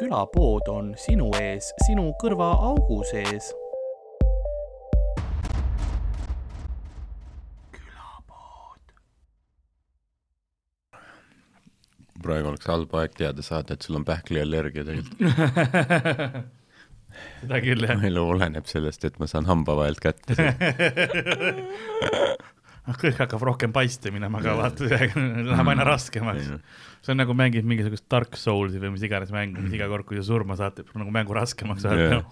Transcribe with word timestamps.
külapood 0.00 0.68
on 0.72 0.94
sinu 0.96 1.28
ees, 1.40 1.72
sinu 1.86 2.12
kõrvaaugu 2.22 3.02
sees. 3.10 3.52
praegu 12.20 12.50
oleks 12.50 12.66
halb 12.68 12.90
aeg 13.00 13.14
teada 13.16 13.40
saada, 13.40 13.72
et 13.72 13.80
sul 13.86 13.96
on 13.96 14.04
pähkliallergia 14.04 14.84
tegelikult. 14.84 15.22
seda 17.40 17.60
küll 17.64 17.86
jah. 17.88 17.96
mu 17.96 18.04
elu 18.10 18.24
oleneb 18.34 18.68
sellest, 18.68 19.06
et 19.08 19.16
ma 19.22 19.26
saan 19.30 19.48
hamba 19.48 19.72
vahelt 19.78 20.00
kätte. 20.04 20.36
kõik 22.88 23.18
hakkab 23.20 23.42
rohkem 23.44 23.72
paiste 23.74 24.12
minema 24.14 24.40
ka 24.42 24.54
vaata, 24.58 24.88
läheb 24.88 25.72
aina 25.72 25.86
raskemaks. 25.86 26.52
see 27.00 27.14
on 27.14 27.20
nagu 27.20 27.34
mängid 27.36 27.68
mingisugust 27.68 28.06
Dark 28.10 28.36
Soulsi 28.40 28.80
või 28.82 28.94
mis 28.96 29.04
iganes 29.06 29.32
mängu, 29.34 29.62
mis 29.64 29.76
iga 29.76 29.88
kord, 29.90 30.06
kui 30.08 30.18
sa 30.20 30.26
surma 30.26 30.56
saad, 30.60 30.78
teeb 30.78 30.92
nagu 30.98 31.12
mängu 31.14 31.36
raskemaks 31.36 31.86
yeah.. 31.86 32.22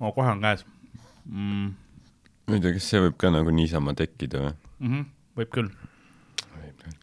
no 0.00 0.12
kohe 0.16 0.34
on 0.34 0.42
käes 0.42 0.66
mm. 1.26 1.72
ma 2.48 2.58
ei 2.58 2.62
tea, 2.64 2.76
kas 2.76 2.90
see 2.92 3.02
võib 3.06 3.16
ka 3.20 3.32
nagu 3.34 3.54
niisama 3.54 3.96
tekkida 3.98 4.44
või? 4.44 4.54
-hmm. 4.82 5.08
võib 5.40 5.50
küll. 5.54 5.72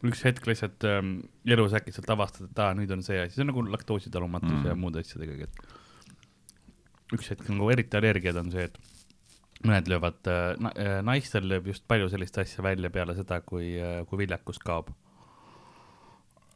üks 0.08 0.24
hetk 0.28 0.48
lihtsalt 0.50 0.88
ähm, 0.88 1.20
elus 1.48 1.76
äkitselt 1.78 2.10
avastad, 2.12 2.50
et 2.50 2.64
aa, 2.64 2.74
nüüd 2.78 2.92
on 2.96 3.04
see 3.06 3.20
asi, 3.22 3.36
see 3.36 3.46
on 3.46 3.54
nagu 3.54 3.64
laktoositalumatus 3.68 4.52
mm. 4.52 4.64
Mm. 4.64 4.72
ja 4.72 4.80
muude 4.80 5.04
asjadega, 5.04 5.48
et 5.48 7.16
üks 7.16 7.32
hetk 7.32 7.48
nagu 7.50 7.70
eriti 7.74 7.98
allergiad 8.00 8.38
on 8.42 8.52
see, 8.54 8.68
et 8.68 8.89
mõned 9.66 9.92
löövad 9.92 10.32
äh, 10.32 10.56
na,, 10.62 10.74
naistel 11.06 11.48
lööb 11.50 11.70
just 11.74 11.86
palju 11.88 12.10
sellist 12.12 12.38
asja 12.42 12.64
välja 12.64 12.92
peale 12.94 13.16
seda, 13.18 13.42
kui, 13.46 13.74
kui 14.10 14.22
viljakus 14.24 14.62
kaob. 14.64 14.92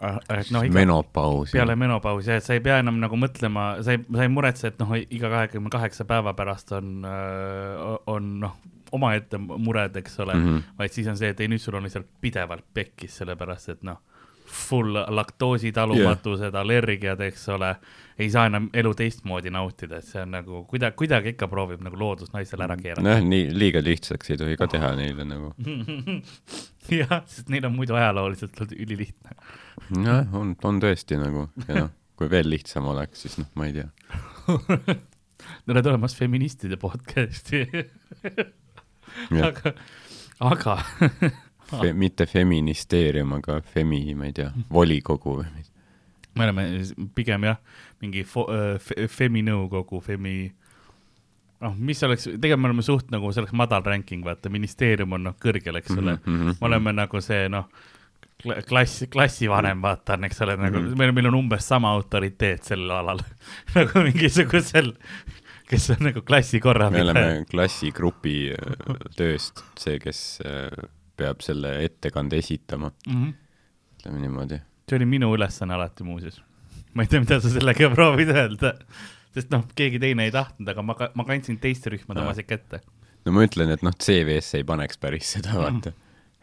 et 0.04 0.52
noh, 0.52 0.64
iga, 0.66 0.76
menopaus. 0.76 1.52
peale 1.56 1.76
menopausi 1.80 2.32
et 2.36 2.44
sa 2.44 2.56
ei 2.58 2.64
pea 2.64 2.82
enam 2.84 3.00
nagu 3.00 3.16
mõtlema, 3.20 3.84
sa 3.84 3.96
ei, 3.96 4.02
sa 4.04 4.26
ei 4.26 4.32
muretse, 4.32 4.74
et 4.74 4.80
noh, 4.82 4.96
iga 5.00 5.32
kahekümne 5.32 5.72
kaheksa 5.72 6.08
päeva 6.08 6.34
pärast 6.36 6.74
on, 6.76 7.06
on 8.12 8.32
noh, 8.44 8.58
omaette 8.94 9.40
mured, 9.40 9.96
eks 9.98 10.20
ole 10.20 10.34
mm. 10.34 10.48
-hmm. 10.48 10.74
vaid 10.80 10.92
siis 10.92 11.08
on 11.08 11.18
see, 11.18 11.30
et 11.34 11.40
ei, 11.40 11.48
nüüd 11.52 11.62
sul 11.62 11.76
on 11.80 11.84
lihtsalt 11.88 12.10
pidevalt 12.22 12.66
pekkis, 12.74 13.18
sellepärast 13.22 13.70
et 13.74 13.84
noh, 13.88 14.02
full 14.54 14.98
laktoositalumatused 15.18 16.50
yeah., 16.50 16.62
allergiad, 16.62 17.22
eks 17.26 17.48
ole, 17.54 17.74
ei 18.22 18.30
saa 18.34 18.46
enam 18.50 18.70
elu 18.74 18.94
teistmoodi 18.98 19.52
nautida, 19.54 20.00
et 20.00 20.08
see 20.08 20.22
on 20.22 20.34
nagu 20.36 20.64
kuidagi, 20.70 20.96
kuidagi 21.00 21.34
ikka 21.34 21.50
proovib 21.52 21.82
nagu 21.86 21.98
loodus 22.00 22.34
naisele 22.36 22.68
ära 22.68 22.78
keerata. 22.80 23.06
nojah, 23.06 23.24
nii 23.26 23.50
liiga 23.58 23.82
lihtsaks 23.84 24.34
ei 24.34 24.40
tohi 24.42 24.58
ka 24.60 24.68
teha 24.72 24.94
neile 25.00 25.26
nagu. 25.28 25.54
jah, 27.02 27.16
sest 27.30 27.50
neil 27.54 27.70
on 27.70 27.76
muidu 27.78 27.98
ajalooliselt 27.98 28.62
olnud 28.62 28.76
ülilihtne. 28.86 29.38
jah, 30.06 30.36
on, 30.38 30.56
on 30.64 30.84
tõesti 30.84 31.20
nagu 31.22 31.48
ja 31.68 31.86
noh, 31.86 31.96
kui 32.20 32.30
veel 32.32 32.52
lihtsam 32.54 32.88
oleks, 32.94 33.26
siis 33.26 33.40
noh, 33.42 33.50
ma 33.58 33.70
ei 33.70 33.80
tea. 33.80 33.90
tere 35.68 35.82
tulemast 35.84 36.20
feministide 36.20 36.78
podcast'i 36.80 37.66
aga, 39.44 39.74
aga 40.44 40.78
Fe, 41.82 41.94
mitte 41.94 42.26
feministeerium, 42.26 43.34
aga 43.40 43.62
femi, 43.62 44.02
ma 44.16 44.26
ei 44.26 44.34
tea, 44.34 44.52
volikogu 44.72 45.38
või 45.42 45.48
mis. 45.56 45.72
me 46.36 46.44
oleme 46.48 46.68
pigem 47.16 47.44
jah, 47.44 47.58
mingi 48.02 48.24
fo, 48.24 48.48
äh, 48.50 48.76
fe, 48.82 49.08
feminõukogu, 49.08 50.02
femi, 50.02 50.52
noh, 51.62 51.76
mis 51.78 52.04
oleks, 52.04 52.24
tegelikult 52.26 52.62
me 52.62 52.72
oleme 52.72 52.82
suht 52.86 53.12
nagu 53.14 53.32
selleks 53.32 53.54
madal 53.54 53.84
ranking, 53.86 54.24
vaata, 54.26 54.50
ministeerium 54.50 55.14
on 55.14 55.24
noh, 55.30 55.36
kõrgel, 55.40 55.78
eks 55.82 55.92
ole 55.98 56.16
mm. 56.16 56.24
Mhm, 56.26 56.42
-hmm. 56.42 56.58
me 56.62 56.68
oleme 56.68 56.94
nagu 56.94 57.22
see 57.22 57.50
noh, 57.50 57.68
klass, 58.68 59.04
klassivanem, 59.14 59.82
vaata, 59.82 60.18
on, 60.18 60.24
eks 60.26 60.42
ole, 60.42 60.58
nagu 60.58 60.76
mm 60.78 60.82
Mhm. 60.84 60.92
-hmm. 60.94 60.98
meil, 60.98 61.12
meil 61.12 61.28
on 61.28 61.36
umbes 61.36 61.68
sama 61.68 61.92
autoriteet 61.94 62.64
sellel 62.64 62.92
alal 62.92 63.20
nagu 63.76 64.04
mingisugusel, 64.04 64.94
kes 65.70 65.90
on 65.90 65.98
nagu 66.10 66.22
klassi 66.22 66.60
korra 66.60 66.90
me 66.92 67.02
oleme 67.02 67.46
klassigrupi 67.50 68.52
äh, 68.52 68.98
tööst 69.16 69.64
see, 69.80 70.00
kes 70.00 70.42
äh, 70.46 70.90
peab 71.20 71.44
selle 71.46 71.76
ettekande 71.86 72.40
esitama, 72.42 72.92
mm. 73.08 73.18
-hmm. 73.18 73.34
ütleme 73.98 74.24
niimoodi. 74.24 74.62
see 74.90 74.98
oli 75.00 75.06
minu 75.10 75.34
ülesanne 75.36 75.74
alati 75.74 76.04
muuseas. 76.04 76.42
ma 76.94 77.04
ei 77.04 77.12
tea, 77.12 77.24
mida 77.24 77.40
sa 77.42 77.50
sellega 77.50 77.90
proovid 77.94 78.34
öelda, 78.34 78.74
sest 79.34 79.52
noh, 79.54 79.66
keegi 79.76 80.00
teine 80.00 80.28
ei 80.28 80.32
tahtnud, 80.32 80.70
aga 80.70 80.86
ma, 80.86 80.98
ma 81.14 81.26
kandsin 81.26 81.60
teiste 81.62 81.94
rühmade 81.94 82.22
Aa. 82.22 82.30
omasid 82.30 82.50
kätte. 82.50 82.82
no 83.26 83.36
ma 83.36 83.46
ütlen, 83.48 83.74
et 83.74 83.86
noh, 83.86 83.94
CV-sse 83.94 84.62
ei 84.62 84.68
paneks 84.68 84.98
päris 85.02 85.36
seda, 85.38 85.58
vaata. 85.60 85.94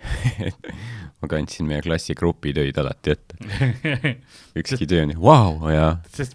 ma 1.21 1.29
kandsin 1.29 1.67
meie 1.69 1.83
klassigrupi 1.85 2.55
töid 2.57 2.79
alati 2.81 3.13
ette. 3.13 3.37
ükski 4.61 4.89
töö 4.89 5.05
on, 5.05 5.15
vau, 5.21 5.71
ja 5.73 5.87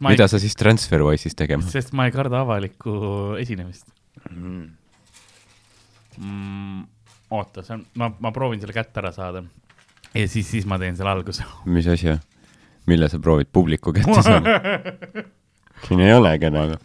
mida 0.05 0.27
ei, 0.27 0.31
sa 0.31 0.41
siis 0.41 0.57
TransferWise'is 0.59 1.37
tegema? 1.37 1.65
sest 1.71 1.95
ma 1.97 2.05
ei 2.05 2.13
karda 2.13 2.43
avalikku 2.45 2.93
esinemist 3.41 3.87
mm,. 4.29 4.67
oota, 7.35 7.63
see 7.65 7.77
on, 7.77 7.85
ma, 8.01 8.11
ma 8.19 8.31
proovin 8.35 8.61
selle 8.61 8.75
kätte 8.75 9.01
ära 9.03 9.11
saada. 9.15 9.43
ja 10.13 10.27
siis, 10.27 10.49
siis 10.51 10.65
ma 10.65 10.79
teen 10.81 10.97
selle 10.97 11.11
alguse. 11.11 11.45
mis 11.65 11.87
asja? 11.87 12.17
mille 12.87 13.09
sa 13.09 13.19
proovid 13.19 13.51
publiku 13.53 13.93
kätte 13.93 14.21
saada? 14.21 14.59
siin 15.87 15.99
ei 16.05 16.13
ole 16.13 16.37
kedagi. 16.39 16.79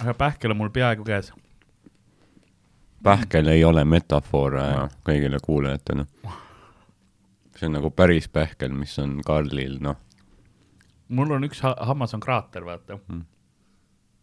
aga 0.00 0.14
pähkel 0.14 0.54
on 0.54 0.60
mul 0.62 0.70
peaaegu 0.74 1.04
käes. 1.04 1.32
pähkel 3.02 3.48
ei 3.48 3.64
ole 3.64 3.84
metafoor 3.84 4.58
äh, 4.60 4.78
kõigile 5.08 5.42
kuulajatele. 5.42 6.06
see 7.56 7.68
on 7.68 7.78
nagu 7.78 7.90
päris 7.90 8.28
pähkel, 8.28 8.72
mis 8.74 8.98
on 8.98 9.20
Karlil, 9.26 9.78
noh 9.80 10.00
mul 11.12 11.36
on 11.36 11.46
üks 11.46 11.62
ha 11.64 11.74
hammas 11.88 12.14
on 12.16 12.22
kraater, 12.24 12.64
vaata 12.66 12.98
mm. 12.98 13.22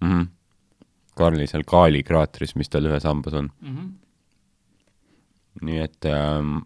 -hmm. 0.03 0.27
Karli 1.15 1.47
seal 1.47 1.65
Kaali 1.67 2.03
kraatris, 2.03 2.55
mis 2.55 2.69
tal 2.69 2.87
ühes 2.87 3.03
hambas 3.03 3.33
on. 3.33 3.51
mm. 3.61 3.75
-hmm. 3.75 3.89
Nii 5.65 5.81
et 5.83 6.07
ähm, 6.09 6.61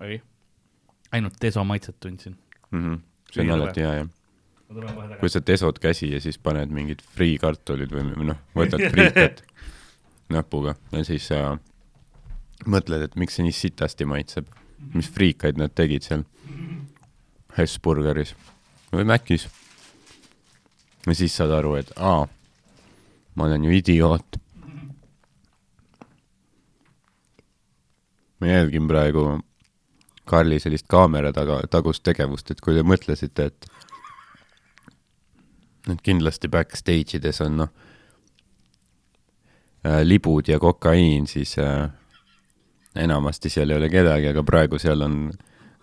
oi, 0.00 0.20
ainult 1.12 1.38
deso 1.42 1.64
maitset 1.64 2.00
tundsin. 2.00 2.36
mm 2.70 2.80
-hmm. 2.84 3.00
see 3.32 3.44
on 3.44 3.50
alati 3.50 3.80
hea, 3.80 3.94
jah. 3.94 4.08
kui 5.20 5.28
sa 5.28 5.40
desod 5.46 5.78
käsi 5.78 6.12
ja 6.12 6.20
siis 6.20 6.38
paned 6.38 6.70
mingid 6.70 7.02
friikartulid 7.16 7.92
või 7.92 8.08
või 8.16 8.30
noh, 8.32 8.38
võtad 8.56 8.90
friikat 8.90 9.44
näpuga 10.36 10.74
ja 10.92 11.04
siis 11.04 11.26
sa 11.28 11.58
mõtled, 12.66 13.02
et 13.02 13.16
miks 13.16 13.36
see 13.36 13.44
nii 13.46 13.52
sitasti 13.52 14.04
maitseb. 14.04 14.46
mis 14.94 15.10
friikaid 15.10 15.58
nad 15.58 15.70
tegid 15.74 16.02
seal 16.02 16.24
Hesburgeris 17.56 18.34
või 18.92 19.04
Macis. 19.04 19.48
ja 21.06 21.14
siis 21.14 21.36
saad 21.36 21.52
aru, 21.54 21.76
et 21.80 21.92
aa, 21.96 22.26
ma 23.34 23.44
olen 23.44 23.64
ju 23.64 23.76
idioot. 23.76 24.38
Ma 28.42 28.50
jälgin 28.50 28.90
praegu 28.90 29.38
Karli 30.26 30.58
sellist 30.62 30.86
kaamera 30.90 31.32
taga, 31.34 31.60
tagust 31.70 32.02
tegevust, 32.06 32.50
et 32.50 32.60
kui 32.62 32.74
te 32.74 32.82
mõtlesite, 32.86 33.48
et 33.50 33.70
et 35.90 36.02
kindlasti 36.06 36.46
backstage 36.50 37.18
ides 37.18 37.40
on 37.42 37.56
noh 37.58 37.70
äh, 39.86 40.02
libud 40.06 40.46
ja 40.46 40.60
kokaiin, 40.62 41.26
siis 41.26 41.56
äh, 41.58 41.88
enamasti 42.94 43.50
seal 43.50 43.70
ei 43.70 43.80
ole 43.80 43.90
kedagi, 43.90 44.30
aga 44.30 44.44
praegu 44.46 44.78
seal 44.78 45.02
on 45.02 45.16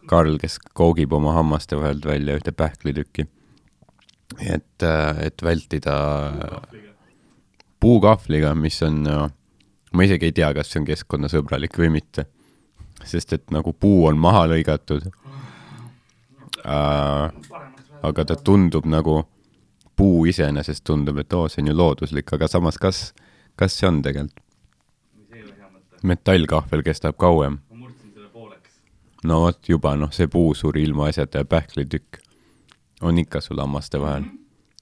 Karl, 0.10 0.40
kes 0.42 0.58
koogib 0.74 1.12
oma 1.14 1.36
hammaste 1.36 1.78
vahelt 1.78 2.06
välja 2.06 2.38
ühte 2.40 2.52
pähklitükki. 2.56 3.28
et, 4.40 4.84
et 5.20 5.44
vältida 5.44 5.96
puukahvliga, 7.80 8.56
mis 8.56 8.82
on, 8.84 9.04
ma 9.92 10.06
isegi 10.06 10.30
ei 10.30 10.36
tea, 10.36 10.52
kas 10.54 10.72
see 10.72 10.82
on 10.82 10.88
keskkonnasõbralik 10.88 11.78
või 11.78 11.90
mitte. 12.00 12.26
Sest 13.06 13.34
et 13.34 13.52
nagu 13.52 13.74
puu 13.74 14.06
on 14.08 14.18
maha 14.18 14.48
lõigatud 14.52 15.10
äh,. 16.66 17.32
aga 18.04 18.26
ta 18.26 18.36
tundub 18.36 18.86
nagu, 18.86 19.24
puu 19.96 20.26
iseenesest 20.26 20.84
tundub, 20.88 21.18
et 21.20 21.34
oo, 21.34 21.48
see 21.52 21.64
on 21.64 21.72
ju 21.72 21.76
looduslik, 21.76 22.34
aga 22.34 22.48
samas, 22.48 22.78
kas, 22.78 23.14
kas 23.60 23.76
see 23.80 23.88
on 23.90 24.02
tegelikult? 24.06 24.44
metallkahvel 26.04 26.84
kestab 26.84 27.18
kauem. 27.20 27.58
no 29.24 29.42
vot 29.44 29.70
juba 29.70 29.96
noh, 30.00 30.12
see 30.16 30.28
puu 30.32 30.54
suri 30.56 30.84
ilmaasjata 30.88 31.42
ja 31.42 31.46
pähklitükk 31.46 32.22
on 33.02 33.18
ikka 33.18 33.42
sul 33.42 33.60
hammaste 33.60 34.00
vahel. 34.00 34.24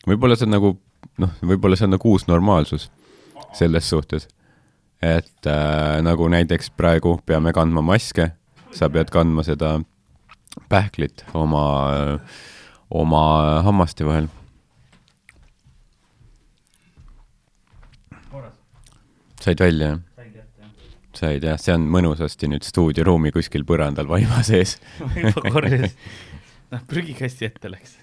võib-olla 0.08 0.38
see 0.38 0.46
on 0.46 0.54
nagu 0.54 0.75
noh, 1.18 1.34
võib-olla 1.42 1.78
see 1.80 1.88
on 1.90 1.96
nagu 1.98 2.12
uus 2.14 2.28
normaalsus 2.28 2.92
selles 3.58 3.90
suhtes, 3.90 4.28
et 5.02 5.50
äh, 5.50 6.00
nagu 6.06 6.30
näiteks 6.32 6.72
praegu 6.78 7.18
peame 7.26 7.54
kandma 7.54 7.84
maske, 7.86 8.32
sa 8.74 8.90
pead 8.90 9.12
kandma 9.14 9.46
seda 9.46 9.78
pähklit 10.70 11.24
oma, 11.38 12.20
oma 12.90 13.24
hammaste 13.68 14.08
vahel. 14.08 14.32
said 19.48 19.60
välja 19.60 19.88
jah? 19.88 20.00
said 21.16 21.46
jah, 21.46 21.60
see 21.62 21.74
on 21.74 21.86
mõnusasti 21.94 22.50
nüüd 22.52 22.66
stuudioruumi 22.68 23.32
kuskil 23.34 23.64
põrandal 23.68 24.10
vaiba 24.10 24.42
sees. 24.46 24.76
korjasin, 25.54 25.94
noh, 26.74 26.84
prügikasti 26.90 27.48
ette 27.48 27.72
läks. 27.72 27.96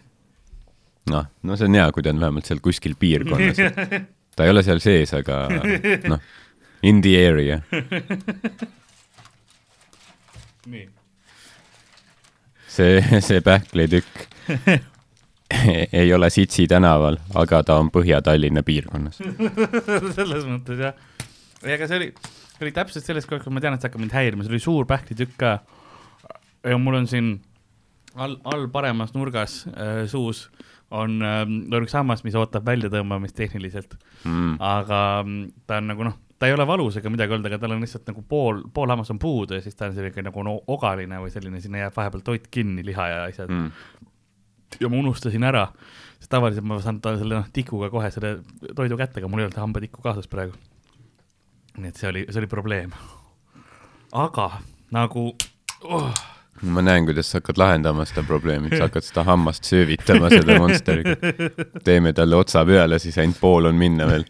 noh, 1.12 1.29
no 1.43 1.58
see 1.58 1.69
on 1.69 1.79
hea, 1.79 1.90
kui 1.93 2.06
ta 2.06 2.14
on 2.14 2.23
vähemalt 2.23 2.49
seal 2.49 2.62
kuskil 2.64 2.97
piirkonnas. 2.99 3.61
ta 4.37 4.47
ei 4.47 4.55
ole 4.55 4.64
seal 4.67 4.81
sees, 4.82 5.12
aga 5.14 5.44
noh, 6.11 6.25
in 6.84 7.00
the 7.02 7.14
area. 7.26 7.60
nii. 10.72 10.88
see, 12.69 13.20
see 13.20 13.40
pähklitükk 13.44 14.22
ei 16.00 16.14
ole 16.14 16.31
Sitsi 16.32 16.66
tänaval, 16.69 17.19
aga 17.36 17.62
ta 17.66 17.76
on 17.81 17.90
Põhja-Tallinna 17.92 18.62
piirkonnas. 18.66 19.20
selles 20.19 20.46
mõttes 20.48 20.81
jah. 20.81 20.96
ja 21.62 21.76
ega 21.76 21.88
see 21.88 22.00
oli, 22.00 22.08
oli 22.64 22.72
täpselt 22.75 23.04
selles 23.06 23.28
kohas, 23.28 23.44
kui 23.44 23.52
ma 23.54 23.62
tean, 23.64 23.76
et 23.76 23.84
see 23.84 23.90
hakkab 23.90 24.02
mind 24.04 24.16
häirima, 24.16 24.44
see 24.46 24.54
oli 24.54 24.62
suur 24.64 24.88
pähklitükk 24.88 25.37
ka. 25.40 25.52
ja 26.64 26.80
mul 26.80 27.00
on 27.02 27.08
siin 27.10 27.34
all, 28.16 28.38
all 28.48 28.69
paremas 28.72 29.12
nurgas 29.16 29.62
äh, 29.72 30.04
suus 30.10 30.46
on 30.94 31.20
on 31.25 31.82
üks 31.82 31.94
hammas, 31.96 32.25
mis 32.25 32.37
ootab 32.38 32.66
väljatõmbamist 32.69 33.37
tehniliselt, 33.37 33.96
Mm. 34.25 34.54
aga 34.64 34.98
mm, 35.20 35.48
ta 35.69 35.76
on 35.82 35.88
nagu 35.90 36.04
noh, 36.06 36.14
ta 36.38 36.46
ei 36.48 36.54
ole 36.54 36.66
valus 36.66 36.96
ega 36.98 37.10
midagi 37.12 37.34
olnud, 37.34 37.46
aga 37.48 37.58
tal 37.62 37.76
on 37.76 37.84
lihtsalt 37.84 38.08
nagu 38.10 38.25
pool, 38.28 38.62
pool 38.75 38.90
hammas 38.90 39.12
on 39.14 39.20
puudu 39.22 39.58
ja 39.58 39.64
siis 39.64 39.76
ta 39.78 39.88
on 39.88 39.94
selline 39.96 40.26
nagu 40.28 40.46
no, 40.46 40.56
ogaline 40.75 41.20
või 41.22 41.32
selline, 41.32 41.60
sinna 41.62 41.84
jääb 41.84 41.96
vahepeal 41.96 42.25
toit 42.26 42.48
kinni, 42.50 42.84
liha 42.86 43.08
ja 43.12 43.22
asjad 43.28 43.52
mm.. 43.52 43.70
Ja 44.82 44.88
ma 44.90 44.98
unustasin 44.98 45.44
ära, 45.46 45.69
sest 46.19 46.32
tavaliselt 46.32 46.66
ma 46.66 46.81
saan 46.82 46.96
ta 47.02 47.12
selle 47.20 47.36
noh, 47.38 47.46
tikuga 47.54 47.92
kohe 47.92 48.08
selle 48.10 48.40
toidu 48.75 48.98
kätte, 48.98 49.20
aga 49.20 49.31
mul 49.31 49.44
ei 49.44 49.46
olnud 49.46 49.60
hambatikku 49.60 50.02
kaasas 50.02 50.26
praegu. 50.31 50.56
nii 51.78 51.92
et 51.92 52.00
see 52.00 52.10
oli, 52.10 52.25
see 52.31 52.42
oli 52.42 52.50
probleem. 52.50 52.94
aga 54.12 54.48
nagu 54.94 55.28
oh,, 55.84 56.25
ma 56.62 56.82
näen, 56.82 57.06
kuidas 57.06 57.30
sa 57.30 57.38
hakkad 57.38 57.60
lahendama 57.62 58.06
seda 58.08 58.26
probleemi, 58.26 58.72
sa 58.75 58.88
hakkad 58.88 59.06
seda 59.06 59.25
hammast 59.30 59.70
söövitama 59.70 60.32
selle 60.32 60.58
monsteriga. 60.58 61.14
teeme 61.87 62.12
talle 62.12 62.42
otsa 62.42 62.64
peale, 62.66 62.98
siis 62.98 63.19
ainult 63.22 63.38
pool 63.40 63.70
on 63.70 63.78
minna 63.78 64.10
veel. 64.10 64.26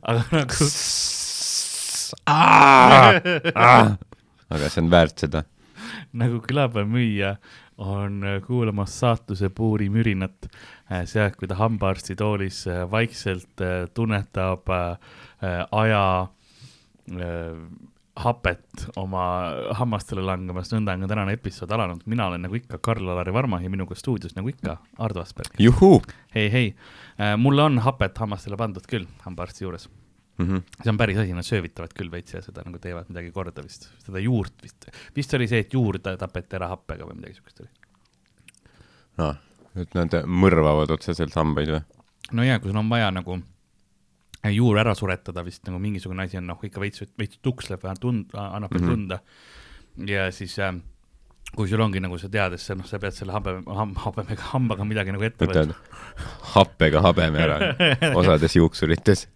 aga 0.00 0.24
nagu 0.32 0.72
aga 4.52 4.68
see 4.68 4.82
on 4.82 4.90
väärt 4.92 5.18
seda. 5.24 5.44
nagu 6.12 6.40
külapäevamüüja 6.44 7.36
on 7.82 8.24
äh, 8.24 8.42
kuulamas 8.46 8.98
saatuse 9.00 9.48
puuri 9.50 9.88
mürinat, 9.90 10.48
sealt, 11.08 11.36
kui 11.40 11.48
ta 11.48 11.56
hambaarsitoolis 11.58 12.66
äh, 12.68 12.82
vaikselt 12.90 13.60
äh, 13.64 13.88
tunnetab 13.94 14.68
äh, 14.70 14.90
äh, 15.42 15.66
aja 15.70 16.28
äh, 17.10 17.56
hapet 18.22 18.86
oma 19.00 19.24
hammastele 19.78 20.20
langemas, 20.22 20.68
nõnda 20.74 20.92
on 20.92 21.06
ka 21.06 21.08
tänane 21.14 21.32
episood 21.38 21.70
alanud, 21.72 22.02
mina 22.06 22.26
olen 22.28 22.44
nagu 22.44 22.54
ikka 22.58 22.76
Karl-Alari 22.84 23.32
Varma 23.32 23.62
ja 23.64 23.70
minuga 23.72 23.96
stuudios 23.96 24.36
nagu 24.36 24.52
ikka 24.52 24.76
Ardo 25.00 25.22
Asperg. 25.24 25.56
hei, 26.34 26.50
hei, 26.52 26.74
mulle 27.40 27.64
on 27.64 27.80
hapet 27.86 28.20
hammastele 28.20 28.56
pandud 28.60 28.84
küll 28.86 29.08
hambaarsti 29.24 29.64
juures, 29.64 29.88
mm. 30.38 30.46
-hmm. 30.46 30.62
see 30.82 30.90
on 30.90 30.98
päris 30.98 31.18
asi, 31.18 31.32
nad 31.36 31.46
söövitavad 31.46 31.94
küll 31.98 32.10
veits 32.12 32.34
ja 32.34 32.42
seda 32.42 32.62
nagu 32.66 32.78
teevad 32.78 33.08
midagi 33.08 33.30
korda 33.32 33.62
vist, 33.62 33.88
seda 34.04 34.18
juurt 34.18 34.62
vist, 34.62 34.88
vist 35.16 35.34
oli 35.34 35.48
see, 35.48 35.58
et 35.66 35.72
juurde 35.72 36.16
tapeti 36.18 36.56
ära 36.56 36.68
happega 36.72 37.04
või 37.08 37.20
midagi 37.20 37.34
siukest 37.38 37.60
oli. 37.60 37.70
Ah, 39.18 39.36
et 39.76 39.94
nad 39.94 40.14
mõrvavad 40.26 40.90
otseselt 40.90 41.34
hambaid 41.34 41.68
või? 41.68 41.82
no 42.32 42.44
ja, 42.46 42.58
kui 42.60 42.70
sul 42.70 42.78
on 42.80 42.88
vaja 42.88 43.10
nagu 43.10 43.38
juur 44.50 44.78
ära 44.78 44.94
suretada 44.94 45.44
vist 45.44 45.66
nagu 45.68 45.78
mingisugune 45.78 46.24
asi 46.24 46.38
on 46.40 46.46
noh, 46.50 46.58
ikka 46.64 46.80
veits, 46.82 47.04
veits 47.18 47.38
tuksleb 47.42 47.84
või 47.84 47.98
tund-, 48.00 48.32
annab 48.34 48.72
veel 48.74 48.82
Mhm. 48.82 48.90
tunda. 48.90 49.20
ja 50.08 50.30
siis 50.32 50.58
äh, 50.58 50.74
kui 51.56 51.68
sul 51.68 51.82
ongi 51.84 52.00
nagu 52.00 52.16
see 52.20 52.30
tead, 52.32 52.54
et 52.56 52.62
sa 52.62 52.74
noh, 52.78 52.86
sa 52.88 52.98
pead 53.02 53.12
selle 53.16 53.34
habe, 53.34 53.58
habemega 54.06 54.46
hambaga 54.54 54.86
midagi 54.88 55.12
nagu 55.12 55.26
ette 55.26 55.44
võtad 55.48 55.74
happega 56.54 57.02
habeme 57.04 57.42
ära 57.44 57.58
osades 58.20 58.56
juuksurites. 58.56 59.26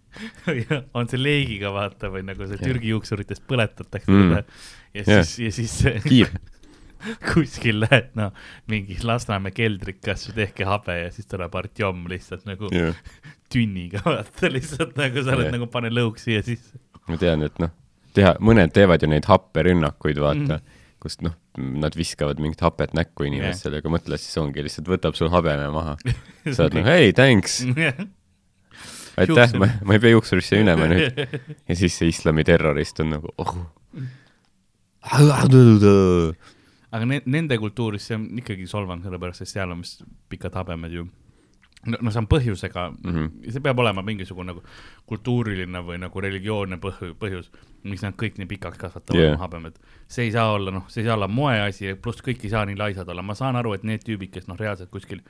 on 0.96 1.08
see 1.10 1.20
leegiga 1.20 1.72
vaata 1.74 2.08
või 2.12 2.22
nagu 2.24 2.46
see. 2.48 2.56
Türgi 2.62 2.94
juuksuritest 2.94 3.44
põletatakse 3.48 4.08
Mm. 4.08 4.38
ja 4.96 5.04
siis, 5.04 5.34
ja 5.44 5.50
siis 5.52 5.74
kiir. 6.06 6.30
kuskil 7.34 7.82
lähed 7.84 8.14
noh, 8.16 8.32
mingi 8.72 8.96
Lasnamäe 9.04 9.52
keldrikas, 9.52 10.30
tehke 10.34 10.64
habe 10.64 10.94
ja 11.02 11.10
siis 11.12 11.28
tuleb 11.28 11.52
Artjom 11.54 12.06
lihtsalt 12.08 12.46
nagu 12.48 12.70
tünniga 13.52 14.00
vaata 14.06 14.48
lihtsalt 14.50 14.96
nagu 14.96 15.20
sa 15.22 15.36
oled 15.36 15.50
Jah. 15.50 15.54
nagu 15.58 15.68
pane 15.70 15.92
lõuks 15.92 16.24
siia 16.30 16.40
sisse. 16.46 16.80
ma 17.06 17.20
tean, 17.20 17.44
et 17.46 17.60
noh, 17.62 17.70
teha, 18.16 18.32
mõned 18.40 18.72
teevad 18.74 19.04
ju 19.04 19.12
neid 19.12 19.28
happerünnakuid, 19.28 20.18
vaata 20.24 20.56
mm., 20.62 20.72
kust 21.06 21.22
noh, 21.24 21.36
nad 21.56 21.96
viskavad 21.96 22.42
mingit 22.42 22.66
hapet 22.66 22.92
näkku 22.98 23.28
inimestele, 23.30 23.80
aga 23.80 23.94
mõtle 23.94 24.18
siis 24.20 24.36
ongi 24.42 24.66
lihtsalt 24.66 24.90
võtab 24.90 25.16
sul 25.18 25.30
habeme 25.32 25.70
maha. 25.74 25.96
sa 26.50 26.66
oled 26.66 26.76
nagu 26.80 26.90
hei, 26.90 27.14
thanks, 27.16 27.62
aitäh, 29.16 29.32
Juuksur. 29.32 29.58
ma, 29.62 29.70
ma 29.86 29.96
ei 29.96 30.02
pea 30.02 30.12
juuksurisse 30.12 30.60
minema 30.60 30.88
nüüd. 30.90 31.24
ja 31.68 31.78
siis 31.78 31.96
see 31.96 32.10
islami 32.12 32.44
terrorist 32.46 33.00
on 33.04 33.14
nagu 33.16 33.32
oh. 33.40 33.56
aga 36.96 37.06
ne-, 37.08 37.22
nende 37.30 37.58
kultuuris 37.60 38.08
see 38.08 38.18
on 38.18 38.26
ikkagi 38.42 38.66
solvang, 38.70 39.04
sellepärast 39.04 39.44
et 39.44 39.52
seal 39.52 39.72
on 39.74 39.84
vist 39.84 40.04
pikad 40.32 40.56
habemed 40.58 40.94
ju. 40.94 41.06
no, 41.86 42.00
no 42.00 42.12
see 42.12 42.22
on 42.22 42.28
põhjusega 42.30 42.88
mm. 42.92 43.14
-hmm. 43.14 43.52
see 43.54 43.64
peab 43.64 43.78
olema 43.82 44.04
mingisugune 44.06 44.52
nagu 44.52 44.64
kultuuriline 45.06 45.82
või 45.86 46.00
nagu 46.02 46.24
religioonne 46.28 46.80
põhjus, 46.82 47.14
põhjus, 47.20 47.50
miks 47.86 48.04
nad 48.04 48.16
kõik 48.18 48.40
nii 48.40 48.48
pikaks 48.50 48.78
kasvatavad 48.80 49.22
yeah. 49.22 49.38
habemed. 49.40 49.78
see 50.08 50.28
ei 50.28 50.32
saa 50.34 50.52
olla, 50.54 50.74
noh, 50.74 50.86
see 50.92 51.02
ei 51.02 51.08
saa 51.08 51.16
olla 51.18 51.28
moeasi, 51.28 51.94
pluss 52.02 52.24
kõik 52.24 52.44
ei 52.44 52.52
saa 52.52 52.64
nii 52.68 52.78
laisad 52.78 53.08
olla, 53.12 53.24
ma 53.26 53.36
saan 53.38 53.56
aru, 53.58 53.74
et 53.76 53.86
need 53.86 54.04
tüübid, 54.06 54.32
kes 54.34 54.48
noh, 54.50 54.58
reaalselt 54.58 54.90
kuskil 54.90 55.22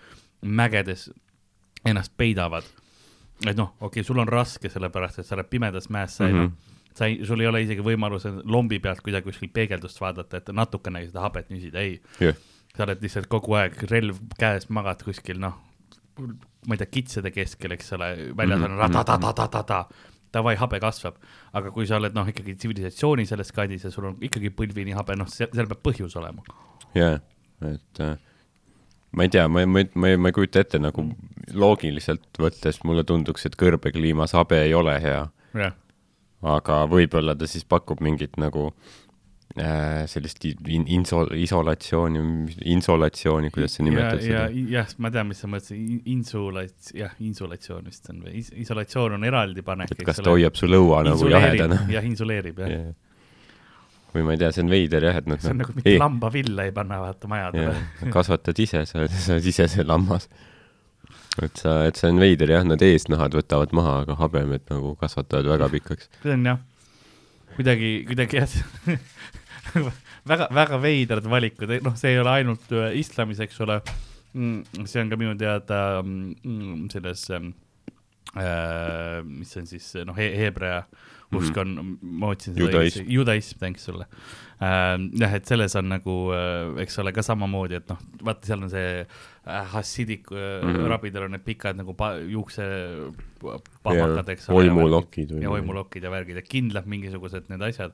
mägedes 0.43 1.09
ennast 1.87 2.13
peidavad, 2.17 2.67
et 3.47 3.57
noh, 3.57 3.75
okei 3.81 4.01
okay,, 4.01 4.07
sul 4.07 4.21
on 4.23 4.31
raske, 4.31 4.71
sellepärast 4.73 5.23
et 5.23 5.29
sa 5.29 5.37
oled 5.37 5.51
pimedas 5.53 5.91
mäes, 5.93 6.17
sa 6.17 6.27
ei 6.27 6.33
mm. 6.33 6.41
-hmm. 6.41 6.51
noh, 6.51 6.75
sa 6.97 7.07
ei, 7.07 7.21
sul 7.29 7.41
ei 7.41 7.47
ole 7.51 7.63
isegi 7.63 7.85
võimalus 7.85 8.27
lombi 8.45 8.79
pealt 8.81 9.03
kuidagi 9.05 9.31
kuskilt 9.31 9.53
peegeldust 9.53 10.01
vaadata, 10.01 10.41
et 10.41 10.53
natukenegi 10.53 11.13
seda 11.13 11.25
habet 11.27 11.51
nüsida, 11.53 11.85
ei. 11.85 12.01
jah, 12.21 12.37
sa 12.77 12.85
oled 12.85 13.03
lihtsalt 13.03 13.29
kogu 13.33 13.57
aeg 13.57 13.77
relv 13.91 14.21
käes, 14.41 14.69
magad 14.69 15.05
kuskil 15.05 15.41
noh, 15.41 15.57
ma 16.17 16.75
ei 16.75 16.81
tea, 16.81 16.93
kitsede 16.99 17.33
keskel, 17.35 17.77
eks 17.77 17.93
ole, 17.97 18.11
väljas 18.37 18.63
on 18.65 18.71
Mhm, 18.71 18.81
ratatatatata, 18.81 19.81
davai, 20.35 20.57
habe 20.61 20.81
kasvab. 20.83 21.19
aga 21.53 21.73
kui 21.75 21.87
sa 21.87 22.01
oled 22.01 22.17
noh, 22.17 22.29
ikkagi 22.29 22.57
tsivilisatsiooni 22.57 23.27
selles 23.29 23.53
kandis 23.53 23.87
ja 23.87 23.93
sul 23.95 24.11
on 24.11 24.19
ikkagi 24.21 24.53
põlvini 24.55 24.97
habe, 24.97 25.17
noh, 25.19 25.31
seal 25.31 25.71
peab 25.71 25.83
põhjus 25.85 26.17
olema. 26.21 26.45
jaa, 26.97 27.19
et 27.71 28.03
äh, 28.05 28.17
ma 29.13 29.27
ei 29.27 29.33
tea, 29.33 29.49
ma 29.49 29.67
ma 29.67 29.87
ma 29.95 30.15
ma 30.17 30.33
ei 30.33 30.37
kujuta 30.37 30.65
ette 30.65 30.83
nagu 30.83 31.09
loogiliselt 31.55 32.43
võttes 32.43 32.83
mulle 32.85 33.05
tunduks, 33.07 33.47
et 33.47 33.59
kõrbekliimas 33.59 34.35
habe 34.37 34.61
ei 34.67 34.75
ole 34.75 34.99
hea, 35.01 35.27
aga 36.47 36.85
võib-olla 36.91 37.35
ta 37.39 37.49
siis 37.49 37.65
pakub 37.65 38.03
mingit 38.05 38.37
nagu 38.41 38.69
äh, 38.71 39.06
sellist 39.57 40.45
in-, 40.45 40.85
inso-, 40.93 41.27
isolatsiooni, 41.33 42.21
insolatsiooni, 42.75 43.51
kuidas 43.55 43.77
sa 43.77 43.81
ja, 43.81 43.87
nimetad 43.89 44.21
ja 44.21 44.43
seda? 44.45 44.67
jah, 44.75 44.91
ma 45.01 45.11
tean, 45.15 45.31
mis 45.31 45.41
sa 45.41 45.49
mõtlesid, 45.49 46.11
insulats-, 46.13 46.93
jah, 46.97 47.15
insulatsioon 47.25 47.89
vist 47.89 48.11
on 48.13 48.21
või 48.27 48.37
is,, 48.43 48.51
isolatsioon 48.67 49.17
on 49.17 49.25
eraldi 49.29 49.65
panek, 49.65 49.95
et 49.97 50.05
kas 50.07 50.21
ta 50.21 50.35
hoiab 50.35 50.59
su 50.59 50.69
lõua 50.69 51.01
nagu 51.07 51.31
jahedana? 51.33 51.81
jah, 51.93 52.05
insuleerib 52.05 52.61
jah 52.65 52.75
yeah.. 52.75 52.91
või 54.13 54.27
ma 54.29 54.37
ei 54.37 54.43
tea, 54.43 54.53
see 54.53 54.67
on 54.67 54.75
veider 54.75 55.09
jah, 55.09 55.23
et 55.23 55.33
nad 55.33 55.41
see 55.41 55.55
on 55.55 55.63
nagu 55.65 55.79
mitte 55.79 55.97
lambavilla 56.05 56.69
ei 56.69 56.77
panna 56.77 57.01
vaata 57.07 57.33
majadele. 57.33 58.13
kasvatad 58.13 58.63
ise, 58.67 58.85
sa 58.85 59.01
oled, 59.01 59.17
sa 59.17 59.39
oled 59.39 59.51
ise 59.55 59.71
see 59.73 59.89
lammas. 59.89 60.29
et 61.41 61.65
sa, 61.65 61.79
et 61.89 61.97
see 61.97 62.13
on 62.13 62.21
veider 62.21 62.53
jah, 62.59 62.69
nad 62.69 62.85
eesnahad 62.85 63.41
võtavad 63.41 63.73
maha, 63.77 64.03
aga 64.05 64.21
habemed 64.21 64.69
nagu 64.69 64.93
kasvatavad 65.01 65.49
väga 65.57 65.73
pikaks. 65.79 66.13
see 66.21 66.37
on 66.37 66.49
jah, 66.53 66.63
kuidagi, 67.57 67.99
kuidagi 68.13 68.45
jah, 68.45 68.61
väga, 70.31 70.49
väga 70.55 70.81
veidrad 70.83 71.29
valikud, 71.31 71.73
noh, 71.85 71.97
see 71.99 72.15
ei 72.15 72.21
ole 72.23 72.31
ainult 72.41 72.73
äh, 72.73 72.93
islamis, 73.01 73.41
eks 73.45 73.61
ole. 73.67 73.81
see 74.37 75.01
on 75.01 75.09
ka 75.09 75.17
minu 75.17 75.33
teada 75.41 76.03
mm, 76.05 76.89
selles 76.93 77.23
ähm, 77.33 77.55
äh,, 78.37 79.23
mis 79.25 79.53
see 79.55 79.63
on 79.63 79.69
siis 79.71 79.87
noh 80.05 80.17
he, 80.19 80.27
heebrea 80.37 80.83
usk 81.35 81.57
on, 81.59 81.71
ma 82.03 82.29
otsin 82.35 82.55
seda 82.55 82.67
Judaism. 82.69 83.07
judaism, 83.11 83.59
thanks 83.63 83.87
sulle 83.89 84.05
äh,. 84.61 84.99
jah, 85.23 85.33
et 85.39 85.49
selles 85.49 85.75
on 85.81 85.89
nagu 85.89 86.17
äh,, 86.37 86.83
eks 86.85 86.99
ole, 87.03 87.15
ka 87.17 87.25
samamoodi, 87.25 87.81
et 87.81 87.89
noh, 87.89 88.03
vaata, 88.29 88.47
seal 88.51 88.63
on 88.67 88.71
see 88.73 88.91
äh, 89.01 89.65
hassidik 89.73 90.29
äh, 90.33 90.37
mm 90.37 90.69
Mhm. 90.69 90.77
-hmm. 90.77 90.91
rabidel 90.93 91.27
on 91.31 91.31
need 91.37 91.45
pikad 91.49 91.77
nagu 91.81 91.97
juukse 92.29 92.63
pahmakad, 93.83 94.29
eks 94.37 94.51
ole. 94.51 94.67
oimulokid 94.67 95.33
ja 95.43 95.51
oimulokid 95.51 96.03
ja 96.03 96.11
värgid 96.11 96.37
ja 96.37 96.43
kindlalt 96.43 96.87
mingisugused 96.87 97.49
need 97.49 97.63
asjad. 97.63 97.93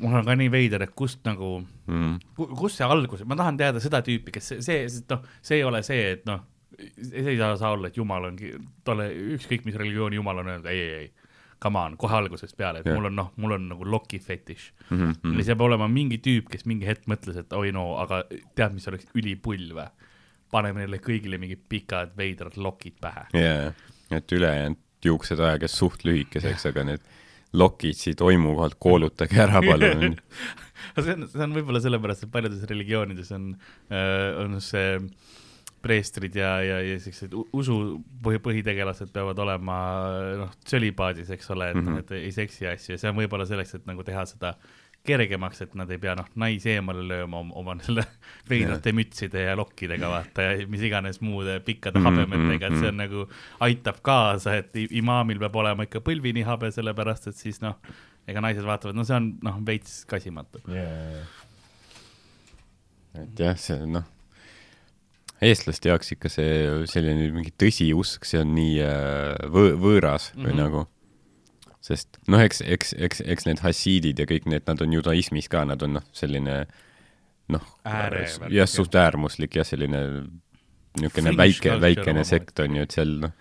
Mul 0.00 0.18
on 0.20 0.26
ka 0.26 0.36
nii 0.38 0.50
veider, 0.52 0.84
et 0.86 0.94
kust 0.98 1.22
nagu, 1.26 1.58
mm.. 1.86 2.16
kust 2.36 2.80
see 2.80 2.88
algus, 2.88 3.24
ma 3.28 3.38
tahan 3.38 3.58
teada 3.60 3.82
seda 3.82 4.02
tüüpi, 4.06 4.34
kes 4.34 4.52
see, 4.52 4.62
see, 4.64 5.04
noh, 5.10 5.24
see 5.44 5.60
ei 5.60 5.66
ole 5.66 5.82
see, 5.86 6.10
et 6.16 6.26
noh, 6.28 6.42
see 6.76 7.24
ei 7.32 7.38
saa, 7.40 7.54
saa 7.60 7.74
olla, 7.76 7.90
et 7.90 7.96
jumal 7.96 8.28
ongi 8.30 8.52
talle 8.86 9.08
ükskõik 9.36 9.64
mis 9.68 9.78
religiooni 9.78 10.20
jumal 10.20 10.42
on 10.42 10.52
öelnud, 10.52 10.68
ei, 10.72 10.82
ei, 10.82 11.06
ei. 11.06 11.12
Come 11.62 11.80
on, 11.80 11.94
kohe 11.96 12.12
algusest 12.12 12.52
peale, 12.52 12.82
et 12.82 12.88
yeah. 12.88 12.98
mul 12.98 13.08
on 13.08 13.14
noh, 13.16 13.30
mul 13.40 13.54
on 13.56 13.70
nagu 13.70 13.86
loki 13.88 14.18
fetiš 14.20 14.72
Mm 14.90 14.96
mm. 14.96 15.12
-hmm. 15.22 15.38
see 15.42 15.54
peab 15.54 15.62
olema 15.64 15.88
mingi 15.88 16.18
tüüp, 16.20 16.50
kes 16.52 16.66
mingi 16.68 16.86
hetk 16.86 17.08
mõtles, 17.08 17.38
et 17.40 17.52
oi 17.52 17.72
no, 17.72 17.96
aga 17.96 18.22
tead, 18.54 18.74
mis 18.74 18.88
oleks 18.88 19.08
ülipull 19.14 19.72
või? 19.72 19.88
paneme 20.52 20.84
neile 20.84 21.00
kõigile 21.02 21.38
mingid 21.42 21.64
pikad 21.68 22.12
veidrad 22.16 22.56
lokid 22.56 23.00
pähe. 23.00 23.24
jaa, 23.32 23.72
et 24.10 24.32
ülejäänud 24.32 24.78
juuksed 25.04 25.40
ajage 25.40 25.68
suht 25.68 26.04
lühikeseks, 26.04 26.68
aga 26.70 26.84
need 26.84 27.08
lokid 27.56 27.98
siit 27.98 28.20
oimu 28.24 28.54
kohalt 28.58 28.76
koolutage 28.82 29.40
ära, 29.46 29.62
palun. 29.64 30.18
see 31.04 31.16
on, 31.16 31.26
see 31.32 31.42
on 31.44 31.56
võib-olla 31.56 31.82
sellepärast, 31.84 32.26
et 32.26 32.32
paljudes 32.32 32.68
religioonides 32.68 33.32
on, 33.36 33.50
on 34.42 34.60
see 34.64 35.00
preestrid 35.86 36.34
ja, 36.36 36.56
ja, 36.64 36.78
ja 36.82 36.96
siuksed 37.02 37.34
usu 37.54 37.76
põhi, 38.24 38.40
põhitegelased 38.42 39.12
peavad 39.14 39.38
olema 39.44 39.76
noh, 40.40 40.54
tsölibaadis, 40.66 41.30
eks 41.36 41.52
ole, 41.54 41.70
et 41.72 41.78
mm. 41.78 41.86
-hmm. 41.86 42.02
et 42.02 42.14
ei 42.18 42.32
seksi 42.34 42.66
asju 42.72 42.94
ja 42.96 43.02
see 43.02 43.12
on 43.12 43.18
võib-olla 43.20 43.46
selleks, 43.48 43.76
et 43.78 43.86
nagu 43.88 44.04
teha 44.06 44.24
seda 44.28 44.54
kergemaks, 45.06 45.60
et 45.64 45.74
nad 45.78 45.90
ei 45.94 45.98
pea 46.02 46.14
noh, 46.18 46.26
naisi 46.42 46.70
eemale 46.74 47.04
lööma 47.06 47.40
oma, 47.56 47.76
selle 47.86 48.04
veidrate 48.50 48.92
mütside 48.96 49.46
ja 49.46 49.54
lokkidega 49.58 50.08
vaata 50.10 50.42
ja 50.48 50.66
mis 50.68 50.82
iganes 50.88 51.20
muude 51.24 51.58
pikkade 51.66 51.98
Mhm, 52.00 52.06
habemetega, 52.10 52.66
et 52.72 52.78
see 52.80 52.90
on 52.90 52.94
mhm. 52.94 53.02
nagu 53.04 53.28
aitab 53.66 54.02
kaasa, 54.06 54.56
et 54.60 54.76
imaamil 54.90 55.38
peab 55.42 55.56
olema 55.62 55.86
ikka 55.88 56.00
põlvini 56.04 56.44
habe, 56.46 56.70
sellepärast 56.74 57.30
et 57.32 57.36
siis 57.40 57.60
noh, 57.64 57.78
ega 58.26 58.40
naised 58.42 58.66
vaatavad, 58.66 58.96
no 58.98 59.04
see 59.06 59.16
on 59.16 59.32
noh, 59.46 59.58
veits 59.66 60.04
kasimatu. 60.10 60.60
et 63.16 63.40
jah, 63.40 63.56
see 63.60 63.86
noh, 63.88 64.04
eestlaste 65.44 65.90
jaoks 65.90 66.12
ikka 66.16 66.30
see 66.32 66.50
selline 66.90 67.30
mingi 67.34 67.52
tõsiusk, 67.60 68.24
see 68.28 68.40
on 68.42 68.54
nii 68.56 68.76
äh, 68.84 69.48
võ 69.52 69.66
võõras 69.80 70.30
või 70.34 70.42
mm 70.42 70.46
Mhm. 70.46 70.52
-hmm. 70.52 70.62
nagu, 70.62 70.86
sest 71.86 72.18
noh, 72.32 72.42
eks, 72.42 72.62
eks, 72.66 72.94
eks, 72.98 73.22
eks 73.22 73.46
need 73.46 73.62
hassiidid 73.62 74.22
ja 74.22 74.26
kõik 74.28 74.48
need, 74.50 74.64
nad 74.66 74.82
on 74.82 74.96
judaismis 74.96 75.48
ka, 75.52 75.62
nad 75.68 75.82
on 75.86 75.98
noh, 75.98 76.06
selline 76.16 76.64
noh, 77.52 77.68
jah, 77.86 78.70
suht 78.70 78.96
äärmuslik 78.98 79.58
jah, 79.60 79.66
selline 79.66 80.02
niisugune 80.96 81.36
väike, 81.38 81.76
väikene 81.82 82.24
sekt 82.26 82.58
on 82.64 82.78
ju, 82.78 82.86
et 82.86 82.96
seal 82.96 83.14
noh, 83.26 83.34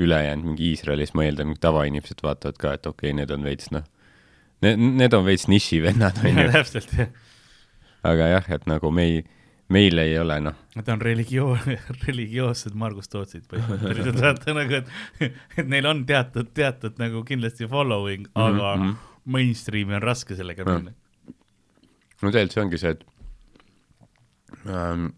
ülejäänud 0.00 0.50
mingi 0.50 0.72
Iisraelis 0.72 1.14
ma 1.14 1.26
eeldan, 1.26 1.54
tavainimesed 1.60 2.22
vaatavad 2.24 2.58
ka, 2.60 2.74
et 2.78 2.86
okei 2.90 3.10
okay,, 3.10 3.18
need 3.20 3.30
on 3.34 3.46
veits 3.46 3.70
noh, 3.74 3.86
need, 4.64 4.82
need 5.02 5.16
on 5.16 5.26
veits 5.26 5.48
nišivennad, 5.50 6.20
on 6.26 6.42
ju, 6.42 6.50
täpselt 6.54 6.94
jah, 6.98 7.14
aga 8.06 8.30
jah, 8.36 8.52
et 8.58 8.68
nagu 8.70 8.90
me 8.94 9.08
ei, 9.10 9.24
meil 9.74 9.98
ei 10.02 10.18
ole 10.20 10.38
noh, 10.44 10.58
nad 10.78 10.90
on 10.94 11.02
religioon, 11.02 11.72
religioossed 12.06 12.76
Margus 12.78 13.10
Tootsid 13.12 13.48
põhimõtteliselt, 13.50 14.20
vaata 14.26 14.54
nagu, 14.56 14.82
et, 14.82 15.40
et 15.58 15.70
neil 15.70 15.88
on 15.90 16.04
teatud, 16.08 16.52
teatud 16.56 17.00
nagu 17.02 17.24
kindlasti 17.26 17.68
following, 17.70 18.28
aga 18.34 18.76
mm 18.76 18.84
-hmm. 18.84 19.10
mainstream'i 19.36 19.98
on 19.98 20.02
raske 20.02 20.36
sellega 20.38 20.66
minna. 20.68 20.94
no 22.22 22.30
tegelikult 22.30 22.52
see 22.54 22.62
ongi 22.62 22.78
see, 22.78 22.90
et 22.90 23.04
ähm, 24.66 25.10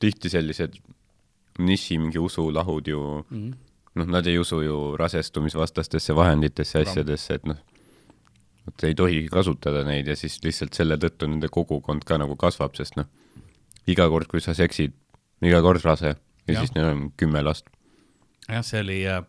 tihti 0.00 0.30
sellised 0.30 0.78
niši 1.58 1.98
mingi 1.98 2.18
usulahud 2.18 2.86
ju 2.86 3.24
Mhm. 3.30 3.52
noh, 3.94 4.06
nad 4.06 4.26
ei 4.26 4.38
usu 4.38 4.60
ju 4.62 4.96
rasestumisvastastesse 4.96 6.14
vahenditesse, 6.14 6.78
asjadesse, 6.78 7.34
et 7.34 7.46
noh, 7.46 7.56
et 8.68 8.84
ei 8.84 8.94
tohi 8.94 9.26
kasutada 9.32 9.84
neid 9.84 10.06
ja 10.06 10.16
siis 10.16 10.38
lihtsalt 10.44 10.74
selle 10.74 10.96
tõttu 10.96 11.26
nende 11.26 11.48
kogukond 11.48 12.04
ka 12.04 12.18
nagu 12.18 12.36
kasvab, 12.36 12.76
sest 12.76 12.96
noh, 12.96 13.08
iga 13.88 14.08
kord, 14.12 14.28
kui 14.30 14.42
sa 14.44 14.54
seksid, 14.56 14.94
iga 15.44 15.62
kord 15.64 15.82
rase 15.84 16.14
ja, 16.14 16.18
ja 16.48 16.60
siis 16.62 16.74
neil 16.76 16.90
on 16.92 17.06
kümme 17.18 17.42
last. 17.44 17.70
jah, 18.48 18.64
see 18.64 18.82
oli 18.84 18.98
äh, 19.08 19.22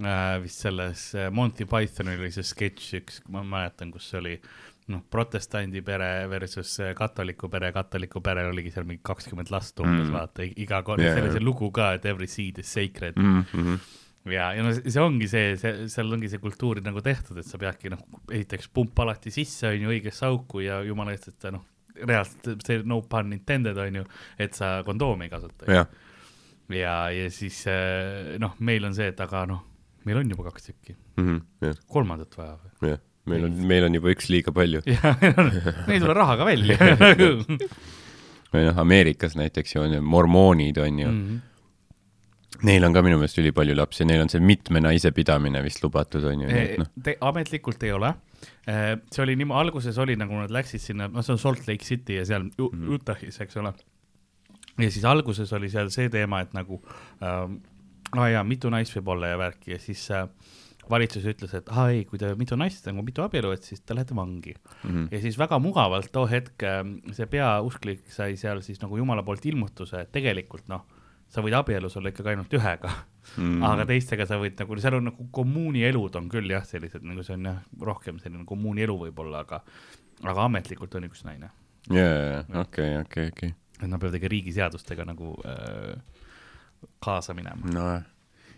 äh, 0.00 0.36
vist 0.42 0.64
selles 0.64 1.14
äh, 1.14 1.30
Monty 1.30 1.66
Pythonil 1.68 2.20
oli 2.20 2.32
see 2.34 2.46
sketš 2.46 2.92
üks, 3.00 3.22
ma 3.32 3.44
mäletan, 3.46 3.92
kus 3.94 4.10
oli 4.18 4.36
noh, 4.92 5.02
protestandi 5.10 5.82
pere 5.86 6.26
versus 6.30 6.74
äh, 6.82 6.92
katoliku 6.98 7.48
pere, 7.52 7.72
katoliku 7.74 8.22
perel 8.24 8.50
oligi 8.50 8.72
seal 8.74 8.86
mingi 8.88 9.02
kakskümmend 9.06 9.52
last 9.54 9.78
umbes 9.80 10.08
Mm. 10.08 10.14
vaata, 10.16 10.46
iga 10.46 10.82
kord 10.86 11.02
yeah,, 11.02 11.14
see 11.16 11.24
oli 11.24 11.34
see 11.36 11.44
lugu 11.44 11.70
ka, 11.74 11.92
et 11.98 12.06
every 12.10 12.26
seed 12.30 12.58
is 12.62 12.72
sacred 12.72 13.16
mm. 13.16 13.44
Mm 13.52 13.64
-hmm. 13.64 13.78
ja, 14.32 14.52
ja 14.56 14.62
no 14.62 14.72
see 14.74 15.02
ongi 15.02 15.28
see, 15.28 15.56
see, 15.56 15.88
seal 15.88 16.12
ongi 16.12 16.28
see 16.28 16.42
kultuur 16.42 16.82
nagu 16.82 17.00
tehtud, 17.00 17.38
et 17.38 17.46
sa 17.46 17.58
peadki 17.58 17.92
noh, 17.94 18.02
esiteks 18.30 18.68
pump 18.68 18.98
alati 18.98 19.30
sisse, 19.30 19.68
on 19.68 19.80
ju, 19.86 19.92
õigesse 19.94 20.26
auku 20.26 20.60
ja 20.66 20.82
jumala 20.82 21.12
eest, 21.12 21.28
et 21.28 21.38
sa 21.40 21.54
noh, 21.54 21.64
reaalselt 22.00 22.64
see 22.66 22.82
no 22.88 23.02
pun 23.08 23.32
intended 23.36 23.78
on 23.78 24.00
ju, 24.02 24.06
et 24.40 24.56
sa 24.58 24.78
kondoomi 24.86 25.28
ei 25.28 25.32
kasuta. 25.32 25.68
jah, 25.70 25.86
ja, 26.72 26.96
ja 27.12 27.30
siis 27.34 27.62
eh, 27.70 28.34
noh, 28.42 28.56
meil 28.60 28.88
on 28.88 28.96
see, 28.96 29.12
et 29.12 29.22
aga 29.22 29.44
noh, 29.50 29.62
meil 30.08 30.22
on 30.22 30.34
juba 30.34 30.50
kaks 30.50 30.70
tükki, 30.70 30.96
jah, 31.62 31.80
kolmandat 31.92 32.36
vaja 32.38 32.56
või? 32.58 32.92
jah, 32.94 33.02
meil 33.30 33.48
on, 33.48 33.62
meil 33.70 33.88
on 33.88 34.00
juba 34.00 34.12
üks 34.14 34.28
liiga 34.32 34.54
palju. 34.54 34.82
ja 34.94 35.14
meil 35.20 35.96
ei 35.98 36.02
tule 36.02 36.18
raha 36.18 36.38
ka 36.40 36.48
välja 36.48 36.78
või 38.52 38.66
noh, 38.66 38.82
Ameerikas 38.82 39.36
näiteks 39.38 39.76
ju 39.76 39.86
on 39.86 39.96
mormoonid 40.04 40.78
on 40.82 40.98
ju 40.98 41.08
mm. 41.08 41.24
-hmm. 41.28 41.48
Neil 42.62 42.84
on 42.84 42.92
ka 42.94 43.02
minu 43.02 43.16
meelest 43.18 43.38
ülipalju 43.40 43.74
lapsi, 43.76 44.04
neil 44.04 44.20
on 44.22 44.28
see 44.32 44.40
mitme 44.44 44.80
naise 44.84 45.10
pidamine 45.16 45.62
vist 45.64 45.82
lubatud 45.82 46.24
on 46.28 46.44
ju, 46.44 46.48
noh, 46.78 46.86
Te, 47.02 47.16
ametlikult 47.20 47.82
ei 47.82 47.92
ole. 47.96 48.12
see 48.66 49.22
oli 49.24 49.36
niimoodi, 49.36 49.60
alguses 49.66 49.98
oli 49.98 50.16
nagu 50.16 50.34
nad 50.34 50.50
läksid 50.50 50.80
sinna, 50.82 51.08
noh, 51.08 51.22
see 51.24 51.32
on 51.32 51.38
Salt 51.38 51.66
Lake 51.68 51.84
City 51.84 52.18
ja 52.20 52.24
seal 52.28 52.48
Mhm. 52.58 52.88
Utah'is, 52.94 53.40
eks 53.40 53.56
ole. 53.56 53.72
ja 54.78 54.90
siis 54.90 55.04
alguses 55.04 55.52
oli 55.52 55.68
seal 55.70 55.90
see 55.90 56.08
teema, 56.08 56.40
et 56.40 56.52
nagu 56.54 56.82
ähm,, 57.22 57.56
aa 58.16 58.28
jaa, 58.28 58.44
mitu 58.44 58.70
naist 58.70 58.94
võib 58.96 59.08
olla 59.16 59.26
ja 59.32 59.38
värki 59.38 59.72
ja 59.74 59.78
siis 59.78 60.10
äh, 60.10 60.26
valitsus 60.90 61.24
ütles, 61.24 61.52
et 61.54 61.68
aa 61.70 61.90
ei, 61.90 62.04
kui 62.04 62.18
te 62.18 62.34
mitu 62.34 62.56
naist 62.56 62.86
nagu 62.86 63.02
mitu 63.02 63.22
abielu, 63.22 63.52
et 63.52 63.62
siis 63.64 63.80
te 63.80 63.94
lähete 63.94 64.14
vangi 64.16 64.54
mm. 64.54 64.90
-hmm. 64.90 65.08
ja 65.12 65.20
siis 65.20 65.38
väga 65.38 65.58
mugavalt 65.58 66.12
too 66.12 66.26
hetk 66.26 66.62
ähm, 66.62 66.96
see 67.12 67.26
peausklik 67.26 68.02
sai 68.12 68.36
seal 68.36 68.60
siis 68.62 68.80
nagu 68.82 68.96
jumala 68.96 69.22
poolt 69.22 69.46
ilmutuse, 69.46 70.00
et 70.00 70.12
tegelikult 70.12 70.68
noh, 70.68 70.82
sa 71.32 71.40
võid 71.44 71.56
abielus 71.56 71.96
olla 71.96 72.12
ikkagi 72.12 72.34
ainult 72.34 72.60
ühega 72.60 72.92
Mm. 73.36 73.44
mm., 73.44 73.62
aga 73.62 73.84
teistega 73.86 74.24
sa 74.26 74.34
võid 74.36 74.58
nagu, 74.58 74.76
seal 74.82 74.96
on 74.98 75.04
nagu 75.06 75.24
kommuunielud 75.32 76.16
on 76.18 76.24
küll 76.28 76.50
jah, 76.50 76.64
sellised 76.66 77.04
nagu 77.06 77.22
see 77.22 77.36
on 77.36 77.44
jah, 77.46 77.60
rohkem 77.86 78.16
selline 78.18 78.42
kommuunielu 78.44 78.96
võib-olla, 78.98 79.44
aga 79.46 79.60
aga 80.26 80.46
ametlikult 80.48 80.96
on 80.98 81.06
üks 81.06 81.22
naine. 81.24 81.52
jaa, 81.86 82.42
okei, 82.64 82.96
okei, 82.98 83.28
okei. 83.30 83.52
et 83.78 83.86
nad 83.86 84.02
peavad 84.02 84.18
ikka 84.18 84.30
riigiseadustega 84.32 85.06
nagu 85.06 85.36
äh, 85.46 85.94
kaasa 86.98 87.34
minema. 87.38 87.70
no 87.70 87.86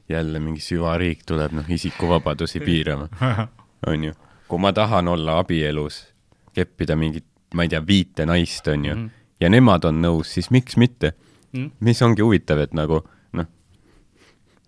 jälle 0.08 0.40
mingi 0.40 0.64
süvariik 0.64 1.26
tuleb 1.28 1.52
noh, 1.60 1.68
isikuvabadusi 1.68 2.60
piirama, 2.64 3.08
on 3.92 4.08
ju. 4.08 4.16
kui 4.48 4.64
ma 4.64 4.72
tahan 4.72 5.08
olla 5.12 5.38
abielus, 5.44 6.06
keppida 6.56 6.96
mingit, 6.96 7.28
ma 7.54 7.68
ei 7.68 7.72
tea, 7.72 7.84
viite 7.86 8.26
naist, 8.26 8.68
on 8.72 8.84
ju 8.84 8.96
Mhm., 8.96 9.10
ja 9.40 9.48
nemad 9.50 9.84
on 9.84 10.00
nõus, 10.00 10.32
siis 10.32 10.48
miks 10.54 10.76
mitte? 10.80 11.12
Mm? 11.54 11.70
mis 11.80 12.02
ongi 12.02 12.22
huvitav, 12.22 12.58
et 12.64 12.72
nagu 12.74 13.00
noh, 13.32 13.46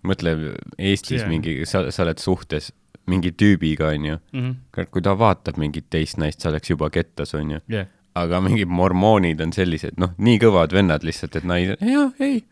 mõtle 0.06 0.34
Eestis 0.78 1.20
See- 1.22 1.28
mingi, 1.30 1.56
sa, 1.66 1.90
sa 1.90 2.04
oled 2.06 2.18
suhtes 2.22 2.72
mingi 3.06 3.30
tüübiga, 3.38 3.92
on 3.94 4.04
ju, 4.04 4.16
Mm 4.32 4.40
-hmm. 4.74 4.86
kui 4.90 5.02
ta 5.02 5.14
vaatab 5.18 5.56
mingit 5.58 5.86
teist 5.90 6.18
naist, 6.18 6.40
sa 6.40 6.48
oleks 6.50 6.70
juba 6.70 6.90
kettas, 6.90 7.34
on 7.34 7.50
ju. 7.50 7.60
yeah. 7.70 7.86
aga 8.14 8.40
mingid 8.40 8.68
mormoonid 8.68 9.40
on 9.40 9.52
sellised, 9.52 9.92
noh, 9.98 10.10
nii 10.18 10.38
kõvad 10.38 10.72
vennad 10.72 11.02
lihtsalt, 11.04 11.36
et 11.36 11.44
naised, 11.44 11.76
jah, 11.84 12.12
ei, 12.20 12.44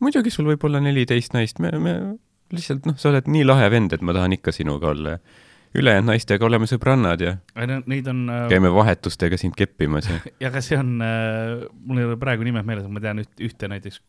muidugi 0.00 0.30
sul 0.30 0.44
võib 0.46 0.64
olla 0.64 0.80
neliteist 0.80 1.32
naist, 1.34 1.58
me, 1.58 1.70
me 1.78 1.94
lihtsalt 2.52 2.86
noh, 2.86 2.94
sa 2.96 3.08
oled 3.08 3.26
nii 3.26 3.44
lahe 3.44 3.70
vend, 3.70 3.92
et 3.92 4.02
ma 4.02 4.12
tahan 4.12 4.32
ikka 4.32 4.52
sinuga 4.52 4.88
olla 4.92 5.10
ja 5.10 5.18
ülejäänud 5.76 6.12
naistega 6.12 6.46
oleme 6.48 6.68
sõbrannad 6.70 7.24
ja 7.24 7.34
Neid 7.88 8.08
on 8.10 8.24
äh, 8.32 8.46
käime 8.52 8.70
vahetustega 8.72 9.38
sind 9.40 9.56
keppimas 9.58 10.08
ja 10.08 10.20
ja 10.42 10.52
aga 10.52 10.62
see 10.64 10.78
on 10.78 10.96
äh,, 11.04 11.66
mul 11.84 12.00
ei 12.00 12.08
ole 12.08 12.20
praegu 12.20 12.46
nimed 12.46 12.68
meeles, 12.68 12.86
aga 12.86 12.94
ma 12.94 13.04
tean 13.04 13.22
üht, 13.24 13.34
ühte 13.44 13.70
näiteks, 13.70 14.00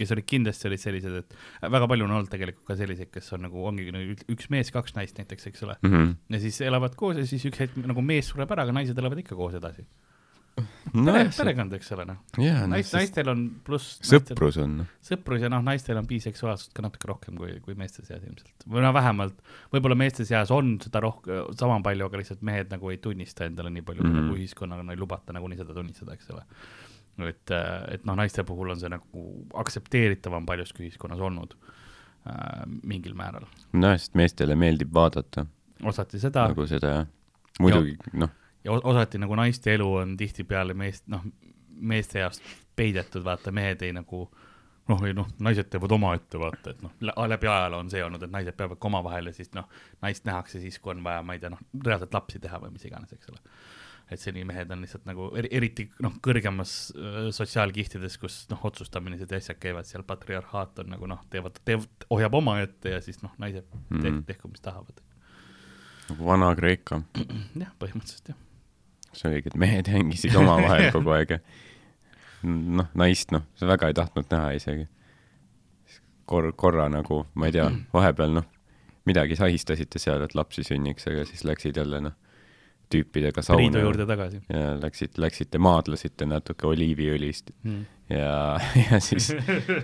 kes 0.00 0.14
olid 0.14 0.26
kindlasti 0.28 0.68
olid 0.70 0.82
sellised, 0.82 1.16
et 1.22 1.70
väga 1.72 1.88
palju 1.90 2.06
on 2.06 2.14
olnud 2.16 2.30
tegelikult 2.32 2.70
ka 2.70 2.76
selliseid, 2.78 3.10
kes 3.12 3.32
on 3.36 3.44
nagu, 3.48 3.64
ongi 3.68 3.90
nagu 3.92 4.14
ük- 4.14 4.26
üks 4.32 4.48
mees, 4.52 4.70
kaks 4.74 4.96
naist 4.96 5.18
näiteks, 5.20 5.50
eks 5.50 5.66
ole. 5.66 5.76
mm. 5.82 5.92
-hmm. 5.92 6.14
ja 6.36 6.40
siis 6.40 6.60
elavad 6.64 6.96
koos 6.96 7.20
ja 7.20 7.26
siis 7.26 7.44
üks 7.50 7.60
hetk 7.60 7.76
nagu 7.84 8.04
mees 8.04 8.30
sureb 8.32 8.50
ära, 8.56 8.64
aga 8.68 8.76
naised 8.76 8.98
elavad 8.98 9.20
ikka 9.20 9.36
koos 9.38 9.58
edasi 9.58 9.84
no 10.94 11.12
Pere, 11.14 11.30
perekond, 11.36 11.72
eks 11.78 11.92
ole, 11.94 12.04
noh. 12.08 12.18
noh, 12.38 12.60
naist, 12.72 12.94
naistel 12.96 13.28
on 13.32 13.42
pluss. 13.66 13.98
sõprus 14.06 14.58
on, 14.62 14.76
noh. 14.82 14.88
sõprus 15.06 15.42
ja 15.44 15.50
noh, 15.52 15.62
naistel 15.66 15.98
on 16.00 16.06
biseksuaalsust 16.10 16.72
ka 16.76 16.82
natuke 16.82 17.08
rohkem 17.10 17.36
kui, 17.40 17.56
kui 17.64 17.74
meeste 17.78 18.04
seas 18.06 18.22
ilmselt. 18.26 18.66
või 18.66 18.82
no 18.84 18.92
vähemalt, 18.96 19.38
võib-olla 19.74 19.98
meeste 19.98 20.24
seas 20.28 20.50
on 20.54 20.76
seda 20.82 21.02
rohkem, 21.04 21.50
sama 21.58 21.80
palju, 21.84 22.08
aga 22.10 22.22
lihtsalt 22.22 22.42
mehed 22.46 22.70
nagu 22.74 22.90
ei 22.90 22.98
tunnista 22.98 23.46
endale 23.46 23.70
nii 23.74 23.82
palju 23.86 24.02
mm, 24.02 24.10
Mhm. 24.10 24.16
-hmm. 24.18 24.30
nagu 24.30 24.38
ühiskonnaga 24.40 24.90
ei 24.92 24.98
lubata 24.98 25.32
nagunii 25.36 25.56
seda 25.60 25.74
tunnistada, 25.74 26.14
eks 26.14 26.30
ole. 26.34 26.42
et, 27.28 27.50
et 27.94 28.04
noh, 28.08 28.16
naiste 28.16 28.44
puhul 28.48 28.70
on 28.70 28.80
see 28.80 28.88
nagu 28.88 29.24
aktsepteeritavam 29.54 30.46
paljuski 30.46 30.86
ühiskonnas 30.88 31.20
olnud 31.20 31.54
äh, 32.26 32.64
mingil 32.82 33.14
määral. 33.14 33.44
nojah, 33.72 33.98
sest 34.00 34.14
meestele 34.14 34.56
meeldib 34.56 34.92
vaadata 34.94 35.46
osati 35.84 36.18
seda 36.20 36.48
nagu 36.48 36.66
seda 36.66 36.88
jah. 36.94 37.06
muidugi, 37.60 37.96
noh, 38.12 38.30
ja 38.64 38.72
osati 38.72 39.18
nagu 39.18 39.34
naiste 39.38 39.74
elu 39.74 39.88
on 40.02 40.16
tihtipeale 40.20 40.74
meest, 40.74 41.06
noh, 41.08 41.24
meeste 41.80 42.18
jaost 42.20 42.42
peidetud, 42.76 43.24
vaata, 43.24 43.52
mehed 43.52 43.82
ei 43.82 43.92
nagu 43.96 44.26
noh, 44.90 45.02
ei 45.06 45.12
noh, 45.14 45.28
naised 45.38 45.68
teevad 45.70 45.92
omaette, 45.94 46.38
vaata, 46.40 46.70
et 46.74 46.80
noh, 46.82 46.92
läbi 47.30 47.46
ajaloo 47.46 47.78
on 47.84 47.90
see 47.92 48.00
olnud, 48.04 48.22
et 48.26 48.32
naised 48.34 48.56
peavad 48.58 48.78
ka 48.80 48.88
omavahel 48.88 49.30
ja 49.30 49.32
siis 49.36 49.52
noh, 49.54 49.68
naist 50.02 50.24
nähakse 50.26 50.60
siis, 50.60 50.78
kui 50.82 50.90
on 50.96 51.04
vaja, 51.06 51.22
ma 51.22 51.36
ei 51.36 51.42
tea, 51.42 51.52
noh, 51.52 51.60
reaalselt 51.86 52.14
lapsi 52.16 52.40
teha 52.42 52.58
või 52.58 52.72
mis 52.74 52.84
iganes, 52.88 53.12
eks 53.14 53.30
ole. 53.30 53.38
et 54.10 54.18
seni 54.18 54.42
mehed 54.44 54.70
on 54.74 54.80
lihtsalt 54.82 55.04
nagu 55.06 55.28
eri, 55.38 55.48
eriti 55.54 55.84
noh, 56.02 56.16
kõrgemas 56.26 56.72
öö, 56.98 57.28
sotsiaalkihtides, 57.36 58.16
kus 58.18 58.40
noh, 58.50 58.58
otsustamine, 58.66 59.20
asjad 59.36 59.60
käivad 59.62 59.86
seal, 59.86 60.02
patriarhaat 60.02 60.82
on 60.82 60.90
nagu 60.96 61.06
noh, 61.06 61.20
teevad, 61.30 61.60
teevad, 61.64 62.08
ohjab 62.10 62.34
omaette 62.40 62.96
ja 62.96 63.00
siis 63.04 63.22
noh, 63.22 63.30
naised 63.38 63.68
te, 63.70 64.10
Mhm. 64.10 64.24
tehku, 64.26 64.48
mis 64.50 64.60
tahavad. 64.60 64.98
nagu 66.10 66.26
Vana-Kreeka, 66.26 67.02
jah, 67.62 67.70
põhimõtteliselt 67.78 68.32
jah. 68.34 68.38
See 69.16 69.28
oligi, 69.30 69.50
et 69.50 69.58
mehed 69.58 69.90
hängisid 69.90 70.36
omavahel 70.38 70.90
kogu 70.94 71.14
aeg 71.16 71.36
ja 71.36 71.40
noh, 72.46 72.88
naist 72.96 73.34
noh, 73.34 73.44
sa 73.58 73.68
väga 73.68 73.90
ei 73.90 73.96
tahtnud 73.96 74.30
näha 74.32 74.54
isegi. 74.56 74.86
kor-, 76.30 76.52
korra 76.56 76.88
nagu, 76.88 77.24
ma 77.34 77.48
ei 77.48 77.56
tea, 77.56 77.66
vahepeal 77.92 78.36
noh, 78.38 78.46
midagi 79.08 79.36
sahistasite 79.36 79.98
seal, 79.98 80.22
et 80.22 80.36
lapsi 80.38 80.64
sünniks, 80.66 81.08
aga 81.10 81.24
siis 81.28 81.42
läksid 81.44 81.76
jälle 81.80 82.00
noh, 82.04 82.14
tüüpidega 82.90 83.42
Priidu 83.42 83.46
sauna 83.46 83.82
juurde 83.84 84.06
tagasi. 84.08 84.40
Ja 84.50 84.74
läksid, 84.80 85.16
läksite, 85.22 85.60
maadlesite 85.62 86.26
natuke 86.28 86.66
oliiviõlist. 86.70 87.52
Mm.. 87.62 87.84
ja, 88.10 88.32
ja 88.90 89.00
siis 89.04 89.30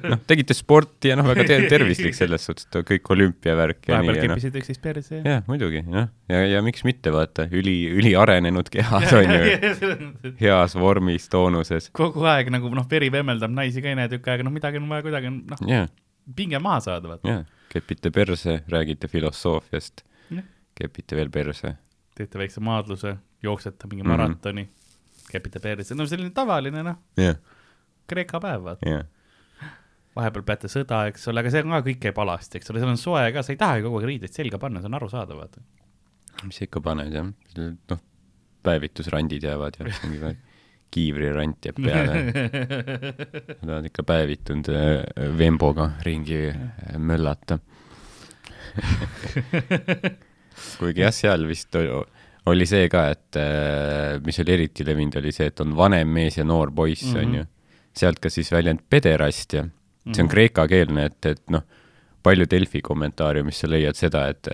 noh, 0.02 0.18
tegite 0.28 0.56
sporti 0.56 1.12
ja 1.12 1.18
noh, 1.18 1.26
väga 1.28 1.46
ter 1.48 1.66
tervislik 1.70 2.16
selles 2.18 2.46
suhtes, 2.48 2.66
et 2.66 2.78
kõik 2.88 3.10
olümpiavärk 3.14 3.86
ja 3.86 4.00
vahepeal 4.00 4.18
ja 4.18 4.30
noh, 4.32 4.40
keppisid 4.40 4.58
üksteist 4.62 4.82
perse 4.82 5.20
jah, 5.20 5.44
muidugi, 5.50 5.84
noh, 5.86 6.08
ja, 6.32 6.42
ja 6.50 6.62
miks 6.66 6.82
mitte, 6.88 7.12
vaata, 7.14 7.46
üli, 7.54 7.76
üliarenenud 8.00 8.72
kehas 8.74 9.14
on 9.14 9.30
ju, 9.30 10.32
heas 10.42 10.74
vormis, 10.78 11.30
toonuses, 11.32 11.92
kogu 11.96 12.26
aeg 12.26 12.50
nagu 12.54 12.72
noh, 12.74 12.88
veri 12.90 13.12
vemmeldab 13.14 13.54
naisi 13.54 13.84
ka 13.84 13.92
ei 13.92 14.00
näe 14.00 14.10
tükk 14.10 14.32
aega, 14.34 14.46
noh 14.46 14.54
midagi 14.54 14.82
on 14.82 14.90
vaja 14.90 15.06
kuidagi 15.06 15.32
noh, 15.36 15.62
jaa, 15.70 15.86
pinge 16.34 16.58
maha 16.62 16.82
saada, 16.88 17.14
vaata. 17.14 17.30
jaa, 17.30 17.46
kepite 17.70 18.10
perse, 18.14 18.60
räägite 18.72 19.10
filosoofiast. 19.12 20.02
Jah., 20.34 20.46
kepite 20.76 21.16
veel 21.16 21.30
perse, 21.32 21.76
teete 22.16 22.40
väikse 22.40 22.62
maadluse, 22.64 23.16
jooksete 23.44 23.90
mingi 23.90 24.06
maratoni 24.06 24.64
mm, 24.64 24.70
-hmm. 24.70 25.28
kepite 25.32 25.60
perse, 25.60 25.94
no 25.94 26.06
selline 26.06 26.32
tavaline 26.34 26.82
noh, 26.86 26.98
jah, 27.20 27.36
Kreeka 28.06 28.40
päev, 28.40 28.64
vaata. 28.64 28.88
jah, 28.90 29.06
vahepeal 30.16 30.44
peate 30.48 30.70
sõda, 30.72 31.04
eks 31.10 31.28
ole, 31.28 31.42
aga 31.42 31.52
see 31.52 31.64
on 31.66 31.76
ka 31.76 31.82
kõik 31.90 32.02
käib 32.06 32.20
alasti, 32.24 32.60
eks 32.60 32.72
ole, 32.72 32.82
seal 32.82 32.92
on 32.94 33.00
soe 33.00 33.24
ka, 33.34 33.44
sa 33.44 33.52
ei 33.52 33.60
taha 33.60 33.80
ju 33.80 33.88
kogu 33.88 34.00
aeg 34.00 34.10
riideid 34.12 34.36
selga 34.36 34.60
panna, 34.62 34.82
see 34.82 34.90
on 34.90 34.98
arusaadav, 35.00 35.40
vaata. 35.42 35.64
mis 36.44 36.60
sa 36.60 36.68
ikka 36.68 36.82
paned 36.84 37.12
jah, 37.12 37.32
noh, 37.92 38.04
päevitusrandid 38.66 39.42
jäävad 39.46 39.78
ja 39.78 39.88
mingi 40.04 40.36
kiivrirant 40.96 41.66
jääb 41.66 41.80
peale, 41.82 42.14
tahad 43.66 43.90
ikka 43.90 44.06
päevitunud 44.06 44.70
äh, 44.72 45.02
vemboga 45.38 45.90
ringi 46.06 46.46
äh, 46.52 46.96
möllata. 46.98 47.58
kuigi 50.78 51.00
jah, 51.04 51.12
seal 51.14 51.46
vist 51.48 51.74
oli 52.46 52.66
see 52.66 52.88
ka, 52.88 53.08
et 53.16 53.36
äh, 53.40 54.20
mis 54.24 54.38
oli 54.42 54.52
eriti 54.54 54.84
levinud, 54.86 55.16
oli 55.18 55.32
see, 55.34 55.48
et 55.50 55.60
on 55.64 55.72
vanem 55.76 56.08
mees 56.08 56.36
ja 56.38 56.44
noor 56.46 56.70
poiss 56.70 57.02
mm, 57.04 57.12
-hmm. 57.14 57.18
on 57.24 57.28
Mhm. 57.32 57.34
ju. 57.40 57.44
sealt 57.96 58.18
ka 58.20 58.28
siis 58.30 58.50
väljend 58.52 58.80
pederast 58.90 59.52
ja 59.54 59.62
see 60.12 60.22
on 60.22 60.26
Mhm. 60.26 60.32
kreekakeelne, 60.34 61.04
et, 61.06 61.26
et 61.26 61.40
noh, 61.50 61.62
palju 62.22 62.44
Delfi 62.50 62.80
kommentaariumis 62.82 63.60
sa 63.60 63.66
leiad 63.68 63.94
seda, 63.96 64.28
et 64.28 64.48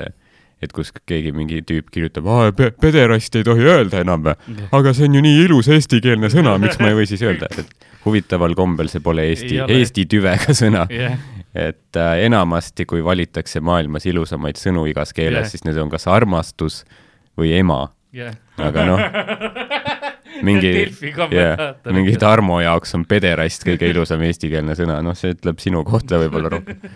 et 0.62 0.72
kus 0.72 0.92
keegi 1.06 1.32
mingi 1.34 1.60
tüüp 1.66 1.88
kirjutab, 1.90 2.24
aa, 2.26 2.52
pederast 2.52 3.34
ei 3.34 3.42
tohi 3.42 3.62
öelda 3.66 4.00
enam 4.00 4.22
või, 4.22 4.34
aga 4.72 4.92
see 4.94 5.08
on 5.08 5.14
ju 5.14 5.20
nii 5.20 5.44
ilus 5.44 5.66
eestikeelne 5.68 6.28
sõna, 6.30 6.52
miks 6.62 6.78
ma 6.78 6.88
ei 6.88 6.94
või 6.94 7.06
siis 7.06 7.20
öelda, 7.22 7.48
et 7.58 7.66
huvitaval 8.04 8.54
kombel 8.54 8.86
see 8.88 9.00
pole 9.00 9.22
eesti 9.26 9.58
eesti 9.68 10.04
tüvega 10.06 10.54
sõna. 10.54 10.86
jah, 10.90 11.18
et 11.54 12.00
äh, 12.00 12.24
enamasti, 12.26 12.86
kui 12.88 13.04
valitakse 13.04 13.60
maailmas 13.60 14.06
ilusamaid 14.08 14.56
sõnu 14.60 14.86
igas 14.90 15.12
keeles 15.16 15.44
yeah., 15.44 15.52
siis 15.52 15.66
need 15.68 15.78
on 15.80 15.90
kas 15.92 16.08
armastus 16.08 16.82
või 17.38 17.52
ema, 17.58 17.82
jah. 18.16 18.34
aga 18.60 18.86
noh, 18.88 19.00
mingi 20.48 20.72
yeah, 21.32 21.74
mingi 21.92 22.16
Tarmo 22.20 22.60
jaoks 22.64 22.96
on 22.96 23.04
pederast 23.08 23.66
kõige 23.68 23.92
ilusam 23.92 24.24
eestikeelne 24.24 24.76
sõna, 24.78 25.02
noh, 25.04 25.16
see 25.18 25.36
ütleb 25.36 25.60
sinu 25.62 25.84
kohta 25.88 26.20
võib-olla 26.22 26.48
rohkem. 26.56 26.80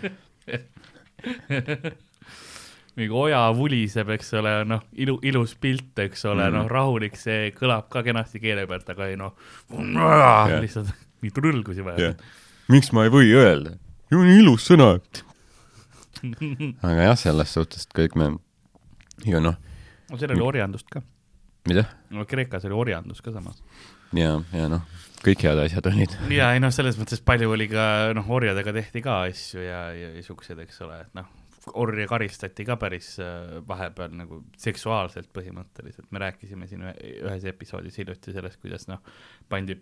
mingi 2.97 3.13
oja 3.13 3.43
vuliseb, 3.53 4.09
eks 4.15 4.31
ole, 4.39 4.53
noh, 4.65 4.81
ilu, 4.97 5.19
ilus 5.29 5.53
pilt, 5.61 5.93
eks 6.01 6.25
ole 6.25 6.47
mm., 6.47 6.55
noh, 6.57 6.69
rahulik, 6.71 7.17
see 7.19 7.51
kõlab 7.57 7.91
ka 7.93 8.01
kenasti 8.05 8.41
keele 8.41 8.65
pealt, 8.69 8.89
aga 8.93 9.09
ei 9.11 9.17
noh, 9.19 9.35
lihtsalt 9.69 10.89
nii 11.25 11.33
trõlgusi 11.33 11.85
vaja 11.85 12.09
jah, 12.09 12.15
miks 12.73 12.89
ma 12.93 13.05
ei 13.05 13.11
või 13.13 13.29
öelda, 13.37 13.71
ju 14.11 14.23
nii 14.23 14.41
ilus 14.43 14.67
sõna. 14.69 14.93
aga 16.87 17.09
jah, 17.09 17.17
selles 17.19 17.53
suhtes 17.53 17.87
et 17.87 17.95
kõik 18.01 18.17
me 18.19 18.31
ju 19.27 19.41
noh, 19.43 19.57
no 20.09 20.19
seal 20.19 20.33
oli 20.35 20.45
orjandust 20.45 20.89
ka, 20.93 21.03
mida 21.69 21.85
no 22.13 22.25
Kreekas 22.29 22.65
oli 22.69 22.77
orjandus 22.77 23.21
ka 23.25 23.33
samas. 23.35 23.61
ja, 24.17 24.37
ja 24.55 24.69
noh, 24.71 24.85
kõik 25.25 25.43
head 25.45 25.61
asjad 25.65 25.89
olid. 25.91 26.15
ja 26.33 26.53
ei 26.55 26.63
noh, 26.63 26.73
selles 26.73 26.99
mõttes 26.99 27.21
palju 27.25 27.51
oli 27.53 27.69
ka 27.71 28.13
noh, 28.17 28.31
orjadega 28.39 28.73
tehti 28.79 29.03
ka 29.05 29.23
asju 29.27 29.65
ja, 29.65 29.83
ja, 29.97 30.15
ja 30.15 30.25
siukseid, 30.25 30.63
eks 30.65 30.81
ole, 30.87 31.01
et 31.05 31.13
noh, 31.17 31.29
orje 31.77 32.07
karistati 32.07 32.65
ka 32.67 32.77
päris 32.79 33.15
äh, 33.19 33.59
vahepeal 33.67 34.13
nagu 34.15 34.41
seksuaalselt 34.59 35.29
põhimõtteliselt, 35.35 36.09
me 36.15 36.23
rääkisime 36.23 36.67
siin 36.69 36.85
ühe, 36.87 36.93
ühes 37.27 37.47
episoodis 37.51 37.97
hiljuti 37.99 38.35
sellest, 38.35 38.61
kuidas 38.63 38.87
noh, 38.91 39.03
pandi 39.51 39.77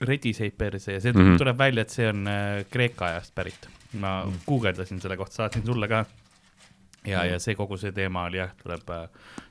rediseid 0.00 0.52
perse 0.58 0.92
ja 0.92 1.00
see 1.00 1.12
mm 1.12 1.18
Mhm. 1.20 1.32
-hmm. 1.32 1.38
tuleb 1.38 1.58
välja, 1.58 1.82
et 1.82 1.90
see 1.90 2.08
on 2.08 2.26
äh, 2.26 2.64
Kreeka 2.70 3.06
ajast 3.06 3.34
pärit. 3.34 3.68
ma 3.94 4.26
guugeldasin 4.46 5.00
selle 5.00 5.16
kohta, 5.16 5.34
saatsin 5.34 5.62
sulle 5.66 5.88
ka. 5.88 6.04
ja, 7.06 7.24
ja 7.24 7.38
see 7.38 7.54
kogu 7.54 7.76
see 7.76 7.92
teema 7.92 8.24
oli 8.24 8.36
jah, 8.36 8.50
tuleb, 8.62 8.80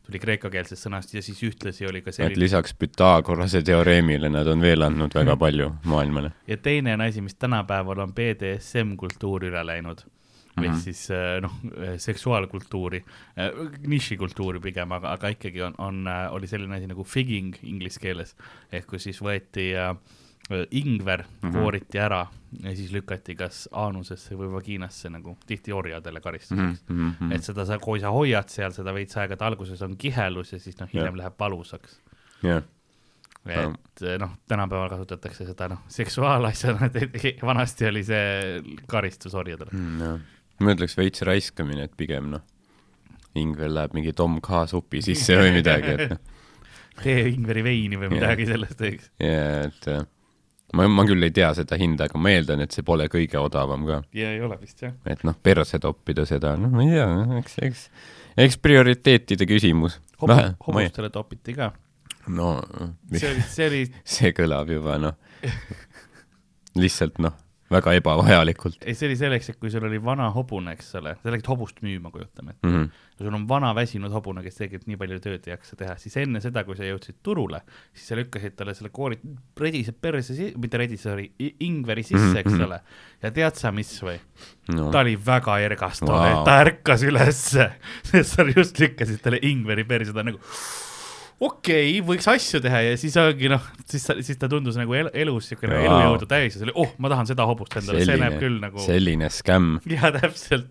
tuli 0.05 0.19
kreekakeelsest 0.19 0.85
sõnast 0.87 1.13
ja 1.13 1.21
siis 1.21 1.43
ühtlasi 1.43 1.85
oli 1.89 2.01
ka 2.01 2.09
et 2.09 2.15
selline 2.15 2.39
lisaks 2.39 2.73
Pythagorase 2.73 3.61
teoreemile 3.61 4.29
nad 4.29 4.47
on 4.47 4.61
veel 4.61 4.81
andnud 4.81 5.13
väga 5.15 5.35
palju 5.37 5.71
maailmale. 5.83 6.31
ja 6.47 6.57
teine 6.57 6.93
on 6.93 7.01
asi, 7.01 7.21
mis 7.21 7.35
tänapäeval 7.35 7.99
on 7.99 8.13
BDSM 8.13 8.95
kultuur 8.97 9.43
üle 9.43 9.65
läinud 9.65 9.99
ehk 10.01 10.57
mm 10.57 10.63
Mhm. 10.63 10.73
-hmm. 10.75 10.81
siis 10.83 11.11
äh, 11.11 11.41
noh, 11.41 11.51
seksuaalkultuuri, 11.97 13.03
nišikultuuri 13.87 14.59
pigem, 14.59 14.91
aga, 14.91 15.11
aga 15.11 15.27
ikkagi 15.33 15.61
on, 15.61 15.75
on, 15.77 16.03
oli 16.29 16.47
selline 16.47 16.75
asi 16.75 16.87
nagu 16.87 17.03
figging 17.03 17.55
inglise 17.63 17.99
keeles 17.99 18.35
ehk 18.71 18.87
kus 18.87 19.03
siis 19.03 19.21
võeti 19.21 19.71
äh, 19.77 19.95
ingver 20.71 21.23
mm. 21.23 21.49
-hmm. 21.49 21.53
kooriti 21.53 21.99
ära 21.99 22.27
ja 22.63 22.75
siis 22.75 22.91
lükati 22.91 23.35
kas 23.35 23.69
aanusesse 23.71 24.35
või 24.35 24.51
vaginasse 24.51 25.09
nagu 25.09 25.37
tihti 25.47 25.73
orjadele 25.73 26.21
karistuseks 26.21 26.83
mm. 26.89 27.15
-hmm. 27.19 27.35
et 27.35 27.43
seda 27.43 27.65
sa, 27.65 27.79
kui 27.79 27.99
sa 27.99 28.11
hoiad 28.11 28.49
seal 28.49 28.71
seda 28.71 28.93
veits 28.93 29.17
aega, 29.17 29.33
et 29.33 29.41
alguses 29.41 29.81
on 29.81 29.97
kihelus 29.97 30.53
ja 30.53 30.59
siis 30.59 30.79
noh, 30.79 30.89
hiljem 30.93 31.13
Jah. 31.13 31.17
läheb 31.17 31.39
valusaks 31.39 31.99
jah, 32.43 32.63
et 33.45 34.01
eh, 34.03 34.17
noh, 34.19 34.35
tänapäeval 34.47 34.89
kasutatakse 34.89 35.45
seda 35.45 35.69
noh, 35.73 35.83
seksuaalasjana, 35.87 36.89
et 36.93 37.41
vanasti 37.41 37.87
oli 37.87 38.03
see 38.03 38.61
karistus 38.87 39.35
orjadele. 39.35 39.71
jah. 39.99 40.19
ma 40.59 40.75
ütleks 40.75 40.97
veits 40.97 41.21
raiskamine, 41.21 41.83
et 41.83 41.95
pigem 41.97 42.33
noh, 42.35 42.43
Ingvel 43.35 43.73
läheb 43.73 43.95
mingi 43.97 44.11
Tom 44.13 44.37
K 44.45 44.67
supi 44.69 45.01
sisse 45.01 45.39
või 45.39 45.55
midagi, 45.55 45.95
et 45.95 46.11
noh, 46.11 46.19
tee 47.03 47.29
Ingveri 47.31 47.63
veini 47.65 47.97
või 47.97 48.11
midagi 48.13 48.45
sellest, 48.45 48.81
eks. 48.91 49.09
ja 49.23 49.63
et 49.69 49.87
äh, 49.89 50.03
ma, 50.77 50.87
ma 50.89 51.05
küll 51.07 51.25
ei 51.25 51.33
tea 51.35 51.51
seda 51.57 51.77
hinda, 51.79 52.07
aga 52.09 52.19
ma 52.21 52.33
eeldan, 52.33 52.63
et 52.65 52.75
see 52.75 52.85
pole 52.85 53.07
kõige 53.11 53.39
odavam 53.41 53.85
ka, 53.89 54.01
ja 54.17 54.33
ei 54.33 54.41
ole 54.43 54.57
vist 54.61 54.83
jah. 54.83 54.95
et 55.09 55.23
noh, 55.27 55.37
perse 55.37 55.79
toppida 55.81 56.25
seda, 56.29 56.55
noh, 56.59 56.73
ma 56.73 56.85
ei 56.85 56.95
tea, 56.95 57.39
eks, 57.39 57.57
eks, 57.69 57.85
eks 58.47 58.59
prioriteetide 58.63 59.47
küsimus. 59.49 59.99
hobustele 60.21 61.11
topiti 61.13 61.55
ka. 61.57 61.71
no 62.33 62.55
see 63.11 63.31
oli, 63.31 63.47
see 63.51 63.69
oli, 63.69 63.85
see 64.15 64.33
kõlab 64.35 64.71
juba 64.73 64.97
noh, 65.01 65.17
lihtsalt 66.79 67.21
noh, 67.23 67.37
väga 67.73 67.95
ebavajalikult 67.99 68.83
ei 68.83 68.97
see 68.97 69.09
oli 69.09 69.17
selleks, 69.19 69.53
et 69.53 69.59
kui 69.61 69.71
sul 69.73 69.87
oli 69.87 70.01
vana 70.03 70.29
hobune, 70.35 70.75
eks 70.77 70.93
ole, 70.99 71.15
sa 71.21 71.33
läksid 71.33 71.49
hobust 71.53 71.81
müüma, 71.85 72.11
kujutame 72.13 72.55
mm. 72.55 72.69
-hmm. 72.69 72.89
kui 73.17 73.27
sul 73.27 73.39
on 73.39 73.47
vana 73.49 73.73
väsinud 73.75 74.13
hobune, 74.13 74.43
kes 74.45 74.59
tegelikult 74.59 74.91
nii 74.91 75.01
palju 75.03 75.19
tööd 75.23 75.47
ei 75.47 75.55
jaksa 75.55 75.79
teha, 75.79 75.97
siis 76.01 76.17
enne 76.21 76.41
seda, 76.43 76.63
kui 76.67 76.77
sa 76.79 76.87
jõudsid 76.87 77.21
turule, 77.23 77.63
siis 77.93 78.11
sa 78.11 78.19
lükkasid 78.19 78.57
talle 78.59 78.75
selle 78.77 78.93
koori, 78.93 79.19
redised 79.59 79.99
perse, 80.01 80.51
mitte 80.57 80.77
redise, 80.77 81.09
sorry, 81.09 81.31
ingveri 81.59 82.03
sisse, 82.03 82.33
Mhm, 82.33 82.37
eks 82.37 82.51
mhm. 82.51 82.63
ole. 82.63 82.79
ja 83.23 83.31
tead 83.31 83.59
sa, 83.59 83.71
mis 83.71 83.91
või? 84.03 84.17
no. 84.73 84.89
ta 84.91 85.03
oli 85.03 85.15
väga 85.19 85.57
ergastav 85.63 86.09
Vau. 86.09 86.23
wow., 86.23 86.45
ta 86.47 86.59
ärkas 86.63 87.03
ülesse, 87.07 87.69
sest 88.09 88.37
sa 88.37 88.47
just 88.49 88.79
lükkasid 88.79 89.21
talle 89.23 89.39
ingveri 89.41 89.85
perse, 89.87 90.13
ta 90.15 90.25
nagu 90.25 90.39
okei 91.39 91.97
okay,, 91.97 92.03
võiks 92.05 92.27
asju 92.29 92.61
teha 92.63 92.83
ja 92.87 92.93
siis 92.99 93.15
ongi 93.19 93.49
noh, 93.51 93.65
siis 93.89 94.05
siis 94.25 94.39
ta 94.39 94.49
tundus 94.51 94.77
nagu 94.79 94.95
el, 94.97 95.09
elus 95.13 95.49
siukene 95.51 95.79
wow. 95.79 95.85
elujõudu 95.87 96.29
täis 96.29 96.55
ja 96.55 96.61
see 96.61 96.67
oli, 96.69 96.75
oh, 96.85 96.93
ma 97.03 97.11
tahan 97.13 97.29
seda 97.29 97.47
hobust 97.49 97.77
endale, 97.79 98.05
see 98.07 98.19
näeb 98.21 98.39
küll 98.41 98.59
nagu, 98.63 98.81
selline 98.83 99.29
skämm. 99.33 99.77
jaa, 99.89 100.11
täpselt. 100.15 100.69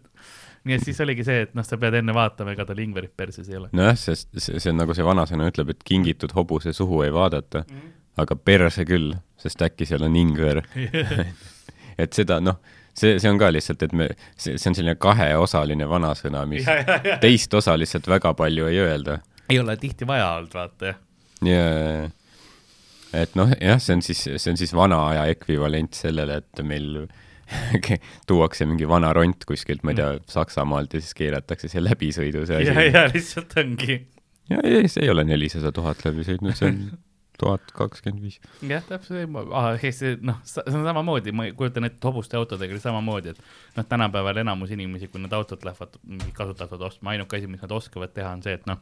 nii 0.69 0.79
et 0.79 0.85
siis 0.87 1.01
oligi 1.05 1.27
see, 1.27 1.47
et 1.49 1.57
noh, 1.59 1.67
sa 1.67 1.79
pead 1.81 1.99
enne 1.99 2.15
vaatama, 2.17 2.55
ega 2.57 2.67
tal 2.69 2.83
ingverit 2.83 3.15
perses 3.19 3.49
ei 3.51 3.59
ole. 3.61 3.73
nojah, 3.77 3.99
sest 3.99 4.31
see, 4.37 4.61
see 4.63 4.75
on 4.75 4.79
nagu 4.83 4.97
see 4.97 5.07
vanasõna 5.07 5.49
ütleb, 5.51 5.75
et 5.75 5.83
kingitud 5.89 6.35
hobuse 6.37 6.75
suhu 6.77 7.03
ei 7.07 7.15
vaadata 7.15 7.65
mm, 7.65 7.73
-hmm. 7.73 7.97
aga 8.25 8.39
perse 8.39 8.87
küll, 8.89 9.17
sest 9.41 9.67
äkki 9.67 9.89
seal 9.89 10.07
on 10.07 10.17
ingver. 10.17 10.63
et 12.03 12.13
seda 12.17 12.39
noh, 12.41 12.61
see, 12.95 13.19
see 13.21 13.31
on 13.31 13.41
ka 13.41 13.51
lihtsalt, 13.53 13.83
et 13.87 13.93
me, 13.97 14.09
see, 14.37 14.57
see 14.61 14.71
on 14.71 14.77
selline 14.79 14.97
kaheosaline 15.01 15.89
vanasõna, 15.89 16.45
mis 16.49 16.67
Ja, 16.67 16.79
ja, 16.81 16.99
ja. 17.05 17.19
teist 17.23 17.55
osa 17.55 17.77
lihtsalt 17.79 18.09
väga 18.09 18.35
palju 18.39 18.69
ei 18.71 18.81
öelda. 18.83 19.19
Ei 19.51 19.59
ole 19.61 19.77
tihti 19.77 20.07
vaja 20.07 20.31
olnud, 20.37 20.55
vaata 20.55 20.93
jah. 20.93 21.01
ja, 21.47 21.67
et 23.23 23.37
noh, 23.39 23.53
jah, 23.61 23.81
see 23.83 23.99
on 23.99 24.05
siis, 24.05 24.25
see 24.37 24.55
on 24.55 24.61
siis 24.61 24.73
vana 24.77 25.01
aja 25.11 25.27
ekvivalent 25.33 25.99
sellele, 25.99 26.41
et 26.43 26.65
meil 26.67 27.05
tuuakse 28.31 28.67
mingi 28.69 28.89
vana 28.89 29.13
ront 29.17 29.47
kuskilt, 29.49 29.85
ma 29.85 29.93
ei 29.93 30.01
tea, 30.01 30.11
Saksamaalt 30.33 30.97
ja 30.97 31.03
siis 31.03 31.17
keeratakse 31.19 31.71
see 31.73 31.83
läbisõidu 31.85 32.45
see 32.49 32.61
ja, 32.65 32.75
asi. 32.75 32.91
ja 32.95 33.07
lihtsalt 33.13 33.57
ongi. 33.63 33.99
ja 34.51 34.61
ei, 34.65 34.89
see 34.89 35.07
ei 35.07 35.13
ole 35.13 35.27
nelisada 35.29 35.73
tuhat 35.75 36.05
läbi 36.07 36.27
sõitnud, 36.27 36.57
see 36.59 36.71
on 36.71 36.85
tuhat 37.43 37.73
kakskümmend 37.77 38.23
viis. 38.23 38.39
jah, 38.69 38.85
täpselt, 38.87 39.19
see 39.99 40.17
noh, 40.23 40.41
see 40.47 40.65
on 40.71 40.87
samamoodi, 40.87 41.35
ma 41.37 41.49
kujutan 41.57 41.89
ette 41.89 42.09
hobuste 42.09 42.39
autodega 42.41 42.77
oli 42.77 42.83
samamoodi, 42.83 43.35
et 43.35 43.79
noh, 43.79 43.89
tänapäeval 43.89 44.43
enamus 44.45 44.75
inimesi, 44.77 45.11
kui 45.13 45.23
nad 45.23 45.35
autot 45.37 45.65
lähevad 45.67 45.99
kasutatud 46.37 46.89
ostma, 46.89 47.15
ainuke 47.15 47.41
asi, 47.41 47.51
mis 47.51 47.65
nad 47.65 47.75
oskavad 47.75 48.15
teha, 48.15 48.33
on 48.37 48.45
see, 48.47 48.55
et 48.61 48.69
noh, 48.71 48.81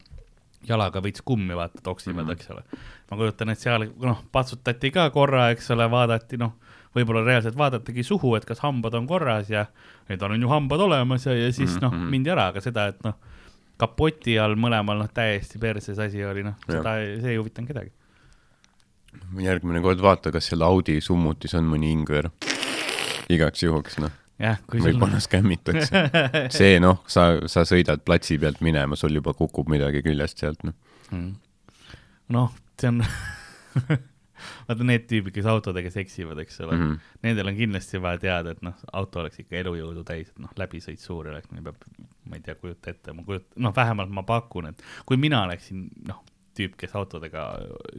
jalaga 0.67 1.01
veits 1.03 1.23
kummi 1.25 1.55
vaata, 1.57 1.81
toksivad 1.83 2.23
mm, 2.23 2.29
-hmm. 2.29 2.33
eks 2.33 2.51
ole. 2.51 2.63
ma 3.11 3.17
kujutan, 3.17 3.49
et 3.49 3.59
seal 3.59 3.87
noh, 4.01 4.23
patsutati 4.31 4.91
ka 4.91 5.09
korra, 5.09 5.49
eks 5.49 5.71
ole, 5.71 5.89
vaadati 5.91 6.37
noh, 6.37 6.53
võib-olla 6.95 7.23
reaalselt 7.25 7.57
vaadatagi 7.57 8.03
suhu, 8.03 8.35
et 8.35 8.45
kas 8.45 8.59
hambad 8.59 8.93
on 8.93 9.07
korras 9.07 9.49
ja 9.49 9.65
need 10.09 10.21
on 10.21 10.41
ju 10.41 10.49
hambad 10.51 10.79
olemas 10.79 11.25
ja, 11.25 11.35
ja 11.35 11.51
siis 11.53 11.77
noh 11.81 11.93
Mhm., 11.93 12.09
mindi 12.09 12.29
ära, 12.29 12.47
aga 12.51 12.61
seda, 12.61 12.87
et 12.91 13.03
noh, 13.03 13.15
kapoti 13.77 14.37
all 14.39 14.55
mõlemal 14.55 14.99
noh, 15.01 15.09
täiesti 15.13 15.59
perses 15.59 15.99
asi 15.99 16.23
oli 16.25 16.43
noh, 16.43 16.57
seda, 16.67 16.97
see 17.21 17.35
ei 17.35 17.37
huvitanud 17.37 17.71
kedagi. 17.71 17.91
järgmine 19.39 19.81
kord 19.81 19.99
vaata, 20.01 20.31
kas 20.31 20.47
seal 20.51 20.61
Audi 20.61 21.01
summutis 21.01 21.53
on 21.53 21.65
mõni 21.65 21.91
ingver. 21.91 22.29
igaks 23.29 23.63
juhuks, 23.63 23.97
noh, 24.03 24.11
kui 24.67 24.81
sul 24.81 24.91
võib-olla 24.91 25.19
skämmitakse. 25.23 26.05
see 26.59 26.79
noh, 26.83 27.01
sa, 27.09 27.33
sa 27.51 27.65
sõidad 27.67 28.03
platsi 28.05 28.39
pealt 28.41 28.61
minema, 28.65 28.97
sul 28.99 29.15
juba 29.17 29.35
kukub 29.37 29.71
midagi 29.71 30.03
küljest 30.05 30.41
sealt, 30.41 30.63
noh. 30.67 30.77
Mm. 31.11 31.33
noh, 32.31 32.53
see 32.79 32.87
on 32.87 33.03
vaata 34.67 34.85
need 34.87 35.05
tüübid, 35.09 35.33
kes 35.35 35.47
autodega 35.49 35.91
seksivad, 35.93 36.39
eks 36.43 36.61
ole 36.63 36.75
mm. 36.75 36.83
-hmm. 36.83 37.13
nendel 37.27 37.51
on 37.51 37.57
kindlasti 37.57 38.01
vaja 38.01 38.21
teada, 38.25 38.55
et 38.55 38.61
noh, 38.65 38.77
auto 38.93 39.21
oleks 39.21 39.41
ikka 39.43 39.59
elujõudu 39.61 40.03
täis, 40.07 40.31
et 40.31 40.41
noh, 40.41 40.51
läbisõit 40.57 41.03
suur 41.03 41.29
oleks, 41.33 41.51
neil 41.51 41.65
peab, 41.67 41.85
ma 42.25 42.39
ei 42.39 42.45
tea, 42.45 42.55
kujuta 42.55 42.93
ette, 42.93 43.15
ma 43.17 43.25
kujut-, 43.27 43.49
noh, 43.61 43.75
vähemalt 43.75 44.13
ma 44.13 44.23
pakun, 44.27 44.71
et 44.71 44.83
kui 45.05 45.19
mina 45.21 45.43
oleksin 45.47 45.87
noh, 46.07 46.23
tüüp, 46.57 46.75
kes 46.79 46.95
autodega 46.99 47.47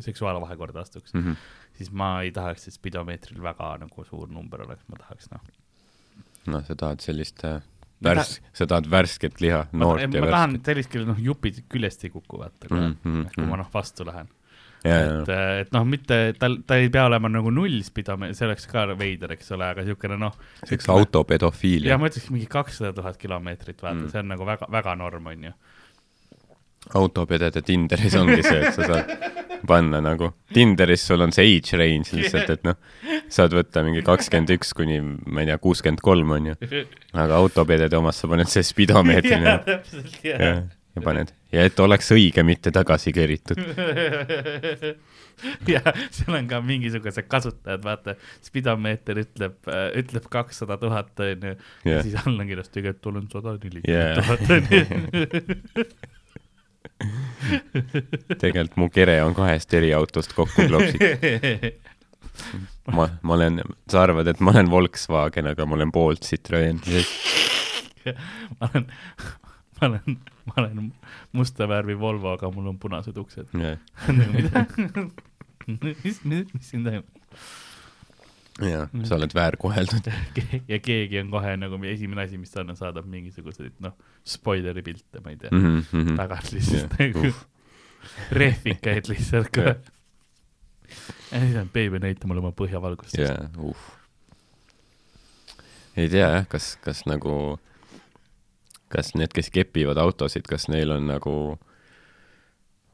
seksuaalvahekorda 0.04 0.80
astuks 0.80 1.14
mm. 1.14 1.24
-hmm. 1.24 1.36
siis 1.78 1.92
ma 1.92 2.14
ei 2.22 2.32
tahaks, 2.32 2.68
et 2.68 2.74
spidomeetril 2.74 3.42
väga 3.42 3.76
nagu 3.84 4.04
suur 4.04 4.28
number 4.28 4.66
oleks, 4.66 4.84
ma 4.88 5.00
tahaks 5.04 5.30
noh. 5.32 5.40
noh, 6.46 6.64
sa 6.66 6.74
tahad 6.78 7.04
sellist 7.04 7.44
äh, 7.44 7.60
Ma 8.02 8.10
värs-, 8.16 8.40
sa 8.56 8.66
tahad 8.66 8.88
värsket 8.90 9.40
liha, 9.44 9.64
ma, 9.72 9.84
noort 9.84 10.06
ma 10.10 10.18
ja 10.18 10.26
tahan 10.26 10.56
värsket. 10.56 10.70
sellist, 10.72 10.90
kellel 10.90 11.10
noh, 11.12 11.20
jupid 11.22 11.62
küljest 11.70 12.04
ei 12.04 12.10
kuku, 12.10 12.38
vaata 12.40 12.68
kohe 12.70 12.80
Mhm, 12.80 12.96
mhm, 13.04 13.28
kui 13.34 13.44
ma 13.44 13.52
mhm. 13.56 13.60
noh, 13.62 13.68
vastu 13.74 14.06
lähen 14.08 14.30
ja, 14.82 14.96
et, 15.22 15.28
et 15.62 15.72
noh, 15.74 15.84
mitte 15.86 16.16
tal, 16.38 16.58
ta 16.66 16.78
ei 16.82 16.90
pea 16.92 17.04
olema 17.06 17.30
nagu 17.30 17.52
null 17.54 17.78
spidome, 17.86 18.32
see 18.34 18.46
oleks 18.48 18.66
ka 18.70 18.88
veider, 18.98 19.36
eks 19.36 19.52
ole, 19.54 19.68
aga 19.74 19.84
niisugune 19.86 20.18
noh. 20.18 20.34
see 20.66 20.80
autopedofiilia 20.90 21.94
ja. 21.94 21.98
ma 22.00 22.10
ütleks 22.10 22.30
mingi 22.34 22.48
kakssada 22.50 22.92
tuhat 22.96 23.20
kilomeetrit, 23.22 23.78
vaata 23.78 23.94
Mm. 24.00 24.02
mm., 24.08 24.10
see 24.10 24.22
on 24.24 24.32
nagu 24.34 24.48
väga, 24.48 24.66
väga 24.72 24.96
norm, 24.98 25.26
on 25.30 25.44
ju. 25.50 25.52
Autopedede 26.98 27.62
Tinderis 27.64 28.16
ongi 28.18 28.42
see, 28.44 28.58
et 28.60 28.74
sa 28.76 28.88
saad 28.88 29.12
panna 29.66 30.00
nagu, 30.02 30.32
Tinderis 30.52 31.06
sul 31.06 31.22
on 31.24 31.32
see 31.34 31.56
age 31.56 31.78
range 31.78 32.16
lihtsalt, 32.18 32.50
et 32.50 32.66
noh, 32.66 32.76
saad 33.32 33.54
võtta 33.56 33.84
mingi 33.86 34.02
kakskümmend 34.06 34.52
üks 34.56 34.74
kuni, 34.76 34.98
ma 35.02 35.44
ei 35.44 35.50
tea, 35.50 35.58
kuuskümmend 35.62 36.02
kolm 36.04 36.34
on 36.36 36.52
ju, 36.52 36.58
aga 37.14 37.38
autopedede 37.38 37.98
omas 37.98 38.22
sa 38.22 38.30
paned 38.30 38.50
see 38.50 38.64
spidomeetrini 38.66 39.58
täpselt, 39.66 40.16
ja 40.26 40.38
jah., 40.38 40.62
ja 40.92 41.00
paned. 41.00 41.30
Ja 41.52 41.62
et 41.68 41.78
oleks 41.80 42.10
õige, 42.12 42.42
mitte 42.44 42.68
tagasi 42.74 43.14
keritud. 43.16 43.56
ja 45.72 45.80
seal 46.12 46.36
on 46.36 46.50
ka 46.50 46.60
mingisugused 46.64 47.28
kasutajad, 47.32 47.80
vaata, 47.86 48.16
spidomeeter 48.44 49.22
ütleb, 49.22 49.56
ütleb 50.02 50.28
kakssada 50.32 50.76
tuhat, 50.82 51.14
on 51.24 51.48
ju, 51.48 51.54
ja 51.88 52.02
siis 52.04 52.18
all 52.20 52.36
on 52.36 52.50
kirjas, 52.50 52.68
tegelikult 52.74 53.08
olen 53.12 53.30
sada 53.32 53.56
nelikümmend 53.62 54.20
tuhat, 54.20 54.50
on 54.50 54.62
ju. 54.76 55.86
tegelikult 58.42 58.76
mu 58.80 58.88
kere 58.92 59.18
on 59.24 59.34
kahest 59.36 59.74
eri 59.74 59.92
autost 59.96 60.34
kokku 60.36 60.66
klopsitud. 60.68 61.72
ma, 62.96 63.08
ma 63.22 63.34
olen, 63.36 63.62
sa 63.90 64.04
arvad, 64.06 64.30
et 64.30 64.40
ma 64.40 64.54
olen 64.54 64.70
Volkswagen, 64.70 65.50
aga 65.52 65.66
ma 65.66 65.78
olen 65.78 65.92
poolt 65.94 66.26
Citroen. 66.28 66.80
ma 68.60 68.70
olen, 68.70 68.86
ma 69.80 69.88
olen, 69.88 70.20
ma 70.46 70.56
olen 70.64 70.92
musta 71.32 71.68
värvi 71.70 71.98
Volvo, 71.98 72.36
aga 72.36 72.50
mul 72.54 72.72
on 72.72 72.78
punased 72.82 73.18
uksed. 73.18 73.52
mida? 73.52 74.66
mis, 75.68 76.24
mis, 76.24 76.48
mis 76.54 76.70
siin 76.70 76.86
toimub? 76.86 77.06
Ja 78.66 78.86
sa 79.08 79.16
oled 79.16 79.34
väärkoheldud. 79.34 80.10
ja 80.72 80.78
keegi 80.82 81.20
on 81.20 81.30
kohe 81.32 81.54
nagu 81.60 81.78
esimene 81.88 82.26
asi, 82.26 82.38
mis 82.40 82.52
ta 82.52 82.62
on, 82.62 82.74
saadab 82.78 83.08
mingisuguseid 83.10 83.74
noh, 83.84 83.96
spoileri 84.24 84.84
pilte, 84.86 85.22
ma 85.24 85.32
ei 85.32 85.40
tea, 85.40 85.50
mm. 85.52 85.80
-hmm. 85.80 86.14
tagant 86.16 86.52
lihtsalt 86.52 86.94
Jah, 86.98 87.00
nagu 87.00 87.26
uff. 87.28 87.42
rehvikaid 88.42 89.10
lihtsalt 89.10 89.56
Jah.. 89.56 89.76
ja 91.32 91.40
siis 91.40 91.56
on 91.56 91.68
beebi, 91.72 91.98
näita 92.02 92.26
mulle 92.26 92.44
oma 92.44 92.52
põhjavalgust. 92.52 93.18
jaa, 93.18 93.50
uh. 93.58 93.76
ei 95.96 96.08
tea 96.08 96.28
jah, 96.28 96.48
kas, 96.48 96.76
kas 96.84 97.04
nagu, 97.06 97.58
kas 98.88 99.14
need, 99.14 99.32
kes 99.34 99.50
kepivad 99.50 99.96
autosid, 99.96 100.48
kas 100.48 100.68
neil 100.68 100.90
on 100.90 101.06
nagu, 101.06 101.36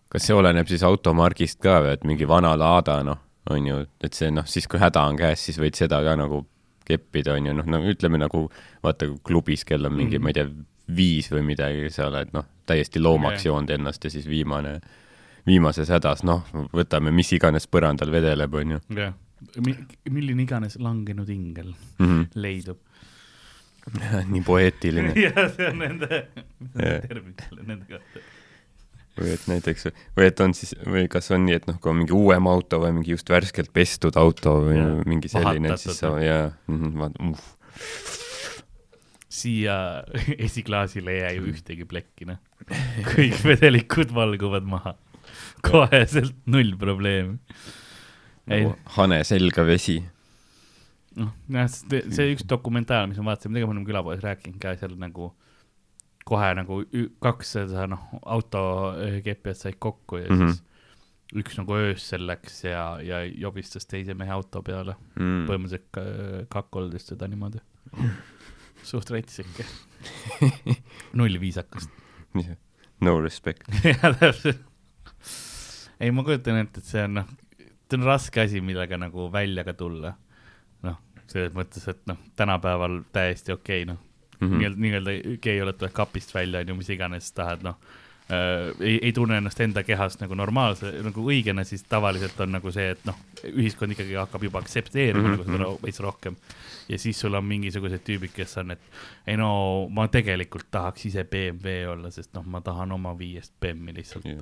kas 0.09 0.26
see 0.26 0.37
oleneb 0.37 0.68
siis 0.68 0.83
automargist 0.83 1.61
ka 1.62 1.81
või, 1.85 1.96
et 1.96 2.04
mingi 2.04 2.28
vana 2.28 2.54
Lada, 2.59 3.02
noh, 3.02 3.24
on 3.50 3.66
ju, 3.66 3.82
et 4.04 4.14
see 4.14 4.30
noh, 4.34 4.46
siis 4.46 4.68
kui 4.70 4.80
häda 4.80 5.04
on 5.08 5.18
käes, 5.18 5.44
siis 5.48 5.58
võid 5.61 5.78
seda 5.78 6.00
ka 6.04 6.16
nagu 6.18 6.42
keppida, 6.88 7.37
on 7.37 7.50
ju, 7.50 7.54
noh, 7.58 7.68
no 7.68 7.82
ütleme 7.90 8.20
nagu 8.20 8.46
vaata 8.84 9.11
klubis, 9.24 9.64
kel 9.68 9.87
on 9.87 9.94
mingi 9.94 10.18
mm, 10.18 10.20
-hmm. 10.20 10.24
ma 10.24 10.32
ei 10.32 10.38
tea, 10.38 10.48
viis 10.96 11.28
või 11.32 11.44
midagi, 11.50 11.90
sa 11.92 12.08
oled 12.08 12.32
noh, 12.32 12.46
täiesti 12.66 13.00
loomaks 13.00 13.42
Jah. 13.42 13.52
joonud 13.52 13.70
ennast 13.70 14.04
ja 14.04 14.11
siis 14.11 14.28
viimane, 14.28 14.78
viimases 15.46 15.90
hädas, 15.92 16.24
noh, 16.24 16.46
võtame 16.72 17.12
mis 17.12 17.32
iganes 17.37 17.68
põrandal 17.68 18.12
vedeleb, 18.12 18.54
on 18.54 18.76
ju 18.76 18.80
jah, 18.96 19.14
milline 20.11 20.42
iganes 20.42 20.78
langenud 20.80 21.28
ingel 21.28 21.74
mm. 21.98 22.06
-hmm. 22.06 22.26
leidub. 22.34 22.78
nii 24.32 24.42
poeetiline. 24.44 25.12
jah, 25.26 25.44
see 25.56 25.68
on 25.68 25.78
nende, 25.78 26.26
Jah. 26.74 27.04
termin 27.08 27.34
selle 27.40 27.62
nende 27.66 27.87
kohta. 27.88 28.24
Või 29.18 29.33
et 29.35 29.48
näiteks, 29.50 29.90
või 30.16 30.28
et 30.31 30.40
on 30.44 30.54
siis, 30.57 30.74
või 30.87 31.09
kas 31.11 31.31
on 31.35 31.44
nii, 31.46 31.59
et 31.61 31.66
noh, 31.70 31.78
kui 31.83 31.92
on 31.92 32.00
mingi 32.02 32.14
uuem 32.16 32.48
auto 32.50 32.81
või 32.85 32.94
mingi 33.00 33.16
just 33.16 33.31
värskelt 33.33 33.72
pestud 33.74 34.16
auto 34.20 34.59
või 34.68 34.78
Jaa. 34.78 34.94
mingi 35.09 35.33
selline, 35.33 35.76
siis 35.81 36.00
sa 36.02 36.14
jaa 36.22 36.48
mm 36.68 36.81
-hmm,, 36.85 37.33
uh, 37.33 38.18
siia 39.38 40.04
esiklaasile 40.46 41.14
ei 41.14 41.20
jää 41.20 41.33
ju 41.38 41.50
ühtegi 41.52 41.88
plekki, 41.88 42.28
noh. 42.28 42.40
kõik 43.14 43.42
vedelikud 43.44 44.14
valguvad 44.14 44.66
maha. 44.68 44.94
koheselt 45.62 46.37
null 46.46 46.76
probleemi. 46.81 47.38
ei, 48.48 48.68
hane 48.96 49.20
selga 49.28 49.64
vesi. 49.66 49.98
noh, 51.18 51.35
jah, 51.52 51.68
see 51.68 52.33
üks 52.33 52.46
dokumentaal, 52.48 53.11
mis 53.11 53.20
ma 53.20 53.33
vaatasin, 53.33 53.52
midagi 53.52 53.68
me 53.68 53.76
oleme 53.76 53.88
külapoes 53.88 54.24
rääkinud 54.24 54.61
ka 54.62 54.74
seal 54.81 54.96
nagu 55.00 55.33
kohe 56.28 56.48
nagu 56.58 56.82
kaks 57.24 57.54
seda 57.56 57.86
noh, 57.90 58.02
autokeppijat 58.22 59.56
said 59.64 59.78
kokku 59.82 60.20
ja 60.20 60.28
mm. 60.30 60.40
-hmm. 60.40 60.52
siis 60.52 60.64
üks 61.36 61.58
nagu 61.58 61.74
öösel 61.76 62.24
läks 62.28 62.62
ja, 62.64 62.84
ja 63.04 63.20
jobistas 63.24 63.86
teise 63.86 64.14
mehe 64.16 64.32
auto 64.32 64.62
peale 64.64 64.94
Mm. 65.18 65.46
põhimõtteliselt 65.48 65.88
ka- 65.90 66.46
kakkoldas 66.48 67.04
teda 67.08 67.26
niimoodi. 67.28 67.58
suht 68.82 69.10
rets 69.10 69.40
ikka. 69.42 69.64
null 71.18 71.40
viisakust. 71.40 71.90
no 73.00 73.20
respect. 73.20 73.68
jah, 73.84 74.14
täpselt. 74.20 74.62
ei, 76.00 76.10
ma 76.10 76.24
kujutan 76.24 76.60
ette, 76.62 76.80
et 76.80 76.84
see 76.86 77.04
on 77.04 77.14
noh, 77.20 77.28
see 77.58 77.98
on 77.98 78.06
raske 78.06 78.40
asi, 78.40 78.60
millega 78.64 78.98
nagu 79.00 79.28
välja 79.32 79.64
ka 79.66 79.74
tulla. 79.74 80.14
noh, 80.86 80.96
selles 81.26 81.52
mõttes, 81.52 81.88
et 81.90 82.04
noh, 82.06 82.18
tänapäeval 82.36 83.02
täiesti 83.12 83.52
okei 83.52 83.82
okay,, 83.82 83.94
noh. 83.94 84.00
Mm 84.40 84.48
-hmm., 84.51 84.77
nii-öelda 84.77 85.11
nii 85.11 85.38
gei 85.42 85.62
oled, 85.62 85.77
tuled 85.79 85.92
kapist 85.92 86.35
välja, 86.35 86.61
on 86.61 86.68
ju, 86.68 86.74
mis 86.74 86.90
iganes 86.90 87.33
tahad, 87.33 87.62
noh 87.62 87.77
äh, 88.31 88.74
ei, 88.81 88.98
ei 89.03 89.12
tunne 89.12 89.37
ennast 89.40 89.61
enda 89.61 89.83
kehast 89.83 90.20
nagu 90.20 90.35
normaalse, 90.35 90.92
nagu 91.03 91.22
õigena, 91.31 91.64
siis 91.64 91.83
tavaliselt 91.88 92.40
on 92.40 92.53
nagu 92.53 92.72
see, 92.72 92.90
et 92.90 93.05
noh, 93.09 93.16
ühiskond 93.55 93.92
ikkagi 93.96 94.14
hakkab 94.14 94.42
juba 94.42 94.59
aktsepteerima 94.59 95.22
Mhm, 95.29 95.31
mm 95.31 95.42
-hmm. 95.44 95.51
nagu 95.59 95.74
seda 95.77 95.83
veits 95.87 96.01
rohkem. 96.01 96.37
ja 96.88 96.98
siis 96.98 97.20
sul 97.20 97.35
on 97.35 97.44
mingisugused 97.44 98.01
tüübid, 98.05 98.33
kes 98.35 98.57
on, 98.59 98.70
et 98.70 98.81
ei 99.27 99.37
no 99.37 99.88
ma 99.90 100.09
tegelikult 100.09 100.66
tahaks 100.70 101.07
ise 101.07 101.24
BMW 101.24 101.88
olla, 101.92 102.11
sest 102.11 102.35
noh, 102.35 102.44
ma 102.46 102.61
tahan 102.61 102.92
oma 102.92 103.14
viiest 103.18 103.53
BM-i 103.61 103.94
lihtsalt 103.94 104.24
Jah. 104.24 104.37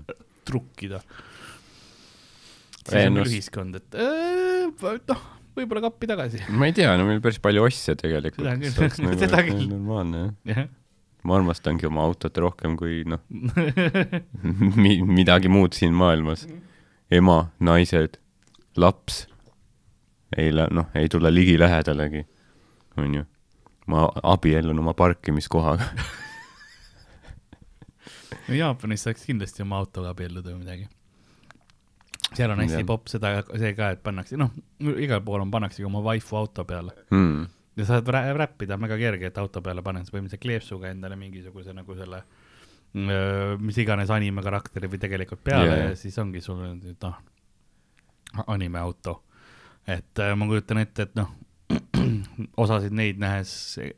trukkida. 0.44 1.00
Siis 2.88 3.06
on 3.06 3.16
s- 3.26 3.30
ühiskond, 3.32 3.74
et 3.76 3.94
äh, 3.94 5.00
noh, 5.08 5.22
võib-olla 5.56 5.86
kappi 5.88 6.08
tagasi. 6.10 6.42
ma 6.52 6.68
ei 6.68 6.74
tea, 6.76 6.94
no 6.98 7.06
meil 7.08 7.22
päris 7.24 7.40
palju 7.42 7.64
osse 7.66 7.96
tegelikult. 7.98 8.46
Seda 8.46 8.90
küll. 8.90 9.16
Seda 9.22 9.44
küll. 9.46 9.68
normaalne 9.74 10.24
jah. 10.26 10.66
jah, 10.66 10.68
ma 11.26 11.38
armastangi 11.40 11.88
oma 11.88 12.04
autot 12.06 12.42
rohkem 12.44 12.76
kui 12.78 13.00
noh 13.08 13.22
mi,, 14.82 14.98
midagi 15.02 15.50
muud 15.52 15.76
siin 15.76 15.96
maailmas. 15.96 16.46
ema, 17.10 17.46
naised, 17.62 18.20
laps 18.76 19.24
ei 20.36 20.52
lä-, 20.54 20.68
noh, 20.74 20.90
ei 20.94 21.08
tule 21.08 21.34
ligilähedalegi, 21.34 22.26
onju. 22.98 23.24
ma 23.86 24.08
abiellun 24.22 24.78
oma 24.82 24.94
parkimiskohaga. 24.94 25.86
no 28.48 28.54
Jaapanis 28.54 29.06
saaks 29.06 29.26
kindlasti 29.26 29.62
oma 29.62 29.78
autoga 29.82 30.10
abielluda 30.14 30.52
või 30.52 30.64
midagi. 30.64 30.88
Seal 32.34 32.50
on 32.50 32.58
hästi 32.62 32.80
Jah. 32.82 32.86
popp 32.88 33.08
seda, 33.12 33.34
see 33.56 33.74
ka, 33.78 33.90
et 33.96 34.02
pannakse, 34.04 34.36
noh, 34.40 34.50
igal 35.00 35.20
pool 35.24 35.40
on, 35.44 35.50
pannaksegi 35.50 35.84
oma 35.88 36.00
waifu 36.04 36.36
auto 36.36 36.64
peale 36.68 36.92
Hmm. 37.10 37.46
ja 37.76 37.84
saad 37.88 38.08
rä- 38.08 38.34
räppida 38.36 38.78
väga 38.80 38.96
kerge, 38.98 39.26
et 39.30 39.38
auto 39.38 39.62
peale 39.62 39.82
paned, 39.82 40.04
sa 40.06 40.12
põhimõtteliselt 40.16 40.42
kleepsuga 40.42 40.90
endale 40.90 41.16
mingisuguse 41.20 41.72
nagu 41.76 41.94
selle, 41.98 42.22
mis 43.60 43.76
iganes 43.82 44.10
anime 44.10 44.42
karakteri 44.42 44.88
või 44.88 44.98
tegelikult 45.02 45.42
peale 45.44 45.66
yeah. 45.68 45.88
ja 45.90 45.96
siis 45.96 46.16
ongi 46.18 46.40
sul 46.40 46.62
noh, 46.64 47.16
anime 48.46 48.78
auto. 48.78 49.22
et 49.86 50.18
äh, 50.18 50.32
ma 50.36 50.46
kujutan 50.48 50.78
ette, 50.82 51.02
et 51.02 51.14
noh, 51.18 51.28
osasid 52.62 52.92
neid 52.96 53.18
nähes 53.20 53.52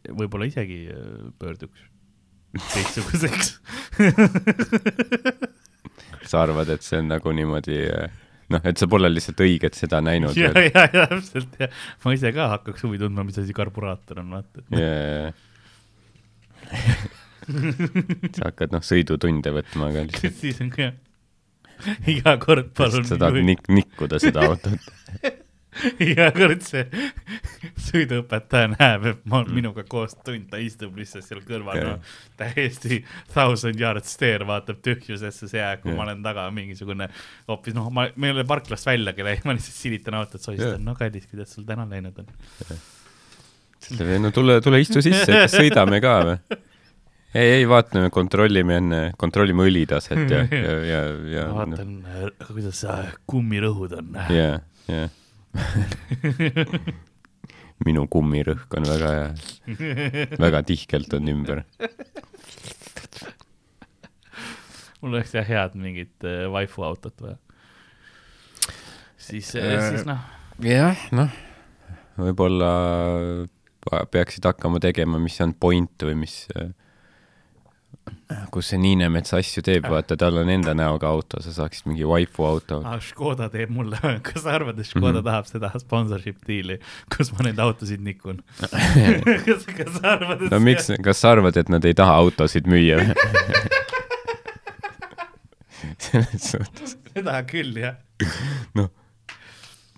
võib-olla 0.08 0.48
isegi 0.50 0.88
äh, 0.90 1.30
pöörduks 1.38 1.84
teistsuguseks. 2.72 3.60
sa 6.28 6.42
arvad, 6.44 6.70
et 6.74 6.84
see 6.86 7.00
on 7.02 7.10
nagu 7.12 7.32
niimoodi, 7.34 7.78
noh, 8.54 8.68
et 8.68 8.80
sa 8.80 8.88
pole 8.90 9.10
lihtsalt 9.12 9.42
õiget 9.44 9.78
seda 9.78 10.00
näinud 10.04 10.36
ja, 10.38 10.52
ja, 10.52 10.86
ja 10.92 11.06
täpselt 11.10 11.58
ja 11.60 11.70
ma 12.04 12.14
ise 12.16 12.32
ka 12.36 12.50
hakkaks 12.56 12.86
huvi 12.86 13.00
tundma, 13.02 13.26
mis 13.26 13.40
asi 13.40 13.56
karburaator 13.56 14.22
on, 14.24 14.38
vaata. 14.38 14.64
jaa. 14.76 15.32
sa 18.36 18.48
hakkad 18.50 18.76
noh, 18.76 18.84
sõidutunde 18.84 19.52
võtma 19.56 19.92
ka 19.94 20.06
lihtsalt. 20.08 20.40
siis 20.44 20.62
on 20.64 20.72
ka 20.74 20.92
iga 22.10 22.36
kord 22.42 22.72
palun. 22.76 23.06
sa 23.08 23.18
tahad 23.20 23.44
nik-, 23.46 23.68
nikkuda 23.72 24.20
seda 24.22 24.48
autot. 24.50 24.88
iga 26.08 26.28
kord 26.34 26.64
see 26.66 26.84
sõiduõpetaja 27.88 28.72
näeb, 28.74 29.06
et 29.12 29.24
ma 29.28 29.40
olen 29.42 29.54
minuga 29.56 29.84
koos 29.88 30.16
tund, 30.26 30.48
ta 30.50 30.60
istub 30.62 30.96
lihtsalt 30.98 31.26
seal 31.26 31.42
kõrval 31.46 31.78
Jah. 31.78 31.96
no,, 31.96 32.14
täiesti 32.38 33.00
thousand 33.32 33.80
yard 33.80 34.06
stare, 34.08 34.46
vaatab 34.48 34.80
tühjusesse 34.84 35.50
see 35.50 35.62
aeg, 35.62 35.82
kui 35.84 35.92
Jah. 35.92 35.98
ma 36.00 36.06
olen 36.08 36.22
taga 36.26 36.48
mingisugune 36.54 37.10
hoopis 37.48 37.76
noh, 37.76 37.90
ma, 37.94 38.08
ma 38.14 38.30
ei 38.30 38.36
ole 38.36 38.46
parklast 38.48 38.88
väljagi 38.88 39.26
läinud, 39.26 39.46
ma 39.48 39.58
lihtsalt 39.58 39.80
silitan 39.80 40.18
autot, 40.20 40.42
sohistan 40.42 40.76
Jah. 40.76 40.86
no 40.86 40.96
kallis, 40.98 41.28
kuidas 41.30 41.54
sul 41.54 41.66
täna 41.68 41.86
läinud 41.90 42.22
on? 42.22 42.32
no 44.24 44.32
tule, 44.34 44.58
tule 44.64 44.82
istu 44.82 45.04
sisse, 45.04 45.28
kas 45.30 45.54
sõidame 45.54 46.02
ka 46.04 46.16
või? 46.26 46.40
ei, 47.34 47.50
ei 47.60 47.68
vaatame, 47.68 48.10
kontrollime 48.14 48.80
enne, 48.80 49.00
kontrollime 49.20 49.66
õlitaset 49.68 50.24
ja, 50.32 50.42
ja, 50.50 50.74
ja, 50.90 51.00
ja 51.34 51.46
vaatan, 51.58 51.94
kuidas 52.46 52.82
sa 52.84 53.00
kummirõhud 53.30 53.96
on. 54.00 54.20
ja, 54.34 54.58
ja. 54.88 55.08
minu 57.86 58.06
kummirõhk 58.10 58.74
on 58.78 58.86
väga 58.88 59.10
hea, 59.14 59.28
väga 60.40 60.62
tihkelt 60.66 61.12
on 61.18 61.28
ümber. 61.30 61.62
mul 65.00 65.14
oleks 65.14 65.34
jah 65.36 65.46
head 65.46 65.76
mingit 65.78 66.24
äh, 66.26 66.46
waifu 66.50 66.82
autot 66.86 67.20
vaja. 67.22 67.36
siis 69.16 69.54
äh,, 69.56 69.62
Äh, 69.76 69.90
siis 69.92 70.06
noh, 70.08 70.18
jah, 70.64 70.98
noh, 71.14 71.30
võib-olla 72.18 72.72
peaksid 74.10 74.44
hakkama 74.44 74.80
tegema, 74.82 75.18
mis 75.22 75.38
on 75.40 75.54
point 75.54 76.02
või 76.04 76.14
mis, 76.26 76.48
kus 78.52 78.70
see 78.72 78.78
Niinemets 78.80 79.32
asju 79.36 79.62
teeb, 79.66 79.86
vaata, 79.90 80.16
tal 80.20 80.40
on 80.40 80.50
enda 80.52 80.74
näoga 80.76 81.08
auto, 81.10 81.40
sa 81.44 81.52
saaksid 81.54 81.88
mingi 81.90 82.06
waifu 82.08 82.46
auto. 82.48 82.80
ah, 82.84 82.98
Škoda 83.02 83.48
teeb 83.52 83.72
mulle, 83.74 83.98
kas 84.26 84.42
sa 84.44 84.54
arvad, 84.58 84.78
et 84.78 84.88
Škoda 84.88 85.12
mm. 85.12 85.16
-hmm. 85.18 85.24
tahab 85.30 85.46
seda 85.50 85.72
sponsorship 85.82 86.42
diili, 86.46 86.78
kus 87.14 87.32
ma 87.32 87.48
neid 87.48 87.58
autosid 87.62 88.04
nikun 88.04 88.42
kas, 89.46 89.66
kas 89.66 89.92
sa 90.00 90.14
arvad, 90.16 90.42
et 90.42 90.50
no 90.54 90.60
miks, 90.60 90.90
kas 91.04 91.20
sa 91.20 91.34
arvad, 91.36 91.56
et 91.56 91.68
nad 91.68 91.84
ei 91.84 91.94
taha 91.94 92.14
autosid 92.24 92.66
müüa 92.70 93.00
või? 93.02 93.14
selles 96.08 96.50
suhtes, 96.52 96.96
seda 97.14 97.42
küll 97.48 97.76
jah. 97.78 97.96
noh, 98.78 98.90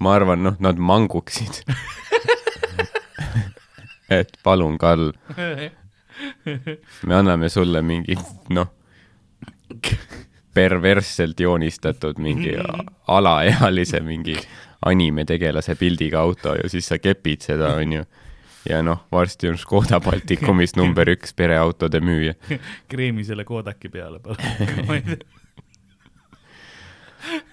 ma 0.01 0.14
arvan, 0.16 0.42
noh, 0.42 0.57
nad 0.61 0.79
manguksid. 0.79 1.62
et 4.11 4.33
palun, 4.42 4.79
Karl, 4.81 5.12
me 7.07 7.15
anname 7.15 7.49
sulle 7.49 7.83
mingi, 7.83 8.17
noh, 8.55 8.73
perversselt 10.55 11.41
joonistatud 11.41 12.19
mingi 12.19 12.57
alaealise 13.09 14.01
mingi 14.01 14.37
animetegelase 14.87 15.75
pildiga 15.75 16.21
auto 16.21 16.55
ja 16.55 16.69
siis 16.69 16.89
sa 16.89 16.99
kepid 16.99 17.47
seda, 17.47 17.75
onju. 17.83 18.05
ja 18.69 18.83
noh, 18.85 19.05
varsti 19.13 19.49
on 19.49 19.59
Škoda 19.61 20.01
Baltikumis 20.05 20.77
number 20.77 21.09
üks 21.15 21.33
pereautode 21.37 22.01
müüja. 22.05 22.35
kreemi 22.93 23.25
selle 23.25 23.45
Kodaki 23.45 23.89
peale 23.89 24.21
palun. 24.21 24.37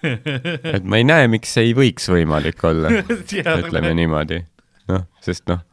et 0.02 0.84
ma 0.84 1.00
ei 1.00 1.04
näe, 1.04 1.28
miks 1.28 1.54
see 1.54 1.70
ei 1.70 1.74
võiks 1.76 2.08
võimalik 2.10 2.64
olla, 2.64 2.92
ütleme 2.98 3.94
niimoodi. 3.96 4.42
noh, 4.92 5.08
sest 5.24 5.48
noh, 5.48 5.64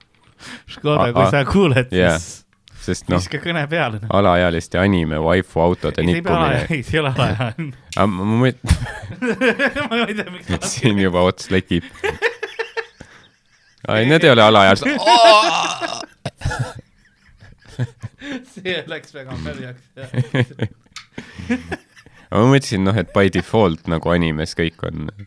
Škoda, 0.70 1.12
kui 1.16 1.30
sa 1.32 1.46
kuuled, 1.50 1.90
siis 1.92 2.45
sest 2.86 3.10
noh, 3.10 3.19
viska 3.21 3.39
kõne 3.43 3.63
peale. 3.71 4.02
alaealiste 4.13 4.80
anime 4.82 5.19
waifu 5.24 5.62
autode 5.63 6.04
see 6.06 6.21
ei 6.78 6.84
see 6.84 6.98
ei 6.98 7.02
ole 7.02 7.12
alaealine. 7.15 7.74
ma 8.15 8.28
mõtlen, 8.43 8.78
ma 9.89 10.02
ei 10.06 10.17
tea, 10.17 10.30
miks 10.34 10.74
siin 10.76 11.02
juba 11.02 11.26
ots 11.30 11.50
lekib. 11.54 11.88
ei, 13.89 14.06
need 14.10 14.24
ei 14.24 14.34
ole 14.34 14.45
alaealised. 14.45 14.88
see 18.54 18.82
läks 18.89 19.15
väga 19.15 19.39
märjaks. 19.45 19.84
ma 22.32 22.45
mõtlesin, 22.52 22.86
noh, 22.86 22.98
et 23.00 23.13
by 23.15 23.32
default 23.34 23.89
nagu 23.91 24.13
animes 24.13 24.56
kõik 24.58 24.88
on 24.89 25.10
ei, 25.10 25.26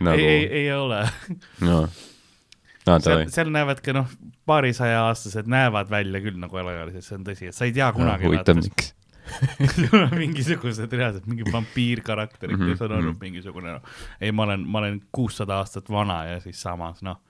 ei, 0.00 0.04
nagu, 0.06 0.24
ei 0.60 0.72
ole. 0.72 1.02
noh, 1.66 2.00
no 2.90 2.98
seal 3.04 3.26
seal 3.32 3.52
näevad 3.54 3.82
ka 3.84 3.94
noh, 3.96 4.08
paarisaja 4.48 5.04
aastased 5.08 5.50
näevad 5.50 5.90
välja 5.92 6.22
küll 6.24 6.40
nagu 6.40 6.62
alaealised, 6.62 7.06
see 7.06 7.18
on 7.18 7.28
tõsi, 7.28 7.50
et 7.50 7.56
sa 7.56 7.68
ei 7.68 7.76
tea 7.76 7.90
kunagi. 7.96 8.28
huvitav, 8.28 8.60
miks. 8.60 8.94
sul 9.76 10.00
on 10.00 10.14
mingisugused 10.16 10.92
reaalselt 10.96 11.26
mingi 11.30 11.46
vampiirkarakterid 11.52 12.56
mm, 12.56 12.62
Mhm, 12.62 12.70
-hmm, 12.70 12.78
kes 12.78 12.82
on 12.82 12.92
olnud 12.96 13.14
mhm. 13.14 13.20
mingisugune 13.20 13.72
noh, 13.76 13.96
ei, 14.20 14.32
ma 14.32 14.42
olen, 14.48 14.66
ma 14.66 14.82
olen 14.82 15.00
kuussada 15.12 15.60
aastat 15.60 15.90
vana 15.90 16.24
ja 16.24 16.40
siis 16.40 16.62
samas 16.62 17.02
noh, 17.06 17.20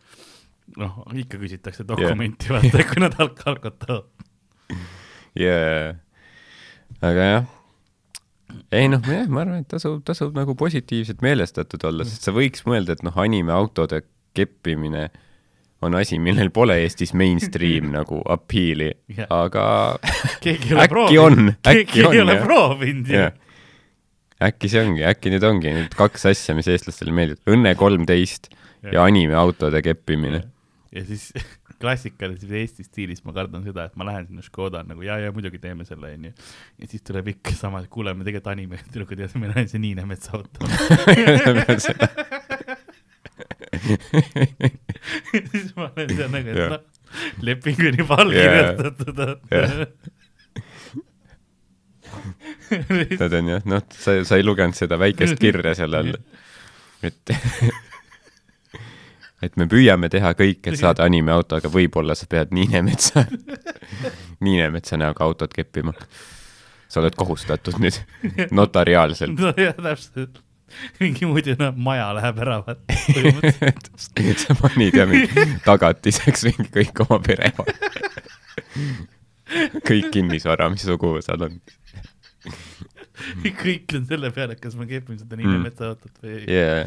noh 0.80 1.00
ikka 1.14 1.38
küsitakse 1.38 1.84
dokumenti 1.88 2.48
yeah., 2.50 2.62
vaata, 2.62 2.84
kui 2.92 3.04
nad 3.04 3.16
alk-, 3.20 3.42
alkotavad. 3.52 4.28
jaa, 5.38 5.94
aga 7.02 7.26
jah, 7.32 7.50
ei 8.72 8.88
noh, 8.90 9.02
jah, 9.06 9.28
ma 9.28 9.44
arvan, 9.44 9.64
et 9.64 9.68
tasub, 9.70 10.00
tasub 10.06 10.36
nagu 10.36 10.54
positiivselt 10.58 11.22
meelestatud 11.24 11.84
olla, 11.88 12.06
sest 12.08 12.26
sa 12.26 12.34
võiks 12.34 12.64
mõelda, 12.68 12.96
et 12.96 13.04
noh, 13.06 13.16
animeautode 13.20 14.02
keppimine 14.36 15.08
on 15.82 15.96
asi, 15.96 16.18
millel 16.22 16.50
pole 16.54 16.76
Eestis 16.82 17.14
mainstream 17.16 17.90
nagu 17.98 18.22
appeal'i 18.28 18.90
Jah. 19.16 19.30
aga 19.30 19.66
keegi 20.44 20.74
äkki 20.74 20.90
proovinud. 20.92 21.22
on, 21.24 21.54
keegi 21.62 21.86
äkki 21.86 22.06
on 22.06 22.18
ei 22.18 22.24
ole 22.26 22.40
proovinud 22.44 23.14
ju 23.14 23.28
äkki 24.40 24.70
see 24.72 24.82
ongi, 24.84 25.04
äkki 25.04 25.32
need 25.34 25.44
ongi 25.44 25.72
need 25.76 25.94
kaks 25.96 26.26
asja, 26.30 26.56
mis 26.56 26.68
eestlastele 26.72 27.12
meeldivad, 27.14 27.44
Õnne 27.52 27.74
kolmteist 27.78 28.48
ja 28.92 29.04
animeautode 29.04 29.82
keppimine. 29.84 30.42
ja 30.92 31.04
siis 31.04 31.30
klassikalises 31.80 32.50
Eesti 32.62 32.84
stiilis 32.84 33.22
ma 33.24 33.32
kardan 33.36 33.64
seda, 33.64 33.86
et 33.88 33.96
ma 34.00 34.04
lähen 34.08 34.26
sinna 34.28 34.44
Škoda 34.44 34.82
nagu 34.84 35.04
ja, 35.04 35.18
ja 35.20 35.32
muidugi 35.32 35.60
teeme 35.62 35.86
selle 35.88 36.12
onju. 36.16 36.32
ja 36.80 36.90
siis 36.90 37.04
tuleb 37.06 37.32
ikka 37.36 37.54
sama, 37.56 37.82
kuule, 37.88 38.14
me 38.14 38.26
tegelikult 38.26 38.52
anime, 38.52 38.80
tüdrukud 38.92 39.20
ja 39.20 39.30
meil 39.40 39.56
on 39.56 39.68
see 39.70 39.80
Niinemetsa 39.82 40.36
auto. 40.40 40.58
Siis 45.50 45.68
ma 45.76 45.90
olen 45.90 46.16
seal 46.16 46.32
nagu, 46.32 46.54
et 46.54 46.72
noh, 46.74 46.82
leping 47.46 47.78
on 47.90 48.00
juba 48.02 48.14
allkirjastatud 48.24 49.22
Jah. 49.50 49.70
Nad 53.20 53.32
on 53.38 53.52
jah, 53.52 53.62
noh, 53.70 53.82
sa, 53.94 54.16
sa 54.26 54.38
ei 54.38 54.44
lugenud 54.46 54.76
seda 54.78 54.98
väikest 54.98 55.38
kirja 55.40 55.72
seal 55.78 55.94
all, 55.94 56.12
et 57.06 57.30
et 59.44 59.56
me 59.56 59.66
püüame 59.70 60.10
teha 60.12 60.32
kõik, 60.38 60.60
et 60.68 60.78
saada 60.80 61.06
animeauto, 61.08 61.58
aga 61.60 61.70
võib-olla 61.72 62.16
sa 62.18 62.28
pead 62.30 62.52
Niinemetsa, 62.56 63.24
Niinemetsa 64.44 65.00
näoga 65.00 65.24
autot 65.26 65.54
keppima. 65.56 65.94
sa 66.90 67.00
oled 67.00 67.14
kohustatud 67.14 67.78
nüüd 67.80 67.96
notariaalselt. 68.58 69.38
no 69.38 69.54
jah, 69.56 69.76
täpselt. 69.78 70.42
mingi 71.00 71.24
muidu 71.28 71.56
noh, 71.60 71.72
maja 71.76 72.10
läheb 72.16 72.36
ära, 72.44 72.56
vaata. 72.66 72.82
sa 74.44 74.52
panid 74.60 74.94
ja 74.96 75.04
mingi 75.10 75.28
tagatiseks 75.66 76.40
mingi 76.50 76.68
kõik 76.78 76.96
oma 77.06 77.18
pere. 77.24 77.46
kõik 79.88 80.10
kinnisvara, 80.14 80.68
mis 80.72 80.84
suguvõsad 80.86 81.40
on. 81.46 81.52
kõik 83.64 83.86
on 83.98 84.04
selle 84.08 84.30
peale, 84.34 84.54
kas 84.60 84.74
ma 84.78 84.84
kepin 84.88 85.18
seda 85.20 85.34
Niine 85.38 85.56
Mm. 85.58 85.64
metsaautot 85.68 86.14
või 86.22 86.32
jaa. 86.46 86.84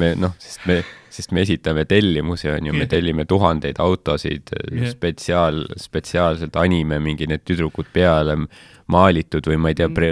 Me 0.00 0.12
noh, 0.18 0.34
sest 0.40 0.66
me, 0.68 0.78
sest 1.12 1.32
me 1.36 1.42
esitame 1.44 1.84
tellimusi, 1.88 2.48
on 2.52 2.68
ju, 2.68 2.74
me 2.76 2.86
tellime 2.90 3.26
tuhandeid 3.28 3.80
autosid 3.82 4.52
Jah. 4.54 4.88
spetsiaal, 4.92 5.64
spetsiaalselt 5.80 6.56
anime 6.56 6.98
mingi 7.02 7.28
need 7.30 7.44
tüdrukud 7.48 7.90
peale 7.92 8.36
maalitud 8.92 9.46
või 9.48 9.60
ma 9.60 9.72
ei 9.72 9.78
tea 9.78 9.88
pre,, 9.92 10.10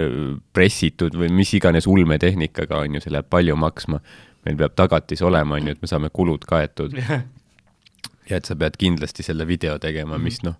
pressitud 0.53 1.17
või 1.17 1.29
mis 1.33 1.53
iganes 1.57 1.87
ulmetehnikaga 1.89 2.83
on 2.85 2.97
ju, 2.97 3.03
see 3.03 3.13
läheb 3.13 3.29
palju 3.29 3.57
maksma. 3.59 4.01
meil 4.45 4.57
peab 4.57 4.73
tagatis 4.75 5.21
olema, 5.21 5.55
on 5.55 5.67
ju, 5.67 5.75
et 5.75 5.81
me 5.81 5.87
saame 5.89 6.09
kulud 6.09 6.45
kaetud 6.49 6.95
jah, 6.97 7.21
ja 8.29 8.39
et 8.39 8.45
sa 8.45 8.55
pead 8.55 8.77
kindlasti 8.79 9.23
selle 9.23 9.45
video 9.47 9.77
tegema, 9.81 10.17
mis 10.17 10.41
noh, 10.45 10.57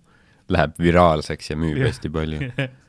läheb 0.52 0.76
viraalseks 0.78 1.50
ja 1.50 1.56
müüb 1.58 1.80
Jah. 1.80 1.90
hästi 1.90 2.10
palju. 2.12 2.52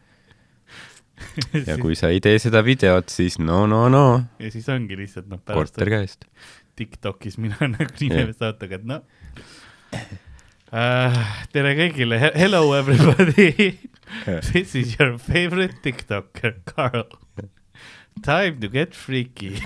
ja 1.70 1.78
kui 1.82 1.96
sa 2.00 2.12
ei 2.14 2.22
tee 2.24 2.40
seda 2.42 2.64
videot, 2.66 3.10
siis 3.14 3.40
no, 3.42 3.64
no, 3.70 3.86
no, 3.92 4.06
ja 4.42 4.52
siis 4.54 4.70
ongi 4.74 4.98
lihtsalt 5.00 5.30
noh, 5.32 5.42
korter 5.48 5.92
käest. 5.94 6.28
Tiktokis 6.80 7.38
mina 7.42 7.58
nagu 7.76 7.92
Niine 8.00 8.24
Jah. 8.24 8.30
metsaautoga, 8.32 8.80
et 8.82 8.88
noh 8.90 9.02
uh,. 10.74 11.18
tere 11.54 11.76
kõigile, 11.78 12.20
hello 12.34 12.66
everybody 12.78 13.78
This 14.52 14.76
is 14.76 15.00
your 15.00 15.18
favorite 15.18 15.82
tiktoker, 15.82 16.54
Carl. 16.66 17.08
Time 18.22 18.60
to 18.60 18.68
get 18.68 18.94
freaky 18.94 19.58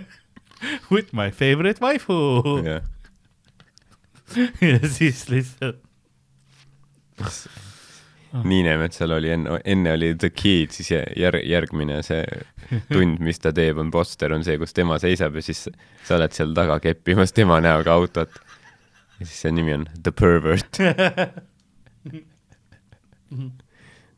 with 0.90 1.12
my 1.12 1.30
favorite 1.30 1.80
waifu. 1.80 2.80
ja 4.60 4.88
siis 4.88 5.28
lihtsalt 5.28 5.84
Niinemetsal 8.32 9.10
oli 9.16 9.30
enne, 9.32 9.60
enne 9.64 9.92
oli 9.96 10.10
The 10.20 10.28
Kid, 10.30 10.70
siis 10.76 10.90
jär- 10.92 11.12
järg, 11.16 11.44
järgmine 11.48 12.02
see 12.04 12.24
tund, 12.92 13.18
mis 13.24 13.40
ta 13.40 13.52
teeb, 13.56 13.78
on 13.80 13.90
poster, 13.94 14.32
on 14.36 14.44
see, 14.44 14.58
kus 14.60 14.76
tema 14.76 14.98
seisab 15.00 15.38
ja 15.38 15.42
siis 15.46 15.64
sa 16.04 16.18
oled 16.18 16.32
seal 16.36 16.52
taga 16.56 16.76
keppimas 16.84 17.32
tema 17.32 17.60
näoga 17.64 17.94
autot. 17.96 18.30
ja 19.18 19.26
siis 19.26 19.40
see 19.46 19.52
nimi 19.56 19.72
on 19.78 19.86
The 20.02 20.12
Pervert. 20.12 20.72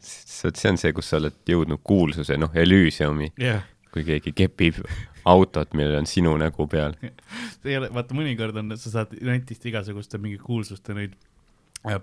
see 0.00 0.70
on 0.72 0.80
see, 0.80 0.92
kus 0.96 1.10
sa 1.12 1.20
oled 1.20 1.38
jõudnud 1.46 1.80
kuulsuse, 1.84 2.36
noh, 2.40 2.50
Elysiumi, 2.54 3.30
jah, 3.38 3.62
kui 3.94 4.02
keegi 4.06 4.32
kepib 4.36 4.82
autot, 5.28 5.74
millel 5.76 6.00
on 6.00 6.06
sinu 6.08 6.34
nägu 6.40 6.66
peal. 6.70 6.94
see 7.60 7.74
ei 7.74 7.78
ole, 7.80 7.90
vaata 7.94 8.16
mõnikord 8.16 8.58
on, 8.58 8.74
sa 8.80 8.90
saad 8.98 9.14
netist 9.22 9.66
igasuguste 9.70 10.18
mingi 10.18 10.38
kuulsuste 10.42 10.96
neid 10.98 11.14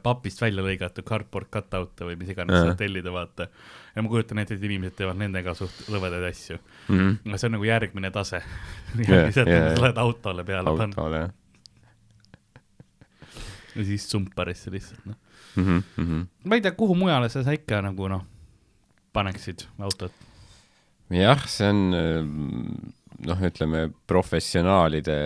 papist 0.03 0.41
välja 0.41 0.63
lõigatud 0.65 1.05
cardboard 1.05 1.51
cutout'e 1.53 2.05
või 2.07 2.15
mis 2.17 2.31
iganes 2.33 2.63
saad 2.63 2.77
tellida, 2.79 3.11
vaata. 3.13 3.47
ja 3.95 4.03
ma 4.03 4.09
kujutan 4.09 4.41
ette, 4.41 4.57
et 4.57 4.63
inimesed 4.63 4.95
teevad 4.97 5.19
nendega 5.19 5.53
suht 5.57 5.89
lõvedaid 5.93 6.29
asju. 6.31 6.57
Mm 6.87 6.97
-hmm. 6.99 7.37
see 7.37 7.47
on 7.49 7.57
nagu 7.57 7.67
järgmine 7.67 8.11
tase. 8.11 8.41
Lihtsalt 8.97 9.47
jah, 9.47 9.75
sa 9.75 9.81
lähed 9.81 10.01
autole 10.01 10.43
peale 10.43 10.69
autole, 10.69 11.17
jah 11.25 11.35
ja 13.77 13.85
siis 13.85 14.09
sumparisse 14.09 14.71
lihtsalt 14.71 15.05
noh. 15.05 15.15
mm. 15.55 15.63
-hmm. 15.63 15.83
Mm 15.97 16.07
-hmm. 16.07 16.25
ma 16.43 16.55
ei 16.55 16.61
tea, 16.61 16.71
kuhu 16.71 16.95
mujale 16.95 17.29
sa 17.29 17.43
sa 17.43 17.51
ikka 17.51 17.81
nagu 17.81 18.07
noh, 18.07 18.25
paneksid 19.13 19.67
autot? 19.79 20.11
jah, 21.09 21.47
see 21.47 21.69
on 21.69 21.93
äh, 21.93 22.25
noh, 23.27 23.41
ütleme 23.41 23.89
professionaalide 24.07 25.17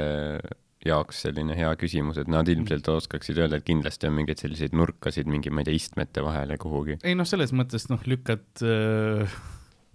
jaoks 0.86 1.22
selline 1.26 1.56
hea 1.58 1.70
küsimus, 1.80 2.18
et 2.22 2.30
nad 2.32 2.48
ilmselt 2.50 2.88
oskaksid 2.90 3.38
öelda, 3.42 3.60
et 3.60 3.68
kindlasti 3.68 4.10
on 4.10 4.16
mingeid 4.18 4.42
selliseid 4.42 4.76
nurkasid 4.78 5.30
mingi, 5.30 5.54
ma 5.54 5.62
ei 5.62 5.70
tea, 5.70 5.78
istmete 5.78 6.24
vahele 6.26 6.58
kuhugi. 6.62 6.98
ei 7.04 7.18
noh, 7.18 7.28
selles 7.30 7.54
mõttes 7.56 7.88
noh, 7.92 8.02
lükkad 8.10 8.64
äh, 8.66 9.36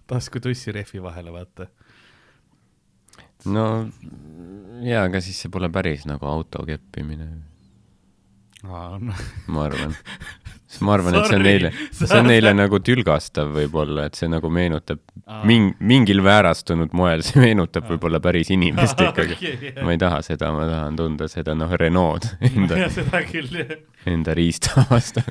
taskutussi 0.07 0.75
rehvi 0.75 1.03
vahele, 1.03 1.33
vaata. 1.35 1.67
no 3.51 3.67
jaa, 4.85 5.03
aga 5.03 5.21
siis 5.23 5.43
see 5.43 5.51
pole 5.53 5.69
päris 5.73 6.07
nagu 6.09 6.27
auto 6.29 6.63
keppimine, 6.67 7.29
ma 9.47 9.63
arvan. 9.67 9.95
ma 10.83 10.93
arvan, 10.93 11.15
et 11.17 11.25
see 11.29 11.37
on 11.39 11.43
neile, 11.47 11.69
see 11.95 12.17
on 12.19 12.27
neile 12.29 12.51
nagu 12.53 12.77
tülgastav 12.85 13.49
võib-olla, 13.55 14.05
et 14.09 14.17
see 14.19 14.27
nagu 14.29 14.49
meenutab 14.53 14.99
ming-, 15.47 15.71
mingil 15.79 16.19
väärastunud 16.25 16.91
moel, 16.97 17.23
see 17.25 17.39
meenutab 17.41 17.87
võib-olla 17.89 18.19
päris 18.21 18.51
inimest 18.53 18.99
ikkagi. 19.07 19.37
okay, 19.39 19.71
ma 19.81 19.95
ei 19.95 20.01
taha 20.01 20.19
seda, 20.27 20.51
ma 20.53 20.67
tahan 20.69 20.99
tunda 20.99 21.29
seda 21.31 21.55
noh, 21.57 21.71
Renault 21.81 22.27
enda 22.51 22.77
ja 22.83 22.89
enda 24.11 24.35
riista 24.37 24.83
vastu. 24.91 25.23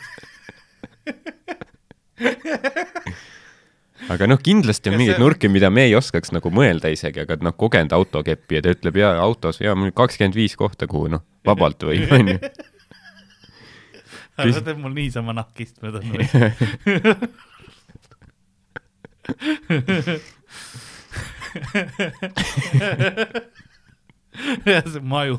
aga 4.12 4.26
noh, 4.30 4.38
kindlasti 4.42 4.90
on 4.90 4.94
Ja 4.96 4.98
mingeid 5.00 5.16
see- 5.18 5.24
nurki, 5.24 5.48
mida 5.52 5.70
me 5.70 5.84
ei 5.88 5.94
oskaks 5.98 6.32
nagu 6.34 6.50
mõelda 6.54 6.90
isegi, 6.94 7.22
aga 7.26 7.38
noh, 7.42 7.54
kogenud 7.58 7.92
autokeppija, 7.96 8.62
ta 8.64 8.72
ütleb 8.76 8.98
jaa, 9.00 9.14
autos 9.22 9.60
jaa, 9.62 9.74
mul 9.78 9.92
kakskümmend 9.96 10.36
viis 10.38 10.54
kohta, 10.58 10.86
kuhu 10.90 11.08
noh, 11.12 11.22
vabalt 11.46 11.82
võib, 11.88 12.08
onju. 12.14 12.38
Sa 14.36 14.60
teed 14.66 14.78
mul 14.82 14.92
niisama 14.96 15.32
nahkist 15.36 15.80
mööda. 15.84 16.02
ja 24.68 24.80
see 24.84 25.00
maju, 25.00 25.38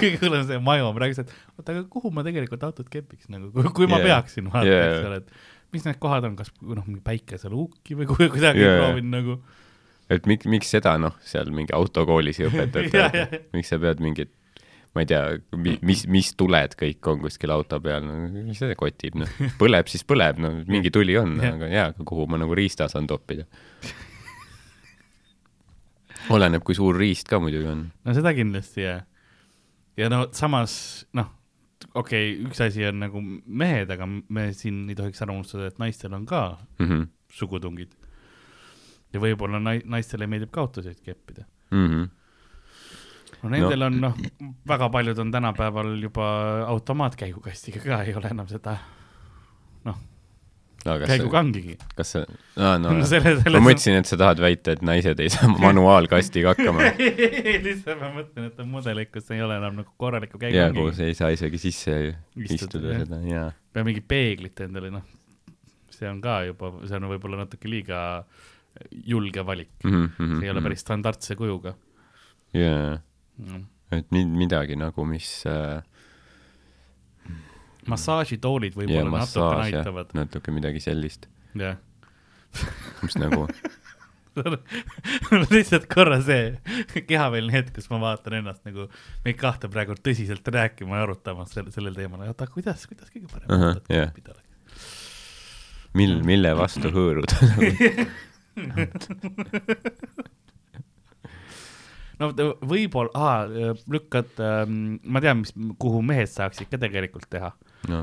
kõige 0.00 0.18
hullem 0.22 0.44
see 0.48 0.60
maju, 0.64 0.90
ma 0.96 1.02
rääkisin, 1.02 1.26
et 1.28 1.58
oota, 1.60 1.74
aga 1.74 1.82
kuhu 1.92 2.12
ma 2.14 2.22
tegelikult 2.24 2.62
autot 2.70 2.88
kepiks 2.92 3.28
nagu, 3.32 3.50
kui 3.76 3.88
ma 3.90 3.98
Yeah. 4.00 4.06
peaksin 4.08 4.48
vaata 4.48 4.66
Yeah. 4.70 4.86
eks 4.94 5.08
ole, 5.08 5.16
et 5.20 5.28
mis 5.76 5.84
need 5.84 5.98
kohad 6.00 6.24
on, 6.24 6.36
kas 6.38 6.48
noh, 6.62 6.84
mingi 6.86 7.02
päikeseluuki 7.04 7.98
või 7.98 8.06
kui 8.08 8.30
kuidagi 8.32 8.64
Yeah. 8.64 8.80
proovin 8.80 9.10
nagu. 9.12 9.40
et 10.10 10.26
miks, 10.26 10.46
miks 10.46 10.70
seda 10.72 10.96
noh, 10.98 11.14
seal 11.20 11.50
mingi 11.54 11.72
autokoolis 11.76 12.40
ei 12.40 12.48
õpetata 12.48 13.26
miks 13.56 13.68
sa 13.68 13.78
pead 13.78 14.00
mingit 14.00 14.32
ma 14.94 15.04
ei 15.04 15.06
tea, 15.06 15.22
mis, 15.86 16.02
mis 16.10 16.32
tuled 16.38 16.74
kõik 16.78 17.08
on 17.12 17.20
kuskil 17.22 17.52
auto 17.54 17.78
peal, 17.82 18.02
no 18.06 18.44
mis 18.48 18.58
see 18.58 18.74
kotib, 18.78 19.18
noh, 19.22 19.34
põleb 19.60 19.90
siis 19.90 20.02
põleb, 20.06 20.40
no 20.42 20.52
mingi 20.66 20.90
tuli 20.94 21.14
on, 21.20 21.36
Jah. 21.38 21.58
aga 21.58 21.68
jaa, 21.70 21.90
aga 21.92 22.06
kuhu 22.06 22.26
ma 22.30 22.40
nagu 22.42 22.56
riista 22.58 22.88
saan 22.90 23.06
toppida. 23.10 23.46
oleneb, 26.34 26.64
kui 26.66 26.76
suur 26.78 26.98
riist 26.98 27.30
ka 27.30 27.38
muidugi 27.42 27.70
on. 27.70 27.86
no 28.04 28.16
seda 28.16 28.34
kindlasti 28.34 28.82
jah. 28.86 29.04
ja 29.98 30.10
no 30.10 30.24
samas 30.36 30.74
noh, 31.16 31.30
okei 31.94 32.34
okay,, 32.34 32.50
üks 32.50 32.62
asi 32.66 32.84
on 32.90 33.00
nagu 33.04 33.22
mehed, 33.46 33.90
aga 33.94 34.10
me 34.10 34.50
siin 34.56 34.88
ei 34.90 34.98
tohiks 34.98 35.22
ära 35.22 35.34
unustada, 35.36 35.70
et 35.70 35.78
naistel 35.82 36.14
on 36.18 36.26
ka 36.26 36.58
mm. 36.80 36.86
-hmm. 36.86 37.08
sugutungid. 37.38 37.94
ja 39.14 39.22
võib-olla 39.22 39.62
nai-, 39.62 39.84
naistele 39.86 40.26
meeldib 40.26 40.50
ka 40.50 40.66
autosid 40.66 40.98
keppida. 41.02 41.46
Mm 41.70 41.86
-hmm. 41.86 42.08
No 43.42 43.50
nendel 43.52 43.84
no. 43.84 43.86
on 43.90 44.00
noh, 44.00 44.54
väga 44.68 44.88
paljud 44.92 45.18
on 45.18 45.32
tänapäeval 45.32 45.92
juba 46.02 46.30
automaatkäigukastiga 46.68 47.84
ka, 47.84 48.02
ei 48.04 48.14
ole 48.14 48.32
enam 48.34 48.48
seda 48.50 48.78
kas 50.84 51.00
sa, 51.04 51.06
käigukangigi. 51.12 51.74
kas 51.96 52.12
sa, 52.14 52.22
aa 52.56 52.78
no, 52.80 52.92
No 52.94 52.98
no 53.02 53.06
selle- 53.08 53.34
ma 53.52 53.62
mõtlesin, 53.64 53.98
et 54.00 54.08
sa 54.08 54.16
tahad 54.20 54.40
väita, 54.42 54.74
et 54.76 54.84
naised 54.86 55.20
ei 55.20 55.30
saa 55.32 55.48
manuaalkastiga 55.52 56.54
hakkama. 56.54 56.86
lihtsalt 57.66 58.00
ma 58.00 58.10
mõtlen, 58.16 58.48
et 58.50 58.62
on 58.62 58.70
mudeleid, 58.72 59.10
kus 59.12 59.30
ei 59.34 59.42
ole 59.44 59.58
enam 59.60 59.80
nagu 59.82 59.92
korralikku 60.00 60.40
jaa, 60.40 60.70
käigukangi 60.70 60.86
kus. 60.88 61.02
ei 61.04 61.16
saa 61.18 61.30
isegi 61.34 61.60
sisse 61.60 61.96
Istuda, 62.00 62.54
istuda 62.56 62.94
seda, 63.02 63.20
jaa. 63.28 63.50
peab 63.74 63.90
mingi 63.90 64.04
peeglit 64.14 64.64
endale, 64.66 64.92
noh, 64.94 65.04
see 65.92 66.08
on 66.08 66.22
ka 66.24 66.40
juba, 66.48 66.72
see 66.86 66.96
on 67.00 67.10
võib-olla 67.12 67.44
natuke 67.44 67.68
liiga 67.70 68.00
julge 69.04 69.42
valik 69.44 69.70
mm. 69.84 69.90
Mhm, 69.92 70.10
-hmm. 70.16 70.38
see 70.40 70.48
ei 70.48 70.52
ole 70.54 70.62
päris 70.64 70.84
standardse 70.86 71.36
kujuga 71.36 71.74
jaa, 72.56 73.00
mm.. 73.38 73.66
et 73.96 74.10
mi-, 74.14 74.26
midagi 74.44 74.78
nagu, 74.78 75.04
mis 75.08 75.28
äh, 75.48 75.82
massaažitoolid 77.90 78.76
võib-olla 78.76 79.06
natuke 79.06 79.16
massaaž 79.18 79.70
ja 79.70 79.78
näitavad, 79.80 80.16
natuke 80.16 80.54
midagi 80.54 80.82
sellist, 80.84 81.28
jah. 81.58 81.78
mis 83.02 83.16
nagu 83.20 83.46
lihtsalt 85.54 85.86
korra 85.90 86.20
see 86.22 87.02
kehaväline 87.08 87.54
hetk, 87.54 87.74
kus 87.76 87.90
ma 87.90 87.98
vaatan 88.02 88.40
ennast 88.40 88.64
nagu 88.68 88.86
meid 89.24 89.38
kahte 89.40 89.70
praegu 89.72 89.96
tõsiselt 89.98 90.46
rääkima 90.54 91.00
ja 91.00 91.06
arutamas 91.08 91.54
selle, 91.54 91.74
sellel 91.74 91.96
teemal, 91.98 92.22
oota, 92.30 92.48
kuidas, 92.50 92.86
kuidas 92.90 93.10
kõige 93.12 93.30
parem 93.32 93.50
Ahah, 93.56 93.74
autot 93.74 93.94
jah. 93.94 94.10
keppida 94.10 94.34
oleks. 94.36 94.48
mil-, 95.98 96.20
mille 96.26 96.54
vastu 96.58 96.92
hõõruda 96.94 97.34
no 102.20 102.30
võib-olla, 102.68 103.32
lükkad, 103.90 104.40
ma 105.04 105.22
tean, 105.24 105.42
mis, 105.42 105.52
kuhu 105.80 106.02
mehed 106.04 106.28
saaksid 106.30 106.70
ka 106.70 106.80
tegelikult 106.80 107.28
teha. 107.32 107.52
no.. 107.88 108.02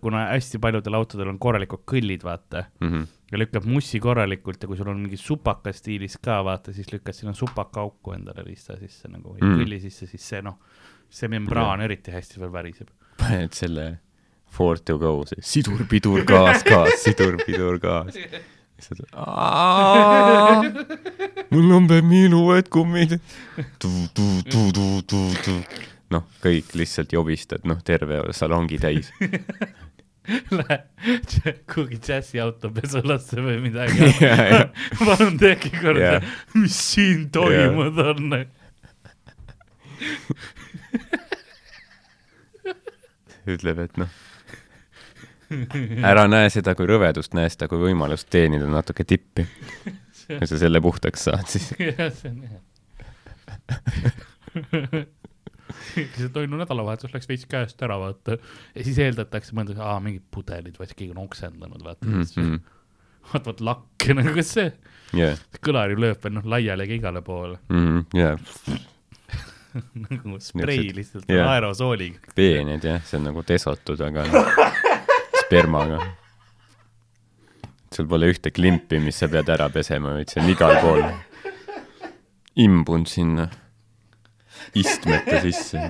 kuna 0.00 0.26
hästi 0.30 0.60
paljudel 0.62 0.96
autodel 0.96 1.28
on 1.34 1.38
korralikud 1.42 1.82
kõllid, 1.88 2.24
vaata, 2.24 2.64
Mm 2.80 2.88
-hmm. 2.92 3.06
ja 3.32 3.38
lükkad 3.38 3.66
mussi 3.68 4.00
korralikult 4.00 4.62
ja 4.62 4.68
kui 4.68 4.76
sul 4.76 4.88
on 4.88 5.00
mingi 5.00 5.16
supaka 5.20 5.72
stiilis 5.72 6.16
ka, 6.22 6.40
vaata, 6.44 6.72
siis 6.72 6.92
lükkad 6.92 7.14
sinna 7.14 7.32
supaka 7.32 7.80
auku 7.80 8.12
endale 8.12 8.42
riista 8.46 8.76
sisse 8.78 9.08
nagu 9.08 9.34
või 9.34 9.42
Mm. 9.42 9.48
mm. 9.48 9.60
kõlli 9.60 9.80
sisse, 9.80 10.06
siis 10.06 10.28
see 10.28 10.42
noh, 10.42 10.58
see 11.10 11.28
membraan 11.28 11.80
eriti 11.80 12.10
hästi 12.12 12.40
veel 12.40 12.52
väriseb. 12.52 12.88
paned 13.18 13.52
selle 13.52 13.98
Ford 14.52 14.82
to 14.84 14.98
go, 14.98 15.24
see 15.24 15.40
sidur, 15.40 17.38
pidur, 17.46 17.78
sidur, 18.82 19.08
pidur, 19.12 19.22
gaas. 20.28 21.46
mul 21.52 21.72
on 21.78 21.88
minu 22.08 22.42
uued 22.48 22.68
kummid. 22.72 23.18
noh, 26.12 26.26
kõik 26.44 26.74
lihtsalt 26.78 27.14
jobistad, 27.14 27.64
noh, 27.68 27.80
terve 27.84 28.20
salongi 28.36 28.78
täis. 28.82 29.12
Lähe 30.54 30.76
kuhugi 31.66 31.98
džässiauto 31.98 32.70
pesulasse 32.70 33.42
või 33.42 33.56
midagi. 33.64 34.12
Palun 35.00 35.38
tehke 35.40 35.72
korda, 35.80 36.20
mis 36.54 36.76
siin 36.92 37.26
toimunud 37.34 37.98
on. 38.04 38.36
ütleb, 43.50 43.82
et 43.82 43.98
noh, 43.98 44.12
ära 46.12 46.26
näe 46.30 46.50
seda 46.52 46.74
kui 46.78 46.86
rõvedust, 46.90 47.34
näe 47.38 47.48
seda 47.52 47.68
kui 47.70 47.80
võimalust 47.82 48.28
teenida 48.30 48.66
natuke 48.70 49.04
tippi. 49.04 49.46
kui 50.26 50.46
sa 50.48 50.58
selle 50.58 50.80
puhtaks 50.80 51.28
saad, 51.28 51.46
siis. 51.50 51.72
jah, 51.88 52.12
see 52.14 52.30
on 52.30 52.42
hea 52.48 52.60
lihtsalt 55.96 56.36
oi 56.36 56.46
no 56.50 56.60
nädalavahetus 56.60 57.14
läks 57.14 57.28
veits 57.28 57.46
käest 57.48 57.82
ära, 57.84 57.98
vaata. 58.00 58.36
ja 58.74 58.84
siis 58.84 58.98
eeldatakse, 59.02 59.54
mõeldakse, 59.56 59.82
aa, 59.84 59.98
mingid 60.04 60.24
pudelid, 60.34 60.78
vaid 60.80 60.94
keegi 60.96 61.12
on 61.14 61.22
oksendanud, 61.24 61.82
vaata 61.84 62.06
mm. 62.06 62.22
-hmm. 62.22 62.60
vaat, 63.32 63.46
vaat 63.46 63.60
lakk, 63.70 64.08
nagu 64.18 64.34
kas 64.36 64.54
see 64.58 64.70
yeah. 65.16 65.40
kõlari 65.64 65.98
lööb 65.98 66.24
veel 66.24 66.38
noh, 66.38 66.48
laiali 66.54 66.88
ka 66.90 66.98
igale 67.00 67.22
poole 67.26 67.58
mm. 67.68 67.84
-hmm. 67.86 68.04
Yeah. 68.18 68.38
nagu 70.10 70.40
sprei 70.40 70.90
lihtsalt 70.94 71.30
yeah. 71.30 71.50
aerosooliga. 71.50 72.18
peened 72.34 72.84
jah, 72.84 73.04
see 73.04 73.20
on 73.20 73.30
nagu 73.30 73.44
desotud, 73.48 74.00
aga 74.00 74.26
spermaga. 75.52 75.98
sul 77.92 78.06
pole 78.08 78.30
ühte 78.32 78.48
klimpi, 78.48 78.96
mis 79.04 79.18
sa 79.20 79.26
pead 79.28 79.50
ära 79.52 79.66
pesema, 79.68 80.14
vaid 80.16 80.30
see 80.32 80.40
on 80.40 80.48
igal 80.48 80.78
pool 80.80 81.02
imbunud 82.64 83.10
sinna 83.10 83.44
istmete 84.80 85.42
sisse. 85.44 85.82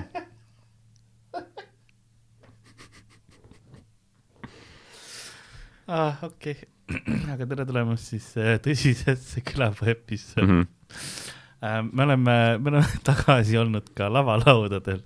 ah, 5.87 6.19
okei 6.27 6.57
okay. 6.59 7.21
aga 7.31 7.47
tere 7.47 7.67
tulemast 7.69 8.11
siis 8.11 8.27
äh, 8.35 8.57
tõsisesse 8.67 9.45
külapäevaepisoodi 9.47 10.49
mm. 10.51 10.59
-hmm 10.59 11.39
me 11.63 12.03
oleme, 12.03 12.57
me 12.59 12.69
oleme 12.69 12.87
tagasi 13.07 13.55
olnud 13.57 13.85
ka 13.95 14.09
lavalaudadel 14.11 14.99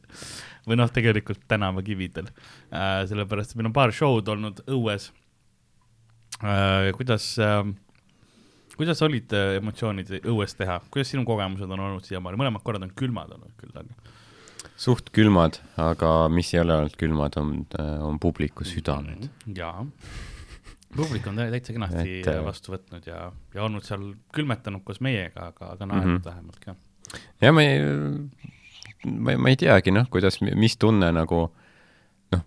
või 0.67 0.79
noh, 0.79 0.91
tegelikult 0.93 1.45
tänavakividel, 1.49 2.29
äh, 2.71 3.01
sellepärast 3.09 3.53
et 3.53 3.59
meil 3.59 3.71
on 3.71 3.77
paar 3.77 3.93
show'd 3.95 4.29
olnud 4.33 4.63
õues. 4.67 5.09
Äh, 6.43 6.91
kuidas, 6.97 7.31
kuidas 8.75 9.01
olid 9.05 9.33
emotsioonid 9.33 10.11
õues 10.19 10.53
teha, 10.59 10.81
kuidas 10.93 11.13
sinu 11.13 11.25
kogemused 11.25 11.71
on 11.71 11.87
olnud 11.89 12.05
siiamaani, 12.05 12.39
mõlemad 12.43 12.65
korrad 12.65 12.85
on 12.85 12.93
külmad 12.97 13.33
olnud 13.37 13.55
küll, 13.57 13.73
aga 13.73 14.15
suht 14.77 15.09
külmad, 15.09 15.57
aga 15.81 16.11
mis 16.29 16.51
ei 16.53 16.61
ole 16.61 16.75
olnud 16.77 16.97
külmad, 16.99 17.37
on, 17.41 17.53
on 18.05 18.19
publiku 18.21 18.67
südamed. 18.67 19.29
jaa 19.57 19.87
publik 20.95 21.27
on 21.27 21.39
täitsa 21.39 21.75
kenasti 21.75 22.19
et, 22.21 22.29
äh, 22.31 22.39
vastu 22.45 22.73
võtnud 22.73 23.07
ja, 23.07 23.27
ja 23.55 23.63
olnud 23.65 23.85
seal 23.85 24.11
külmetanud 24.35 24.83
koos 24.87 25.01
meiega, 25.03 25.51
aga, 25.51 25.73
aga 25.75 25.89
naernud 25.89 26.13
mm 26.13 26.21
-hmm. 26.21 26.25
vähemalt 26.25 26.59
ka. 26.63 26.75
ja 27.41 27.53
ma 27.53 27.63
ei, 27.63 27.81
ma 29.05 29.37
ma 29.37 29.53
ei 29.53 29.59
teagi, 29.59 29.93
noh, 29.93 30.07
kuidas, 30.09 30.39
mis 30.41 30.77
tunne 30.77 31.11
nagu 31.13 31.43
noh, 32.33 32.43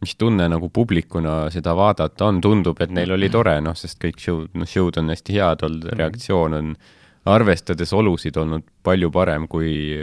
mis 0.00 0.16
tunne 0.18 0.48
nagu 0.48 0.68
publikuna 0.68 1.50
seda 1.54 1.76
vaadata 1.78 2.30
on, 2.30 2.40
tundub, 2.40 2.80
et 2.80 2.90
neil 2.90 3.12
oli 3.12 3.30
tore, 3.30 3.58
noh, 3.60 3.76
sest 3.78 4.00
kõik 4.02 4.20
show'd, 4.22 4.52
noh, 4.58 4.68
show'd 4.68 4.98
on 5.00 5.12
hästi 5.12 5.38
head 5.38 5.62
olnud 5.62 5.84
mm, 5.84 5.90
-hmm. 5.90 5.98
reaktsioon 5.98 6.54
on 6.54 6.76
arvestades 7.24 7.92
olusid 7.92 8.36
olnud 8.36 8.64
palju 8.82 9.10
parem, 9.10 9.46
kui, 9.48 9.94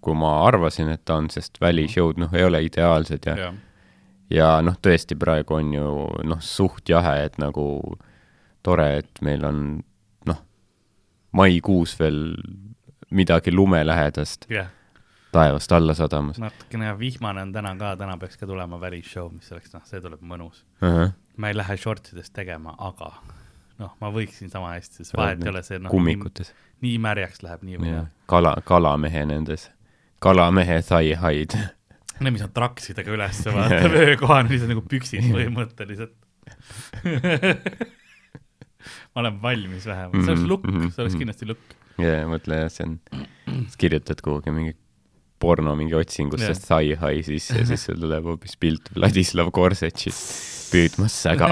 kui 0.00 0.14
ma 0.14 0.40
arvasin, 0.46 0.88
et 0.88 1.04
ta 1.04 1.20
on, 1.22 1.30
sest 1.30 1.60
välishow'd, 1.60 2.18
noh, 2.18 2.32
ei 2.34 2.44
ole 2.44 2.64
ideaalsed 2.66 3.26
ja, 3.26 3.36
ja 3.36 3.52
ja 4.30 4.50
noh, 4.64 4.78
tõesti 4.82 5.18
praegu 5.18 5.58
on 5.58 5.74
ju 5.74 5.90
noh, 6.30 6.40
suht 6.44 6.88
jahe, 6.88 7.26
et 7.26 7.38
nagu 7.42 7.64
tore, 8.66 8.88
et 9.02 9.22
meil 9.26 9.44
on 9.46 9.62
noh, 10.30 10.42
maikuus 11.36 11.96
veel 12.00 12.20
midagi 13.10 13.52
lumelähedast 13.52 14.46
yeah. 14.50 14.68
taevast 15.32 15.72
alla 15.72 15.94
sadamas. 15.94 16.38
natukene 16.38 16.98
vihmane 16.98 17.42
on 17.42 17.52
täna 17.52 17.74
ka, 17.76 17.96
täna 17.96 18.16
peaks 18.18 18.36
ka 18.36 18.46
tulema 18.46 18.80
välisshow, 18.80 19.32
mis 19.32 19.52
oleks, 19.52 19.72
noh, 19.74 19.84
see 19.84 20.00
tuleb 20.00 20.22
mõnus 20.22 20.64
uh. 20.82 20.88
-huh. 20.88 21.12
ma 21.36 21.48
ei 21.48 21.56
lähe 21.56 21.76
shortsidest 21.76 22.32
tegema, 22.32 22.74
aga 22.78 23.12
noh, 23.78 23.96
ma 24.00 24.12
võiksin 24.14 24.50
sama 24.52 24.74
hästi, 24.76 25.02
sest 25.02 25.16
vahet 25.16 25.44
ei 25.44 25.50
ole 25.50 25.62
see 25.66 25.78
noh, 25.78 25.90
kummikutes. 25.90 26.54
nii 26.80 26.98
märjaks 26.98 27.42
läheb 27.42 27.62
nii 27.66 27.82
või 27.82 27.94
naa. 27.96 28.06
kala, 28.26 28.56
kalamehe 28.64 29.26
nendes, 29.26 29.70
kalamehe 30.18 30.82
thigh-high'd 30.82 31.58
Need, 32.20 32.32
mis 32.36 32.42
on 32.44 32.52
traksidega 32.52 33.10
üles, 33.10 33.44
vaata 33.46 33.86
vöökohani, 33.92 34.52
lihtsalt 34.52 34.74
nagu 34.74 34.84
püksid 34.88 35.30
põhimõtteliselt 35.32 36.14
ma 39.14 39.24
olen 39.24 39.40
valmis 39.42 39.88
vähemalt, 39.90 40.24
see 40.24 40.34
oleks 40.34 40.46
lukk, 40.52 40.68
see 40.94 41.04
oleks 41.04 41.18
kindlasti 41.18 41.50
lukk. 41.50 41.74
jaa, 42.00 42.22
mõtle 42.30 42.62
jah, 42.62 42.70
see 42.72 42.86
on, 42.86 42.96
sa 43.72 43.80
kirjutad 43.80 44.22
kuhugi 44.24 44.54
mingi 44.54 44.76
porno 45.40 45.72
mingi 45.78 45.96
otsingusse 45.96 46.52
thigh-high 46.66 47.24
sisse 47.26 47.62
ja 47.62 47.68
siis 47.68 47.86
sul 47.88 48.00
tuleb 48.04 48.28
hoopis 48.32 48.58
pilt 48.60 48.92
Vladislav 48.96 49.52
Korsetšist 49.56 50.70
püüdmas 50.70 51.16
säga 51.24 51.50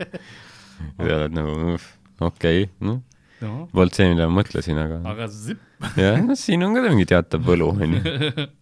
ja 1.06 1.20
oled 1.20 1.36
nagu, 1.36 1.78
okei 2.20 2.66
okay,, 2.66 2.68
noh 2.84 3.00
no. 3.44 3.66
polnud 3.72 3.96
see, 3.96 4.08
mida 4.12 4.28
ma 4.28 4.40
mõtlesin, 4.40 4.78
aga. 4.80 5.00
aga 5.10 5.28
zipp. 5.32 5.62
jah, 5.98 6.18
no 6.24 6.36
siin 6.38 6.64
on 6.66 6.76
ka 6.76 6.84
mingi 6.88 7.08
teatav 7.10 7.44
võlu, 7.46 7.72
onju 7.76 8.00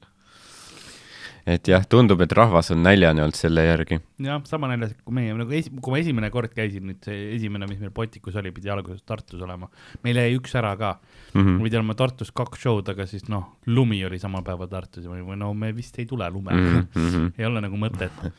et 1.49 1.69
jah, 1.71 1.85
tundub, 1.89 2.21
et 2.25 2.33
rahvas 2.37 2.69
on 2.75 2.83
näljane 2.85 3.23
olnud 3.25 3.37
selle 3.39 3.65
järgi. 3.65 3.99
jah, 4.25 4.41
sama 4.49 4.69
näljas 4.71 4.93
kui 5.05 5.17
meie, 5.17 5.35
nagu 5.37 5.55
esi-, 5.57 5.73
kui 5.83 5.95
ma 5.95 6.01
esimene 6.03 6.31
kord 6.35 6.53
käisin, 6.57 6.85
nüüd 6.91 7.01
see 7.07 7.31
esimene, 7.37 7.69
mis 7.71 7.81
meil 7.81 7.93
Potikus 7.95 8.37
oli, 8.41 8.53
pidi 8.55 8.73
alguses 8.73 9.03
Tartus 9.09 9.41
olema. 9.45 9.71
meil 10.05 10.21
jäi 10.21 10.37
üks 10.37 10.55
ära 10.59 10.75
ka 10.81 10.95
mm. 10.99 11.41
-hmm. 11.41 11.63
pidi 11.65 11.81
olema 11.81 11.97
Tartus 11.99 12.33
kaks 12.43 12.65
show'd, 12.67 12.93
aga 12.93 13.07
siis 13.07 13.29
noh, 13.33 13.57
lumi 13.67 14.05
oli 14.05 14.21
samal 14.21 14.45
päeval 14.45 14.71
Tartus 14.73 15.05
ja 15.05 15.11
ma 15.11 15.17
olin, 15.17 15.39
no 15.39 15.53
me 15.55 15.73
vist 15.77 15.99
ei 15.99 16.07
tule 16.07 16.31
lumega 16.31 16.59
mm, 16.59 16.87
-hmm. 16.95 17.33
ei 17.39 17.47
ole 17.47 17.65
nagu 17.65 17.77
mõtet. 17.77 18.31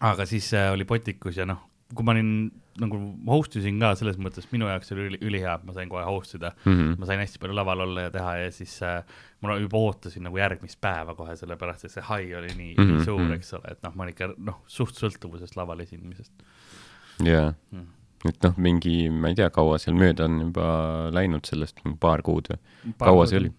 aga 0.00 0.26
siis 0.26 0.52
äh, 0.54 0.72
oli 0.72 0.84
Potikus 0.84 1.36
ja 1.36 1.46
noh, 1.46 1.64
kui 1.94 2.04
ma 2.04 2.12
olin 2.12 2.50
nagu 2.82 2.98
host 3.28 3.56
isin 3.58 3.80
ka 3.82 3.92
selles 3.98 4.18
mõttes, 4.22 4.46
minu 4.52 4.68
jaoks 4.70 4.92
oli 4.94 5.06
üli, 5.08 5.20
ülihea, 5.30 5.56
et 5.58 5.66
ma 5.68 5.74
sain 5.76 5.90
kohe 5.90 6.04
host 6.06 6.36
ida 6.38 6.52
mm. 6.64 6.72
-hmm. 6.72 6.94
ma 7.00 7.08
sain 7.10 7.22
hästi 7.22 7.42
palju 7.42 7.56
laval 7.56 7.84
olla 7.86 8.06
ja 8.06 8.14
teha 8.14 8.36
ja 8.42 8.50
siis 8.54 8.78
äh, 8.86 9.02
ma 9.42 9.58
juba 9.58 9.78
ootasin 9.78 10.26
nagu 10.28 10.38
järgmist 10.38 10.80
päeva 10.80 11.14
kohe, 11.18 11.36
sellepärast 11.36 11.84
et 11.84 11.94
see 11.94 12.06
high 12.08 12.38
oli 12.38 12.50
nii 12.54 12.74
mm, 12.74 12.82
-hmm. 12.84 12.96
nii 12.96 13.04
suur, 13.04 13.32
eks 13.36 13.54
ole, 13.58 13.74
et 13.74 13.82
noh, 13.86 13.94
ma 13.94 14.06
olin 14.06 14.16
ikka 14.16 14.32
noh, 14.38 14.60
suht 14.66 14.98
sõltuvusest 14.98 15.56
laval 15.56 15.80
esinemisest. 15.86 16.32
jaa 17.24 17.54
mm., 17.70 17.86
et 18.28 18.42
noh, 18.42 18.54
mingi, 18.56 18.96
ma 19.10 19.30
ei 19.30 19.38
tea, 19.38 19.50
kaua 19.54 19.78
seal 19.78 19.96
mööda 19.98 20.26
on 20.26 20.40
juba 20.40 20.68
läinud 21.14 21.46
sellest, 21.46 21.82
paar 22.00 22.22
kuud 22.26 22.50
või? 22.50 22.62
kaua 22.98 23.26
see 23.26 23.42
oli? 23.42 23.52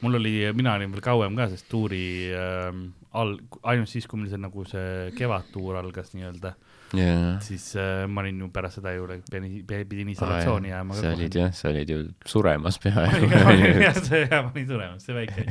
mul 0.00 0.14
oli, 0.14 0.34
mina 0.54 0.74
olin 0.78 0.94
veel 0.94 1.02
kauem 1.02 1.36
ka, 1.38 1.48
sest 1.50 1.68
tuuri 1.70 2.30
äh, 2.34 2.72
all, 3.18 3.38
ainult 3.62 3.90
siis, 3.90 4.06
kui 4.06 4.20
meil 4.20 4.32
see 4.32 4.40
nagu 4.42 4.64
see 4.68 5.12
kevadtuur 5.18 5.78
algas 5.80 6.14
nii-öelda 6.14 6.54
yeah.. 6.96 7.38
siis 7.44 7.70
äh, 7.76 8.06
ma 8.08 8.22
olin 8.24 8.40
ju 8.44 8.48
pärast 8.54 8.80
seda 8.80 8.92
ju, 8.96 9.06
pidin, 9.30 10.12
isolatsiooni 10.14 10.72
jääma. 10.72 10.98
sa 10.98 11.12
olid 11.14 11.38
jah, 11.40 11.52
sa 11.54 11.68
olid 11.72 11.92
ju 11.92 12.02
suremas 12.26 12.78
peaaegu. 12.82 13.30
jah, 13.86 14.02
ma 14.44 14.52
olin 14.52 14.68
suremas, 14.68 15.04
see 15.04 15.16
väike 15.16 15.46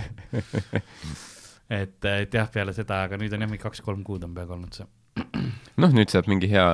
et, 1.81 1.97
et 2.13 2.39
jah, 2.39 2.51
peale 2.53 2.75
seda, 2.77 3.03
aga 3.07 3.19
nüüd 3.21 3.33
on 3.33 3.45
jah, 3.45 3.51
mingi 3.51 3.63
kaks-kolm 3.63 4.03
kuud 4.07 4.25
on 4.27 4.35
peaaegu 4.37 4.57
olnud 4.57 4.79
see. 4.79 4.87
noh, 5.81 5.93
nüüd 5.93 6.13
saab 6.13 6.29
mingi 6.31 6.49
hea 6.51 6.67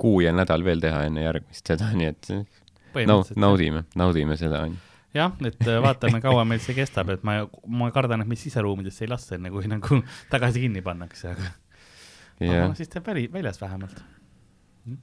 kuu 0.00 0.22
ja 0.24 0.34
nädal 0.34 0.66
veel 0.66 0.82
teha 0.84 1.06
enne 1.08 1.26
järgmist 1.26 1.74
seda, 1.74 1.92
nii 1.94 2.12
et 2.12 2.32
naud, 3.08 3.32
naudime, 3.38 3.86
naudime 3.98 4.38
seda, 4.40 4.66
onju 4.68 4.84
jah, 5.16 5.32
et 5.46 5.62
äh, 5.66 5.78
vaatame, 5.82 6.20
kaua 6.22 6.44
meil 6.48 6.60
see 6.62 6.76
kestab, 6.76 7.10
et 7.14 7.24
ma, 7.26 7.40
ma 7.80 7.88
kardan, 7.94 8.22
et 8.22 8.30
meid 8.30 8.40
siseruumidesse 8.40 9.06
ei 9.06 9.10
lasta, 9.10 9.38
enne 9.38 9.50
kui 9.54 9.70
nagu 9.70 10.02
tagasi 10.32 10.62
kinni 10.66 10.82
pannakse, 10.84 11.32
aga 11.32 11.54
yeah.. 12.40 12.70
siis 12.78 12.90
teeb 12.92 13.06
väli, 13.06 13.26
väljas 13.32 13.60
vähemalt 13.60 14.00
mm.. 14.84 14.98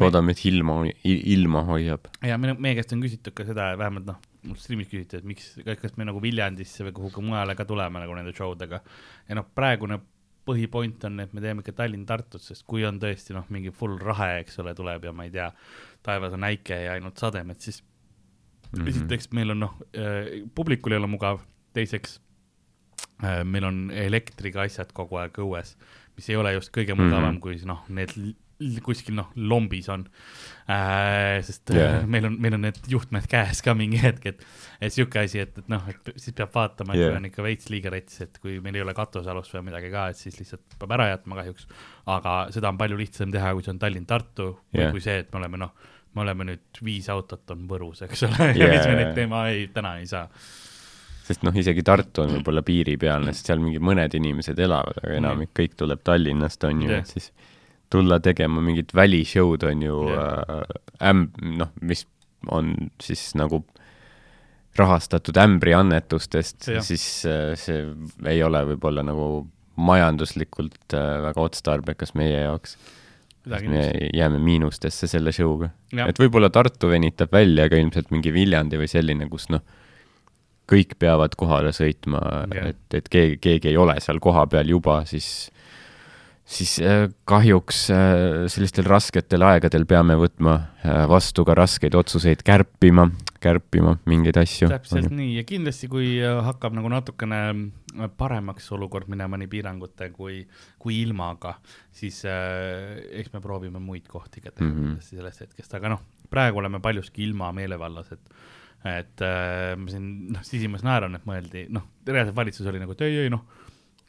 loodame, 0.00 0.34
et 0.36 0.44
ilma, 0.50 0.80
ilma 1.04 1.64
hoiab. 1.68 2.10
ja 2.26 2.38
meie, 2.38 2.56
meie 2.58 2.78
käest 2.78 2.94
on 2.96 3.02
küsitud 3.04 3.36
ka 3.36 3.46
seda, 3.48 3.72
vähemalt 3.80 4.08
noh, 4.12 4.22
mul 4.46 4.60
striimis 4.60 4.88
küsiti, 4.90 5.20
et 5.20 5.26
miks, 5.28 5.52
kas 5.82 5.98
me 6.00 6.06
nagu 6.08 6.22
Viljandisse 6.22 6.86
või 6.86 6.96
kuhugi 6.96 7.26
mujale 7.26 7.56
ka 7.58 7.66
tuleme 7.68 8.02
nagu 8.02 8.16
nende 8.16 8.32
show 8.36 8.54
dega. 8.58 8.82
ja 9.28 9.38
noh, 9.38 9.48
praegune 9.54 10.00
põhipoint 10.48 11.04
on, 11.06 11.20
et 11.22 11.34
me 11.36 11.42
teeme 11.44 11.62
ikka 11.62 11.74
Tallinn-Tartut, 11.82 12.42
sest 12.42 12.64
kui 12.68 12.84
on 12.88 12.98
tõesti 13.02 13.36
noh, 13.36 13.44
mingi 13.52 13.72
full 13.76 13.98
rahe, 14.00 14.40
eks 14.40 14.58
ole, 14.62 14.72
tuleb 14.74 15.04
ja 15.06 15.12
ma 15.14 15.26
ei 15.28 15.34
tea, 15.34 15.50
taevas 16.06 16.34
on 16.36 16.46
äike 16.48 16.80
ja 16.86 16.96
ainult 16.96 17.20
sademed, 17.20 17.60
siis 17.60 17.82
mm 17.82 18.80
-hmm. 18.80 18.88
esiteks 18.88 19.30
meil 19.36 19.54
on 19.54 19.60
noh 19.66 19.76
äh,, 19.94 20.48
publikul 20.54 20.92
ei 20.92 20.98
ole 20.98 21.06
mugav, 21.06 21.40
teiseks 21.76 22.20
äh, 23.24 23.44
meil 23.44 23.64
on 23.64 23.90
elektriga 23.90 24.62
asjad 24.62 24.92
kogu 24.92 25.20
aeg 25.20 25.38
õues 25.38 25.76
mis 26.20 26.30
ei 26.30 26.38
ole 26.38 26.54
just 26.58 26.72
kõige 26.74 26.94
mugavam 26.98 27.32
mm, 27.32 27.40
-hmm. 27.40 27.42
kui 27.42 27.60
noh, 27.68 27.82
need 27.88 28.16
kuskil 28.84 29.16
noh, 29.16 29.30
lombis 29.36 29.88
on 29.92 30.02
äh,. 30.68 31.40
sest 31.46 31.72
yeah. 31.72 32.02
meil 32.12 32.26
on, 32.28 32.36
meil 32.42 32.56
on 32.58 32.66
need 32.66 32.80
juhtmed 32.92 33.24
käes 33.30 33.62
ka 33.64 33.72
mingi 33.76 34.00
hetk, 34.02 34.26
et, 34.34 34.42
et 34.80 34.94
sihuke 34.94 35.22
asi, 35.22 35.40
et, 35.44 35.56
et 35.62 35.70
noh, 35.72 35.86
et 35.88 36.10
siis 36.16 36.36
peab 36.36 36.52
vaatama, 36.54 36.94
et 36.94 37.04
yeah. 37.06 37.16
on 37.16 37.28
ikka 37.30 37.44
veits 37.46 37.70
liiga 37.72 37.92
rets, 37.94 38.20
et 38.26 38.40
kui 38.42 38.58
meil 38.64 38.76
ei 38.76 38.84
ole 38.84 38.94
katusealust 38.96 39.56
või 39.56 39.70
midagi 39.70 39.92
ka, 39.94 40.10
et 40.12 40.20
siis 40.20 40.36
lihtsalt 40.40 40.76
peab 40.80 40.96
ära 40.98 41.08
jätma 41.14 41.40
kahjuks. 41.40 41.70
aga 42.16 42.36
seda 42.54 42.72
on 42.72 42.80
palju 42.80 43.00
lihtsam 43.00 43.32
teha, 43.32 43.54
kui 43.56 43.64
see 43.64 43.74
on 43.74 43.80
Tallinn-Tartu 43.80 44.50
või 44.52 44.84
Jah. 44.84 44.92
kui 44.94 45.04
see, 45.04 45.18
et 45.24 45.32
me 45.32 45.40
oleme 45.40 45.64
noh, 45.64 45.72
me 46.14 46.26
oleme 46.26 46.50
nüüd 46.52 46.82
viis 46.84 47.08
autot 47.12 47.54
on 47.54 47.68
Võrus, 47.70 48.04
eks 48.06 48.26
ole, 48.28 48.50
ja 48.60 48.66
Jaa. 48.66 48.74
siis 48.76 48.90
me 48.90 48.98
nüüd 48.98 49.14
teeme, 49.16 49.46
ei 49.54 49.70
täna 49.72 49.96
ei 50.02 50.10
saa. 50.10 50.26
Sest 51.30 51.46
noh, 51.46 51.54
isegi 51.56 51.84
Tartu 51.86 52.24
on 52.24 52.34
võib-olla 52.38 52.64
piiripealne, 52.66 53.34
sest 53.36 53.50
seal 53.50 53.62
mingi 53.62 53.78
mõned 53.82 54.14
inimesed 54.18 54.58
elavad, 54.58 54.98
aga 55.02 55.14
enamik 55.20 55.54
kõik 55.56 55.76
tuleb 55.78 56.02
Tallinnast, 56.06 56.64
on 56.66 56.82
ju 56.84 56.90
Jah. 56.90 57.04
et 57.04 57.14
siis 57.14 57.30
tulla 57.90 58.20
tegema 58.22 58.62
mingit 58.62 58.94
välishow'd 58.94 59.66
on 59.70 59.84
ju 59.86 60.00
Jah. 60.10 60.42
äh, 60.58 61.12
äm-, 61.12 61.28
noh, 61.60 61.70
mis 61.80 62.06
on 62.50 62.74
siis 63.02 63.30
nagu 63.38 63.62
rahastatud 64.78 65.36
ämbriannetustest 65.36 66.70
siis 66.86 67.06
äh, 67.26 67.52
see 67.58 67.82
ei 68.30 68.42
ole 68.46 68.62
võib-olla 68.72 69.02
nagu 69.06 69.42
majanduslikult 69.80 70.94
äh, 70.94 71.10
väga 71.26 71.42
otstarbekas 71.42 72.14
meie 72.18 72.44
jaoks. 72.44 72.76
me 73.50 73.86
jääme 74.14 74.38
miinustesse 74.38 75.08
selle 75.08 75.32
show'ga. 75.32 75.70
Et 76.06 76.18
võib-olla 76.20 76.50
Tartu 76.52 76.90
venitab 76.90 77.32
välja, 77.32 77.64
aga 77.66 77.78
ilmselt 77.80 78.10
mingi 78.12 78.32
Viljandi 78.34 78.76
või 78.78 78.88
selline, 78.90 79.28
kus 79.32 79.48
noh, 79.48 79.64
kõik 80.70 80.98
peavad 81.00 81.34
kohale 81.38 81.72
sõitma 81.76 82.20
Jah. 82.50 82.70
et, 82.72 82.98
et 83.00 83.08
keegi, 83.10 83.40
keegi 83.42 83.72
ei 83.72 83.80
ole 83.80 83.96
seal 84.02 84.20
kohapeal 84.22 84.70
juba, 84.70 85.00
siis, 85.08 85.50
siis 86.44 86.76
äh, 86.84 87.08
kahjuks 87.28 87.82
äh, 87.94 88.12
sellistel 88.52 88.86
rasketel 88.88 89.44
aegadel 89.48 89.86
peame 89.90 90.16
võtma 90.20 90.56
äh, 90.60 91.02
vastu 91.10 91.44
ka 91.48 91.56
raskeid 91.58 91.96
otsuseid, 91.98 92.44
kärpima, 92.46 93.08
kärpima 93.42 93.96
mingeid 94.10 94.38
asju. 94.40 94.70
täpselt 94.70 95.10
nii 95.14 95.34
ja 95.38 95.44
kindlasti, 95.48 95.90
kui 95.90 96.14
hakkab 96.20 96.76
nagu 96.78 96.92
natukene 96.92 97.42
paremaks 98.20 98.70
olukord 98.76 99.10
minema 99.10 99.38
nii 99.40 99.50
piirangute 99.50 100.10
kui, 100.14 100.44
kui 100.78 101.00
ilmaga, 101.02 101.56
siis 101.92 102.22
äh, 102.28 103.00
eks 103.22 103.34
me 103.34 103.42
proovime 103.42 103.82
muid 103.82 104.06
kohti 104.08 104.40
ka 104.40 104.52
teha 104.54 104.70
mm 104.70 104.80
-hmm. 104.84 105.02
sellest 105.02 105.46
hetkest, 105.46 105.74
aga 105.74 105.96
noh, 105.96 106.06
praegu 106.30 106.58
oleme 106.62 106.80
paljuski 106.80 107.24
ilma 107.26 107.52
meelevallas, 107.52 108.12
et 108.12 108.34
et 108.84 109.24
äh, 109.26 109.74
ma 109.76 109.90
siin 109.92 110.06
noh, 110.32 110.44
sisimas 110.46 110.84
naeran, 110.86 111.14
et 111.18 111.26
mõeldi, 111.28 111.66
noh, 111.68 111.84
reaalselt 112.08 112.36
valitsus 112.36 112.66
oli 112.70 112.80
nagu, 112.80 112.96
et 112.96 113.02
ei, 113.06 113.18
ei 113.26 113.32
noh, 113.32 113.42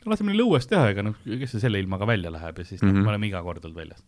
laseme 0.06 0.32
neil 0.32 0.46
õues 0.46 0.68
teha, 0.70 0.90
ega 0.94 1.04
noh, 1.06 1.18
kes 1.26 1.52
see 1.56 1.64
selle 1.64 1.82
ilmaga 1.82 2.08
välja 2.08 2.32
läheb 2.34 2.62
ja 2.64 2.66
siis 2.66 2.82
mm 2.82 2.88
-hmm. 2.88 2.92
Mhm. 2.92 2.98
noh, 2.98 3.04
me 3.04 3.14
oleme 3.16 3.28
iga 3.28 3.44
kord 3.44 3.66
olnud 3.66 3.78
väljas 3.78 4.04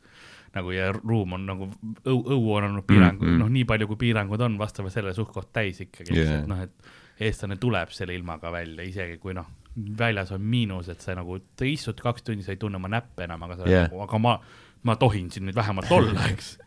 nagu 0.54 0.72
ja 0.72 0.92
ruum 0.94 1.34
on 1.34 1.46
nagu 1.46 1.68
õu, 2.06 2.20
õu 2.30 2.52
on 2.54 2.64
olnud 2.64 2.86
piirang 2.86 3.18
mm, 3.18 3.26
Mhm. 3.26 3.34
-hmm. 3.34 3.40
noh, 3.40 3.50
nii 3.50 3.66
palju, 3.66 3.88
kui 3.88 3.96
piirangud 3.96 4.42
on, 4.42 4.58
vastavalt 4.58 4.94
sellele 4.94 5.14
suht-koht 5.14 5.50
täis 5.54 5.82
ikkagi 5.82 6.14
yeah., 6.18 6.42
et 6.42 6.48
noh, 6.48 6.62
et 6.62 6.72
eestlane 7.20 7.58
tuleb 7.58 7.90
selle 7.90 8.16
ilmaga 8.16 8.52
välja, 8.52 8.84
isegi 8.84 9.18
kui 9.18 9.34
noh, 9.34 9.46
väljas 9.98 10.32
on 10.32 10.42
miinus, 10.42 10.90
et 10.90 11.02
sa 11.02 11.16
nagu, 11.16 11.40
sa 11.60 11.66
istud 11.66 12.02
kaks 12.02 12.24
tundi, 12.24 12.44
sa 12.44 12.52
ei 12.52 12.58
tunne 12.62 12.78
oma 12.78 12.88
näppe 12.88 13.24
enam, 13.24 13.44
aga 13.44 13.58
sa 13.58 13.70
yeah. 13.70 13.88
nagu, 13.88 14.02
aga 14.02 14.20
ma, 14.20 14.40
ma 14.84 14.96
tohin 14.96 15.32
siin 15.32 15.46
nüüd 15.46 15.56
vähemalt 15.56 15.92
olla, 15.92 16.28
eks. 16.34 16.58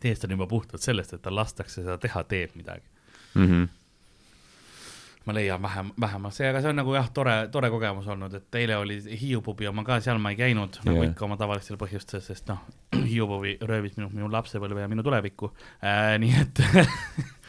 Et 0.00 0.08
eestlane 0.12 0.38
juba 0.38 0.48
puhtalt 0.48 0.82
sellest, 0.82 1.14
et 1.14 1.22
tal 1.22 1.36
lastakse 1.36 1.82
seda 1.82 1.98
teha, 2.00 2.24
teeb 2.24 2.56
midagi. 2.56 2.86
mm. 3.34 3.46
-hmm. 3.46 3.68
ma 5.26 5.34
leian 5.34 5.62
vähem, 5.62 5.90
vähemalt 6.00 6.34
see, 6.34 6.48
aga 6.48 6.60
see 6.60 6.70
on 6.70 6.76
nagu 6.80 6.94
jah, 6.94 7.10
tore, 7.14 7.48
tore 7.52 7.70
kogemus 7.70 8.06
olnud, 8.08 8.34
et 8.34 8.54
eile 8.54 8.76
oli 8.76 8.96
Hiiu 9.20 9.42
pubi 9.42 9.66
oma 9.68 9.84
ka, 9.84 10.00
seal 10.00 10.18
ma 10.18 10.30
ei 10.30 10.36
käinud 10.36 10.80
nagu 10.84 10.96
yeah. 10.96 11.10
ikka 11.10 11.24
oma 11.24 11.36
tavalistel 11.36 11.76
põhjustel, 11.76 12.20
sest 12.24 12.48
noh, 12.48 12.62
Hiiu 13.10 13.26
pubi 13.28 13.58
röövis 13.60 13.96
minu, 13.96 14.08
minu 14.08 14.32
lapsepõlve 14.32 14.80
ja 14.80 14.88
minu 14.88 15.02
tulevikku 15.02 15.52
äh,. 15.84 16.16
nii 16.18 16.34
et 16.40 16.64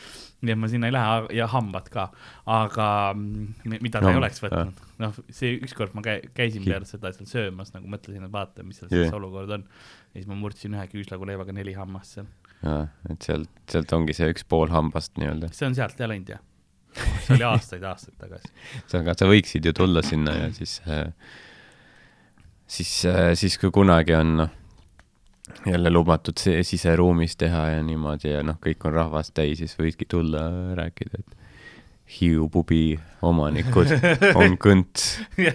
nii 0.41 0.55
et 0.55 0.59
ma 0.59 0.69
sinna 0.69 0.89
ei 0.89 0.95
lähe 0.95 1.37
ja 1.37 1.47
hambad 1.51 1.87
ka, 1.93 2.07
aga 2.49 2.87
mm, 3.13 3.77
mida 3.83 3.99
ta 3.99 4.07
no, 4.07 4.13
ei 4.13 4.19
oleks 4.21 4.41
võtnud, 4.41 4.79
noh, 5.03 5.19
see 5.29 5.57
ükskord 5.61 5.93
ma 5.97 6.03
käi- 6.05 6.31
käisin 6.37 6.65
peale 6.65 6.87
seda 6.89 7.11
seal 7.15 7.29
söömas 7.29 7.73
nagu 7.75 7.89
mõtlesin, 7.91 8.25
et 8.25 8.33
vaata, 8.33 8.65
mis 8.65 8.81
seal 8.81 8.93
yeah. 9.03 9.13
olukord 9.17 9.53
on. 9.57 9.65
ja 10.11 10.19
siis 10.19 10.29
ma 10.29 10.37
murdsin 10.39 10.77
ühe 10.77 10.87
küüslagu 10.91 11.29
leivaga 11.29 11.53
neli 11.55 11.75
hammast 11.77 12.17
seal, 12.17 12.29
ja 12.61 12.77
et 13.09 13.27
sealt, 13.27 13.51
sealt 13.71 13.93
ongi 13.97 14.15
see 14.17 14.31
üks 14.33 14.45
pool 14.47 14.71
hambast 14.73 15.17
nii-öelda. 15.21 15.51
see 15.55 15.67
on 15.69 15.77
sealt 15.77 15.99
läinud 16.01 16.33
jah. 16.35 16.41
see 17.25 17.35
oli 17.37 17.47
aastaid-aastaid 17.47 18.17
tagasi. 18.21 18.53
aga 19.01 19.17
sa 19.17 19.29
võiksid 19.31 19.67
ju 19.69 19.75
tulla 19.75 20.03
sinna 20.05 20.35
ja 20.37 20.49
siis, 20.55 20.79
siis, 22.67 22.95
siis 23.39 23.59
kui 23.61 23.71
kunagi 23.73 24.17
on 24.17 24.35
noh, 24.43 24.57
jälle 25.65 25.89
lubatud 25.89 26.37
see 26.39 26.63
siseruumis 26.63 27.35
teha 27.39 27.67
ja 27.75 27.83
niimoodi 27.85 28.33
ja 28.33 28.41
noh, 28.45 28.59
kõik 28.63 28.87
on 28.87 28.97
rahvast 28.99 29.33
täis, 29.37 29.61
siis 29.61 29.77
võidki 29.79 30.07
tulla 30.09 30.49
rääkida, 30.79 31.21
et 31.21 31.37
Hiiu 32.11 32.49
pubi 32.51 32.99
omanikud 33.23 33.87
on 34.35 34.57
kõnts 34.59 35.21
ja 35.45 35.53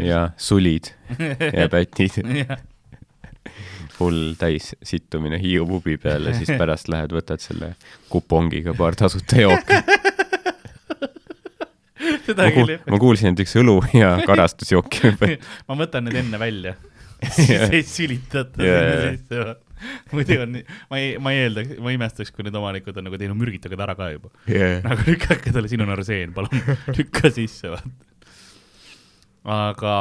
ja 0.00 0.20
sulid 0.40 0.94
ja 1.18 1.66
pätid, 1.68 2.16
full 4.00 4.34
täis 4.40 4.72
sittumine 4.86 5.38
Hiiu 5.40 5.66
pubi 5.68 5.98
peale, 6.00 6.32
siis 6.38 6.50
pärast 6.56 6.88
lähed, 6.92 7.12
võtad 7.14 7.42
selle 7.42 7.74
kupongiga 8.12 8.72
paar 8.78 8.96
tasuta 8.98 9.40
jooki. 9.42 9.80
seda 12.24 12.46
ma, 12.46 12.52
küll 12.54 12.62
kuul,. 12.62 12.76
ma 12.94 13.00
kuulsin, 13.02 13.34
et 13.34 13.42
üks 13.44 13.56
õlu 13.60 13.80
ja 13.96 14.14
karastusjooki 14.26 15.12
ma 15.68 15.76
võtan 15.78 16.08
need 16.08 16.20
enne 16.22 16.40
välja, 16.40 16.76
siis 17.36 17.66
ei 17.68 17.82
sülitata 17.84 18.64
Jaa, 18.64 18.86
sinna 18.86 19.10
sisse. 19.18 19.58
muidu 20.14 20.38
on 20.46 20.56
ma 20.92 21.00
ei, 21.00 21.12
ma 21.20 21.34
ei 21.34 21.44
eeldaks, 21.44 21.76
ma 21.84 21.92
imestaks, 21.96 22.32
kui 22.32 22.46
need 22.46 22.56
omanikud 22.56 22.96
on 23.00 23.08
nagu 23.10 23.20
teinud, 23.20 23.38
mürgitage 23.40 23.76
ta 23.76 23.84
ära 23.88 23.98
ka 23.98 24.08
juba. 24.14 24.32
yeah.. 24.48 24.80
nagu 24.86 25.04
lükake 25.08 25.52
talle, 25.52 25.68
siin 25.72 25.84
on 25.84 25.92
arseen, 25.92 26.32
palun 26.36 26.72
lükka 26.98 27.32
sisse, 27.36 27.74
vaata. 27.74 27.92
aga, 29.60 29.94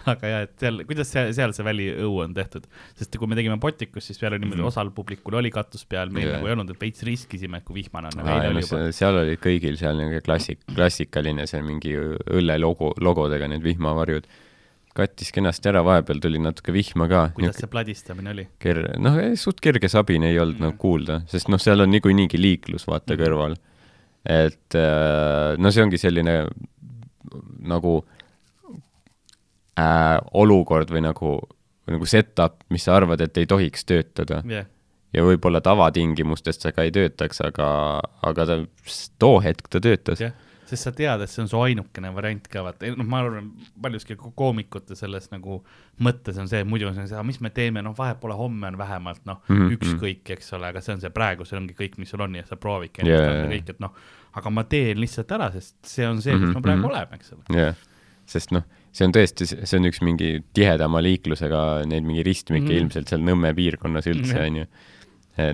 aga 0.12 0.28
jah, 0.30 0.42
et 0.46 0.52
seal, 0.60 0.78
kuidas 0.88 1.08
seal, 1.12 1.32
seal 1.36 1.52
see 1.52 1.64
väliõu 1.66 2.22
on 2.24 2.32
tehtud, 2.34 2.66
sest 2.96 3.16
kui 3.20 3.28
me 3.28 3.36
tegime 3.36 3.58
Botikus, 3.60 4.06
siis 4.08 4.18
peale 4.18 4.38
niimoodi 4.38 4.62
Mhm. 4.62 4.68
osal 4.70 4.90
publikul 4.96 5.34
oli 5.40 5.50
katus 5.50 5.84
peal, 5.84 6.08
meil 6.10 6.26
Jaa. 6.28 6.36
nagu 6.38 6.46
ei 6.48 6.52
olnud, 6.54 6.70
et 6.70 6.78
veits 6.80 7.02
riskisime, 7.02 7.58
et 7.58 7.64
kui 7.64 7.74
vihmane 7.82 8.08
on. 8.08 8.26
Ja 8.26 8.52
no 8.52 8.60
see- 8.62 8.92
seal 8.92 9.14
olid 9.20 9.38
kõigil 9.40 9.76
seal 9.76 9.96
niisugune 9.96 10.22
klassik, 10.24 10.58
klassikaline 10.74 11.46
see 11.46 11.60
mingi 11.62 11.92
õlle 11.96 12.58
logo, 12.60 12.94
logodega 13.00 13.48
need 13.48 13.62
vihmavarjud. 13.62 14.24
kattis 14.92 15.30
kenasti 15.30 15.68
ära, 15.70 15.84
vahepeal 15.86 16.18
tuli 16.20 16.38
natuke 16.42 16.72
vihma 16.74 17.06
ka. 17.08 17.28
kuidas 17.36 17.56
see 17.60 17.68
pladistamine 17.70 18.30
oli? 18.30 18.48
ker-, 18.58 18.98
noh, 18.98 19.14
suht 19.36 19.60
kerge 19.62 19.88
sabin 19.88 20.24
ei 20.24 20.36
olnud 20.36 20.56
Mhm. 20.58 20.64
nagu 20.64 20.76
kuulda, 20.76 21.20
sest 21.28 21.48
noh, 21.48 21.58
seal 21.58 21.80
on 21.80 21.90
niikuinii 21.90 22.26
liiklus 22.36 22.86
vaata 22.86 23.14
Mhm. 23.14 23.20
kõrval. 23.22 23.56
et 24.26 24.74
äh, 24.74 25.56
no 25.58 25.70
see 25.70 25.82
ongi 25.82 25.96
selline 25.96 26.48
nagu 27.62 28.02
äh, 28.02 28.19
olukord 30.32 30.90
või 30.90 31.04
nagu, 31.06 31.36
või 31.86 31.96
nagu 31.98 32.06
setup, 32.06 32.60
mis 32.70 32.84
sa 32.88 32.96
arvad, 32.98 33.20
et 33.20 33.36
ei 33.40 33.46
tohiks 33.50 33.84
töötada 33.88 34.42
jah, 34.48 34.66
ja 35.14 35.24
võib-olla 35.26 35.60
tavatingimustest 35.60 36.62
see 36.62 36.72
ka 36.76 36.82
ei 36.86 36.92
töötaks, 36.94 37.40
aga, 37.46 37.66
aga 38.22 38.46
ta, 38.46 38.60
too 39.18 39.40
hetk 39.42 39.68
ta 39.68 39.80
töötas. 39.82 40.20
jah, 40.22 40.32
sest 40.70 40.86
sa 40.86 40.92
tead, 40.94 41.24
et 41.24 41.30
see 41.32 41.42
on 41.42 41.48
su 41.50 41.58
ainukene 41.58 42.12
variant 42.14 42.44
ka, 42.46 42.62
vaata, 42.62 42.92
noh, 42.94 43.06
ma 43.10 43.24
arvan, 43.24 43.48
paljuski 43.82 44.14
ko- 44.20 44.30
koomikute 44.38 44.94
selles 44.94 45.26
nagu 45.32 45.64
mõttes 45.98 46.38
on 46.38 46.46
see, 46.48 46.62
muidu 46.64 46.86
on 46.92 47.00
see, 47.10 47.22
mis 47.26 47.40
me 47.42 47.50
teeme, 47.50 47.82
noh, 47.82 47.96
vahet 47.98 48.20
pole, 48.22 48.36
homme 48.38 48.70
on 48.70 48.78
vähemalt 48.78 49.24
noh 49.26 49.40
mm 49.48 49.56
-hmm. 49.56 49.76
ükskõik, 49.78 50.30
eks 50.36 50.52
ole, 50.54 50.70
aga 50.70 50.80
see 50.80 50.94
on 50.94 51.00
see 51.02 51.10
praegu, 51.10 51.44
see 51.44 51.58
ongi 51.58 51.74
kõik, 51.74 51.98
mis 51.98 52.10
sul 52.14 52.20
on 52.22 52.34
ja 52.38 52.46
sa 52.46 52.56
proovidki 52.56 53.02
ennast 53.02 53.22
Jaa, 53.24 53.32
anda 53.34 53.50
kõik, 53.56 53.70
et 53.74 53.80
noh, 53.80 53.94
aga 54.32 54.50
ma 54.50 54.64
teen 54.64 55.00
lihtsalt 55.00 55.32
ära, 55.32 55.50
sest 55.52 55.74
see 55.82 56.06
on 56.06 56.22
see, 56.22 56.32
kus 56.38 56.42
Mhm, 56.48 56.52
ma 56.54 56.60
praegu 56.60 56.86
mhm. 56.86 56.90
olen, 56.90 57.08
eks 57.18 57.32
ole. 57.32 57.42
jah, 57.62 57.74
sest 58.26 58.52
noh, 58.54 58.62
see 58.92 59.06
on 59.06 59.12
tõesti, 59.14 59.46
see 59.46 59.76
on 59.78 59.86
üks 59.86 60.00
mingi 60.02 60.30
tihedama 60.56 61.00
liiklusega 61.04 61.60
neid 61.86 62.02
mingi 62.06 62.24
ristmikke 62.26 62.66
mm 62.66 62.72
Mhm. 62.74 62.80
ilmselt 62.84 63.08
seal 63.12 63.20
Nõmme 63.26 63.52
piirkonnas 63.54 64.06
üldse 64.10 64.34
Jah. 64.36 64.46
onju. 64.48 64.66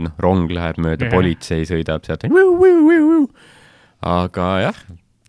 noh, 0.02 0.12
rong 0.18 0.50
läheb 0.50 0.78
mööda, 0.82 1.04
Jah. 1.06 1.12
politsei 1.14 1.62
sõidab 1.68 2.02
sealt, 2.06 2.24
aga 4.02 4.46
jah, 4.64 4.80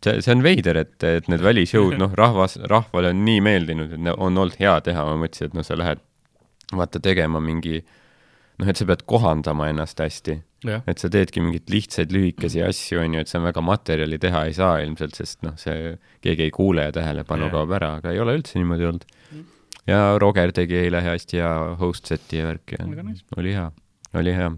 see, 0.03 0.21
see 0.23 0.33
on 0.33 0.41
veider, 0.45 0.79
et, 0.81 0.95
et 1.03 1.27
need 1.29 1.43
välisjõud, 1.45 1.97
noh, 1.99 2.13
rahvas, 2.17 2.57
rahvale 2.71 3.11
on 3.13 3.23
nii 3.25 3.41
meeldinud, 3.45 3.93
et 3.93 4.09
on 4.15 4.37
olnud 4.37 4.57
hea 4.59 4.79
teha, 4.81 5.05
ma 5.05 5.15
mõtlesin, 5.25 5.51
et 5.51 5.53
noh, 5.57 5.65
sa 5.67 5.77
lähed 5.77 6.01
vaata 6.73 6.99
tegema 7.03 7.39
mingi 7.43 7.81
noh, 8.59 8.67
et 8.67 8.77
sa 8.79 8.85
pead 8.89 9.05
kohandama 9.05 9.69
ennast 9.71 9.99
hästi 10.03 10.39
jah, 10.65 10.83
et 10.89 11.01
sa 11.01 11.09
teedki 11.13 11.41
mingeid 11.43 11.69
lihtsaid 11.71 12.13
lühikesi 12.13 12.63
asju, 12.65 13.01
on 13.03 13.17
ju, 13.17 13.23
et 13.23 13.31
sa 13.31 13.41
väga 13.43 13.61
materjali 13.65 14.19
teha 14.21 14.45
ei 14.47 14.55
saa 14.57 14.79
ilmselt, 14.83 15.17
sest 15.17 15.43
noh, 15.45 15.55
see, 15.59 15.93
keegi 16.23 16.47
ei 16.47 16.53
kuule 16.53 16.87
ja 16.87 16.95
tähelepanu 16.95 17.51
kaob 17.53 17.73
ära, 17.77 17.97
aga 18.01 18.13
ei 18.13 18.21
ole 18.23 18.37
üldse 18.39 18.59
niimoodi 18.59 18.87
olnud. 18.89 19.07
ja 19.87 20.01
Roger 20.21 20.53
tegi 20.55 20.79
eile 20.81 21.01
hästi 21.05 21.41
hea 21.41 21.55
host 21.81 22.09
set'i 22.11 22.41
ja 22.41 22.51
värki 22.51 22.79
ja 22.79 22.87
oli 23.37 23.53
hea, 23.55 23.67
oli 24.17 24.33
hea. 24.35 24.51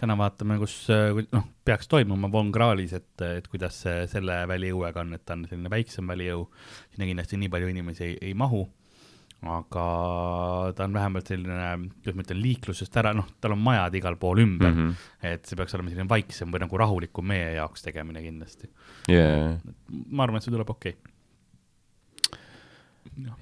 täna 0.00 0.16
vaatame, 0.20 0.58
kus 0.62 0.78
äh, 0.92 1.20
noh, 1.32 1.50
peaks 1.64 1.88
toimuma 1.88 2.30
Von 2.32 2.52
Krahlis, 2.52 2.96
et, 2.96 3.12
et 3.28 3.46
kuidas 3.48 3.82
selle 3.84 4.40
väliõuega 4.50 5.04
on, 5.04 5.14
et 5.16 5.24
ta 5.24 5.36
on 5.36 5.44
selline 5.50 5.72
väiksem 5.72 6.08
väliõu, 6.08 6.48
sinna 6.94 7.10
kindlasti 7.10 7.40
nii 7.40 7.52
palju 7.52 7.70
inimesi 7.74 8.08
ei, 8.08 8.16
ei 8.30 8.34
mahu. 8.34 8.66
Aga 9.50 9.84
ta 10.76 10.84
on 10.86 10.92
vähemalt 10.96 11.26
selline, 11.28 11.88
kuidas 12.02 12.16
ma 12.16 12.22
ütlen, 12.24 12.40
liiklusest 12.42 12.96
ära, 13.00 13.12
noh, 13.16 13.26
tal 13.40 13.52
on 13.56 13.60
majad 13.64 13.94
igal 13.98 14.16
pool 14.20 14.38
ümber 14.44 14.70
mm, 14.70 14.78
Mhm. 14.78 14.90
-hmm. 14.90 15.32
et 15.34 15.46
see 15.46 15.56
peaks 15.56 15.74
olema 15.74 15.90
selline 15.90 16.08
vaiksem 16.08 16.50
või 16.54 16.60
nagu 16.64 16.78
rahulikum 16.80 17.26
meie 17.26 17.54
jaoks 17.56 17.82
tegemine 17.82 18.22
kindlasti. 18.22 18.70
jaa, 19.08 19.58
ma 20.10 20.22
arvan, 20.24 20.36
et 20.38 20.42
see 20.48 20.54
tuleb 20.54 20.70
okei 20.70 20.94
okay., 20.96 21.10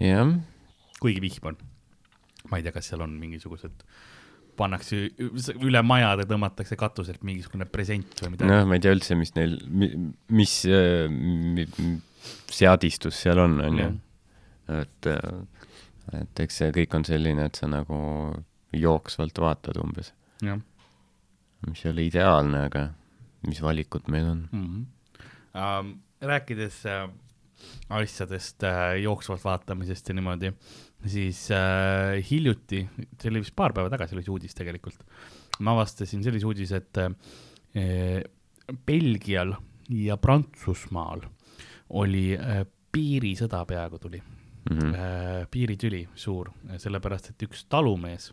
jah, 0.01 0.33
kuigi 1.03 1.21
vihm 1.25 1.47
on. 1.53 1.57
ma 2.51 2.59
ei 2.59 2.65
tea, 2.67 2.73
kas 2.75 2.89
seal 2.91 3.01
on 3.05 3.13
mingisugused, 3.21 3.85
pannakse 4.59 4.99
üle 5.63 5.81
majade, 5.87 6.27
tõmmatakse 6.29 6.77
katuselt 6.77 7.23
mingisugune 7.25 7.65
present 7.71 8.19
või 8.21 8.35
midagi 8.35 8.51
noh, 8.51 8.67
ma 8.69 8.77
ei 8.77 8.83
tea 8.85 8.93
üldse, 8.97 9.17
mis 9.17 9.33
neil, 9.39 9.55
mis 10.29 10.57
äh, 10.69 11.07
mi- 11.09 11.69
mi- 11.79 12.01
seadistus 12.53 13.17
seal 13.23 13.39
on, 13.43 13.57
on 13.65 13.79
ju 13.81 13.87
Jah.. 13.87 14.83
et, 14.83 15.09
et 16.13 16.41
eks 16.45 16.63
see 16.63 16.73
kõik 16.75 16.97
on 16.99 17.07
selline, 17.09 17.47
et 17.49 17.59
sa 17.59 17.69
nagu 17.71 17.99
jooksvalt 18.73 19.39
vaatad 19.39 19.79
umbes, 19.83 20.13
mis 21.67 21.85
ei 21.85 21.91
ole 21.93 22.07
ideaalne, 22.09 22.67
aga 22.71 22.89
mis 23.47 23.63
valikud 23.63 24.09
meil 24.09 24.27
on. 24.27 24.49
mm. 24.53 24.67
-hmm. 24.67 24.85
Um, 25.53 26.01
rääkides 26.21 26.87
äh, 26.87 27.09
asjadest 27.93 28.63
äh, 28.65 29.03
jooksvalt 29.03 29.45
vaatamisest 29.45 30.09
ja 30.09 30.15
niimoodi, 30.15 30.53
siis 31.07 31.51
äh, 31.51 32.23
hiljuti, 32.31 32.89
see 33.21 33.31
oli 33.31 33.43
vist 33.43 33.57
paar 33.57 33.73
päeva 33.73 33.91
tagasi 33.93 34.17
oli 34.17 34.25
see 34.25 34.33
uudis 34.33 34.55
tegelikult, 34.55 35.05
ma 35.61 35.75
avastasin 35.77 36.23
sellise 36.25 36.47
uudise, 36.47 36.81
et 36.81 37.03
äh, 37.03 38.23
Belgial 38.87 39.55
ja 39.89 40.17
Prantsusmaal 40.17 41.27
oli 42.01 42.33
äh, 42.39 42.63
piirisõda 42.93 43.65
peaaegu 43.69 43.99
tuli. 43.99 44.23
mm., 44.71 44.95
äh, 44.95 45.47
piiritüli 45.51 46.09
suur, 46.15 46.51
sellepärast 46.77 47.31
et 47.31 47.43
üks 47.49 47.65
talumees, 47.69 48.33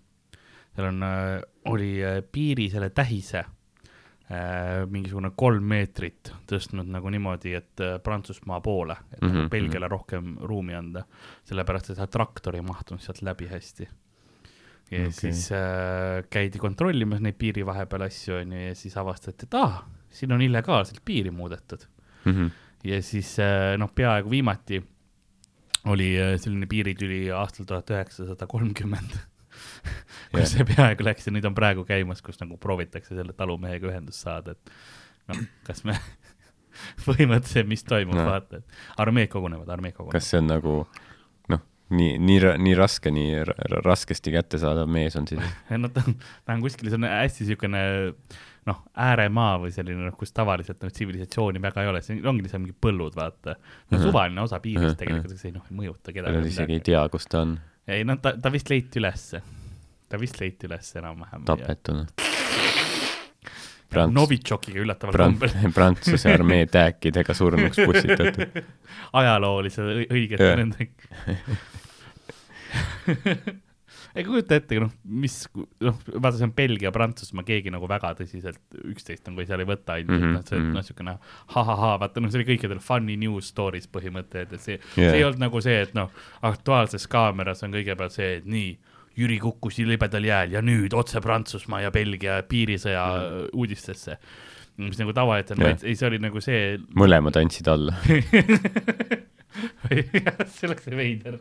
seal 0.76 0.88
on 0.92 1.04
äh,, 1.04 1.42
oli 1.66 1.96
äh, 2.06 2.20
piiri 2.32 2.70
selle 2.70 2.90
tähise 2.90 3.40
äh, 3.40 4.86
mingisugune 4.90 5.32
kolm 5.36 5.64
meetrit 5.64 6.32
tõstnud 6.50 6.90
nagu 6.94 7.10
niimoodi, 7.10 7.54
et 7.58 7.84
Prantsusmaa 8.04 8.60
poole, 8.62 8.98
et 9.14 9.22
mm 9.22 9.28
Mhm, 9.28 9.38
-hmm. 9.38 9.50
Belgiale 9.50 9.88
rohkem 9.88 10.38
ruumi 10.42 10.74
anda, 10.76 11.04
sellepärast 11.44 11.90
et 11.90 11.98
see 11.98 12.08
traktor 12.08 12.56
ei 12.56 12.62
mahtunud 12.62 13.02
sealt 13.02 13.22
läbi 13.22 13.48
hästi. 13.48 13.88
ja 14.92 15.00
okay. 15.00 15.12
siis 15.12 15.52
äh, 15.52 16.24
käidi 16.30 16.58
kontrollimas 16.58 17.20
neid 17.22 17.36
piiri 17.38 17.66
vahepeal 17.66 18.02
asju 18.02 18.36
onju 18.36 18.58
ja 18.68 18.76
siis 18.76 18.98
avastati, 18.98 19.46
et 19.46 19.54
aa, 19.54 19.90
siin 20.10 20.32
on 20.32 20.42
illegaalselt 20.42 21.02
piiri 21.06 21.32
muudetud 21.32 21.86
Mhm. 22.26 22.48
ja 22.84 23.02
siis 23.02 23.38
äh, 23.40 23.78
noh, 23.78 23.92
peaaegu 23.96 24.30
viimati 24.30 24.84
oli 25.88 26.10
äh, 26.20 26.36
selline 26.42 26.68
piiritüli 26.70 27.28
aastal 27.32 27.66
tuhat 27.70 27.90
üheksasada 27.94 28.48
kolmkümmend, 28.52 29.14
kus 30.36 30.52
see 30.56 30.66
peaaegu 30.68 31.06
läks 31.08 31.28
ja 31.30 31.34
nüüd 31.36 31.46
on 31.48 31.56
praegu 31.58 31.86
käimas, 31.88 32.22
kus 32.26 32.40
nagu 32.42 32.58
proovitakse 32.62 33.16
selle 33.18 33.34
talumehega 33.38 33.92
ühendust 33.94 34.26
saada, 34.26 34.56
et 34.58 34.74
noh, 35.32 35.40
kas 35.68 35.84
me 35.88 35.96
põhimõtteliselt, 37.06 37.68
mis 37.70 37.84
toimub 37.88 38.18
No. 38.20 38.26
vaata, 38.30 38.60
et 38.62 39.00
armeed 39.02 39.32
kogunevad, 39.32 39.70
armeed 39.74 39.96
kogunevad. 39.96 40.18
kas 40.20 40.30
see 40.32 40.40
on 40.42 40.48
nagu 40.52 40.76
noh, 41.52 41.64
nii, 41.96 42.18
nii, 42.24 42.40
nii 42.68 42.76
raske, 42.80 43.12
nii 43.16 43.42
ra- 43.50 43.82
raskesti 43.86 44.34
kättesaadav 44.36 44.88
mees 44.92 45.16
on 45.20 45.28
siis? 45.32 45.44
no 45.82 45.90
ta 45.94 46.04
on, 46.08 46.16
ta 46.46 46.56
on 46.58 46.64
kuskil, 46.66 46.92
see 46.92 47.00
on 47.02 47.08
hästi 47.10 47.46
niisugune 47.48 47.84
noh, 48.70 48.80
ääremaa 48.96 49.58
või 49.64 49.72
selline 49.76 50.06
noh, 50.08 50.16
kus 50.20 50.32
tavaliselt 50.36 50.82
noh, 50.86 50.92
tsivilisatsiooni 50.94 51.62
väga 51.64 51.84
ei 51.84 51.90
ole, 51.92 52.02
see 52.06 52.22
ongi 52.24 52.48
seal 52.52 52.62
mingi 52.64 52.76
põllud, 52.86 53.16
vaata. 53.18 53.56
no 53.90 53.98
Mhm. 53.98 54.06
suvaline 54.08 54.42
osa 54.46 54.56
Mhm, 54.60 54.64
piirist 54.68 54.98
tegelikult, 55.02 55.36
see 55.38 55.50
ei 55.52 55.56
noh, 55.58 55.66
ei 55.70 55.78
mõjuta 55.82 56.14
Nad 56.14 56.20
kedagi. 56.22 56.48
isegi 56.54 56.74
ei 56.80 56.86
tea, 56.92 57.04
kus 57.10 57.26
ta 57.28 57.42
on 57.46 57.58
ei 57.90 58.04
no 58.06 58.16
ta, 58.22 58.36
ta 58.38 58.50
vist 58.54 58.70
leiti 58.70 59.00
ülesse, 59.02 59.42
ta 60.10 60.18
vist 60.22 60.40
leiti 60.40 60.68
üles 60.70 60.92
enam-vähem. 61.02 61.44
tapetuna. 61.50 62.06
Prants-, 63.90 64.14
Novitšokiga 64.14 64.84
üllataval 64.84 65.16
kombel, 65.18 65.50
Prantsuse 65.74 66.30
armee 66.34 66.68
tääkidega 66.70 67.34
surnuks 67.34 67.80
pussitatud. 67.90 68.60
ajaloolise 69.18 69.82
õi- 69.82 70.06
õigete 70.14 70.52
nendega. 70.60 70.94
ei 74.16 74.26
kujuta 74.26 74.58
ette, 74.58 74.80
noh, 74.82 74.92
mis, 75.04 75.36
noh, 75.84 75.98
vaata, 76.16 76.38
see 76.38 76.48
on 76.48 76.54
Belgia, 76.58 76.92
Prantsusmaa, 76.96 77.46
keegi 77.48 77.74
nagu 77.74 77.88
väga 77.90 78.16
tõsiselt 78.18 78.80
üksteist 78.90 79.28
nagu 79.30 79.46
seal 79.46 79.64
ei 79.64 79.70
võta 79.70 80.00
ilmselt 80.02 80.18
mm, 80.18 80.20
Mhm, 80.20 80.26
-hmm, 80.26 80.38
noh, 80.38 80.46
see 80.46 80.60
mhm. 80.60 80.74
noh, 80.76 80.84
siukene 80.86 81.16
ha-ha-ha, 81.56 81.96
vaata, 82.02 82.22
noh, 82.24 82.32
see 82.32 82.42
oli 82.42 82.48
kõikidel 82.52 82.82
funny 82.84 83.16
news 83.20 83.50
stories 83.54 83.88
põhimõtteliselt, 83.92 84.54
et 84.54 84.62
see 84.66 84.78
yeah., 84.78 85.12
see 85.12 85.18
ei 85.20 85.26
olnud 85.28 85.44
nagu 85.44 85.62
see, 85.64 85.82
et 85.88 85.96
noh, 85.98 86.14
Aktuaalses 86.50 87.08
Kaameras 87.12 87.64
on 87.66 87.76
kõigepealt 87.76 88.16
see, 88.16 88.40
et 88.42 88.48
nii, 88.50 88.78
Jüri 89.20 89.40
kukkus 89.42 89.82
libedal 89.84 90.24
jääl 90.24 90.54
ja 90.54 90.62
nüüd 90.64 90.94
otse 90.96 91.20
Prantsusmaa 91.20 91.82
ja 91.84 91.92
Belgia 91.92 92.38
piirisõja 92.48 93.04
mm. 93.18 93.50
uudistesse. 93.58 94.16
mis 94.80 95.00
nagu 95.02 95.12
tavaliselt 95.14 95.60
on 95.60 95.66
yeah., 95.66 95.82
ei, 95.84 95.96
see 96.00 96.08
oli 96.08 96.22
nagu 96.24 96.40
see 96.42 96.78
mõlemad 96.96 97.36
andsid 97.42 97.68
alla. 97.68 97.98
see 99.90 100.70
oleks 100.70 100.88
veider. 100.88 101.40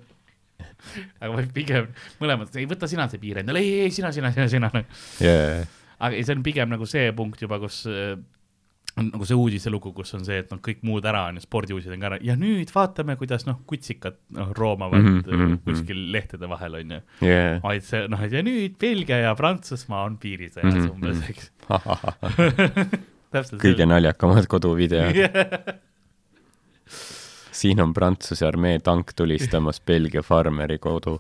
aga 1.20 1.44
pigem 1.54 1.90
mõlemad, 2.22 2.54
ei 2.56 2.68
võta 2.70 2.88
sina 2.90 3.08
see 3.10 3.20
piir 3.22 3.42
endale, 3.42 3.62
ei, 3.64 3.86
ei 3.86 3.94
sina, 3.94 4.12
sina, 4.14 4.32
sina, 4.34 4.48
sina. 4.48 4.84
jaa, 5.24 5.62
aga 5.98 6.24
see 6.24 6.36
on 6.36 6.42
pigem 6.46 6.74
nagu 6.74 6.86
see 6.88 7.10
punkt 7.16 7.42
juba, 7.42 7.58
kus 7.62 7.84
äh, 7.90 8.16
nagu 8.98 9.26
see 9.28 9.36
uudiselugu, 9.38 9.92
kus 9.94 10.14
on 10.16 10.24
see, 10.26 10.38
et 10.42 10.50
noh, 10.52 10.60
kõik 10.64 10.80
muud 10.86 11.06
ära 11.08 11.26
on 11.30 11.38
ja 11.38 11.42
spordiuudised 11.44 11.92
on 11.94 12.02
ka 12.02 12.08
ära 12.10 12.18
ja 12.24 12.34
nüüd 12.38 12.70
vaatame, 12.74 13.14
kuidas 13.20 13.46
noh, 13.46 13.60
kutsikad 13.68 14.16
noh, 14.34 14.50
roomavad 14.56 15.04
mm 15.04 15.20
-hmm, 15.26 15.58
kuskil 15.66 16.00
lehtede 16.14 16.50
vahel 16.50 16.80
onju. 16.80 17.00
jaa. 17.26 17.58
vaid 17.62 17.86
see 17.86 18.08
noh, 18.10 18.24
ja 18.26 18.42
nüüd 18.46 18.78
Belgia 18.80 19.18
ja 19.22 19.34
Prantsusmaa 19.38 20.04
on 20.08 20.18
piirisõjas 20.18 20.64
mm 20.64 20.78
Mhm, 20.78 20.84
-hmm. 20.86 20.94
umbes, 20.94 21.16
mhm. 21.16 21.28
eks. 21.30 21.52
kõige 23.62 23.86
naljakamad 23.86 24.46
koduvideod. 24.46 25.14
Siin 27.58 27.80
on 27.82 27.92
Prantsuse 27.94 28.46
armee 28.46 28.78
tank 28.78 29.12
tulistamas 29.16 29.80
Belgia 29.80 30.22
farmeri 30.22 30.78
kodu. 30.78 31.18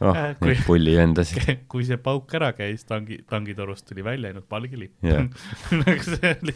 oh, 0.00 0.16
Äh, 0.16 0.34
kui- 0.38 0.50
neid 0.50 0.64
pullivendasid. 0.66 1.54
kui 1.72 1.86
see 1.88 1.96
pauk 2.02 2.34
ära 2.36 2.50
käis, 2.56 2.84
tangi, 2.88 3.22
tangitorust 3.28 3.88
tuli 3.88 4.04
välja 4.04 4.32
ainult 4.32 4.50
valge 4.50 4.78
lipp 4.82 5.06
oli. 5.06 6.54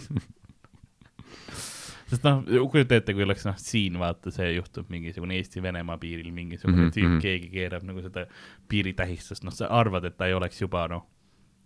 sest 2.10 2.26
noh, 2.26 2.42
kujuta 2.44 2.98
ette, 2.98 3.14
kui 3.14 3.24
oleks 3.24 3.46
noh, 3.46 3.56
siin 3.60 3.96
vaata, 4.02 4.32
see 4.34 4.50
juhtub 4.56 4.90
mingisugune 4.92 5.38
Eesti-Venemaa 5.40 5.96
piiril 6.02 6.32
mingisugune 6.34 6.82
mm 6.82 6.88
-hmm, 6.88 6.94
tüüp 6.96 7.08
mhm. 7.08 7.22
keegi 7.24 7.50
keerab 7.54 7.86
nagu 7.86 8.02
seda 8.04 8.26
piiritähistust, 8.68 9.46
noh, 9.46 9.54
sa 9.54 9.70
arvad, 9.70 10.04
et 10.04 10.18
ta 10.18 10.28
ei 10.28 10.34
oleks 10.34 10.60
juba 10.60 10.88
noh, 10.90 11.06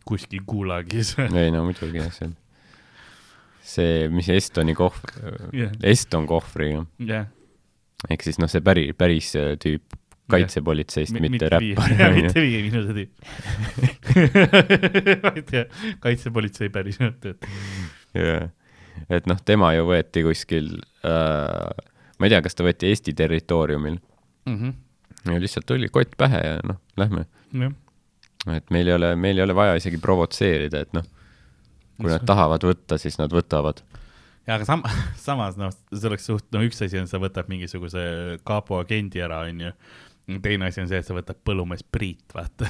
kuskil 0.05 0.45
Gulagis 0.47 1.17
ei 1.19 1.51
no 1.51 1.65
muidugi 1.65 1.99
jah, 1.99 2.13
see, 2.13 2.29
see, 3.65 4.09
mis 4.13 4.29
Estoni 4.33 4.75
kohv 4.77 5.01
Jah. 5.57 5.73
Eston 5.83 6.27
kohvriga, 6.29 6.85
jah, 7.09 7.29
ehk 8.11 8.25
siis 8.27 8.41
noh, 8.43 8.51
see 8.51 8.65
päri, 8.65 8.91
päris 8.97 9.33
äh, 9.41 9.55
tüüp 9.61 9.97
kaitsepolitseist, 10.31 11.17
mitte 11.21 11.49
räppar. 11.53 11.95
mitte 12.17 12.41
viie 12.41 12.63
miinuse 12.65 12.95
tüüp. 12.97 13.13
kaitsepolitsei 16.05 16.71
päriselt, 16.73 17.25
et 17.29 17.49
jaa, 18.17 18.49
et 19.13 19.29
noh, 19.29 19.41
tema 19.45 19.73
ju 19.77 19.89
võeti 19.89 20.25
kuskil 20.25 20.75
äh,, 21.05 21.85
ma 22.19 22.29
ei 22.29 22.33
tea, 22.33 22.43
kas 22.45 22.57
ta 22.57 22.67
võeti 22.67 22.89
Eesti 22.93 23.15
territooriumil 23.17 23.99
mm. 23.99 24.57
-hmm. 24.57 25.33
ja 25.33 25.41
lihtsalt 25.43 25.67
tuli 25.69 25.91
kott 25.93 26.17
pähe 26.21 26.41
ja 26.45 26.61
noh, 26.65 26.81
lähme. 27.01 27.27
jah, 27.53 27.75
et 28.57 28.71
meil 28.71 28.89
ei 28.89 28.97
ole, 28.97 29.15
meil 29.17 29.39
ei 29.39 29.45
ole 29.45 29.57
vaja 29.57 29.77
isegi 29.81 30.01
provotseerida, 30.01 30.85
et 30.87 30.97
noh, 30.97 31.05
kui 31.99 32.11
nad 32.11 32.25
tahavad 32.27 32.65
võtta, 32.67 32.99
siis 33.01 33.19
nad 33.21 33.33
võtavad. 33.35 33.83
ja 34.47 34.57
aga 34.59 34.67
sam-, 34.69 34.85
samas 35.27 35.57
noh, 35.61 35.71
see 35.93 36.09
oleks 36.11 36.27
suht, 36.31 36.47
no 36.53 36.63
üks 36.67 36.83
asi 36.85 36.99
on, 37.01 37.07
sa 37.11 37.21
võtad 37.23 37.49
mingisuguse 37.53 38.03
kapo 38.45 38.81
agendi 38.83 39.23
ära, 39.25 39.43
onju. 39.49 39.73
teine 40.43 40.67
asi 40.71 40.81
on 40.81 40.89
see, 40.89 40.99
et 41.03 41.07
sa 41.09 41.15
võtad 41.17 41.37
põllumees 41.45 41.83
Priit, 41.85 42.25
vaata. 42.35 42.69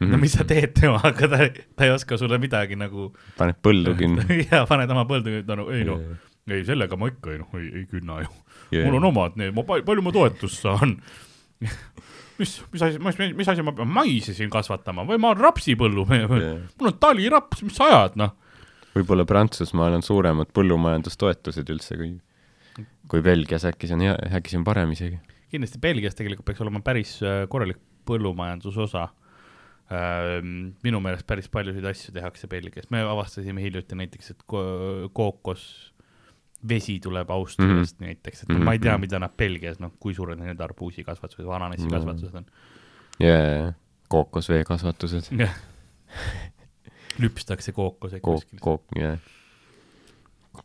no 0.00 0.06
Mhm. 0.14 0.20
mis 0.20 0.32
sa 0.38 0.44
teed 0.48 0.72
temaga, 0.78 1.28
ta, 1.28 1.48
ta 1.76 1.84
ei 1.88 1.92
oska 1.94 2.16
sulle 2.20 2.38
midagi 2.40 2.76
nagu. 2.80 3.10
paned 3.38 3.60
põldu 3.62 3.96
kinni. 3.98 4.40
ja 4.52 4.64
paned 4.68 4.90
oma 4.90 5.04
põldu, 5.08 5.42
ta 5.46 5.56
no 5.60 5.68
ei 5.72 5.84
noh, 5.84 6.00
ei 6.48 6.64
sellega 6.64 6.96
ma 7.00 7.08
ikka 7.12 7.32
ei 7.32 7.38
noh, 7.42 7.52
ei, 7.60 7.70
ei 7.82 7.86
künna 7.88 8.22
ju. 8.24 8.32
Jaa. 8.74 8.86
mul 8.88 8.96
on 8.98 9.04
omad 9.12 9.36
need, 9.36 9.52
ma 9.56 9.62
palju, 9.68 10.02
ma 10.02 10.12
toetust 10.12 10.64
saan. 10.64 10.96
mis, 12.40 12.56
mis 12.72 12.82
asi, 12.82 12.98
mis, 12.98 13.18
mis 13.38 13.48
asi 13.52 13.62
ma 13.64 13.72
pean 13.76 13.88
maisi 13.92 14.34
siin 14.36 14.50
kasvatama 14.52 15.04
või 15.08 15.20
ma 15.22 15.30
olen 15.32 15.44
rapsipõllumees, 15.44 16.26
mul 16.80 16.90
on 16.90 16.96
taliraps, 17.00 17.62
mis 17.64 17.76
sa 17.78 17.86
ajad 17.90 18.16
noh. 18.20 18.32
Võib-olla 18.94 19.24
Prantsusmaal 19.26 19.92
on 19.98 20.02
suuremad 20.02 20.46
põllumajandustoetused 20.54 21.70
üldse 21.74 21.96
kui, 21.96 22.12
kui 23.08 23.22
Belgias, 23.22 23.64
äkki 23.64 23.86
see 23.90 23.94
on 23.98 24.00
hea, 24.06 24.14
äkki 24.38 24.50
see 24.54 24.58
on 24.60 24.64
parem 24.64 24.92
isegi. 24.94 25.18
kindlasti 25.50 25.78
Belgias 25.82 26.14
tegelikult 26.18 26.46
peaks 26.46 26.60
olema 26.60 26.80
päris 26.80 27.16
äh, 27.22 27.44
korralik 27.48 27.78
põllumajandusosa. 28.06 29.08
minu 30.82 31.00
meelest 31.04 31.26
päris 31.28 31.48
paljusid 31.52 31.84
asju 31.84 32.12
tehakse 32.16 32.48
Belgias, 32.48 32.86
me 32.90 33.02
avastasime 33.04 33.60
hiljuti 33.62 33.94
näiteks, 33.98 34.30
et 34.32 34.38
ko- 34.48 35.10
kookos 35.12 35.92
vesi 36.68 36.96
tuleb 37.04 37.30
Austriast 37.30 38.00
mm 38.00 38.04
-hmm. 38.04 38.06
näiteks, 38.06 38.42
et 38.42 38.48
noh, 38.48 38.62
ma 38.64 38.72
ei 38.72 38.78
tea, 38.78 38.92
Mhm. 38.94 39.00
mida 39.00 39.18
nad 39.18 39.30
Belgias, 39.36 39.78
noh, 39.80 39.92
kui 40.00 40.14
suured 40.14 40.38
need 40.38 40.60
arbuusikasvatused 40.60 41.44
või 41.44 41.54
ananassikasvatused 41.56 42.34
on. 42.34 42.46
ja 43.20 43.72
kookosvee 44.08 44.64
kasvatused, 44.64 45.28
jah, 45.38 45.52
lüpstakse 47.22 47.72
kookoseid 47.72 48.22
kook, 48.24 48.42
kuskil. 48.42 48.60
kook, 48.64 48.84
jah. 48.98 49.18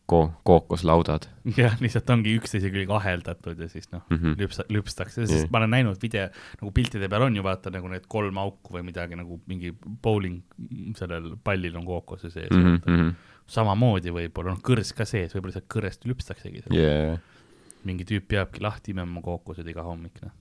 Ko-, 0.10 0.30
kookoslaudad 0.46 1.26
jah, 1.58 1.74
lihtsalt 1.82 2.10
ongi 2.14 2.36
üksteise 2.38 2.70
külge 2.74 2.94
aheldatud 2.94 3.58
ja 3.58 3.68
siis 3.72 3.88
noh, 3.90 4.04
mm. 4.10 4.18
-hmm. 4.18 4.36
lüpsa-, 4.38 4.66
lüpstakse, 4.70 5.26
sest 5.30 5.50
ma 5.50 5.62
olen 5.62 5.74
näinud 5.74 6.02
video, 6.02 6.28
nagu 6.62 6.72
piltide 6.76 7.10
peal 7.10 7.26
on 7.26 7.36
ju 7.36 7.44
vaata 7.46 7.72
nagu 7.74 7.90
need 7.90 8.06
kolm 8.08 8.38
auku 8.38 8.76
või 8.76 8.84
midagi 8.86 9.18
nagu 9.18 9.40
mingi 9.50 9.74
bowling 10.04 10.44
sellel 10.98 11.32
pallil 11.44 11.78
on 11.80 11.88
kookose 11.88 12.30
sees 12.30 12.52
mm. 12.54 12.68
Mm 12.68 12.82
-hmm. 12.84 13.14
samamoodi 13.48 14.14
võib-olla, 14.14 14.54
noh 14.54 14.62
kõrs 14.66 14.94
ka 14.94 15.06
sees, 15.10 15.34
võib-olla 15.36 15.58
sealt 15.58 15.70
kõrest 15.74 16.06
lüpstaksegi 16.06 16.62
seda 16.66 16.76
yeah.. 16.76 17.00
yeah. 17.08 17.20
mingi 17.84 18.06
tüüp 18.06 18.28
peabki 18.28 18.62
lahti 18.62 18.94
imema 18.94 19.22
kookosed 19.26 19.68
iga 19.68 19.84
hommik, 19.88 20.22
noh. 20.22 20.36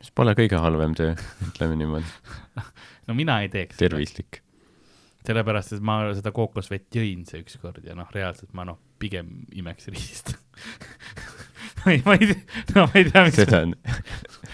see 0.00 0.10
pole 0.14 0.34
kõige 0.34 0.58
halvem 0.58 0.94
töö, 0.98 1.14
ütleme 1.52 1.78
niimoodi, 1.78 2.10
no 3.06 3.14
mina 3.14 3.40
ei 3.42 3.48
teeks. 3.48 3.78
tervislik. 3.78 4.42
sellepärast, 5.26 5.76
et 5.76 5.84
ma 5.84 5.98
seda 6.16 6.32
kookosvett 6.34 6.98
jõin 6.98 7.24
see 7.28 7.42
ükskord 7.42 7.84
ja 7.86 7.96
noh, 7.98 8.08
reaalselt 8.14 8.52
ma 8.56 8.66
noh, 8.68 8.78
pigem 9.02 9.46
imeks 9.56 9.90
riist 9.92 10.34
ma 11.82 11.94
ei, 11.94 12.02
ma 12.06 12.16
ei 12.18 12.30
tea, 12.32 12.62
no 12.74 12.86
ma 12.86 13.00
ei 13.00 13.08
tea, 13.08 13.24
miks 13.26 13.40
seda 13.40 13.62
on, 13.66 13.74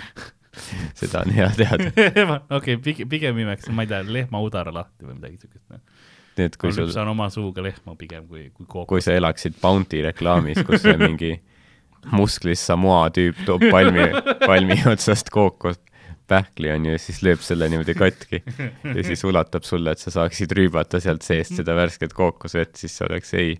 seda 1.00 1.22
on 1.24 1.36
hea 1.36 1.50
teada. 1.58 1.92
okei, 2.58 2.78
pigem, 2.82 3.10
pigem 3.12 3.42
imeks, 3.44 3.70
ma 3.74 3.86
ei 3.86 3.92
tea, 3.92 4.02
lehma 4.08 4.42
udara 4.44 4.74
lahti 4.74 5.06
või 5.06 5.18
midagi 5.18 5.44
siukest. 5.44 5.64
ma 5.70 5.80
nii 6.32 6.48
et 6.48 6.56
kui 6.56 6.72
sul, 6.72 6.86
lüpsan 6.88 7.08
oma 7.12 7.28
suuga 7.32 7.64
lehma 7.64 7.94
pigem 8.00 8.24
kui, 8.28 8.46
kui 8.50 8.64
kookos. 8.66 8.88
kui 8.88 9.04
sa 9.04 9.16
elaksid 9.16 9.58
Bounty 9.60 10.00
reklaamis, 10.04 10.62
kus 10.64 10.86
mingi 10.96 11.34
musklis 12.12 12.64
Samoa 12.66 13.10
tüüp 13.14 13.44
toob 13.46 13.68
palmi, 13.70 14.08
palmi 14.46 14.78
otsast 14.90 15.28
kookost 15.34 15.82
pähkli 16.32 16.72
onju 16.72 16.96
ja 16.96 17.02
siis 17.02 17.20
lööb 17.26 17.44
selle 17.44 17.68
niimoodi 17.72 17.94
katki 17.98 18.42
ja 18.42 19.04
siis 19.06 19.24
ulatab 19.28 19.66
sulle, 19.68 19.94
et 19.94 20.02
sa 20.02 20.14
saaksid 20.14 20.54
rüübata 20.56 21.00
sealt 21.02 21.24
seest 21.26 21.58
seda 21.60 21.76
värsket 21.78 22.16
kookosvett, 22.16 22.74
siis 22.80 22.96
sa 22.98 23.06
oleks 23.08 23.34
ei, 23.38 23.54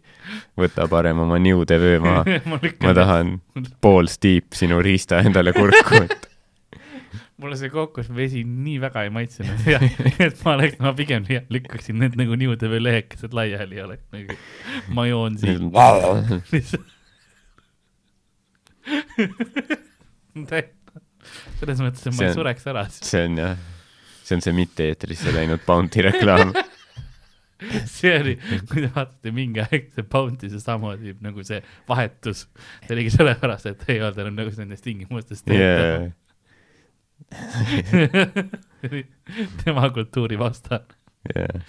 võta 0.59 0.89
parem 0.91 1.23
oma 1.25 1.39
niudevöö 1.43 2.03
maha. 2.03 2.39
ma 2.51 2.61
ma 2.83 2.97
tahan 2.97 3.39
pool 3.85 4.11
stiip 4.11 4.57
sinu 4.57 4.81
riista 4.85 5.21
endale 5.23 5.55
kurku, 5.57 6.03
et 6.03 6.29
mulle 7.43 7.59
see 7.59 7.71
kookosvesi 7.73 8.45
nii 8.47 8.79
väga 8.83 9.05
ei 9.07 9.13
maitsenud 9.15 9.67
ja 9.67 9.81
et 10.27 10.41
ma 10.45 10.57
oleks, 10.57 10.79
ma 10.83 10.95
pigem 10.97 11.27
jah, 11.31 11.45
lükkaksin 11.53 11.99
need 12.03 12.17
nagu 12.21 12.39
niude 12.39 12.71
või 12.71 12.83
lehekesed 12.87 13.35
laiali 13.37 13.81
ja 13.81 13.87
oleks 13.89 14.07
nagu, 14.15 14.39
ma 14.97 15.07
joon 15.11 15.39
siin 15.43 15.71
lihtsalt. 16.53 16.99
Selles 21.63 21.81
mõttes, 21.87 22.05
et 22.07 22.13
ma 22.13 22.19
See 22.19 22.27
ei 22.29 22.35
on- 22.35 22.39
sureks 22.43 22.69
ära 22.75 22.85
siis. 22.91 23.09
see 23.15 23.25
on 23.31 23.41
jah, 23.41 23.57
see 24.27 24.37
on 24.39 24.43
see 24.45 24.55
mitte-eetrisse 24.61 25.33
läinud 25.35 25.65
Bounty 25.67 26.03
reklaam. 26.09 26.53
see 27.87 28.11
oli, 28.19 28.33
kui 28.67 28.83
te 28.83 28.89
vaatate 28.95 29.31
mingi 29.35 29.61
aeg 29.63 29.93
see 29.95 30.03
Bounty 30.11 30.49
samamoodi 30.57 31.13
nagu 31.23 31.45
see 31.47 31.61
vahetus, 31.89 32.47
see 32.87 32.97
oligi 32.97 33.13
sellepärast, 33.15 33.69
et 33.71 33.85
ei 33.95 34.01
olnud 34.03 34.19
enam 34.25 34.41
nõus 34.43 34.59
nendes 34.59 34.83
tingimustes 34.83 35.45
Yeah. 35.53 36.11
tema 39.65 39.91
kultuuri 39.95 40.39
vastane. 40.39 40.85
yeah. 41.37 41.63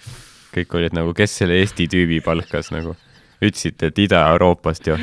kõik 0.54 0.74
olid 0.78 0.94
nagu, 0.98 1.14
kes 1.16 1.32
selle 1.40 1.56
Eesti 1.62 1.86
tüübi 1.90 2.18
palkas 2.24 2.70
nagu, 2.74 2.94
ütlesite, 3.42 3.90
et 3.92 3.98
Ida-Euroopast 4.06 4.90
ju 4.90 4.96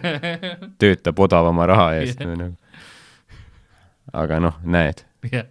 töötab 0.80 1.20
odavama 1.26 1.66
raha 1.70 1.88
eest 2.00 2.20
yeah. 2.24 2.34
nagu. 2.40 2.56
Aga 4.12 4.40
noh, 4.42 4.58
näed, 4.64 5.04
jah, 5.30 5.46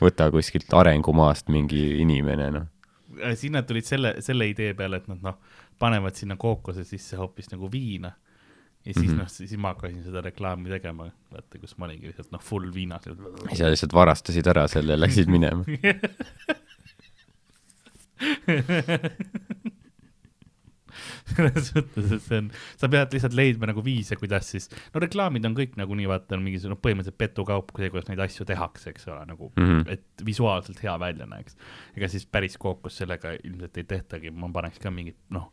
võta 0.00 0.30
kuskilt 0.34 0.72
arengumaast 0.74 1.50
mingi 1.52 2.00
inimene, 2.02 2.50
noh. 2.54 2.66
siis 3.34 3.52
nad 3.54 3.68
tulid 3.68 3.86
selle, 3.88 4.16
selle 4.24 4.48
idee 4.50 4.74
peale, 4.78 5.02
et 5.02 5.10
nad 5.10 5.20
noh, 5.24 5.36
panevad 5.78 6.14
sinna 6.18 6.36
kookose 6.40 6.84
sisse 6.86 7.16
hoopis 7.20 7.52
nagu 7.52 7.70
viina. 7.72 8.12
ja 8.84 8.94
siis 8.94 9.06
mm. 9.06 9.12
-hmm. 9.12 9.18
noh, 9.18 9.28
siis 9.28 9.56
ma 9.56 9.68
hakkasin 9.74 10.02
seda 10.04 10.20
reklaami 10.20 10.70
tegema, 10.70 11.10
vaata, 11.32 11.58
kus 11.58 11.78
ma 11.78 11.86
olingi 11.86 12.06
lihtsalt 12.06 12.32
noh, 12.32 12.42
full 12.42 12.74
viinas. 12.74 13.02
sa 13.54 13.70
lihtsalt 13.70 13.94
varastasid 13.94 14.46
ära 14.46 14.68
selle 14.68 14.92
ja 14.92 15.00
läksid 15.00 15.28
minema. 15.28 15.64
selles 21.36 21.70
mõttes, 21.76 22.12
et 22.16 22.24
see 22.24 22.40
on, 22.42 22.50
sa 22.80 22.90
pead 22.92 23.16
lihtsalt 23.16 23.36
leidma 23.36 23.70
nagu 23.70 23.84
viise, 23.84 24.18
kuidas 24.20 24.50
siis, 24.54 24.68
no 24.94 25.02
reklaamid 25.04 25.46
on 25.48 25.56
kõik 25.58 25.78
nagunii 25.80 26.08
vaata 26.10 26.38
mingisugune 26.40 26.76
noh, 26.76 26.82
põhimõtteliselt 26.84 27.20
petukaup, 27.20 27.72
see, 27.76 27.90
kuidas 27.94 28.10
neid 28.10 28.22
asju 28.24 28.46
tehakse, 28.48 28.92
eks 28.92 29.08
ole, 29.10 29.22
nagu 29.30 29.50
mm. 29.54 29.70
-hmm. 29.70 29.96
et 29.96 30.26
visuaalselt 30.26 30.82
hea 30.84 30.94
välja 31.00 31.26
näeks. 31.30 31.58
ega 31.96 32.08
siis 32.08 32.26
päris 32.26 32.58
kookos 32.58 33.00
sellega 33.02 33.34
ilmselt 33.42 33.76
ei 33.76 33.88
tehtagi, 33.96 34.30
ma 34.30 34.50
paneks 34.52 34.78
ka 34.82 34.90
mingit 34.94 35.18
noh, 35.34 35.50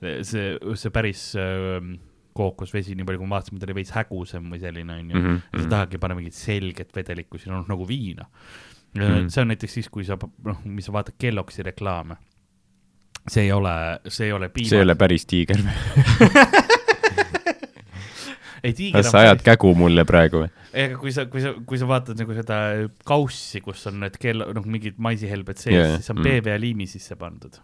see, 0.00 0.54
see 0.74 0.94
päris 0.94 1.32
äh, 1.38 1.82
kookosvesi, 2.38 2.94
nii 2.94 3.06
palju 3.06 3.22
kui 3.22 3.28
ma 3.28 3.38
vaatasin, 3.38 3.58
ta 3.58 3.66
oli 3.68 3.78
veits 3.80 3.94
hägusam 3.96 4.50
või 4.52 4.62
selline 4.62 4.98
onju 5.02 5.14
mm, 5.14 5.26
-hmm. 5.26 5.44
sa 5.50 5.62
mhm. 5.62 5.70
tahadki 5.74 6.00
panna 6.02 6.18
mingit 6.18 6.38
selget 6.38 6.94
vedelikku, 6.94 7.40
siin 7.40 7.56
on 7.56 7.66
nagu 7.68 7.88
viina 7.88 8.28
mm. 8.94 9.02
-hmm. 9.02 9.28
see 9.28 9.42
on 9.42 9.52
näiteks 9.52 9.74
siis, 9.80 9.88
kui 9.88 10.04
sa 10.04 10.18
noh, 10.44 10.64
mis 10.64 10.86
sa 10.86 10.94
vaatad 10.94 11.18
Kelloggsi 11.18 11.66
reklaame 11.66 12.16
see 13.32 13.46
ei 13.46 13.52
ole, 13.54 13.74
see 14.08 14.28
ei 14.28 14.34
ole 14.36 14.48
piima. 14.52 14.70
see 14.72 14.80
ei 14.80 14.86
ole 14.86 14.96
päris 14.98 15.26
tiiger. 15.28 15.62
ei 18.66 18.72
tiiger 18.74 18.98
kas 18.98 19.10
sa 19.12 19.24
ajad 19.24 19.44
kägu 19.46 19.74
mulle 19.78 20.04
praegu 20.08 20.44
või? 20.44 20.50
ega 20.78 20.98
kui 21.00 21.12
sa, 21.14 21.26
kui 21.30 21.42
sa, 21.44 21.54
kui 21.66 21.80
sa 21.80 21.88
vaatad 21.90 22.20
nagu 22.20 22.36
seda 22.36 22.58
kaussi, 23.08 23.62
kus 23.64 23.86
on 23.90 24.02
need 24.04 24.18
kell, 24.20 24.44
noh, 24.54 24.68
mingid 24.68 25.00
maisihelbed 25.02 25.60
sees 25.60 25.74
yeah,, 25.74 25.96
siis 25.98 26.12
on 26.14 26.20
mm. 26.20 26.42
PVA 26.42 26.58
liimi 26.62 26.86
sisse 26.90 27.16
pandud. 27.18 27.58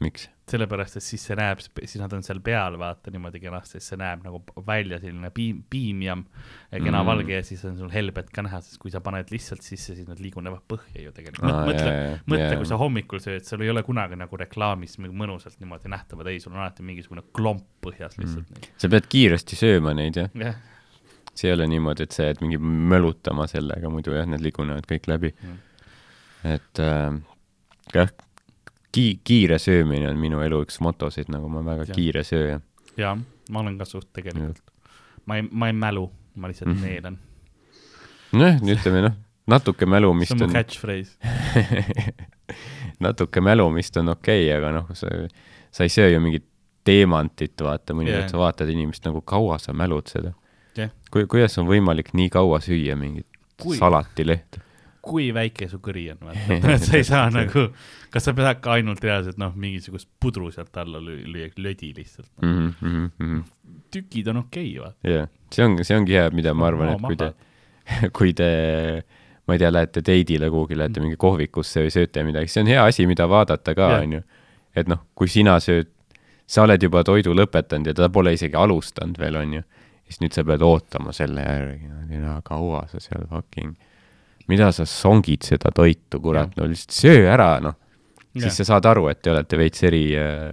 miks? 0.00 0.28
sellepärast, 0.48 0.96
et 0.96 1.04
siis 1.04 1.20
see 1.28 1.34
näeb, 1.36 1.60
siis 1.60 1.98
nad 2.00 2.12
on 2.16 2.22
seal 2.24 2.38
peal, 2.40 2.78
vaata 2.80 3.10
niimoodi 3.12 3.36
kenasti, 3.42 3.76
siis 3.76 3.90
see 3.90 3.98
näeb 4.00 4.22
nagu 4.24 4.38
välja 4.64 4.96
selline 5.02 5.28
piim, 5.34 5.58
piimjam 5.68 6.22
ja 6.70 6.78
kena 6.80 7.02
Mm. 7.02 7.02
mm. 7.02 7.08
valge 7.10 7.34
ja 7.34 7.42
siis 7.44 7.64
on 7.68 7.76
sul 7.76 7.90
helbed 7.92 8.30
ka 8.32 8.44
näha, 8.46 8.60
sest 8.64 8.78
kui 8.80 8.90
sa 8.94 9.02
paned 9.04 9.28
lihtsalt 9.34 9.60
sisse, 9.66 9.92
siis 9.98 10.08
nad 10.08 10.22
liigunevad 10.24 10.62
põhja 10.70 11.02
ju 11.04 11.12
tegelikult. 11.12 11.50
Aa, 11.52 11.66
mõtle 11.68 11.92
mõtle, 12.32 12.56
kui 12.62 12.70
sa 12.70 12.78
hommikul 12.80 13.20
sööd, 13.20 13.44
sul 13.44 13.66
ei 13.66 13.68
ole 13.74 13.82
kunagi 13.84 14.16
nagu 14.16 14.40
reklaamis 14.40 14.96
mõnusalt 15.02 15.60
niimoodi 15.60 15.92
nähtavad, 15.92 16.30
ei, 16.32 16.40
sul 16.40 16.54
on 16.54 16.62
alati 16.64 16.86
mingisugune 16.86 17.26
klomp 17.36 17.66
põhjas 17.84 18.16
lihtsalt 18.16 18.48
mm.. 18.48 18.72
sa 18.80 18.88
pead 18.94 19.10
kiiresti 19.12 19.58
sööma 19.60 19.92
neid 19.98 20.16
jah, 20.16 20.30
jah, 20.40 20.56
see 21.34 21.50
ei 21.50 21.58
ole 21.58 21.66
niimoodi, 21.74 22.08
et 22.08 22.16
sa 22.16 22.24
jääd 22.30 22.40
mingi 22.46 22.56
mölutama 22.62 23.44
sellega, 23.52 23.92
muidu 23.92 24.16
jah, 24.16 24.24
need 24.26 24.40
ligunevad 24.48 24.88
kõik 24.88 25.10
läbi 25.12 25.34
Mm. 25.42 25.58
et 26.54 26.80
äh, 26.80 27.20
jah, 27.94 28.16
ki-, 28.92 29.20
kiire 29.24 29.58
söömine 29.58 30.08
on 30.10 30.18
minu 30.20 30.42
elu 30.44 30.62
üks 30.66 30.80
motosid, 30.84 31.30
nagu 31.32 31.48
ma 31.52 31.62
väga 31.66 31.88
Jah. 31.88 31.96
kiire 31.96 32.24
sööja. 32.26 32.60
jaa, 32.98 33.14
ma 33.50 33.62
olen 33.62 33.78
ka 33.78 33.86
suht 33.88 34.10
tegelikult. 34.16 34.62
ma 35.26 35.38
ei, 35.40 35.46
ma 35.50 35.70
ei 35.70 35.76
mälu, 35.76 36.08
ma 36.36 36.50
lihtsalt 36.50 36.74
mm. 36.74 36.84
neelan. 36.84 37.18
nojah, 38.32 38.60
ütleme 38.76 39.04
noh, 39.08 39.16
natuke 39.48 39.86
see 39.86 39.94
mälumist 39.94 40.36
on 40.36 40.44
mu 40.44 40.52
catchphrase. 40.52 41.16
natuke 43.06 43.40
mälumist 43.44 43.96
on 44.00 44.14
okei 44.14 44.46
okay,, 44.46 44.56
aga 44.58 44.74
noh, 44.80 44.92
sa, 44.98 45.12
sa 45.70 45.86
ei 45.86 45.92
söö 45.92 46.12
ju 46.12 46.20
mingit 46.24 46.46
teemantit, 46.88 47.58
vaata, 47.60 47.96
mõnikord 47.96 48.24
Jah. 48.24 48.30
sa 48.32 48.40
vaatad 48.40 48.70
inimest 48.72 49.04
nagu 49.04 49.20
kaua 49.20 49.58
sa 49.60 49.74
mälud 49.76 50.08
seda 50.08 50.32
Jah. 50.78 50.92
kui, 51.12 51.26
kuidas 51.28 51.58
on 51.60 51.68
võimalik 51.68 52.14
nii 52.16 52.30
kaua 52.32 52.62
süüa 52.64 52.96
mingit 52.96 53.28
Kui- 53.58 53.76
salatilehte? 53.76 54.62
Kui 55.08 55.28
väike 55.34 55.68
su 55.70 55.80
kõri 55.84 56.06
on, 56.12 56.20
vaata 56.28 56.76
sa 56.84 56.96
ei 56.98 57.06
saa 57.06 57.26
nagu, 57.34 57.68
kas 58.12 58.28
sa 58.28 58.34
pead 58.36 58.62
ka 58.64 58.76
ainult 58.76 59.04
reaalselt 59.04 59.40
noh, 59.40 59.54
mingisugust 59.56 60.10
pudru 60.20 60.50
sealt 60.54 60.76
alla 60.80 61.00
lüüa, 61.02 61.50
lödi 61.56 61.92
lihtsalt 61.96 62.30
no.. 62.36 62.48
mm. 62.48 62.72
-hmm, 62.80 63.10
mm 63.18 63.28
-hmm. 63.28 63.84
tükid 63.94 64.28
on 64.28 64.44
okei 64.44 64.70
okay,, 64.78 64.84
vaata. 64.84 65.14
jah, 65.14 65.28
see 65.54 65.64
on, 65.64 65.78
see 65.84 65.96
ongi 65.96 66.18
hea, 66.18 66.30
mida 66.30 66.54
ma 66.54 66.68
arvan, 66.72 66.94
et 66.94 67.06
kui 67.06 67.16
te, 67.16 67.32
kui 68.18 68.34
te, 68.34 68.50
ma 69.46 69.56
ei 69.56 69.58
tea, 69.58 69.72
lähete 69.72 70.02
teidile 70.02 70.50
kuhugi, 70.50 70.78
lähete 70.78 71.00
mingi 71.00 71.16
kohvikusse 71.16 71.86
või 71.86 71.94
sööte 71.94 72.24
midagi, 72.24 72.52
see 72.52 72.64
on 72.66 72.72
hea 72.74 72.84
asi, 72.84 73.06
mida 73.06 73.28
vaadata 73.28 73.74
ka, 73.74 73.92
Jah. 73.94 74.02
onju. 74.02 74.22
et 74.76 74.88
noh, 74.88 75.06
kui 75.14 75.28
sina 75.28 75.58
sööd, 75.60 75.88
sa 76.46 76.62
oled 76.62 76.82
juba 76.82 77.04
toidu 77.04 77.34
lõpetanud 77.36 77.86
ja 77.86 77.94
ta 77.94 78.08
pole 78.08 78.32
isegi 78.32 78.56
alustanud 78.56 79.18
veel, 79.18 79.36
onju, 79.36 79.62
siis 80.08 80.22
nüüd 80.22 80.36
sa 80.36 80.44
pead 80.48 80.64
ootama 80.64 81.12
selle 81.16 81.44
järgi, 81.44 81.88
no 82.22 82.38
kaua 82.44 82.86
sa 82.88 83.00
seal 83.00 83.26
fucking, 83.28 83.74
mida 84.48 84.72
sa 84.74 84.86
songid 84.88 85.46
seda 85.46 85.72
toitu, 85.74 86.20
kurat, 86.24 86.56
no 86.58 86.66
lihtsalt 86.68 86.96
söö 86.96 87.28
ära, 87.30 87.52
noh. 87.64 87.76
siis 88.38 88.60
sa 88.60 88.68
saad 88.74 88.88
aru, 88.88 89.08
et 89.12 89.22
te 89.22 89.32
olete 89.32 89.58
veits 89.60 89.82
eri 89.88 90.04
äh, 90.16 90.52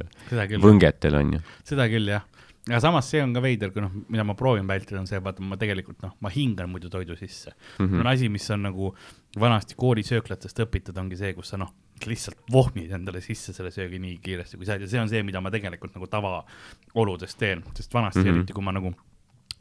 võngetel, 0.62 1.20
onju. 1.22 1.42
seda 1.68 1.88
küll 1.92 2.12
jah. 2.12 2.26
aga 2.68 2.82
samas 2.84 3.10
see 3.12 3.22
on 3.24 3.36
ka 3.36 3.44
veider, 3.46 3.72
kui 3.72 3.84
noh, 3.84 3.94
mida 4.12 4.26
ma 4.28 4.36
proovin 4.38 4.68
vältida, 4.68 5.00
on 5.00 5.08
see, 5.10 5.22
vaata 5.24 5.46
ma 5.46 5.58
tegelikult 5.62 6.02
noh, 6.04 6.16
ma 6.26 6.32
hingan 6.34 6.72
muidu 6.72 6.92
toidu 6.92 7.18
sisse 7.20 7.54
mm. 7.54 7.86
-hmm. 7.86 8.00
on 8.02 8.12
asi, 8.12 8.30
mis 8.30 8.50
on 8.52 8.68
nagu 8.68 8.94
vanasti 9.40 9.78
koolisööklatest 9.78 10.60
õpitud, 10.66 10.98
ongi 11.00 11.20
see, 11.20 11.34
kus 11.38 11.54
sa 11.54 11.62
noh, 11.62 11.72
lihtsalt 12.06 12.42
vohmid 12.52 12.92
endale 12.92 13.22
sisse 13.22 13.54
selle 13.54 13.72
söögi 13.72 14.00
nii 14.02 14.18
kiiresti 14.24 14.58
kui 14.58 14.68
saad 14.68 14.84
ja 14.84 14.92
see 14.92 15.00
on 15.00 15.12
see, 15.12 15.24
mida 15.24 15.42
ma 15.42 15.52
tegelikult 15.54 15.96
nagu 15.96 16.08
tavaoludes 16.12 17.36
teen, 17.40 17.64
sest 17.78 17.94
vanasti 17.94 18.20
mm. 18.20 18.26
-hmm. 18.26 18.42
eriti, 18.44 18.54
kui 18.54 18.64
ma 18.64 18.76
nagu 18.76 18.96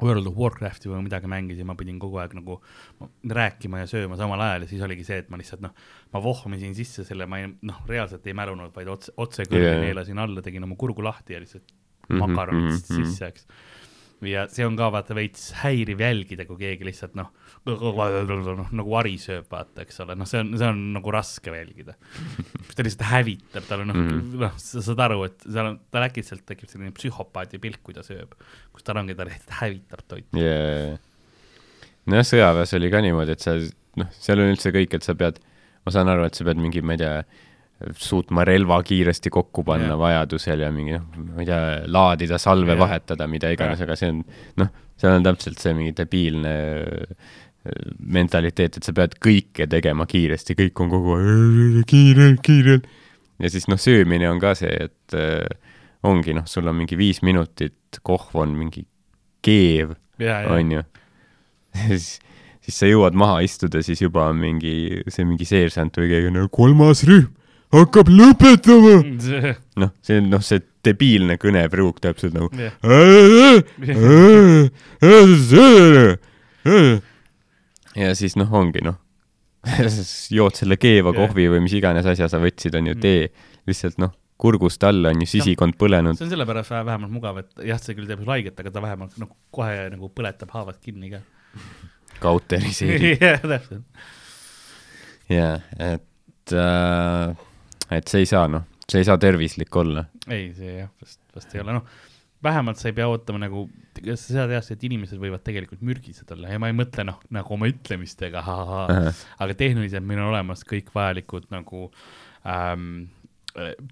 World 0.03 0.27
of 0.27 0.35
Warcrafti 0.39 0.91
või 0.91 1.05
midagi 1.07 1.29
mängisin, 1.31 1.69
ma 1.69 1.77
pidin 1.79 2.01
kogu 2.03 2.19
aeg 2.19 2.35
nagu 2.35 2.59
rääkima 3.31 3.85
ja 3.85 3.87
sööma 3.91 4.19
samal 4.19 4.43
ajal 4.43 4.67
ja 4.67 4.73
siis 4.73 4.83
oligi 4.83 5.07
see, 5.07 5.21
et 5.23 5.31
ma 5.31 5.39
lihtsalt 5.39 5.63
noh, 5.63 5.75
ma 6.13 6.23
vohmisin 6.25 6.75
sisse 6.75 7.07
selle, 7.07 7.29
ma 7.31 7.39
ei 7.43 7.53
noh, 7.63 7.79
reaalselt 7.89 8.27
ei 8.27 8.35
mälunud, 8.35 8.75
vaid 8.75 8.91
otse, 8.91 9.15
otse 9.17 9.47
Jaa. 9.47 9.61
yeah. 9.61 9.81
neelasin 9.87 10.19
alla, 10.19 10.43
tegin 10.43 10.67
oma 10.67 10.77
kurgu 10.81 11.05
lahti 11.07 11.37
ja 11.37 11.43
lihtsalt 11.45 11.75
Mhm, 12.09 12.19
makaronid 12.21 12.65
mhm, 12.69 12.75
mhm. 12.75 13.05
sisse, 13.05 13.29
eks 13.33 13.47
ja 14.29 14.45
see 14.53 14.67
on 14.67 14.77
ka 14.79 14.91
vaata 14.95 15.17
veits 15.17 15.51
häiriv 15.61 16.03
jälgida, 16.03 16.47
kui 16.49 16.59
keegi 16.61 16.87
lihtsalt 16.89 17.15
noh, 17.19 17.31
noh 17.67 18.73
nagu 18.75 18.91
vari 18.93 19.15
sööb, 19.21 19.47
vaata, 19.51 19.85
eks 19.85 20.03
ole, 20.05 20.17
noh, 20.19 20.29
see 20.29 20.43
on, 20.43 20.53
see 20.61 20.69
on 20.69 20.83
nagu 20.97 21.15
raske 21.15 21.55
jälgida. 21.55 21.97
ta 22.75 22.87
lihtsalt 22.87 23.07
hävitab, 23.11 23.69
tal 23.69 23.85
on 23.85 23.91
noh 23.93 23.99
mm 24.01 24.11
-hmm., 24.11 24.43
noh, 24.45 24.59
sa 24.61 24.85
saad 24.89 25.05
aru, 25.07 25.23
et 25.29 25.47
seal 25.47 25.71
on, 25.73 25.81
tal 25.95 26.09
äkitselt 26.09 26.45
tekib 26.49 26.71
selline 26.73 26.95
psühhopaadi 26.97 27.63
pilk, 27.63 27.83
kui 27.83 27.97
ta 27.97 28.05
sööb, 28.07 28.37
kus 28.73 28.87
tal 28.87 29.01
ongi, 29.03 29.15
ta 29.15 29.29
lihtsalt 29.29 29.57
hävitab 29.63 30.05
toitu. 30.09 30.39
yeah.. 30.39 30.99
nojah, 32.07 32.29
sõjaväes 32.33 32.77
oli 32.79 32.93
ka 32.93 33.03
niimoodi, 33.05 33.39
et 33.39 33.45
sa 33.45 33.59
noh, 34.01 34.13
seal 34.19 34.41
on 34.43 34.53
üldse 34.55 34.73
kõik, 34.75 34.95
et 34.97 35.07
sa 35.07 35.15
pead, 35.19 35.41
ma 35.85 35.95
saan 35.95 36.11
aru, 36.13 36.27
et 36.29 36.35
sa 36.35 36.47
pead 36.47 36.61
mingi, 36.61 36.83
ma 36.83 36.97
ei 36.97 37.03
tea, 37.05 37.25
suutma 37.99 38.45
relva 38.47 38.81
kiiresti 38.87 39.31
kokku 39.33 39.65
panna 39.67 39.93
yeah. 39.93 40.01
vajadusel 40.01 40.65
ja 40.65 40.71
mingi 40.75 40.97
noh, 40.97 41.07
ma 41.35 41.43
ei 41.43 41.49
tea, 41.49 41.63
laadida 41.91 42.39
salve 42.43 42.73
yeah. 42.75 42.81
vahetada, 42.81 43.29
mida 43.31 43.53
iganes 43.55 43.83
aga 43.85 43.97
see 43.99 44.13
on 44.13 44.23
noh, 44.63 44.71
seal 45.01 45.19
on 45.19 45.27
täpselt 45.27 45.63
see 45.63 45.75
mingi 45.77 45.95
debiilne 45.97 46.55
äh, 46.83 47.33
mentaliteet, 48.15 48.79
et 48.79 48.87
sa 48.87 48.95
pead 48.97 49.17
kõike 49.25 49.69
tegema 49.71 50.07
kiiresti, 50.09 50.57
kõik 50.59 50.83
on 50.85 50.93
kogu 50.93 51.15
aeg 51.19 51.79
kiirelt, 51.89 52.43
kiirelt. 52.45 52.89
ja 53.41 53.53
siis 53.53 53.69
noh, 53.73 53.81
söömine 53.81 54.29
on 54.31 54.43
ka 54.43 54.55
see, 54.59 54.75
et 54.89 55.17
äh, 55.17 55.47
ongi 56.05 56.37
noh, 56.37 56.49
sul 56.51 56.69
on 56.69 56.77
mingi 56.83 56.99
viis 57.01 57.23
minutit, 57.25 58.01
kohv 58.05 58.37
on 58.43 58.53
mingi 58.59 58.85
keev, 59.45 59.97
ja, 60.21 60.43
ja, 60.45 60.53
onju. 60.53 60.85
siis, 61.89 62.19
siis 62.65 62.83
sa 62.83 62.91
jõuad 62.91 63.17
maha 63.17 63.41
istuda, 63.47 63.83
siis 63.85 64.05
juba 64.05 64.29
on 64.33 64.43
mingi, 64.43 65.05
see 65.09 65.25
mingi 65.27 65.49
seersant 65.49 65.97
või 66.01 66.13
keegi 66.13 66.31
on 66.31 66.39
nagu 66.43 66.53
kolmas 66.53 67.07
rühm 67.09 67.33
hakkab 67.81 68.11
lõpetama. 68.13 68.95
noh, 69.83 69.91
see 70.05 70.21
on 70.23 70.31
noh, 70.33 70.43
see 70.45 70.63
debiilne 70.85 71.39
kõnepruuk 71.41 72.01
täpselt 72.05 72.35
nagu 72.37 72.51
jah, 72.53 72.75
ja 77.95 78.13
siis 78.19 78.35
noh, 78.41 78.51
ongi 78.59 78.83
noh, 78.85 78.99
jood 80.39 80.59
selle 80.59 80.77
keeva 80.81 81.13
Jah. 81.15 81.21
kohvi 81.23 81.47
või 81.53 81.63
mis 81.65 81.75
iganes 81.79 82.07
asja 82.11 82.29
sa 82.31 82.41
võtsid, 82.43 82.75
on 82.79 82.91
ju 82.93 82.97
tee, 83.01 83.29
lihtsalt 83.69 83.97
noh, 84.03 84.13
kurgust 84.41 84.83
alla 84.85 85.13
on 85.15 85.23
ju 85.25 85.29
sisikond 85.31 85.77
põlenud. 85.81 86.19
see 86.19 86.27
on 86.27 86.33
sellepärast 86.35 86.73
vähe- 86.75 86.87
vähemalt 86.91 87.15
mugav, 87.15 87.39
et 87.45 87.65
jah, 87.71 87.81
see 87.81 87.97
küll 87.97 88.09
teeb 88.11 88.21
sulle 88.21 88.35
haiget, 88.37 88.59
aga 88.61 88.73
ta 88.75 88.83
vähemalt 88.85 89.17
nagu 89.23 89.37
kohe 89.55 89.89
nagu 89.95 90.11
põletab 90.13 90.53
haavad 90.57 90.81
kinni 90.85 91.13
ka. 91.15 91.23
kauteriseerib. 92.25 93.23
jah, 93.23 93.41
täpselt. 93.41 93.85
jaa, 95.33 95.57
et 95.93 96.53
äh,, 96.53 97.45
et 97.93 98.09
see 98.11 98.25
ei 98.25 98.31
saa 98.31 98.49
noh, 98.51 98.67
see 98.89 99.03
ei 99.03 99.09
saa 99.09 99.21
tervislik 99.21 99.77
olla. 99.77 100.07
ei, 100.29 100.51
see 100.57 100.81
jah, 100.81 100.91
vast, 101.01 101.21
vast 101.35 101.55
ei 101.55 101.65
ole, 101.65 101.79
noh, 101.79 101.89
vähemalt 102.45 102.81
sa 102.81 102.91
ei 102.91 102.97
pea 102.97 103.09
ootama 103.09 103.41
nagu, 103.43 103.67
sa 104.21 104.47
tead, 104.51 104.71
et 104.75 104.87
inimesed 104.89 105.21
võivad 105.21 105.45
tegelikult 105.47 105.83
mürgised 105.87 106.31
olla 106.35 106.53
ja 106.53 106.61
ma 106.61 106.71
ei 106.71 106.77
mõtle 106.77 107.07
noh, 107.09 107.21
nagu 107.35 107.57
oma 107.57 107.69
ütlemistega, 107.71 108.45
aga 108.45 109.59
tehniliselt 109.59 110.07
meil 110.07 110.23
on 110.23 110.33
olemas 110.35 110.65
kõik 110.69 110.93
vajalikud 110.95 111.49
nagu 111.55 111.87
ähm, 112.49 113.07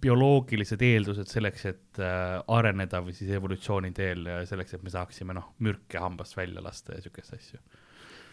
bioloogilised 0.02 0.82
eeldused 0.82 1.30
selleks, 1.30 1.64
et 1.70 2.02
äh, 2.02 2.40
areneda 2.50 3.02
või 3.04 3.14
siis 3.14 3.30
evolutsiooni 3.36 3.92
teel 3.94 4.26
äh, 4.26 4.42
selleks, 4.48 4.74
et 4.74 4.82
me 4.82 4.92
saaksime 4.92 5.36
noh, 5.36 5.52
mürke 5.62 6.02
hambast 6.02 6.36
välja 6.36 6.64
lasta 6.64 6.96
ja 6.96 7.04
siukest 7.04 7.36
asju. 7.36 7.60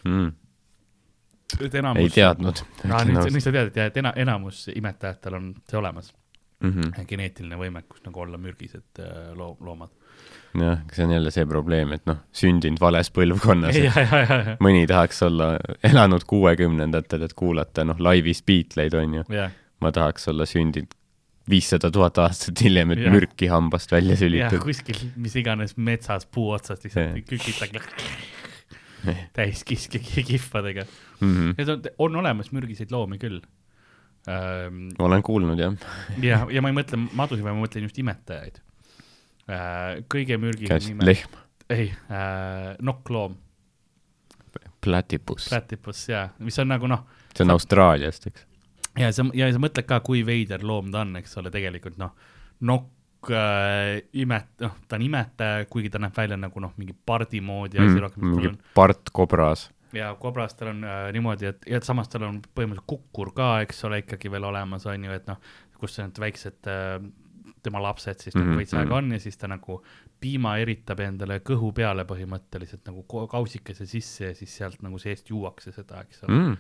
Mm, 0.10 0.32
et 1.57 1.75
enamus. 1.81 2.03
ei 2.03 2.09
teadnud. 2.13 2.63
Nüüd, 2.83 3.21
nüüd 3.33 3.43
sa 3.43 3.53
tead, 3.53 3.71
et 3.71 3.79
jah, 3.79 3.91
et 3.91 4.01
ena, 4.01 4.13
enamus 4.25 4.67
imetajatel 4.73 5.37
on 5.39 5.53
see 5.69 5.79
olemas, 5.79 6.11
mm 6.63 6.75
-hmm. 6.75 7.07
geneetiline 7.07 7.57
võimekus 7.59 8.03
nagu 8.05 8.21
olla 8.25 8.37
mürgised 8.37 9.01
äh, 9.01 9.31
loo-, 9.37 9.57
loomad. 9.59 9.89
jah, 10.59 10.83
see 10.93 11.05
on 11.05 11.11
jälle 11.13 11.31
see 11.31 11.45
probleem, 11.45 11.91
et 11.93 12.05
noh, 12.05 12.21
sündinud 12.33 12.79
vales 12.81 13.11
põlvkonnas. 13.11 13.75
ja, 13.87 13.91
ja, 13.95 14.21
ja, 14.21 14.37
ja, 14.45 14.57
mõni 14.59 14.85
tahaks 14.87 15.23
olla 15.23 15.57
elanud 15.83 16.25
kuuekümnendatel, 16.27 17.25
et 17.27 17.33
kuulata 17.33 17.85
noh, 17.85 17.99
laivis 17.99 18.43
Beatleid 18.43 18.93
on 18.93 19.13
ju. 19.13 19.23
ja, 19.29 19.49
ma 19.81 19.91
tahaks 19.91 20.27
olla 20.27 20.45
sündinud 20.45 20.95
viissada 21.49 21.91
tuhat 21.91 22.17
aastat 22.21 22.61
hiljem, 22.61 22.93
et 22.93 22.99
Jah. 23.05 23.13
mürki 23.13 23.49
hambast 23.49 23.91
välja 23.91 24.13
ja 24.13 24.21
sülitada. 24.21 24.61
kuskil 24.61 24.99
mis 25.15 25.35
iganes 25.35 25.77
metsas 25.77 26.25
puu 26.25 26.51
otsast 26.51 26.85
lihtsalt 26.85 27.33
Jah. 27.73 27.79
Kükitakse 28.99 29.29
täis 29.33 29.63
kiske 29.63 29.99
kihvadega. 30.29 30.85
Mm 31.19 31.35
-hmm. 31.35 31.55
Need 31.57 31.69
on, 31.69 31.81
on 31.97 32.15
olemas 32.23 32.51
mürgiseid 32.51 32.91
loomi 32.91 33.17
küll 33.17 33.41
ähm,. 34.27 34.89
olen 34.99 35.23
kuulnud 35.23 35.59
jah, 35.59 35.73
ja, 36.21 36.47
ja 36.51 36.61
ma 36.61 36.71
ei 36.71 36.75
mõtle 36.75 36.99
madusid, 37.13 37.43
vaid 37.45 37.55
ma 37.55 37.63
mõtlen 37.65 37.87
just 37.87 37.99
imetajaid 38.01 38.59
äh,. 39.49 40.03
kõige 40.13 40.37
mürgisem 40.37 40.83
nime, 40.87 41.05
lehm, 41.05 41.39
ei 41.69 41.89
äh,, 42.11 42.75
nokkloom, 42.81 43.37
platipus, 44.81 45.49
platypus 45.49 46.07
ja, 46.09 46.29
mis 46.39 46.59
on 46.59 46.71
nagu 46.73 46.87
noh, 46.87 47.05
see 47.33 47.45
on 47.47 47.55
Austraaliast, 47.55 48.27
eks. 48.27 48.45
ja 48.99 49.11
sa, 49.15 49.25
ja 49.33 49.51
sa 49.53 49.61
mõtled 49.61 49.87
ka, 49.87 49.99
kui 50.05 50.25
veider 50.25 50.63
loom 50.63 50.91
ta 50.91 51.05
on, 51.05 51.15
eks 51.21 51.37
ole, 51.41 51.51
tegelikult 51.53 51.99
noh, 52.01 52.15
nokk 52.59 52.95
äh, 53.32 53.99
imet-, 54.13 54.55
noh, 54.63 54.76
ta 54.88 54.95
on 54.95 55.05
imetaja, 55.05 55.65
kuigi 55.72 55.91
ta 55.93 56.01
näeb 56.01 56.15
välja 56.17 56.38
nagu 56.39 56.63
noh, 56.63 56.74
mingi 56.80 56.95
pardi 57.05 57.41
moodi 57.41 57.82
asi 57.82 57.99
rohkem, 57.99 58.24
Mm, 58.24 58.36
mingi 58.36 58.51
on. 58.53 58.57
part 58.76 59.09
kobras. 59.11 59.70
ja 59.93 60.15
kobras 60.15 60.53
tal 60.55 60.72
on 60.74 60.84
äh, 60.84 61.11
niimoodi, 61.15 61.45
et 61.49 61.65
ja 61.67 61.82
samas 61.82 62.09
tal 62.09 62.28
on 62.28 62.41
põhimõtteliselt 62.41 62.88
kukkur 62.88 63.34
ka, 63.34 63.61
eks 63.65 63.84
ole, 63.89 64.03
ikkagi 64.03 64.32
veel 64.32 64.43
olemas 64.43 64.86
on 64.86 65.03
ju, 65.03 65.11
et 65.11 65.28
noh, 65.28 65.39
kus 65.80 65.97
need 65.99 66.20
väiksed 66.20 66.70
äh, 66.70 66.99
tema 67.63 67.82
lapsed 67.82 68.20
siis 68.20 68.36
mm 68.36 68.41
-hmm. 68.41 68.43
Mhm, 68.43 68.49
nagu 68.49 68.57
veits 68.59 68.74
aega 68.74 68.95
mhm. 68.95 68.97
on 68.97 69.11
ja 69.11 69.20
siis 69.20 69.38
ta 69.38 69.47
nagu 69.47 69.84
piima 70.20 70.57
eritab 70.57 70.99
endale 70.99 71.39
kõhu 71.39 71.74
peale 71.74 72.03
põhimõtteliselt 72.03 72.86
nagu 72.86 73.28
kausikese 73.28 73.86
sisse 73.86 74.26
ja 74.26 74.36
siis 74.36 74.57
sealt 74.57 74.82
nagu 74.82 74.97
seest 74.99 75.30
juuakse 75.30 75.72
seda, 75.72 76.01
eks 76.01 76.24
ole 76.24 76.34
mm.. 76.34 76.49
Mm. 76.49 76.57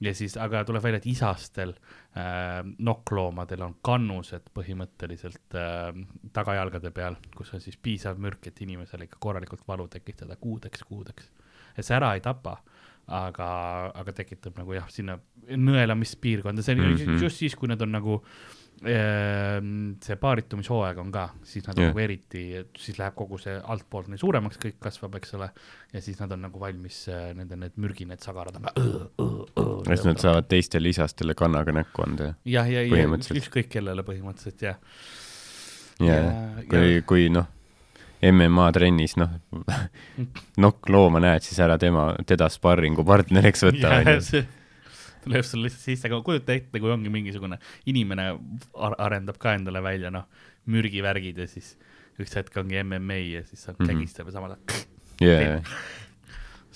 Ja 0.00 0.12
siis, 0.14 0.36
aga 0.40 0.62
tuleb 0.66 0.82
välja, 0.84 1.00
et 1.00 1.08
isastel 1.10 1.72
äh, 1.72 2.60
nokkloomadel 2.78 3.64
on 3.66 3.76
kannused 3.84 4.50
põhimõtteliselt 4.56 5.56
äh, 5.56 5.90
tagajalgade 6.36 6.92
peal, 6.96 7.18
kus 7.36 7.54
on 7.56 7.64
siis 7.64 7.78
piisav 7.80 8.20
mürk, 8.22 8.46
et 8.46 8.60
inimesele 8.66 9.08
ikka 9.08 9.20
korralikult 9.20 9.64
valu 9.68 9.88
tekitada 9.92 10.36
kuudeks, 10.40 10.84
kuudeks. 10.88 11.30
et 11.76 11.84
see 11.84 11.96
ära 11.96 12.14
ei 12.16 12.24
tapa, 12.24 12.58
aga, 13.06 13.48
aga 13.94 14.12
tekitab 14.12 14.58
nagu 14.58 14.76
jah, 14.76 14.88
sinna 14.92 15.18
nõelamispiirkonda, 15.46 16.62
see 16.62 16.76
on 16.76 16.84
mm. 16.84 17.02
-hmm. 17.02 17.22
just 17.22 17.42
siis, 17.44 17.56
kui 17.56 17.68
nad 17.68 17.82
on 17.82 17.92
nagu 17.94 18.20
äh, 18.20 18.55
see 18.76 20.16
paaritumishooaeg 20.20 20.98
on 21.00 21.10
ka, 21.12 21.22
siis 21.48 21.64
nad 21.64 21.78
on 21.78 21.86
Jah. 21.86 21.92
nagu 21.94 22.02
eriti, 22.02 22.42
siis 22.76 22.98
läheb 23.00 23.14
kogu 23.16 23.38
see 23.40 23.54
altpoolt 23.56 24.10
nii 24.12 24.20
suuremaks, 24.20 24.60
kõik 24.62 24.76
kasvab, 24.84 25.16
eks 25.16 25.32
ole, 25.38 25.48
ja 25.94 26.02
siis 26.04 26.20
nad 26.20 26.34
on 26.36 26.44
nagu 26.44 26.60
valmis 26.60 27.06
äh, 27.08 27.30
nende 27.36 27.56
need 27.56 27.78
mürgined 27.80 28.20
sagarad 28.24 28.58
on 28.60 28.68
ja 28.68 29.96
siis 29.96 30.06
nad 30.10 30.20
saavad 30.20 30.48
teistele 30.50 30.92
isastele 30.92 31.34
kannaga 31.38 31.72
näkku 31.72 32.04
anda. 32.04 32.34
jah, 32.44 32.68
ja, 32.68 32.84
ja 32.84 32.92
põhimõtteliselt. 32.92 33.40
ükskõik 33.42 33.72
kellele 33.72 34.04
põhimõtteliselt 34.06 34.68
jah. 34.68 34.80
ja 36.04 36.20
Ja-, 36.20 36.64
kui, 36.68 37.00
kui 37.08 37.28
noh, 37.32 37.48
MMA 38.26 38.68
trennis 38.76 39.16
noh, 39.20 39.32
nokklooma 40.64 41.22
näed, 41.24 41.44
siis 41.46 41.60
ära 41.64 41.78
tema, 41.80 42.10
teda 42.28 42.50
sparringupartneriks 42.52 43.66
võta, 43.70 43.98
onju. 44.02 44.44
Lööb 45.26 45.46
sulle 45.46 45.68
lihtsalt 45.68 45.84
sisse, 45.84 46.08
aga 46.08 46.20
kujuta 46.26 46.54
ette, 46.54 46.80
kui 46.80 46.92
ongi 46.92 47.12
mingisugune 47.12 47.58
inimene 47.90 48.28
ar 48.88 48.96
arendab 49.08 49.38
ka 49.42 49.56
endale 49.58 49.82
välja 49.84 50.12
noh, 50.14 50.26
mürgivärgid 50.70 51.38
ja 51.42 51.48
siis 51.50 51.74
üks 52.22 52.34
hetk 52.38 52.56
ongi 52.62 52.80
MMA 52.82 53.20
ja 53.36 53.44
siis 53.46 53.66
saab 53.66 53.80
mm. 53.80 53.86
-hmm. 53.86 53.92
kägistab 53.92 54.30
ja 54.30 54.36
samal 54.38 54.56
ajal 54.56 54.84
jaa, 55.20 55.60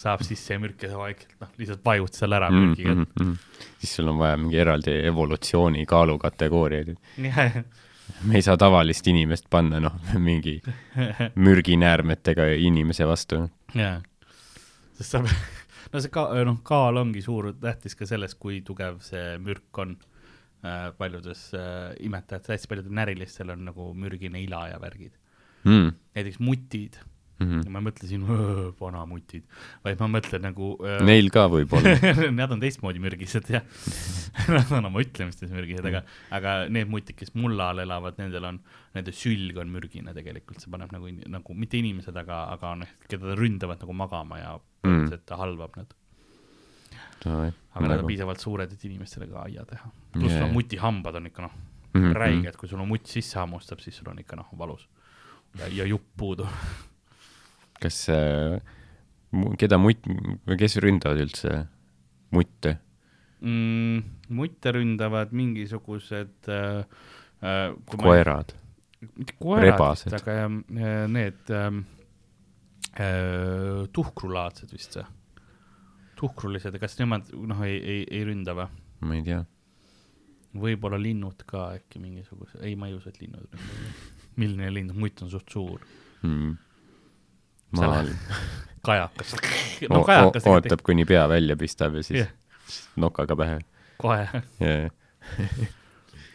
saab 0.00 0.24
sisse 0.24 0.54
ja 0.54 0.62
mürk 0.62 0.82
ja 0.84 0.96
vaikselt 0.96 1.36
noh, 1.42 1.52
lihtsalt 1.60 1.84
vajud 1.84 2.16
seal 2.16 2.36
ära 2.36 2.48
Mm, 2.50 2.64
mürgiga 2.64 2.94
mm, 2.94 3.06
mm. 3.20 3.36
siis 3.78 3.94
sul 3.96 4.08
on 4.08 4.18
vaja 4.18 4.36
mingi 4.40 4.58
eraldi 4.58 4.96
evolutsiooni 5.10 5.86
kaalukategooriaid. 5.86 6.94
mm. 7.18 7.64
me 8.24 8.38
ei 8.40 8.42
saa 8.42 8.56
tavalist 8.56 9.06
inimest 9.06 9.50
panna, 9.50 9.80
noh, 9.80 9.96
mingi 10.28 10.60
mürginäärmetega 11.46 12.50
inimese 12.56 13.08
vastu. 13.08 13.48
jaa, 13.74 14.00
sest 14.98 15.10
sa, 15.10 15.24
no 15.92 16.02
see 16.02 16.12
ka-, 16.14 16.28
noh, 16.46 16.60
kaal 16.66 17.00
ongi 17.00 17.22
suur, 17.24 17.52
tähtis 17.60 17.96
ka 17.98 18.08
selles, 18.08 18.36
kui 18.38 18.60
tugev 18.66 19.00
see 19.04 19.36
mürk 19.42 19.82
on 19.82 19.96
äh,. 20.64 20.90
paljudes 20.98 21.50
äh, 21.56 21.94
imetajatel, 22.06 22.56
hästi 22.56 22.70
paljudel 22.70 22.96
närilistel 23.00 23.54
on 23.54 23.64
nagu 23.70 23.92
mürgine 23.94 24.42
ila 24.44 24.66
ja 24.74 24.80
värgid. 24.82 25.16
Mm. 25.64 25.90
näiteks 26.16 26.38
mutid 26.40 26.94
Mhm. 27.40 27.62
ja 27.64 27.72
ma 27.72 27.80
mõtlesin, 27.80 28.24
vanamutid, 28.80 29.44
vaid 29.84 30.00
ma 30.02 30.08
mõtlen 30.12 30.42
nagu 30.44 30.74
äh, 30.84 30.98
Neil 31.08 31.30
ka 31.32 31.46
võib-olla. 31.48 31.94
Nad 32.40 32.52
on 32.52 32.60
teistmoodi 32.60 33.00
mürgised 33.00 33.48
jah 33.48 33.64
Nad 34.56 34.72
on 34.76 34.90
oma 34.90 35.00
ütlemistes 35.00 35.52
mürgised, 35.52 35.86
aga, 35.88 36.02
aga 36.36 36.56
need 36.72 36.90
mutid, 36.92 37.16
kes 37.16 37.32
mulla 37.40 37.70
all 37.72 37.80
elavad, 37.86 38.18
nendel 38.20 38.50
on, 38.50 38.60
nende 38.96 39.14
sülg 39.16 39.56
on 39.62 39.72
mürgine 39.72 40.12
tegelikult, 40.16 40.60
see 40.60 40.72
paneb 40.72 40.92
nagu, 40.92 41.08
nagu 41.32 41.56
mitte 41.56 41.80
inimesed, 41.80 42.16
aga, 42.20 42.42
aga 42.58 42.74
noh, 42.82 42.92
keda 43.08 43.38
ründavad 43.38 43.80
nagu 43.80 43.96
magama 43.96 44.42
ja 44.42 44.52
põhimõtteliselt 44.84 45.26
ta 45.28 45.40
halvab 45.40 45.80
nad. 45.80 45.96
aga 47.24 47.88
nad 47.88 48.00
on 48.02 48.08
piisavalt 48.08 48.40
suured, 48.40 48.72
et 48.72 48.84
inimestele 48.88 49.28
ka 49.32 49.48
aia 49.48 49.64
teha. 49.68 49.90
pluss 50.14 50.36
yeah. 50.36 50.52
muti 50.52 50.78
hambad 50.80 51.16
on 51.20 51.28
ikka 51.32 51.48
noh, 51.48 51.58
Mhm, 51.94 52.12
räiged, 52.14 52.56
kui 52.56 52.68
sul 52.70 52.80
on 52.80 52.88
mutt 52.88 53.08
sisse 53.10 53.38
hammustab, 53.40 53.80
siis 53.82 53.96
sul 53.98 54.10
on 54.12 54.20
ikka 54.22 54.38
noh, 54.38 54.50
valus. 54.58 54.86
ja, 55.58 55.66
ja 55.66 55.84
jupp 55.90 56.06
puudu. 56.16 56.46
kas 57.82 58.04
äh,, 58.12 58.60
keda 59.60 59.78
või 59.80 60.58
kes 60.58 60.78
ründavad 60.82 61.20
üldse 61.24 61.64
mutte? 62.34 62.76
mm,. 63.40 64.02
mutte 64.36 64.72
ründavad 64.76 65.32
mingisugused 65.36 66.50
äh, 66.50 66.82
äh, 67.42 67.70
koerad. 67.96 68.54
mitte 69.16 69.36
koerad 69.38 69.80
aga 70.20 70.36
äh, 70.44 71.06
need 71.08 71.54
ähm, 71.54 71.84
äh, 72.98 73.86
tuhkrulaadsed 73.92 74.72
vist 74.74 74.98
see, 74.98 75.06
tuhkrulised, 76.20 76.76
kas 76.82 76.98
nemad 77.00 77.32
noh, 77.32 77.64
ei, 77.64 77.78
ei, 77.80 78.04
ei 78.10 78.26
ründa 78.28 78.56
või? 78.58 78.68
ma 79.06 79.16
ei 79.16 79.24
tea. 79.24 79.40
võib-olla 80.60 80.98
linnud 81.00 81.46
ka 81.48 81.70
äkki 81.78 82.02
mingisuguse, 82.02 82.60
ei, 82.60 82.76
ma 82.76 82.90
ei 82.90 82.98
usu, 82.98 83.12
et 83.12 83.20
linnud 83.22 83.46
ründavad. 83.46 84.02
milline 84.40 84.74
lind, 84.74 84.96
mutt 84.98 85.22
on 85.24 85.32
suht 85.32 85.52
suur, 85.52 85.86
mm.. 86.26 86.58
Sa 87.76 87.86
maal 87.86 88.08
kajakas. 88.86 89.34
no, 89.90 90.02
kajakas 90.08 90.46
ootab, 90.50 90.80
kuni 90.86 91.04
pea 91.08 91.26
välja 91.30 91.56
pistab 91.60 91.94
ja 91.98 92.02
siis 92.02 92.22
Jah. 92.24 92.30
nokaga 92.96 93.36
pähe 93.36 93.58
kohe. 94.00 94.24
yeah.. 94.60 94.88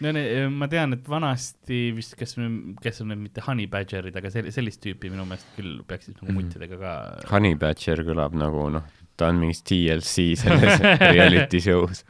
no 0.04 0.12
ne, 0.16 0.24
ma 0.54 0.68
tean, 0.72 0.94
et 0.98 1.08
vanasti 1.10 1.80
vist, 1.96 2.14
kes, 2.20 2.36
kes 2.84 3.02
on 3.02 3.10
need 3.14 3.22
mitte 3.24 3.42
honey 3.48 3.66
badger'id, 3.72 4.16
aga 4.20 4.30
sel- 4.34 4.52
sellist 4.54 4.82
tüüpi 4.84 5.10
minu 5.14 5.26
meelest 5.26 5.48
küll 5.58 5.80
peaksid 5.88 6.20
nagu 6.22 6.30
Mhm. 6.32 6.38
muttidega 6.42 6.78
ka 6.82 6.94
Honey 7.32 7.56
Badger 7.60 8.04
kõlab 8.08 8.36
nagu 8.38 8.68
noh, 8.76 8.86
ta 9.18 9.30
on 9.32 9.40
mingis 9.42 9.64
TLC 9.66 10.36
selles 10.38 10.80
reality 11.16 11.62
show's. 11.64 12.04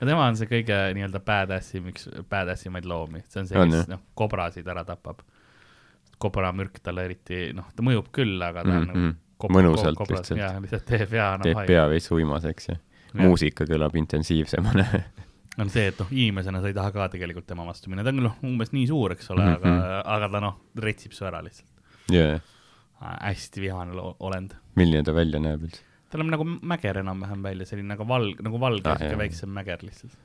no 0.00 0.06
tema 0.06 0.26
on 0.28 0.36
see 0.38 0.46
kõige 0.50 0.78
nii-öelda 0.96 1.20
badass 1.24 1.74
im, 1.80 1.88
üks 1.92 2.06
badass 2.30 2.66
imaid 2.70 2.84
loomi, 2.88 3.24
see 3.28 3.40
on 3.42 3.48
see, 3.50 3.56
kes 3.72 3.88
noh, 3.90 4.00
kobrasid 4.14 4.68
ära 4.70 4.84
tapab. 4.88 5.24
Kobramürk 6.20 6.78
talle 6.84 7.04
eriti, 7.08 7.50
noh, 7.56 7.66
ta 7.76 7.82
mõjub 7.86 8.10
küll, 8.14 8.36
aga 8.44 8.62
ta 8.66 8.76
on 8.76 8.86
Mhm, 8.86 8.92
nagu 8.92 9.16
kob- 9.40 9.54
mõnusalt 9.56 9.96
ko- 9.96 10.04
kobras- 10.04 10.28
lihtsalt. 10.30 10.38
jaa, 10.42 10.60
lihtsalt 10.60 10.86
teeb 10.86 11.12
ja 11.16 11.30
noh, 11.40 11.44
teeb 11.48 11.66
pea 11.66 11.86
veits 11.88 12.10
uimaseks 12.12 12.68
ja 12.68 12.76
muusika 13.14 13.64
kõlab 13.66 13.96
intensiivsemana. 13.96 14.84
on 15.58 15.68
see, 15.72 15.86
et 15.90 15.98
noh, 15.98 16.06
inimesena 16.12 16.60
sa 16.62 16.68
ei 16.70 16.76
taha 16.76 16.92
ka 16.94 17.08
tegelikult 17.12 17.46
tema 17.48 17.64
vastu 17.66 17.90
minna, 17.90 18.04
ta 18.04 18.10
on 18.12 18.20
küll 18.20 18.28
noh, 18.28 18.36
umbes 18.46 18.70
nii 18.76 18.86
suur, 18.88 19.12
eks 19.16 19.30
ole, 19.34 19.42
Mhm. 19.44 19.56
aga, 19.64 20.02
aga 20.16 20.28
ta 20.36 20.40
noh, 20.40 20.56
retsib 20.76 21.12
su 21.16 21.24
ära 21.24 21.40
lihtsalt. 21.42 21.68
jaa, 22.10 22.40
hästi 23.00 23.60
vihane 23.64 23.92
olend. 24.20 24.54
milline 24.76 25.02
ta 25.04 25.12
välja 25.16 25.40
näeb 25.40 25.62
üldse 25.64 25.80
tal 26.10 26.20
on 26.24 26.30
nagu 26.30 26.44
mäger 26.44 26.96
enam-vähem 27.00 27.42
välja, 27.42 27.64
selline 27.66 27.88
nagu 27.94 28.04
valg, 28.04 28.40
nagu 28.42 28.58
valge 28.58 28.86
Ah, 28.90 28.98
jah. 28.98 29.16
väiksem 29.18 29.48
mäger 29.54 29.78
lihtsalt. 29.82 30.16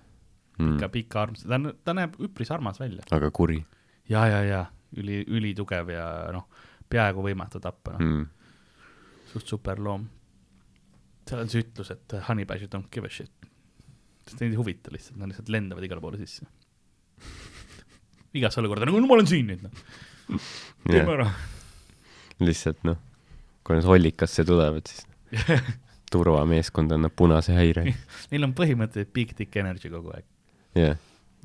mm. 0.60 0.76
ikka? 0.78 0.90
pikk 0.90 1.16
arm, 1.16 1.36
ta 1.36 1.56
on, 1.56 1.74
ta 1.86 1.94
näeb 1.94 2.16
üpris 2.20 2.52
armas 2.52 2.80
välja. 2.80 3.04
aga 3.12 3.30
kuri 3.32 3.64
ja, 4.10 4.26
ja, 4.28 4.42
ja 4.44 4.66
üli, 5.02 5.22
ülitugev 5.28 5.92
ja 5.94 6.06
noh, 6.36 6.48
peaaegu 6.90 7.24
võimatu 7.26 7.62
tappa, 7.64 7.96
noh 7.98 8.06
mm., 8.06 8.26
suht 9.36 9.50
super 9.52 9.82
loom. 9.84 10.06
seal 11.28 11.42
on 11.42 11.50
see 11.52 11.64
ütlus, 11.66 11.90
et 11.92 12.18
honey 12.30 12.48
badger 12.48 12.70
don't 12.72 12.92
give 12.94 13.08
a 13.08 13.12
shit. 13.12 13.32
sest 14.26 14.42
neid 14.42 14.54
ei 14.54 14.60
huvita 14.60 14.94
lihtsalt, 14.94 15.18
nad 15.20 15.32
lihtsalt 15.32 15.52
lendavad 15.54 15.86
igale 15.86 16.04
poole 16.04 16.20
sisse. 16.22 16.48
igasse 18.36 18.62
olukorda, 18.62 18.88
nagu 18.88 19.02
no 19.02 19.10
ma 19.10 19.18
olen 19.18 19.30
siin 19.30 19.50
nüüd, 19.52 19.66
noh, 19.66 20.46
teeme 20.86 21.18
ära. 21.18 21.28
lihtsalt 22.44 22.86
noh, 22.88 23.02
kui 23.66 23.80
nad 23.80 23.88
hollikasse 23.90 24.46
tulevad, 24.48 24.88
siis 24.92 25.06
turvameeskond 26.14 26.94
annab 26.96 27.16
punase 27.18 27.56
häire. 27.58 27.84
Neil 28.32 28.48
on 28.48 28.54
põhimõtteliselt 28.56 29.12
big 29.16 29.34
dick 29.38 29.58
energy 29.60 29.92
kogu 29.92 30.14
aeg. 30.16 30.28
jah, 30.78 30.96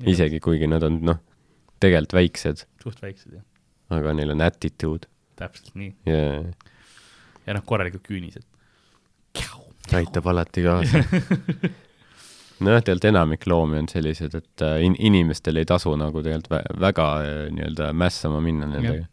isegi 0.07 0.39
kuigi 0.43 0.69
nad 0.69 0.85
on 0.87 1.01
noh, 1.11 1.19
tegelikult 1.81 2.17
väiksed, 2.17 2.65
suht 2.83 3.01
väiksed 3.03 3.37
jah, 3.39 3.45
aga 3.97 4.13
neil 4.17 4.33
on 4.35 4.45
attitude 4.45 5.09
täpselt 5.39 5.73
nii. 5.75 5.93
ja 6.05 6.21
ja 7.47 7.55
noh, 7.57 7.63
korralikud 7.65 8.03
küünised. 8.05 8.45
aitab 9.91 10.27
alati 10.29 10.63
kaasa. 10.63 11.01
nojah, 12.63 12.83
tegelikult 12.85 13.09
enamik 13.09 13.47
loomi 13.49 13.79
on 13.81 13.89
sellised, 13.91 14.35
et 14.37 14.65
äh, 14.65 14.79
in-, 14.85 14.97
inimestel 14.99 15.57
ei 15.61 15.67
tasu 15.67 15.93
nagu 15.99 16.21
tegelikult 16.23 16.51
vä 16.53 16.61
väga 16.85 17.07
äh, 17.25 17.39
nii-öelda 17.55 17.91
mässama 17.97 18.41
minna 18.43 18.69
nendega. 18.69 19.07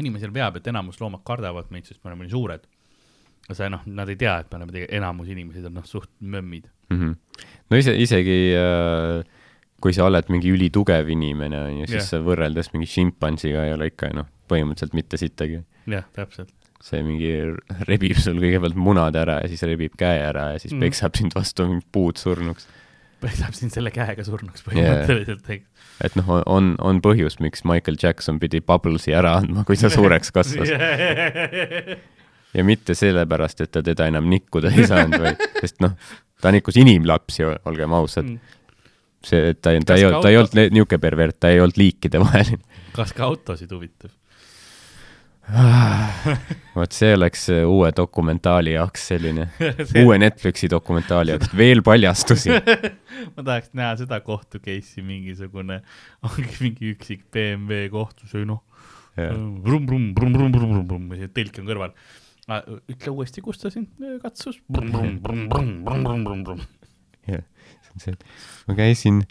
inimesel 0.00 0.32
veab, 0.34 0.56
et 0.56 0.70
enamus 0.72 1.00
loomad 1.00 1.22
kardavad 1.28 1.68
meid, 1.70 1.86
sest 1.86 2.00
me 2.02 2.10
oleme 2.10 2.26
nii 2.26 2.32
suured. 2.32 2.64
aga 3.46 3.58
see 3.58 3.68
noh, 3.74 3.84
nad 3.86 4.08
ei 4.08 4.16
tea, 4.16 4.38
et 4.40 4.50
me 4.50 4.60
oleme 4.60 4.72
tegelikult, 4.72 4.96
enamus 5.02 5.30
inimesed 5.34 5.68
on 5.68 5.78
noh, 5.80 5.86
suht 5.86 6.10
mömmid. 6.20 6.70
mm. 6.90 6.98
-hmm. 6.98 7.46
no 7.70 7.76
ise, 7.76 7.96
isegi 7.96 8.40
äh, 8.56 9.22
kui 9.82 9.94
sa 9.96 10.06
oled 10.08 10.28
mingi 10.32 10.52
ülitugev 10.54 11.10
inimene, 11.12 11.60
on 11.66 11.78
ju, 11.82 11.90
siis 11.90 12.12
yeah. 12.14 12.24
võrreldes 12.24 12.72
mingi 12.74 12.88
šimpansiga 12.90 13.66
ei 13.66 13.74
ole 13.76 13.90
ikka 13.92 14.12
noh, 14.16 14.28
põhimõtteliselt 14.50 14.96
mitte 14.96 15.20
sittagi. 15.20 15.62
jah, 15.90 16.06
täpselt. 16.16 16.52
see 16.82 17.02
mingi 17.06 17.30
rebib 17.86 18.18
sul 18.18 18.40
kõigepealt 18.42 18.78
munad 18.78 19.14
ära 19.18 19.38
ja 19.42 19.50
siis 19.50 19.62
rebib 19.66 19.94
käe 19.98 20.22
ära 20.26 20.52
ja 20.54 20.62
siis 20.62 20.74
mm. 20.74 20.82
peksab 20.82 21.18
sind 21.18 21.34
vastu 21.36 21.66
puud 21.94 22.18
surnuks. 22.18 22.66
peksab 23.22 23.54
sind 23.54 23.74
selle 23.74 23.92
käega 23.94 24.24
surnuks 24.26 24.64
põhimõtteliselt 24.66 25.50
yeah.. 25.50 25.62
et 26.02 26.18
noh, 26.18 26.32
on, 26.46 26.74
on 26.82 27.02
põhjus, 27.04 27.38
miks 27.42 27.66
Michael 27.68 27.98
Jackson 28.02 28.40
pidi 28.42 28.62
Bubblesi 28.62 29.14
ära 29.14 29.36
andma, 29.40 29.66
kui 29.66 29.78
ta 29.78 29.90
suureks 29.92 30.32
kasvas. 30.36 30.74
ja 32.52 32.66
mitte 32.66 32.98
sellepärast, 32.98 33.62
et 33.64 33.74
ta 33.74 33.82
teda 33.82 34.10
enam 34.10 34.30
nikkuda 34.30 34.74
ei 34.74 34.86
saanud, 34.90 35.22
vaid, 35.22 35.46
sest 35.62 35.82
noh, 35.84 35.94
ta 36.42 36.50
nikkus 36.54 36.76
inimlapsi, 36.82 37.46
olgem 37.70 37.94
ausad. 37.96 38.26
Mm. 38.26 38.58
see, 39.28 39.54
ta, 39.54 39.72
ta 39.72 39.94
Kas 39.94 40.00
ei 40.00 40.08
olnud, 40.08 40.22
ta 40.22 40.32
ei 40.32 40.40
olnud 40.40 40.58
niisugune 40.62 41.02
pervert, 41.02 41.38
ta 41.40 41.52
ei 41.52 41.62
olnud 41.62 41.78
liikide 41.80 42.20
vaheline. 42.22 42.82
kas 42.96 43.14
ka 43.16 43.28
autosid 43.28 43.72
huvitab? 43.72 44.12
vot 46.76 46.94
see 46.94 47.10
oleks 47.16 47.48
äh, 47.50 47.64
uue 47.66 47.90
dokumentaali 47.96 48.76
jaoks 48.76 49.08
selline, 49.10 49.48
uue 50.04 50.18
Netflixi 50.22 50.70
dokumentaali 50.70 51.34
jaoks, 51.34 51.50
veel 51.62 51.82
paljastusi. 51.86 52.54
ma 53.34 53.44
tahaks 53.44 53.72
näha 53.76 53.96
seda 54.00 54.20
kohtu 54.24 54.62
case'i 54.62 55.04
mingisugune, 55.06 55.80
ongi 56.28 56.56
mingi 56.60 56.94
üksik 56.94 57.26
BMW 57.34 57.90
kohtus, 57.92 58.36
ei 58.38 58.46
noh, 58.48 58.62
vrum, 59.18 61.10
ja 61.18 61.28
telk 61.34 61.58
on 61.60 61.68
kõrval. 61.68 61.96
ütle 62.90 63.12
uuesti, 63.12 63.42
kus 63.44 63.60
ta 63.60 63.70
sind 63.74 63.90
äh, 67.92 68.04
katsus. 68.04 68.42
ma 68.68 68.78
käisin 68.78 69.22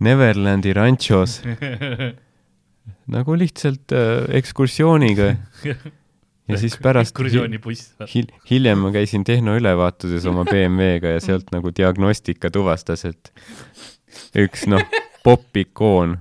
Neverlandi 0.00 0.74
rantšos 0.76 1.40
nagu 3.16 3.38
lihtsalt 3.38 3.94
äh, 3.94 4.26
ekskursiooniga 4.38 5.34
ja 6.46 6.58
siis 6.60 6.76
pärast 6.82 7.18
hil-, 7.18 8.32
hiljem 8.50 8.84
ma 8.84 8.92
käisin 8.94 9.24
tehnoülevaatuses 9.26 10.26
oma 10.30 10.44
BMW-ga 10.48 11.16
ja 11.16 11.22
sealt 11.22 11.50
nagu 11.54 11.72
diagnostika 11.74 12.50
tuvastas, 12.54 13.04
et 13.08 13.32
üks 14.38 14.66
noh, 14.70 14.82
popikoon 15.26 16.16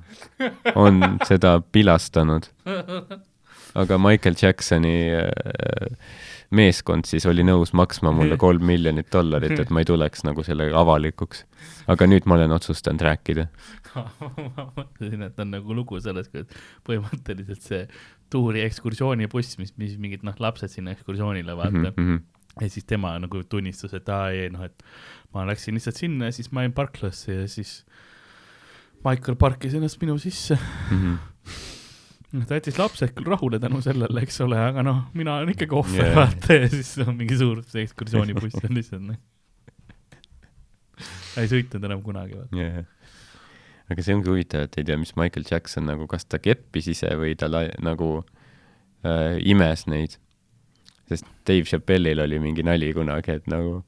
on 0.75 1.01
seda 1.27 1.59
pilastanud. 1.71 2.49
aga 3.75 3.97
Michael 3.99 4.35
Jacksoni 4.41 4.97
äh, 5.13 5.97
meeskond 6.55 7.07
siis 7.09 7.25
oli 7.29 7.43
nõus 7.45 7.73
maksma 7.77 8.11
mulle 8.15 8.37
kolm 8.41 8.65
miljonit 8.67 9.09
dollarit, 9.13 9.57
et 9.59 9.71
ma 9.73 9.81
ei 9.81 9.89
tuleks 9.89 10.25
nagu 10.27 10.43
sellega 10.45 10.77
avalikuks. 10.81 11.45
aga 11.91 12.07
nüüd 12.09 12.27
ma 12.29 12.37
olen 12.37 12.55
otsustanud 12.55 13.01
rääkida. 13.05 13.47
ma 13.95 14.67
mõtlesin, 14.75 15.25
et 15.25 15.39
on 15.39 15.51
nagu 15.55 15.77
lugu 15.77 15.99
sellest, 16.03 16.31
kuidas 16.33 16.65
põhimõtteliselt 16.87 17.65
see 17.65 17.83
tuuri 18.33 18.63
ekskursioonibuss, 18.65 19.59
mis, 19.61 19.75
mis 19.79 19.97
mingid 20.01 20.25
noh, 20.27 20.35
lapsed 20.39 20.73
sinna 20.73 20.95
ekskursioonile 20.95 21.55
vaata 21.57 21.77
mm. 21.77 21.93
Mhm, 21.93 22.15
-hmm. 22.15 22.63
ja 22.63 22.69
siis 22.69 22.85
tema 22.85 23.15
nagu 23.19 23.43
tunnistas, 23.43 23.93
et 23.93 24.09
aa 24.09 24.29
ei 24.33 24.49
noh, 24.49 24.65
et 24.65 24.83
ma 25.33 25.45
läksin 25.47 25.77
lihtsalt 25.77 26.01
sinna 26.01 26.31
ja 26.31 26.35
siis 26.35 26.51
ma 26.51 26.65
jäin 26.65 26.73
parklasse 26.73 27.33
ja 27.33 27.47
siis 27.47 27.85
Michael 29.05 29.35
parkis 29.37 29.73
ennast 29.77 30.01
minu 30.01 30.17
sisse. 30.17 30.57
mhm. 30.91 31.15
noh, 32.35 32.47
ta 32.47 32.59
jättis 32.59 32.79
lapsed 32.79 33.13
küll 33.17 33.29
rahule 33.33 33.59
tänu 33.61 33.81
sellele, 33.85 34.25
eks 34.25 34.41
ole, 34.45 34.59
aga 34.71 34.83
noh, 34.85 35.05
mina 35.17 35.37
olen 35.39 35.53
ikkagi 35.55 35.77
ohver 35.77 36.01
yeah. 36.01 36.17
vaata 36.17 36.59
ja 36.59 36.67
siis 36.73 36.91
on 37.05 37.15
mingi 37.19 37.37
suur 37.39 37.63
ekskursioonibuss 37.83 38.61
on 38.63 38.75
lihtsalt 38.77 39.07
noh. 39.07 39.21
ei 41.41 41.49
sõitnud 41.51 41.87
enam 41.89 42.03
kunagi 42.05 42.37
vaata. 42.39 42.59
yeah.. 42.59 42.85
aga 43.91 44.05
see 44.05 44.17
ongi 44.17 44.31
huvitav, 44.31 44.67
et 44.69 44.79
ei 44.81 44.87
tea, 44.87 44.99
mis 45.01 45.15
Michael 45.19 45.47
Jackson 45.49 45.87
nagu, 45.89 46.07
kas 46.11 46.27
ta 46.27 46.41
keppis 46.41 46.91
ise 46.93 47.11
või 47.19 47.33
ta 47.39 47.51
la- 47.51 47.71
nagu 47.83 48.11
äh, 49.05 49.41
imes 49.43 49.87
neid 49.91 50.19
sest 51.09 51.25
Dave 51.45 51.63
Chappelle'il 51.63 52.19
oli 52.19 52.39
mingi 52.41 52.63
nali 52.65 52.91
kunagi, 52.93 53.37
et 53.39 53.49
nagu, 53.51 53.83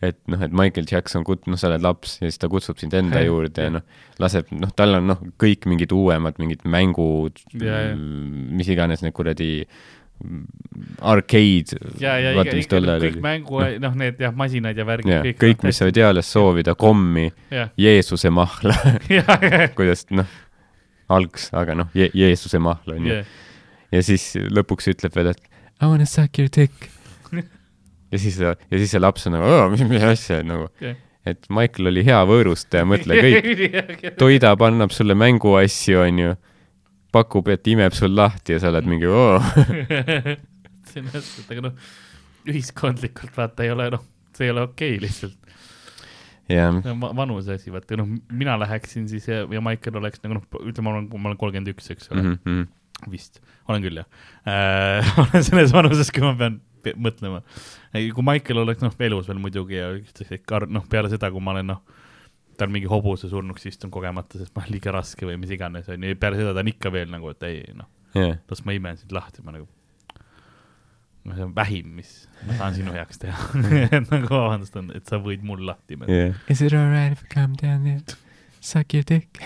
et 0.00 0.16
noh, 0.32 0.40
et 0.40 0.52
Michael 0.56 0.88
Jackson 0.88 1.24
kut-, 1.26 1.46
noh, 1.50 1.58
sa 1.60 1.68
oled 1.68 1.84
laps 1.84 2.16
ja 2.20 2.28
siis 2.28 2.40
ta 2.40 2.48
kutsub 2.52 2.80
sind 2.80 2.94
enda 2.96 3.20
juurde 3.24 3.66
ja 3.66 3.72
noh, 3.74 3.86
laseb, 4.20 4.48
noh, 4.56 4.72
tal 4.76 4.96
on 4.96 5.10
noh, 5.12 5.22
kõik 5.40 5.68
mingid 5.70 5.92
uuemad 5.96 6.40
mingid 6.40 6.64
mängud 6.64 7.40
ja., 7.60 7.90
mis 7.96 8.70
iganes 8.72 9.04
need 9.04 9.14
kuradi 9.16 9.50
mm, 10.24 10.46
arcade, 11.12 11.80
ja, 12.00 12.16
ja 12.22 12.32
vaata, 12.38 12.56
iga, 12.56 12.80
iga, 12.80 12.96
kõik 13.04 13.18
oli. 13.18 13.24
mängu, 13.26 13.60
noh, 13.84 13.98
need 14.00 14.24
jah, 14.24 14.32
masinad 14.36 14.80
ja 14.80 14.88
värgid 14.88 15.12
jah, 15.18 15.28
kõik, 15.42 15.66
mis 15.68 15.80
sa 15.80 15.88
võid 15.90 16.00
eales 16.00 16.32
soovida, 16.32 16.76
kommi, 16.80 17.28
Jeesuse 17.80 18.32
mahla 18.32 18.78
kuidas 19.78 20.06
noh, 20.16 20.38
algs, 21.12 21.50
aga 21.56 21.76
noh 21.76 21.92
Je, 21.96 22.08
Jeesuse 22.16 22.62
mahla 22.62 22.96
on 22.96 23.10
ju. 23.10 23.20
ja 23.92 24.02
siis 24.06 24.32
lõpuks 24.48 24.88
ütleb 24.94 25.18
veel, 25.18 25.34
et 25.34 25.46
I 25.80 25.86
wanna 25.88 26.04
suck 26.04 26.36
your 26.38 26.48
dick. 26.48 26.90
Ja 28.10 28.18
siis, 28.18 28.38
ja 28.40 28.54
siis 28.74 28.92
see 28.94 29.00
laps 29.02 29.26
on 29.28 29.36
nagu, 29.36 29.56
mis, 29.72 29.84
mis 29.90 30.04
asja, 30.06 30.40
nagu, 30.46 30.68
jah. 30.82 30.98
et 31.28 31.50
Michael 31.52 31.92
oli 31.92 32.04
hea 32.06 32.20
võõrustaja, 32.28 32.86
mõtle 32.88 33.18
kõik, 33.24 34.06
toidab, 34.20 34.62
annab 34.66 34.94
sulle 34.94 35.16
mänguasju, 35.18 36.00
onju, 36.04 36.36
pakub, 37.14 37.50
et 37.54 37.66
imeb 37.70 37.94
sul 37.96 38.14
lahti 38.16 38.56
ja 38.56 38.62
sa 38.62 38.70
oled 38.72 38.88
mingi 38.90 39.10
oo. 39.10 39.38
see 40.90 41.02
on 41.02 41.10
hästi, 41.12 41.46
aga 41.50 41.68
noh, 41.68 41.92
ühiskondlikult 42.50 43.36
vaata 43.36 43.66
ei 43.66 43.74
ole 43.74 43.90
noh, 43.94 44.02
see 44.36 44.48
ei 44.48 44.54
ole 44.54 44.66
okei 44.68 44.96
okay, 44.96 45.04
lihtsalt. 45.04 45.36
jah, 46.50 46.74
see 46.80 46.94
on 46.94 47.02
va- 47.02 47.12
vanuse 47.22 47.58
asi, 47.58 47.72
vaata 47.74 47.98
noh, 48.00 48.10
mina 48.34 48.56
läheksin 48.62 49.06
siis 49.10 49.28
ja, 49.30 49.44
ja 49.46 49.62
Michael 49.64 50.00
oleks 50.02 50.22
nagu 50.24 50.38
noh, 50.38 50.46
ütleme, 50.62 50.86
ma 50.88 50.96
olen, 50.96 51.08
ma 51.14 51.30
olen 51.30 51.40
kolmkümmend 51.40 51.74
üks, 51.74 51.90
eks 51.94 52.10
ole 52.14 52.24
mm, 52.24 52.38
-hmm. 52.46 53.10
vist, 53.12 53.42
olen 53.68 53.86
küll 53.86 54.02
jah 54.02 54.08
äh. 54.46 55.14
olen 55.26 55.46
selles 55.46 55.74
vanuses, 55.74 56.10
kui 56.14 56.26
ma 56.26 56.34
pean 56.38 56.58
pe 56.58 56.69
mõtlema. 56.96 57.42
kui 57.92 58.26
Michael 58.26 58.62
oleks 58.64 58.84
noh, 58.84 58.94
elus 59.06 59.28
veel 59.30 59.40
muidugi 59.42 59.78
ja 59.78 59.90
üksteist 59.96 60.46
kar-, 60.48 60.68
noh, 60.70 60.86
peale 60.90 61.10
seda, 61.12 61.30
kui 61.32 61.42
ma 61.44 61.54
olen 61.54 61.72
noh, 61.72 61.82
ta 62.60 62.68
on 62.68 62.74
mingi 62.74 62.90
hobuse 62.90 63.30
surnuks 63.30 63.66
istunud 63.70 63.94
kogemata, 63.94 64.38
sest 64.40 64.54
ma 64.56 64.64
olen 64.64 64.76
liiga 64.76 64.94
raske 64.94 65.28
või 65.28 65.38
mis 65.40 65.52
iganes, 65.56 65.88
onju, 65.90 66.16
peale 66.20 66.40
seda 66.40 66.54
ta 66.56 66.64
on 66.64 66.72
ikka 66.72 66.92
veel 66.92 67.12
nagu, 67.12 67.32
et 67.32 67.46
ei 67.48 67.60
noh, 67.76 67.88
jah, 68.16 68.36
las 68.50 68.64
ma 68.66 68.76
imen 68.76 69.00
sind 69.00 69.14
lahti, 69.16 69.44
ma 69.46 69.54
nagu, 69.56 69.68
noh, 71.24 71.36
see 71.36 71.46
on 71.46 71.54
vähim, 71.56 71.94
mis 71.96 72.12
ma 72.48 72.58
saan 72.60 72.76
sinu 72.76 72.94
heaks 72.96 73.22
teha 73.22 73.48
et 74.00 74.12
nagu 74.12 74.28
vabandust, 74.28 74.76
et 74.96 75.08
sa 75.08 75.20
võid 75.22 75.44
mul 75.46 75.64
lahti 75.68 75.96
imeda. 75.96 76.20
jah. 76.24 76.40
Is 76.52 76.60
it 76.64 76.76
alright 76.76 77.16
if 77.16 77.24
I 77.24 77.32
come 77.32 77.56
down 77.60 77.84
there, 77.88 78.18
suck 78.60 78.96
your 78.96 79.06
dick? 79.08 79.40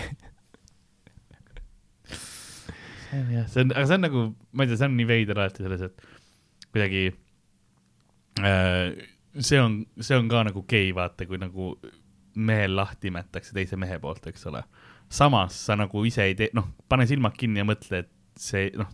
see 3.15 3.21
on 3.21 3.31
jah, 3.31 3.47
see 3.47 3.61
on, 3.63 3.71
aga 3.71 3.87
see 3.87 3.97
on 3.97 4.05
nagu, 4.09 4.25
ma 4.51 4.65
ei 4.65 4.71
tea, 4.71 4.79
see 4.81 4.89
on 4.89 4.97
nii 4.99 5.09
veider 5.09 5.39
alati 5.39 5.65
selles, 5.65 5.87
et 5.87 6.71
kuidagi 6.75 7.05
see 8.41 9.59
on, 9.59 9.85
see 9.99 10.17
on 10.17 10.27
ka 10.29 10.43
nagu 10.47 10.63
gei, 10.67 10.91
vaata, 10.95 11.27
kui 11.27 11.39
nagu 11.39 11.75
mehel 12.35 12.75
lahti 12.75 13.11
imetakse 13.11 13.55
teise 13.55 13.79
mehe 13.79 13.99
poolt, 13.99 14.27
eks 14.27 14.45
ole. 14.51 14.63
samas 15.09 15.57
sa 15.67 15.75
nagu 15.77 16.03
ise 16.05 16.23
ei 16.25 16.35
tee, 16.35 16.49
noh, 16.57 16.71
pane 16.89 17.05
silmad 17.07 17.35
kinni 17.37 17.61
ja 17.61 17.67
mõtle, 17.67 18.03
et 18.03 18.11
see, 18.41 18.71
noh, 18.75 18.89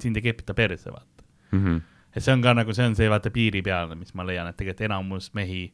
sind 0.00 0.16
ei 0.16 0.24
kepita 0.24 0.56
perse, 0.56 0.90
vaata. 0.90 1.26
Mhm. 1.52 1.80
et 2.16 2.22
see 2.24 2.32
on 2.32 2.42
ka 2.42 2.54
nagu, 2.54 2.74
see 2.74 2.86
on 2.86 2.96
see 2.98 3.08
vaata 3.10 3.30
piiri 3.30 3.62
peal, 3.62 3.94
mis 3.94 4.14
ma 4.14 4.24
leian, 4.26 4.48
et 4.50 4.56
tegelikult 4.56 4.88
enamus 4.88 5.30
mehi, 5.34 5.72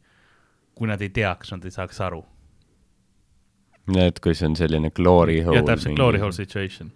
kui 0.76 0.88
nad 0.88 1.00
ei 1.00 1.08
teaks, 1.08 1.52
nad 1.52 1.64
ei 1.64 1.72
saaks 1.72 2.00
aru. 2.04 2.24
et 3.96 4.20
kui 4.20 4.34
see 4.34 4.48
on 4.48 4.56
selline 4.56 4.90
glory 4.90 5.40
hole. 5.42 5.60
jah, 5.60 5.64
täpselt, 5.64 5.96
glory 5.96 6.18
hole. 6.18 6.32
situation. 6.32 6.92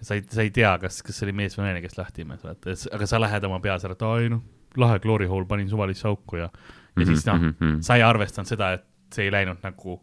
sa 0.00 0.14
ei, 0.14 0.26
sa 0.28 0.42
ei 0.42 0.50
tea, 0.50 0.76
kas, 0.78 1.00
kas 1.02 1.16
see 1.16 1.28
oli 1.28 1.36
mees 1.44 1.56
või 1.56 1.68
naine, 1.68 1.80
kes 1.84 1.96
lahti 1.96 2.26
imes, 2.26 2.42
vaata, 2.44 2.76
aga 2.92 3.06
sa 3.06 3.20
lähed 3.22 3.44
oma 3.48 3.60
peas 3.60 3.86
ära, 3.86 3.96
et 3.96 4.02
ei 4.02 4.28
noh, 4.34 4.42
lahe 4.80 4.98
glory 5.04 5.26
hole, 5.30 5.46
panin 5.48 5.68
suvalisse 5.72 6.06
auku 6.08 6.42
ja, 6.42 6.50
ja 6.50 6.74
Mhm, 6.96 7.10
siis 7.10 7.26
noh, 7.28 7.42
sa 7.84 7.96
ei 7.98 8.02
arvestanud 8.06 8.48
seda, 8.48 8.70
et 8.78 8.84
see 9.12 9.26
ei 9.26 9.32
läinud 9.34 9.58
nagu 9.64 9.98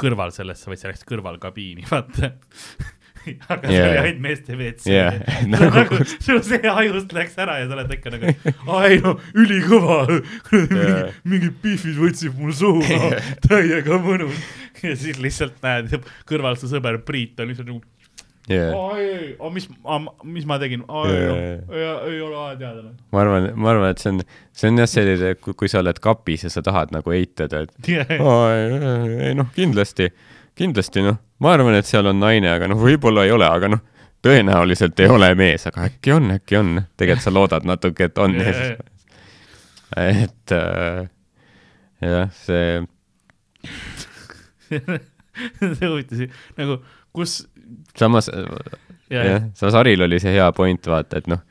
kõrval 0.00 0.30
sellesse, 0.32 0.64
vaid 0.70 0.80
see 0.80 0.88
läks 0.88 1.04
kõrvalkabiini, 1.04 1.84
vaata. 1.90 2.30
aga 3.52 3.68
see 3.68 3.76
Jaa. 3.76 3.88
oli 3.90 3.98
ainult 4.00 4.22
meeste 4.24 4.54
WC 4.56 4.88
Jah, 4.94 5.18
nagu 5.52 5.68
nagu- 5.74 5.98
sul 6.24 6.40
see 6.46 6.62
ajust 6.72 7.12
läks 7.12 7.36
ära 7.44 7.58
ja 7.60 7.66
sa 7.68 7.76
oled 7.76 7.92
ikka 7.98 8.14
nagu, 8.14 8.32
aa 8.72 8.80
ei 8.88 8.96
no 9.04 9.12
ülikõva, 9.36 9.98
Jaa. 10.56 11.02
mingid 11.28 11.58
pihvid 11.60 12.00
võtsid 12.00 12.38
mul 12.40 12.56
suhu 12.56 12.80
no,, 12.80 13.10
täiega 13.44 14.00
mõnus. 14.00 14.40
ja 14.80 14.96
siis 14.96 15.20
lihtsalt 15.20 15.60
näed, 15.66 15.92
kõrval 16.30 16.56
su 16.56 16.72
sõber 16.72 17.02
Priit 17.04 17.36
on 17.44 17.52
lihtsalt 17.52 17.68
nagu, 17.68 17.84
ei, 18.48 19.36
aa 19.36 19.50
mis, 19.52 19.68
mis 20.24 20.46
ma 20.48 20.58
tegin, 20.62 20.82
Jaa. 20.88 21.26
noh, 21.28 21.42
ei, 21.76 21.84
ei 22.14 22.20
ole 22.24 22.34
vaja 22.34 22.56
teada 22.58 22.94
ma 23.12 23.22
arvan, 23.22 23.50
ma 23.54 23.70
arvan, 23.74 23.92
et 23.92 24.02
see 24.02 24.14
on, 24.14 24.22
see 24.56 24.72
on 24.72 24.80
jah 24.80 24.90
selline, 24.90 25.34
kui, 25.44 25.68
sa 25.70 25.82
oled 25.84 26.00
kapis 26.02 26.46
ja 26.48 26.52
sa 26.52 26.64
tahad 26.66 26.94
nagu 26.94 27.14
eitada, 27.14 27.66
et 27.66 27.92
aa, 28.16 28.40
ei, 28.56 29.14
ei 29.28 29.36
noh, 29.38 29.52
kindlasti, 29.54 30.10
kindlasti 30.58 31.04
noh, 31.06 31.20
ma 31.44 31.54
arvan, 31.56 31.76
et 31.78 31.88
seal 31.88 32.08
on 32.10 32.20
naine, 32.22 32.50
aga 32.56 32.70
noh, 32.70 32.80
võib-olla 32.80 33.28
ei 33.28 33.34
ole, 33.36 33.46
aga 33.46 33.74
noh, 33.76 33.84
tõenäoliselt 34.24 35.00
ei 35.00 35.08
ole 35.10 35.30
mees, 35.38 35.66
aga 35.70 35.86
äkki 35.88 36.12
on, 36.12 36.30
äkki 36.36 36.58
on. 36.60 36.74
tegelikult 37.00 37.24
sa 37.24 37.32
loodad 37.32 37.66
natuke, 37.68 38.10
et 38.10 38.18
on. 38.20 38.36
Siis, 38.36 38.60
et 39.96 40.54
äh, 40.56 41.08
jah, 42.04 42.32
see, 42.36 42.82
see 45.60 45.88
huvitas 45.88 46.26
nagu, 46.58 46.80
kus, 47.16 47.42
samas 48.00 48.30
ja, 48.32 49.22
jah, 49.24 49.48
samas 49.54 49.78
Haril 49.78 50.06
oli 50.08 50.20
see 50.22 50.34
hea 50.34 50.50
point, 50.56 50.90
vaata, 50.90 51.20
et 51.22 51.30
noh, 51.30 51.42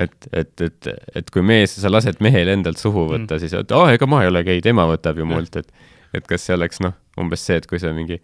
et, 0.00 0.14
et, 0.32 0.52
et, 0.68 0.90
et 1.20 1.32
kui 1.34 1.42
mees, 1.44 1.74
sa 1.82 1.90
lased 1.92 2.20
mehel 2.24 2.48
endalt 2.54 2.80
suhu 2.80 3.06
võtta 3.10 3.36
mm., 3.36 3.42
siis 3.42 3.56
et 3.58 3.74
aa, 3.76 3.90
ega 3.96 4.08
ma 4.08 4.22
ei 4.24 4.30
ole 4.32 4.44
gei, 4.48 4.62
tema 4.64 4.86
võtab 4.90 5.20
ju 5.20 5.28
mult, 5.28 5.58
et 5.60 5.72
et 6.12 6.26
kas 6.28 6.44
see 6.44 6.54
oleks 6.56 6.80
noh, 6.84 6.92
umbes 7.20 7.40
see, 7.46 7.56
et 7.60 7.66
kui 7.68 7.80
sa 7.80 7.92
mingi 7.96 8.18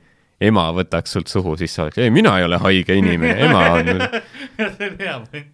ema 0.44 0.68
võtaks 0.76 1.14
sult 1.16 1.30
suhu, 1.32 1.56
siis 1.58 1.72
sa 1.74 1.86
oleks, 1.86 1.98
ei, 2.02 2.10
mina 2.14 2.34
ei 2.38 2.44
ole 2.46 2.58
haige 2.62 2.94
inimene, 2.98 3.34
ema 3.48 3.62
on. 3.78 3.86
see 4.76 4.90
on 4.90 4.98
hea 5.00 5.14
point. 5.24 5.48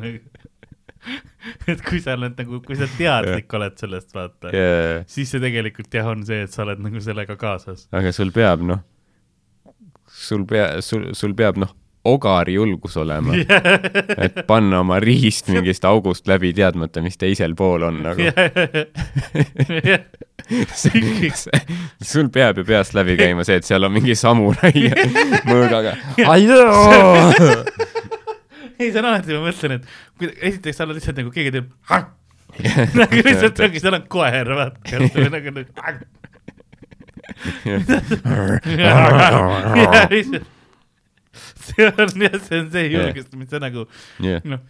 et 1.70 1.82
kui 1.86 2.00
sa 2.02 2.16
oled 2.18 2.34
nagu, 2.40 2.60
kui 2.64 2.76
sa 2.78 2.88
teadlik 2.96 3.54
oled 3.56 3.76
sellest, 3.80 4.10
vaata, 4.16 4.50
Yeah. 4.54 5.04
siis 5.08 5.30
see 5.32 5.40
tegelikult 5.42 5.94
jah, 5.94 6.08
on 6.10 6.24
see, 6.26 6.42
et 6.46 6.52
sa 6.52 6.64
oled 6.66 6.82
nagu 6.82 7.00
sellega 7.04 7.36
kaasas. 7.40 7.86
aga 7.94 8.12
sul 8.16 8.32
peab 8.34 8.64
noh, 8.66 8.82
sul 10.30 10.46
pea, 10.48 10.78
sul, 10.84 11.10
sul 11.18 11.34
peab 11.38 11.58
noh, 11.60 11.72
ogari 12.10 12.54
julgus 12.56 12.96
olema, 13.00 13.34
et 14.24 14.38
panna 14.48 14.80
oma 14.80 15.00
riist 15.02 15.50
mingist 15.52 15.84
august 15.88 16.30
läbi, 16.30 16.52
teadmata, 16.56 17.02
mis 17.04 17.18
teisel 17.20 17.56
pool 17.58 17.84
on 17.88 18.00
nagu. 18.06 18.30
sul 22.12 22.30
peab 22.32 22.58
ju 22.58 22.64
peast 22.66 22.96
läbi 22.96 23.16
käima 23.20 23.44
see, 23.46 23.60
et 23.60 23.68
seal 23.68 23.84
on 23.86 23.92
mingi 23.94 24.16
samurai 24.18 24.72
mõõgaga. 25.50 25.96
ei, 28.80 28.88
see 28.88 29.02
on 29.02 29.10
alati, 29.10 29.36
ma 29.36 29.44
mõtlen, 29.50 29.76
et 29.78 29.84
kui 30.18 30.32
esiteks 30.38 30.80
sa 30.80 30.86
oled 30.86 30.98
lihtsalt 30.98 31.20
nagu 31.20 31.34
keegi 31.34 31.52
teeb 31.58 31.68
nagu 32.96 33.20
lihtsalt 33.28 33.60
ongi, 33.66 33.82
seal 33.82 33.98
on 34.00 34.08
koer, 34.10 34.54
vaata, 34.56 35.04
nagu 35.36 35.54
nüüd. 37.64 37.86
see 41.60 41.86
on 41.86 42.22
jah, 42.24 42.38
see 42.42 42.58
on 42.60 42.70
see 42.72 42.86
julgus, 42.90 43.28
mis 43.38 43.50
sa 43.52 43.60
nagu 43.62 43.84
jah, 44.24 44.42
noh, 44.48 44.62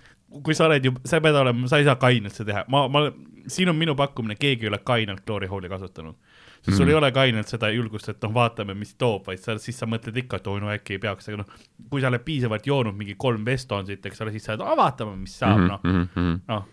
kui 0.44 0.54
sa 0.56 0.66
oled 0.68 0.84
ju, 0.86 0.92
sa 1.08 1.20
pead 1.24 1.36
olema, 1.40 1.68
sa 1.70 1.80
ei 1.80 1.86
saa 1.88 1.96
kainelt 2.00 2.34
seda 2.36 2.50
teha, 2.52 2.64
ma, 2.72 2.84
ma, 2.92 2.98
siin 3.50 3.70
on 3.72 3.78
minu 3.78 3.94
pakkumine, 3.98 4.36
keegi 4.40 4.66
ei 4.68 4.72
ole 4.72 4.80
kainelt 4.86 5.22
glory 5.26 5.48
hole'i 5.50 5.70
kasutanud. 5.72 6.16
sest 6.60 6.76
sul 6.76 6.84
Mhm. 6.84 6.90
ei 6.92 6.96
ole 6.98 7.08
kainelt 7.16 7.48
seda 7.48 7.70
julgust, 7.72 8.08
et 8.12 8.20
noh, 8.22 8.32
vaatame, 8.36 8.74
mis 8.76 8.92
toob, 9.00 9.24
vaid 9.26 9.38
sa, 9.40 9.54
siis 9.58 9.78
sa 9.80 9.86
mõtled 9.88 10.16
ikka, 10.20 10.36
et 10.36 10.46
oi 10.52 10.60
no 10.60 10.68
äkki 10.68 10.92
ei 10.98 11.00
peaks, 11.00 11.28
aga 11.30 11.36
noh, 11.40 11.46
kui 11.90 12.00
sa 12.02 12.08
oled 12.12 12.20
piisavalt 12.26 12.66
joonud 12.68 12.94
mingi 12.98 13.14
kolm 13.16 13.44
Vestonsit, 13.46 14.04
eks 14.06 14.20
ole, 14.20 14.30
siis 14.36 14.44
sa 14.44 14.52
oled, 14.58 14.66
vaatame, 14.76 15.16
mis 15.16 15.38
saab, 15.40 15.58
Mhm, 15.58 15.66
noh, 15.72 15.80
noh. 16.48 16.64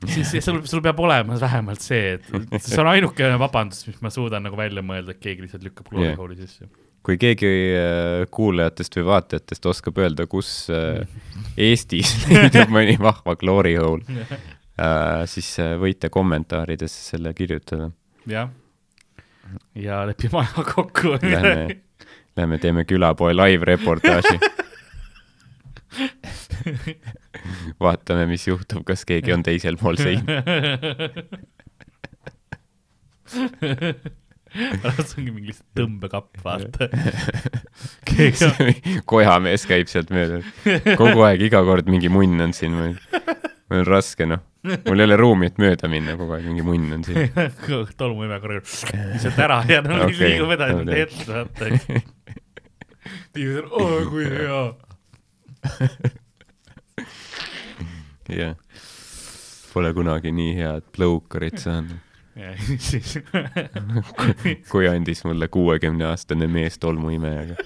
siis 0.14 0.44
sul, 0.44 0.60
sul 0.68 0.82
peab 0.84 0.98
olema 1.00 1.38
vähemalt 1.40 1.84
see, 1.84 2.16
et 2.16 2.26
see 2.64 2.80
on 2.82 2.90
ainukene 2.90 3.38
vabandus, 3.40 3.86
mis 3.88 4.02
ma 4.04 4.12
suudan 4.12 4.44
nagu 4.46 4.58
välja 4.58 4.84
mõelda, 4.84 5.14
et 5.16 5.22
keegi 5.22 5.46
lihtsalt 5.46 5.64
lükkab 5.66 5.94
Jah. 5.96 6.18
hole'i 6.20 6.38
sisse. 6.40 6.68
kui 7.06 7.18
keegi 7.22 7.52
äh, 7.78 8.26
kuulajatest 8.34 8.98
või 9.00 9.08
vaatajatest 9.12 9.70
oskab 9.72 10.02
öelda, 10.02 10.28
kus 10.30 10.52
äh, 10.74 11.06
Eestis 11.68 12.12
leidub 12.28 12.72
mõni 12.74 12.98
vahva 13.00 13.36
glory 13.40 13.76
hole, 13.80 14.20
siis 15.30 15.54
äh, 15.62 15.74
võite 15.80 16.10
kommentaaridesse 16.12 17.14
selle 17.14 17.32
kirjutada. 17.36 17.90
jah, 18.28 18.52
ja 19.74 20.04
lepime 20.08 20.42
aja 20.42 20.64
kokku. 20.74 21.16
Lähme, 21.22 21.80
lähme 22.36 22.58
teeme 22.58 22.84
külapoe 22.84 23.32
live 23.36 23.64
reportaaži. 23.64 24.38
vaatame, 27.84 28.26
mis 28.30 28.46
juhtub, 28.48 28.84
kas 28.88 29.04
keegi 29.08 29.34
on 29.36 29.42
teisel 29.46 29.76
pool 29.80 29.96
seina. 30.00 30.42
pärast 34.56 35.16
ongi 35.18 35.32
mingi 35.32 35.50
lihtsalt 35.50 35.78
tõmbekapp, 35.78 36.38
vaata. 36.44 36.88
kojamees 39.10 39.66
käib 39.68 39.90
sealt 39.90 40.12
mööda. 40.14 40.40
kogu 40.98 41.24
aeg, 41.26 41.46
iga 41.48 41.62
kord 41.66 41.90
mingi 41.92 42.10
munn 42.12 42.40
on 42.46 42.54
siin 42.56 42.76
või. 42.78 42.92
mul 43.70 43.82
on 43.82 43.88
raske, 43.88 44.28
noh. 44.28 44.44
mul 44.86 45.02
ei 45.02 45.08
ole 45.08 45.18
ruumi, 45.20 45.50
et 45.50 45.60
mööda 45.62 45.90
minna, 45.92 46.16
kogu 46.18 46.38
aeg 46.38 46.48
mingi 46.48 46.64
munn 46.66 46.96
on 46.98 47.04
siin. 47.06 47.30
tolmuime 47.98 48.40
korraga 48.42 48.64
lihtsalt 49.12 49.44
ära 49.46 49.60
ja 49.70 49.82
no 49.84 50.00
okay, 50.06 50.18
liigub 50.22 50.56
edasi 50.56 50.80
okei. 50.80 51.04
ette, 51.04 51.28
vaata. 51.30 51.64
inimesed, 53.36 53.70
oo 53.70 54.02
kui 54.10 54.26
hea. 54.30 54.64
jah. 58.40 58.56
Pole 59.72 59.92
kunagi 59.92 60.32
nii 60.32 60.54
head 60.56 60.84
plõukarit 60.96 61.58
saanud, 61.60 61.98
siis 62.80 63.18
kui 64.72 64.88
andis 64.88 65.20
mulle 65.28 65.48
kuuekümne 65.52 66.06
aastane 66.08 66.48
mees 66.48 66.78
tolmuimejaga. 66.80 67.56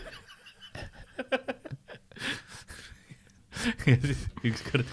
ja 3.86 3.97
siis 4.02 4.24
ükskord 4.51 4.90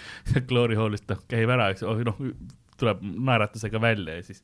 Glory 0.48 0.78
Hallist 0.78 1.10
noh 1.10 1.24
käib 1.32 1.50
ära, 1.56 1.72
eks 1.74 1.82
oh, 1.88 1.98
noh 2.06 2.20
tuleb 2.78 3.02
naeratusega 3.02 3.82
välja 3.82 4.20
ja 4.20 4.26
siis 4.28 4.44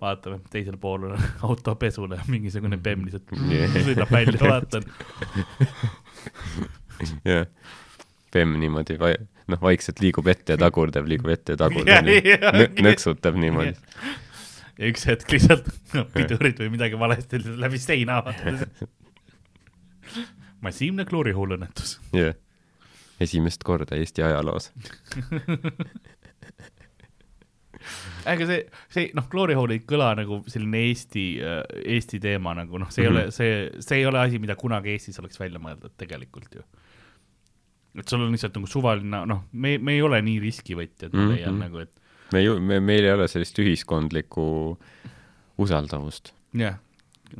vaatame 0.00 0.38
teisel 0.50 0.76
pool 0.76 1.10
on 1.10 1.18
autopesule 1.48 2.20
mingisugune 2.28 2.78
bemm 2.82 3.06
lihtsalt 3.06 3.34
sõidab 3.86 4.12
välja, 4.14 4.38
vaatan. 4.42 4.86
jah. 7.26 7.46
Bemm 8.32 8.58
niimoodi 8.60 8.98
vai-, 9.00 9.18
noh, 9.48 9.60
vaikselt 9.62 10.00
liigub 10.04 10.26
ette 10.28 10.54
ja 10.54 10.60
tagurdab, 10.60 11.06
liigub 11.08 11.30
ette 11.32 11.56
ja 11.56 11.60
tagurdab 11.64 12.08
Nõ- 12.08 12.64
okei. 12.64 12.84
nõksutab 12.84 13.38
niimoodi. 13.40 13.76
ja 14.78 14.90
üks 14.92 15.06
hetk 15.08 15.32
lihtsalt 15.34 15.70
no, 15.96 16.04
pidurid 16.14 16.60
või 16.62 16.74
midagi 16.76 16.98
valesti 17.00 17.40
läbi 17.58 17.80
seina 17.82 18.20
vaatamas. 18.24 18.66
massiivne 20.64 21.06
Glory 21.08 21.34
Hall 21.36 21.56
õnnetus. 21.58 21.98
jah. 22.14 22.36
esimest 23.20 23.64
korda 23.66 23.98
Eesti 23.98 24.22
ajaloos. 24.22 24.70
aga 28.28 28.46
see, 28.46 28.60
see 28.94 29.10
noh, 29.18 29.26
Glory 29.30 29.56
Hall 29.58 29.74
ei 29.74 29.82
kõla 29.86 30.12
nagu 30.18 30.42
selline 30.50 30.84
Eesti, 30.90 31.24
Eesti 31.96 32.22
teema 32.22 32.54
nagu 32.58 32.78
noh, 32.78 32.90
see 32.94 33.06
ei 33.06 33.10
mm 33.10 33.16
-hmm. 33.16 33.24
ole, 33.24 33.34
see, 33.34 33.82
see 33.82 34.02
ei 34.02 34.06
ole 34.06 34.22
asi, 34.22 34.38
mida 34.38 34.56
kunagi 34.58 34.94
Eestis 34.94 35.18
oleks 35.18 35.40
välja 35.40 35.58
mõeldud 35.62 35.96
tegelikult 35.98 36.54
ju. 36.60 36.62
Et 37.98 38.10
sul 38.10 38.22
on 38.24 38.34
lihtsalt 38.34 38.56
nagu 38.58 38.68
suvaline, 38.70 39.22
noh, 39.30 39.44
me, 39.52 39.76
me 39.82 39.96
ei 39.96 40.02
ole 40.04 40.20
nii 40.24 40.38
riskivõtjad, 40.42 41.14
ma 41.14 41.30
leian 41.32 41.54
mm 41.54 41.60
-hmm. 41.60 41.64
nagu, 41.64 41.78
et 41.84 42.34
me 42.34 42.42
ju, 42.42 42.58
me, 42.60 42.80
meil 42.84 43.06
ei 43.06 43.14
ole 43.14 43.28
sellist 43.30 43.58
ühiskondlikku 43.58 44.44
usaldavust. 45.58 46.32
jah, 46.58 46.78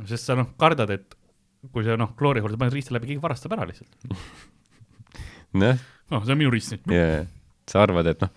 sest 0.09 0.29
sa 0.29 0.37
noh, 0.39 0.51
kardad, 0.59 0.91
et 0.93 1.17
kui 1.73 1.83
sa 1.83 1.97
noh, 1.99 2.13
Glory 2.17 2.41
Halli 2.43 2.59
paned 2.59 2.75
riista 2.75 2.95
läbi, 2.95 3.11
keegi 3.11 3.23
varastab 3.23 3.55
ära 3.57 3.67
lihtsalt. 3.69 3.91
noh, 5.63 5.83
noh, 6.11 6.23
see 6.25 6.35
on 6.35 6.39
minu 6.39 6.53
riist 6.53 6.75
nüüd. 6.75 6.95
ja 6.95 7.25
sa 7.69 7.83
arvad, 7.85 8.07
et 8.07 8.23
noh, 8.25 8.31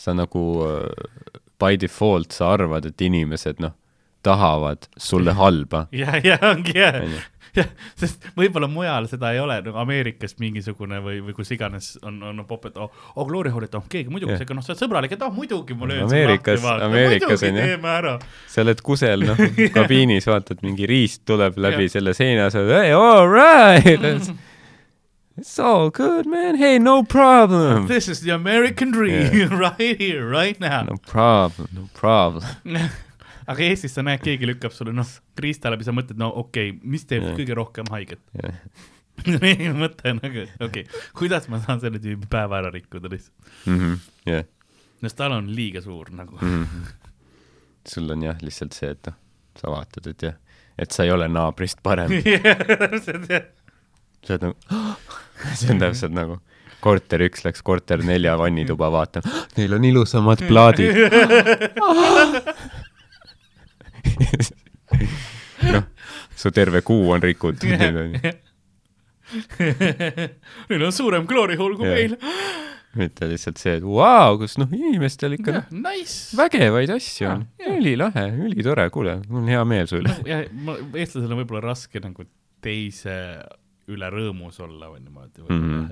sa 0.00 0.14
nagu 0.16 0.44
äh, 0.64 1.36
by 1.60 1.76
default 1.80 2.32
sa 2.32 2.54
arvad, 2.56 2.88
et 2.88 3.00
inimesed 3.04 3.60
noh, 3.60 3.76
tahavad 4.22 4.88
sulle 4.96 5.36
halba. 5.42 5.86
ja, 5.92 6.16
ja 6.24 6.38
ongi 6.52 6.76
jah 6.78 7.02
jah, 7.58 7.66
sest 7.98 8.26
võib-olla 8.38 8.68
mujal 8.70 9.08
seda 9.10 9.32
ei 9.34 9.40
ole, 9.42 9.56
nagu 9.66 9.78
Ameerikas 9.82 10.36
mingisugune 10.38 11.00
või, 11.02 11.18
või 11.24 11.34
kus 11.36 11.50
iganes 11.56 11.92
on, 12.06 12.20
on 12.30 12.44
pop, 12.48 12.68
et 12.70 12.76
oh, 12.78 12.90
oh 13.16 13.26
Glory 13.28 13.50
Hall, 13.54 13.66
et 13.66 13.74
oh 13.74 13.86
keegi 13.90 14.12
muidugi 14.12 14.36
yeah., 14.36 14.54
noh, 14.54 14.62
sa 14.64 14.72
oled 14.74 14.82
sõbralik, 14.84 15.14
et 15.16 15.24
oh 15.26 15.32
muidugi 15.34 15.74
ma 15.78 15.88
löön 15.90 16.04
Ameerikas- 16.06 16.62
Ameerikas 16.86 17.42
on, 17.48 17.58
jah. 17.58 18.28
sa 18.50 18.62
oled 18.64 18.84
kusel, 18.86 19.26
noh, 19.32 19.42
kabiinis 19.76 20.28
vaatad, 20.30 20.62
mingi 20.66 20.86
riist 20.90 21.24
tuleb 21.28 21.58
läbi 21.60 21.88
selle 21.90 22.14
seina, 22.16 22.50
sa 22.54 22.62
oled, 22.62 22.76
hey 22.76 22.94
all 22.94 23.26
right, 23.30 24.30
it's 25.36 25.58
all 25.58 25.90
good 25.90 26.26
man, 26.26 26.56
hey 26.56 26.78
no 26.78 27.02
problem. 27.02 27.86
This 27.88 28.08
is 28.08 28.20
the 28.20 28.30
American 28.30 28.90
dream 28.92 29.32
yeah. 29.34 29.48
right 29.66 29.98
here, 29.98 30.28
right 30.28 30.58
now 30.60 30.82
no 30.84 30.98
problem, 31.06 31.68
no 31.74 31.88
problem. 31.94 32.44
Aga 33.50 33.66
Eestis 33.66 33.96
sa 33.96 34.04
näed, 34.06 34.22
keegi 34.24 34.48
lükkab 34.48 34.74
sulle 34.74 34.94
noh, 34.96 35.08
riista 35.40 35.72
läbi, 35.72 35.86
sa 35.86 35.94
mõtled, 35.96 36.18
no 36.20 36.30
okei 36.42 36.72
okay,, 36.72 36.90
mis 36.92 37.06
teeb 37.08 37.24
Jah. 37.24 37.30
yeah. 37.32 37.38
kõige 37.40 37.58
rohkem 37.58 37.90
haiget. 37.94 38.22
mõte 39.82 40.12
on 40.14 40.20
nagu, 40.22 40.46
okei 40.64 40.86
okay,, 40.86 41.02
kuidas 41.18 41.48
ma 41.52 41.60
saan 41.64 41.82
selle 41.82 42.00
tüübi 42.02 42.28
päeva 42.30 42.60
ära 42.62 42.72
rikkuda 42.74 43.10
lihtsalt, 43.12 43.50
Mhm, 43.66 43.96
jah, 44.30 44.46
sest 45.02 45.18
tal 45.18 45.36
on 45.36 45.50
liiga 45.56 45.82
suur 45.84 46.12
nagu. 46.14 46.38
sul 47.88 48.14
on 48.14 48.28
jah, 48.28 48.38
lihtsalt 48.44 48.76
see, 48.76 48.92
et 48.94 49.10
noh, 49.10 49.18
sa 49.60 49.72
vaatad, 49.74 50.12
et 50.14 50.28
jah, 50.30 50.38
et 50.78 50.94
sa 50.94 51.04
ei 51.04 51.12
ole 51.12 51.28
naabrist 51.28 51.82
parem. 51.82 52.12
täpselt 52.86 53.28
jah. 53.28 53.50
sa 54.24 54.36
oled 54.36 54.48
nagu, 54.48 54.94
see 55.58 55.74
on 55.74 55.84
täpselt 55.84 56.16
nagu 56.16 56.40
korter 56.80 57.20
üks 57.26 57.44
läks 57.44 57.62
korter 57.64 58.00
nelja 58.04 58.36
vannituba 58.40 58.88
vaatama, 58.92 59.42
neil 59.58 59.76
on 59.76 59.84
ilusamad 59.84 60.44
plaadid. 60.48 60.96
noh, 65.74 65.84
su 66.36 66.50
terve 66.56 66.80
kuu 66.86 67.10
on 67.14 67.22
rikutud. 67.22 67.68
Neil 70.70 70.82
on 70.86 70.92
suurem 70.94 71.26
glory 71.30 71.56
hall 71.60 71.76
kui 71.78 71.86
Jah. 71.88 71.96
meil. 71.98 72.16
mitte 72.98 73.28
lihtsalt 73.30 73.60
see, 73.62 73.76
et 73.78 73.84
vau, 73.86 74.34
kus 74.40 74.56
noh, 74.58 74.70
inimestel 74.74 75.36
ikka 75.36 75.52
noh, 75.54 75.66
Nice. 75.84 76.32
vägevaid 76.38 76.90
asju 76.90 77.28
on 77.30 77.44
jaa. 77.62 77.76
ülilahe, 77.76 78.24
ülitore, 78.48 78.88
kuule, 78.90 79.12
mul 79.28 79.44
on 79.44 79.50
hea 79.52 79.60
meel 79.70 79.86
su 79.86 80.00
üle. 80.00 80.10
ja 80.26 80.40
ma, 80.66 80.74
eestlasel 80.98 81.30
on 81.30 81.38
võib-olla 81.44 81.62
raske 81.68 82.02
nagu 82.02 82.26
teise 82.64 83.14
üle 83.90 84.10
rõõmus 84.10 84.58
olla 84.66 84.90
või 84.90 85.04
niimoodi 85.04 85.44
võib-olla 85.44 85.60
Mhm. 85.60 85.86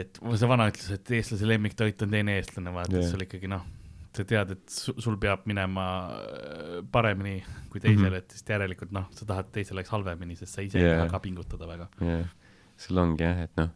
et, 0.00 0.06
et 0.06 0.22
see 0.40 0.48
vana 0.48 0.70
ütles, 0.72 0.88
et 0.96 1.12
eestlase 1.18 1.44
lemmiktoit 1.52 2.02
on 2.08 2.16
teine 2.16 2.38
eestlane, 2.40 2.72
vaata 2.80 2.96
yeah., 2.96 3.10
sul 3.12 3.26
ikkagi 3.26 3.48
noh, 3.52 3.66
sa 4.16 4.24
tead, 4.26 4.50
et 4.56 4.68
su, 4.74 4.94
sul 4.98 5.16
peab 5.22 5.44
minema 5.46 5.84
äh, 6.10 6.78
paremini 6.92 7.36
kui 7.70 7.80
teisel 7.80 8.02
mm, 8.02 8.08
-hmm. 8.12 8.16
et 8.18 8.30
siis 8.30 8.44
järelikult 8.48 8.90
noh, 8.92 9.06
sa 9.14 9.24
tahad, 9.26 9.46
et 9.46 9.52
teisel 9.60 9.76
läks 9.78 9.90
halvemini, 9.94 10.36
sest 10.36 10.54
sa 10.54 10.62
ise 10.62 10.78
ei 10.78 10.84
Jah. 10.88 10.96
taha 11.04 11.10
ka 11.10 11.18
pingutada 11.20 11.66
väga. 11.68 11.86
jah, 12.00 12.26
sul 12.76 12.98
ongi 12.98 13.22
jah, 13.22 13.38
et 13.46 13.52
noh, 13.56 13.70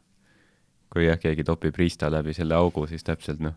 kui 0.91 1.07
jah, 1.07 1.19
keegi 1.19 1.45
topib 1.45 1.77
riista 1.79 2.11
läbi 2.11 2.35
selle 2.35 2.55
augu, 2.55 2.87
siis 2.87 3.05
täpselt 3.07 3.41
noh, 3.41 3.55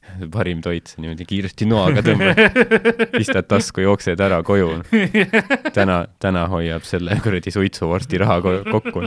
parim 0.36 0.60
toit, 0.60 0.86
sa 0.88 1.00
niimoodi 1.00 1.24
kiiresti 1.28 1.66
noaga 1.68 2.02
tõmbad, 2.04 2.36
pistad 3.18 3.48
tasku, 3.48 3.80
jooksed 3.80 4.20
ära 4.20 4.42
koju. 4.42 4.82
täna, 5.76 6.06
täna 6.18 6.46
hoiab 6.48 6.82
selle 6.88 7.16
kuradi 7.24 7.50
suitsuvorsti 7.50 8.18
raha 8.18 8.40
ko- 8.44 8.62
kokku. 8.70 9.02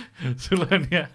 sul 0.44 0.64
on 0.64 0.86
jah 0.90 1.08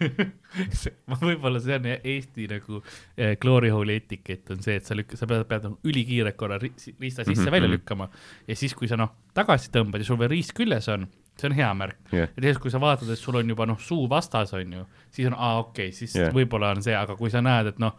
see, 0.80 0.92
ma 1.08 1.18
võib-olla 1.20 1.60
see 1.62 1.76
on 1.78 1.88
jah 1.90 2.08
Eesti 2.12 2.48
nagu 2.50 2.80
eh, 3.16 3.36
glory 3.42 3.70
hole'i 3.74 4.00
etikett 4.02 4.52
on 4.54 4.64
see, 4.64 4.78
et 4.80 4.88
sa 4.88 4.96
lükka-, 4.98 5.18
sa 5.20 5.28
pead, 5.30 5.46
pead 5.50 5.68
nagu 5.68 5.78
ülikiirelt 5.86 6.38
korra 6.40 6.58
ri- 6.62 6.74
riista 6.74 7.24
sisse 7.24 7.40
mm 7.40 7.46
-hmm. 7.46 7.52
välja 7.52 7.68
mhm. 7.68 7.76
lükkama 7.78 8.10
ja 8.48 8.56
siis, 8.56 8.74
kui 8.74 8.88
sa 8.88 8.98
noh, 9.00 9.14
tagasi 9.34 9.72
tõmbad 9.74 10.02
ja 10.02 10.10
sul 10.10 10.20
veel 10.20 10.32
riist 10.34 10.54
küljes 10.56 10.88
on, 10.92 11.08
see 11.36 11.50
on 11.50 11.56
hea 11.56 11.72
märk. 11.74 11.98
jah, 12.12 12.28
ja 12.28 12.42
teiseks, 12.42 12.62
kui 12.62 12.70
sa 12.70 12.80
vaatad, 12.80 13.10
et 13.10 13.18
sul 13.18 13.36
on 13.36 13.48
juba 13.48 13.66
noh, 13.66 13.80
suu 13.80 14.08
vastas 14.08 14.54
on 14.54 14.72
ju, 14.72 14.86
siis 15.10 15.28
on 15.28 15.34
aa 15.38 15.58
okei 15.58 15.88
okay,, 15.88 15.92
siis 15.92 16.16
yeah. 16.16 16.32
võib-olla 16.34 16.74
on 16.76 16.82
see, 16.82 16.96
aga 16.96 17.16
kui 17.16 17.30
sa 17.30 17.42
näed, 17.42 17.74
et 17.74 17.78
noh, 17.78 17.96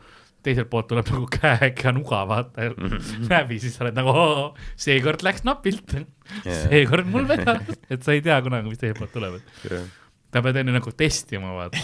teiselt 0.48 0.72
poolt 0.72 0.88
tuleb 0.90 1.12
nagu 1.14 1.28
käega 1.38 1.94
nuga 1.96 2.24
vaata 2.30 2.72
Mhm. 2.74 3.28
läbi, 3.30 3.60
siis 3.64 3.76
sa 3.78 3.86
oled 3.86 4.00
nagu 4.00 4.16
oo, 4.16 4.50
seekord 4.80 5.24
läks 5.28 5.44
napilt 5.48 5.94
Jah. 5.94 6.66
seekord 6.68 7.08
mul 7.12 7.28
vedas, 7.30 7.64
et 7.92 8.04
sa 8.04 8.16
ei 8.16 8.24
tea 8.26 8.40
kunagi, 8.46 8.72
mis 8.72 8.80
teiselt 8.82 9.00
poolt 9.04 9.14
tuleb, 9.16 9.40
et 9.42 9.72
jah, 9.72 9.86
sa 10.34 10.42
pead 10.44 10.58
enne 10.60 10.74
nagu 10.76 10.92
testima, 11.00 11.54
vaata. 11.56 11.80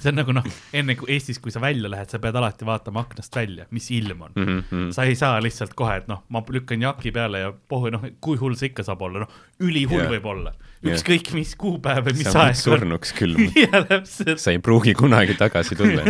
see 0.00 0.08
on 0.10 0.16
nagu 0.18 0.32
noh, 0.34 0.46
enne 0.74 0.96
kui 0.98 1.12
Eestis, 1.14 1.38
kui 1.42 1.52
sa 1.54 1.60
välja 1.62 1.90
lähed, 1.92 2.08
sa 2.10 2.18
pead 2.22 2.34
alati 2.40 2.64
vaatama 2.66 3.04
aknast 3.04 3.36
välja, 3.36 3.66
mis 3.76 3.90
ilm 3.94 4.22
on. 4.28 4.32
Mhm, 4.40 4.86
sa 4.96 5.04
ei 5.08 5.14
saa 5.20 5.36
lihtsalt 5.44 5.74
kohe, 5.78 5.98
et 6.00 6.08
noh, 6.10 6.22
ma 6.32 6.40
lükkan 6.48 6.80
jaki 6.82 7.12
peale 7.14 7.42
ja 7.44 7.52
pohhu, 7.52 7.92
noh, 7.92 8.08
kui 8.24 8.40
hull 8.40 8.56
see 8.58 8.70
ikka 8.72 8.86
saab 8.88 9.04
olla, 9.04 9.26
noh, 9.26 9.40
ülihull 9.60 10.00
yeah. 10.06 10.14
võib 10.16 10.30
olla. 10.32 10.54
Ükskõik 10.82 11.28
mis 11.36 11.52
kuupäev 11.58 12.08
või 12.08 12.16
mis 12.18 12.26
sa 12.26 12.48
aeg. 12.48 12.56
surnuks 12.58 13.12
külmuda, 13.14 13.52
jaa, 13.66 13.82
täpselt. 13.86 14.40
sa 14.42 14.50
ei 14.54 14.58
pruugi 14.62 14.96
kunagi 14.98 15.36
tagasi 15.38 15.78
tulla. 15.78 16.02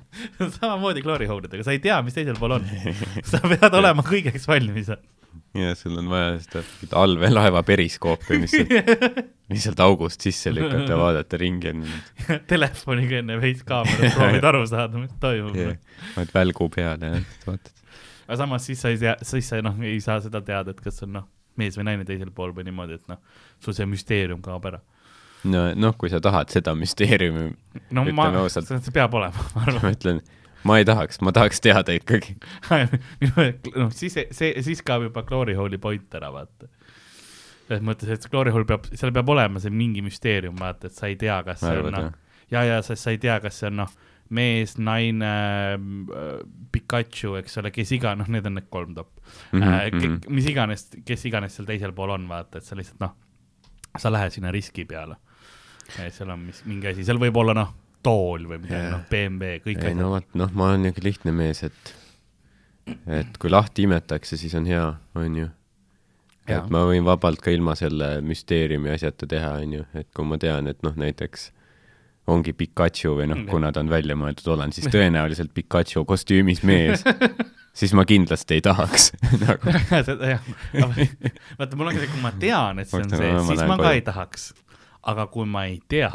samamoodi 0.60 1.02
glory 1.02 1.26
hole'idega, 1.30 1.64
sa 1.66 1.74
ei 1.74 1.80
tea, 1.82 1.96
mis 2.06 2.14
teisel 2.14 2.38
pool 2.38 2.54
on. 2.60 2.68
sa 3.26 3.42
pead 3.42 3.74
olema 3.78 4.04
kõigeks 4.12 4.46
valmis. 4.46 4.92
ja 5.58 5.74
sul 5.78 5.98
on 5.98 6.12
vaja 6.12 6.38
seda 6.44 6.62
allveelaeva 7.02 7.64
periskoopi, 7.66 8.38
mis 8.44 8.54
sealt, 8.54 9.20
mis 9.50 9.66
sealt 9.66 9.82
august 9.84 10.22
sisse 10.22 10.54
lükata, 10.54 10.94
vaadata 11.02 11.42
ringi 11.42 11.74
niimoodi. 11.74 12.40
telefoniga 12.50 13.18
enne 13.24 13.42
veits 13.42 13.66
kaamerat 13.66 14.14
proovid 14.14 14.50
aru 14.52 14.64
saada, 14.70 15.02
mis 15.02 15.18
toimub 15.20 15.58
paned 16.14 16.34
välgu 16.38 16.70
peale 16.78 17.14
ja 17.16 17.22
vaatad. 17.48 17.74
aga 18.28 18.42
samas 18.46 18.70
siis 18.70 18.86
sa 18.86 18.94
ei 18.94 19.02
tea, 19.02 19.18
siis 19.26 19.50
sa 19.50 19.58
noh, 19.66 19.82
ei 19.82 19.98
saa 20.04 20.22
seda 20.22 20.46
teada, 20.46 20.76
et 20.76 20.80
kas 20.84 21.02
on 21.08 21.18
noh, 21.18 21.30
mees 21.60 21.78
või 21.78 21.88
naine 21.90 22.06
teisel 22.08 22.32
pool 22.34 22.54
või 22.56 22.66
niimoodi, 22.68 22.98
et 23.00 23.12
noh, 23.12 23.20
sul 23.62 23.76
see 23.76 23.88
müsteerium 23.88 24.42
kaob 24.44 24.68
ära. 24.70 24.82
no 25.44 25.64
noh, 25.74 25.96
kui 25.98 26.12
sa 26.12 26.20
tahad 26.22 26.52
seda 26.54 26.74
müsteeriumi, 26.78 27.50
no 27.90 28.06
ma, 28.12 28.30
ausalt. 28.44 28.70
see 28.72 28.94
peab 28.94 29.14
olema, 29.18 29.48
ma 29.56 29.66
arvan. 29.66 29.82
ma 29.82 29.92
ütlen, 29.96 30.22
ma 30.68 30.78
ei 30.80 30.86
tahaks, 30.88 31.20
ma 31.24 31.34
tahaks 31.34 31.62
teada 31.64 31.96
ikkagi. 31.98 32.36
noh, 33.28 33.90
siis, 33.96 34.18
see, 34.30 34.54
siis 34.62 34.84
kaob 34.86 35.08
juba 35.08 35.26
glory 35.28 35.58
hole'i 35.58 35.80
point 35.82 36.18
ära, 36.18 36.32
vaata. 36.34 36.70
selles 37.68 37.84
mõttes, 37.86 38.10
et 38.10 38.26
Glory 38.30 38.50
Hole 38.52 38.66
peab, 38.68 38.88
seal 38.92 39.14
peab 39.14 39.28
olema 39.32 39.60
see 39.62 39.72
mingi 39.72 40.02
müsteerium, 40.04 40.58
vaata, 40.60 40.90
et 40.90 40.98
sa 40.98 41.08
ei 41.08 41.16
tea, 41.16 41.38
kas 41.46 41.62
see 41.62 41.78
on 41.78 41.94
noh 41.94 42.12
ja, 42.52 42.64
ja 42.64 42.82
sest 42.82 43.02
sa 43.02 43.12
ei 43.14 43.18
tea, 43.18 43.38
kas 43.40 43.60
see 43.60 43.70
on 43.70 43.80
noh, 43.82 43.92
mees, 44.32 44.76
naine, 44.80 45.32
Pikachu, 46.72 47.36
eks 47.40 47.58
ole, 47.60 47.72
kes 47.74 47.92
iganes, 47.98 48.24
noh, 48.24 48.32
need 48.32 48.48
on 48.48 48.56
need 48.58 48.70
kolm 48.72 48.94
top 48.96 49.10
mm. 49.52 49.60
-hmm. 49.60 49.98
mhm. 49.98 50.18
mis 50.34 50.48
iganes, 50.50 50.88
kes 51.04 51.26
iganes 51.28 51.56
seal 51.56 51.68
teisel 51.68 51.92
pool 51.96 52.14
on, 52.16 52.26
vaata, 52.28 52.58
et 52.58 52.68
sa 52.68 52.78
lihtsalt 52.78 53.00
noh, 53.04 53.14
sa 53.98 54.12
lähed 54.12 54.32
sinna 54.32 54.52
riski 54.52 54.84
peale. 54.84 55.16
seal 56.10 56.30
on 56.30 56.46
mis, 56.48 56.64
mingi 56.64 56.88
asi, 56.88 57.04
seal 57.04 57.20
võib 57.20 57.36
olla 57.36 57.54
noh, 57.54 57.74
tool 58.02 58.46
või 58.48 58.60
midagi 58.62 58.84
Jaa. 58.84 58.92
noh, 58.96 59.08
BMW, 59.10 59.58
kõik 59.64 59.82
ei 59.84 59.96
no 59.96 60.12
asjad. 60.12 60.14
vot, 60.14 60.38
noh, 60.42 60.54
ma 60.58 60.70
olen 60.70 60.86
niisugune 60.86 61.08
lihtne 61.08 61.34
mees, 61.36 61.62
et 61.62 61.96
et 63.06 63.36
kui 63.38 63.50
lahti 63.50 63.86
imetakse, 63.86 64.36
siis 64.36 64.54
on 64.58 64.66
hea, 64.66 64.86
on 65.14 65.36
ju. 65.36 65.48
Jaa. 66.48 66.58
et 66.58 66.70
ma 66.74 66.82
võin 66.88 67.04
vabalt 67.06 67.38
ka 67.42 67.52
ilma 67.54 67.76
selle 67.78 68.16
müsteeriumi 68.26 68.90
asjata 68.90 69.28
teha, 69.30 69.52
on 69.62 69.76
ju, 69.78 69.84
et 69.94 70.08
kui 70.14 70.26
ma 70.26 70.38
tean, 70.42 70.66
et 70.66 70.80
noh, 70.82 70.96
näiteks 70.98 71.52
ongi 72.30 72.54
Pikachu 72.54 73.16
või 73.18 73.26
noh, 73.30 73.42
kuna 73.48 73.72
ta 73.74 73.82
on 73.82 73.90
välja 73.90 74.14
mõeldud 74.18 74.52
olen, 74.54 74.72
siis 74.74 74.86
tõenäoliselt 74.92 75.50
Pikachu 75.54 76.04
kostüümis 76.06 76.62
mees, 76.66 77.02
siis 77.78 77.94
ma 77.98 78.04
kindlasti 78.08 78.58
ei 78.58 78.64
tahaks 78.64 79.10
nagu 79.42 79.74
seda 80.06 80.34
jah, 80.36 80.48
vaata 81.58 81.78
mul 81.78 81.90
on 81.90 81.96
ka 81.96 82.04
see, 82.04 82.12
kui 82.14 82.22
ma 82.22 82.34
tean, 82.38 82.82
et 82.82 82.90
see 82.90 83.00
on 83.00 83.08
Oota, 83.08 83.22
see, 83.22 83.36
siis 83.50 83.62
ma 83.66 83.76
ka 83.76 83.88
koju. 83.88 83.98
ei 83.98 84.04
tahaks. 84.06 84.48
aga 85.12 85.26
kui 85.34 85.48
ma 85.50 85.64
ei 85.70 85.80
tea, 85.90 86.10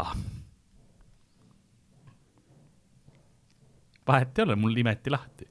vahet 4.07 4.39
ei 4.39 4.47
ole, 4.47 4.55
mul 4.55 4.77
imeti 4.79 5.11
lahti. 5.11 5.49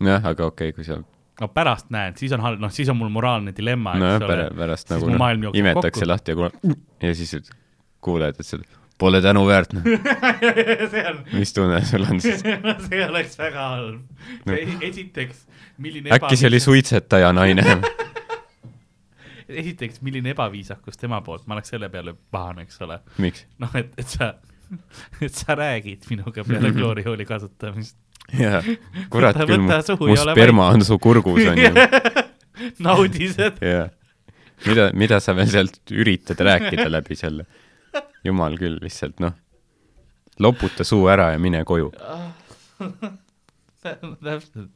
jah, 0.00 0.24
aga 0.24 0.48
okei 0.48 0.72
okay,, 0.72 0.78
kui 0.78 0.88
sa 0.88 1.02
aga 1.34 1.50
pärast 1.50 1.92
näen, 1.92 2.16
siis 2.16 2.32
on 2.32 2.40
halb, 2.40 2.62
noh, 2.62 2.72
siis 2.72 2.88
on 2.88 2.96
mul 2.96 3.12
moraalne 3.12 3.52
dilemma, 3.52 3.98
eks 3.98 4.24
ole. 4.24 4.48
pärast 4.56 4.94
nagu 4.94 5.12
noh 5.12 5.52
imetakse 5.52 6.00
kokku. 6.00 6.08
lahti 6.08 6.32
ja 6.32 6.38
kuule 6.38 6.78
ja 7.02 7.14
siis 7.18 7.34
üt- 7.42 7.52
kuuled, 8.04 8.40
et 8.40 8.46
see 8.46 8.62
pole 8.98 9.20
tänuväärt, 9.22 9.72
noh, 9.74 9.82
mis 11.38 11.52
tunne 11.52 11.80
sul 11.84 12.06
on 12.10 12.20
siis? 12.22 12.42
see 12.88 13.02
oleks 13.06 13.38
väga 13.38 13.68
halb. 13.72 14.50
esiteks, 14.80 15.44
milline 15.82 16.12
äkki 16.14 16.38
see 16.38 16.50
oli 16.50 16.60
suitsetaja 16.62 17.32
naine? 17.34 17.64
esiteks, 19.62 20.00
milline 20.04 20.32
ebaviisakus 20.34 20.98
tema 21.00 21.20
poolt, 21.26 21.46
ma 21.46 21.58
oleks 21.58 21.74
selle 21.74 21.90
peale 21.92 22.14
pahane, 22.34 22.68
eks 22.68 22.80
ole. 22.86 23.00
noh, 23.62 23.74
et, 23.80 23.90
et 24.00 24.14
sa, 24.14 24.30
et 25.20 25.34
sa 25.34 25.58
räägid 25.58 26.06
minuga 26.12 26.46
peale 26.46 26.70
Glory 26.76 27.04
Hole'i 27.06 27.26
kasutamist. 27.28 27.98
jaa, 28.38 28.62
kurat 29.12 29.36
Võta- 29.36 29.50
küll, 29.50 29.66
mu, 29.66 30.06
mu 30.08 30.16
sperma 30.22 30.70
on 30.76 30.86
su 30.86 30.98
kurgus, 31.02 31.42
on 31.50 31.60
ju. 31.60 31.74
naudi 32.86 33.28
seda. 33.34 33.82
mida, 34.64 34.88
mida 34.94 35.20
sa 35.20 35.34
veel 35.36 35.50
sealt 35.50 35.82
üritad 35.92 36.40
rääkida 36.46 36.86
läbi 36.94 37.18
selle? 37.18 37.50
Jumal 38.24 38.56
küll, 38.60 38.78
lihtsalt 38.82 39.20
noh, 39.22 39.34
loputa 40.42 40.84
suu 40.86 41.06
ära 41.12 41.32
ja 41.34 41.38
mine 41.42 41.64
koju. 41.68 41.90
täpselt. 43.84 44.70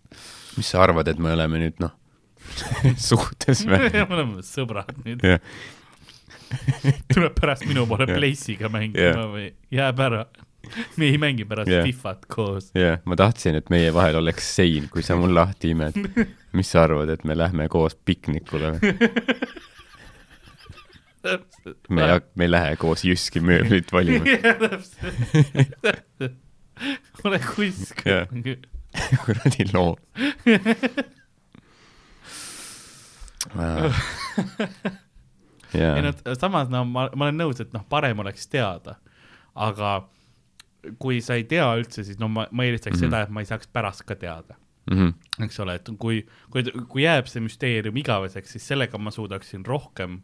mis 0.57 0.69
sa 0.69 0.83
arvad, 0.85 1.09
et 1.09 1.19
me 1.23 1.33
oleme 1.33 1.63
nüüd 1.63 1.81
noh, 1.83 1.95
suhtes 3.09 3.65
või? 3.67 3.89
me 3.93 4.05
oleme 4.09 4.45
sõbrad 4.47 4.93
nüüd. 5.05 5.25
jah, 5.25 5.41
tuleb 7.13 7.35
pärast 7.37 7.67
minu 7.69 7.87
poole 7.89 8.07
Jah. 8.09 8.19
Place'iga 8.19 8.71
mängima 8.73 9.11
Jah. 9.11 9.25
või 9.33 9.49
jääb 9.75 10.05
ära. 10.05 10.27
me 11.01 11.09
ei 11.09 11.19
mängi 11.21 11.47
pärast 11.49 11.71
Jah. 11.73 11.85
Fifat 11.87 12.29
koos. 12.31 12.71
jah, 12.77 13.01
ma 13.09 13.17
tahtsin, 13.19 13.59
et 13.61 13.73
meie 13.73 13.93
vahel 13.95 14.21
oleks 14.21 14.49
sein, 14.59 14.89
kui 14.93 15.03
sa 15.07 15.17
mul 15.17 15.35
lahti 15.35 15.73
imed. 15.75 15.99
mis 16.57 16.71
sa 16.73 16.85
arvad, 16.87 17.11
et 17.13 17.25
me 17.29 17.37
lähme 17.37 17.69
koos 17.73 17.97
piknikule 17.97 18.77
või? 18.77 18.95
me 21.89 22.05
ei, 22.05 22.21
me 22.35 22.45
ei 22.45 22.51
lähe 22.51 22.77
koos 22.77 23.05
Jyski 23.05 23.41
mööblit 23.41 23.93
valima. 23.93 24.25
ole 27.25 27.41
kusk 27.43 28.03
kuradi 29.25 29.67
loo. 29.73 29.97
ei, 35.75 36.03
no 36.03 36.13
samas 36.39 36.71
no 36.73 36.85
ma, 36.85 37.09
ma 37.15 37.29
olen 37.29 37.43
nõus, 37.43 37.61
et 37.63 37.75
noh, 37.75 37.85
parem 37.91 38.23
oleks 38.23 38.49
teada, 38.51 38.97
aga 39.59 39.99
kui 41.03 41.21
sa 41.25 41.37
ei 41.39 41.45
tea 41.49 41.67
üldse, 41.81 42.05
siis 42.07 42.19
no 42.23 42.31
ma, 42.33 42.47
ma 42.51 42.67
eelistaks 42.67 42.97
mm. 42.97 43.03
-hmm. 43.03 43.11
seda, 43.11 43.27
et 43.27 43.35
ma 43.35 43.45
ei 43.45 43.51
saaks 43.51 43.71
pärast 43.73 44.07
ka 44.09 44.17
teada, 44.17 44.59
Mhm. 44.89 45.45
eks 45.45 45.61
ole, 45.61 45.75
et 45.75 45.89
kui, 45.99 46.23
kui, 46.51 46.63
kui 46.89 47.03
jääb 47.03 47.27
see 47.29 47.43
müsteerium 47.45 47.97
igaveseks, 48.01 48.55
siis 48.57 48.69
sellega 48.69 48.99
ma 48.99 49.11
suudaksin 49.11 49.67
rohkem 49.67 50.23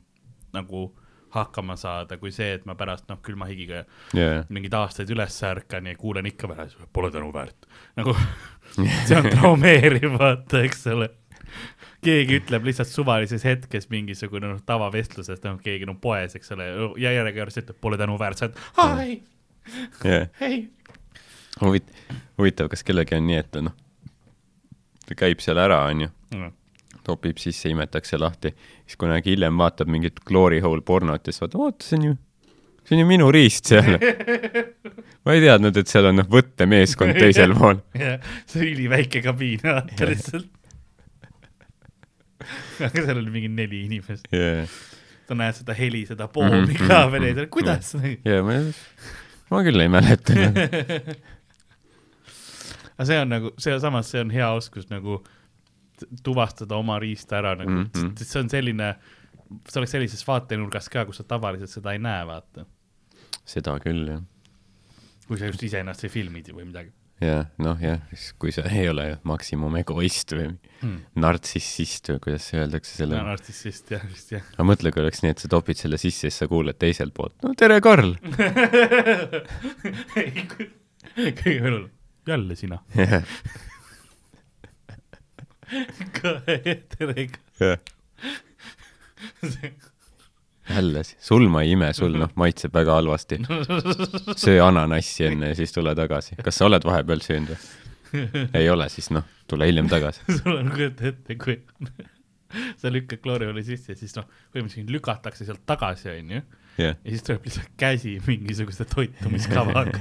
nagu 0.54 0.88
hakkama 1.34 1.76
saada, 1.76 2.18
kui 2.18 2.32
see, 2.34 2.52
et 2.58 2.66
ma 2.68 2.76
pärast 2.78 3.08
noh, 3.10 3.18
külma 3.24 3.48
higiga 3.50 3.82
jaa, 4.14 4.44
mingeid 4.54 4.76
aastaid 4.78 5.10
üles 5.14 5.36
ärkan 5.48 5.88
ja 5.90 5.96
kuulen 5.98 6.28
ikka 6.30 6.50
veel, 6.50 6.72
pole 6.94 7.10
tänuväärt. 7.14 7.68
nagu 7.98 8.14
see 9.08 9.18
on 9.18 9.30
traumeeriv, 9.32 10.14
vaata, 10.18 10.62
eks 10.66 10.86
ole. 10.94 11.10
keegi 12.04 12.40
ütleb 12.40 12.66
lihtsalt 12.68 12.90
suvalises 12.90 13.46
hetkes 13.46 13.88
mingisugune 13.92 14.52
noh, 14.52 14.62
tavavestluses, 14.66 15.42
noh, 15.46 15.58
keegi 15.62 15.88
no 15.90 15.96
poes, 16.00 16.36
eks 16.38 16.54
ole, 16.56 16.70
ja 17.02 17.14
järjekordselt 17.18 17.68
ütleb, 17.68 17.80
pole 17.82 18.00
tänuväärt, 18.00 18.40
sa 18.40 18.50
oled, 18.50 18.64
aa 18.82 19.06
ei, 19.06 19.16
jaa. 20.04 20.26
ei. 20.46 20.60
huvit-, 21.62 21.94
huvitav, 22.38 22.70
kas 22.72 22.86
kellelgi 22.86 23.18
on 23.18 23.26
nii, 23.30 23.40
et 23.42 23.64
noh, 23.64 23.74
ta 25.08 25.18
käib 25.18 25.42
seal 25.42 25.58
ära, 25.62 25.82
onju, 25.90 26.12
topib 27.04 27.38
sisse, 27.42 27.68
imetakse 27.72 28.18
lahti, 28.20 28.54
siis 28.84 28.98
kunagi 29.00 29.34
hiljem 29.34 29.58
vaatab 29.60 29.90
mingit 29.92 30.22
glory 30.26 30.60
hole 30.64 30.82
pornot 30.86 31.26
ja 31.26 31.32
siis 31.34 31.44
vaatab, 31.44 31.66
oota, 31.68 31.86
see 31.86 31.98
on 32.00 32.06
ju, 32.08 32.16
see 32.84 32.96
on 32.96 33.02
ju 33.04 33.06
minu 33.08 33.28
riist 33.34 33.70
seal. 33.72 33.96
ma 35.24 35.36
ei 35.36 35.44
teadnud, 35.44 35.76
et 35.80 35.90
seal 35.92 36.10
on 36.10 36.18
noh, 36.20 36.28
võttemeeskond 36.32 37.16
teisel 37.20 37.54
pool. 37.58 37.80
see 37.94 38.60
on 38.60 38.66
üliväike 38.70 39.22
kabiin, 39.24 39.62
vaata 39.64 40.08
lihtsalt. 40.12 40.50
aga 42.84 43.06
seal 43.06 43.20
oli 43.20 43.30
mingi 43.32 43.52
neli 43.52 43.84
inimest, 43.86 44.28
jaa, 44.34 44.64
sa 45.28 45.36
näed 45.38 45.56
seda 45.56 45.76
heli, 45.78 46.02
seda 46.08 46.26
poomi 46.32 46.76
ka 46.82 47.04
veel 47.12 47.30
ees, 47.30 47.44
kuidas? 47.52 47.94
jaa, 48.26 48.42
ma, 48.44 48.58
ma 49.52 49.62
küll 49.64 49.80
ei 49.84 49.88
mäleta. 49.92 50.36
aga 52.94 53.06
see 53.08 53.16
on 53.22 53.32
nagu, 53.32 53.54
see 53.58 53.78
samas, 53.80 54.10
see 54.12 54.20
on 54.24 54.30
hea 54.34 54.50
oskus 54.58 54.90
nagu 54.92 55.22
t- 55.24 55.32
tuvastada 56.26 56.76
oma 56.76 56.98
riista 57.02 57.38
ära 57.38 57.54
nagu 57.58 57.70
mm. 57.70 57.90
-hmm. 57.92 58.24
see 58.24 58.40
on 58.42 58.50
selline, 58.50 58.94
see 59.68 59.80
oleks 59.80 59.96
sellises 59.96 60.26
vaatenurgas 60.26 60.90
ka, 60.92 61.04
kus 61.08 61.22
sa 61.22 61.28
tavaliselt 61.28 61.70
seda 61.70 61.94
ei 61.94 62.02
näe, 62.02 62.26
vaata. 62.26 62.66
seda 63.44 63.78
küll, 63.84 64.08
jah. 64.08 64.22
kui 65.28 65.38
sa 65.38 65.50
just 65.50 65.62
iseennast 65.62 66.04
ei 66.04 66.12
filmid 66.12 66.52
või 66.52 66.68
midagi 66.70 66.92
jah, 67.22 67.46
noh 67.62 67.78
jah, 67.82 68.00
kui 68.40 68.52
sa 68.54 68.64
ei 68.70 68.88
ole 68.90 69.06
maksimum 69.28 69.76
egoist 69.78 70.34
või 70.34 70.48
hmm.. 70.50 70.96
nartsissist 71.22 72.10
või 72.12 72.22
kuidas 72.26 72.48
öeldakse 72.56 72.96
selle 72.98 73.18
no 73.18 73.28
nartsissist 73.28 73.92
jah, 73.94 74.02
vist 74.10 74.34
jah. 74.34 74.44
aga 74.56 74.66
mõtle, 74.66 74.92
kui 74.94 75.04
oleks 75.04 75.22
nii, 75.24 75.34
et 75.34 75.44
sa 75.44 75.50
topid 75.52 75.80
selle 75.80 76.00
sisse 76.00 76.28
ja 76.28 76.32
siis 76.32 76.42
sa 76.42 76.50
kuuled 76.50 76.78
teiselt 76.80 77.14
poolt, 77.16 77.36
no 77.44 77.54
tere, 77.58 77.78
Karl. 77.84 78.16
kõige 81.14 81.60
hullem, 81.62 81.88
jälle 82.26 82.58
sina. 82.58 82.82
tere. 86.98 87.28
jälle, 90.68 91.02
sul 91.04 91.48
ma 91.48 91.62
ei 91.62 91.74
ime, 91.76 91.92
sul 91.92 92.16
noh, 92.18 92.32
maitseb 92.40 92.74
väga 92.74 92.98
halvasti. 92.98 93.40
söö 94.36 94.60
ananassi 94.66 95.28
enne 95.30 95.52
ja 95.52 95.58
siis 95.58 95.72
tule 95.72 95.94
tagasi. 95.94 96.36
kas 96.44 96.60
sa 96.60 96.68
oled 96.68 96.84
vahepeal 96.84 97.24
söönud 97.24 97.54
või? 97.54 97.64
ei 98.60 98.68
ole, 98.70 98.88
siis 98.92 99.10
noh, 99.14 99.24
tule 99.50 99.68
hiljem 99.68 99.88
tagasi. 99.90 100.24
sul 100.40 100.58
on, 100.58 100.70
kujuta 100.74 101.08
ette, 101.10 101.38
kui 101.40 101.58
sa 102.80 102.92
lükkad 102.92 103.22
kloorioli 103.24 103.64
sisse 103.66 103.94
ja 103.94 103.98
siis 103.98 104.14
noh, 104.18 104.28
põhimõtteliselt 104.54 104.92
lükatakse 104.94 105.46
sealt 105.48 105.64
tagasi, 105.66 106.10
onju. 106.12 106.42
jah, 106.78 106.94
ja 106.94 107.10
siis 107.10 107.26
tuleb 107.26 107.48
lihtsalt 107.48 107.72
käsi 107.80 108.16
mingisuguse 108.26 108.86
toitumiskavaga. 108.90 109.98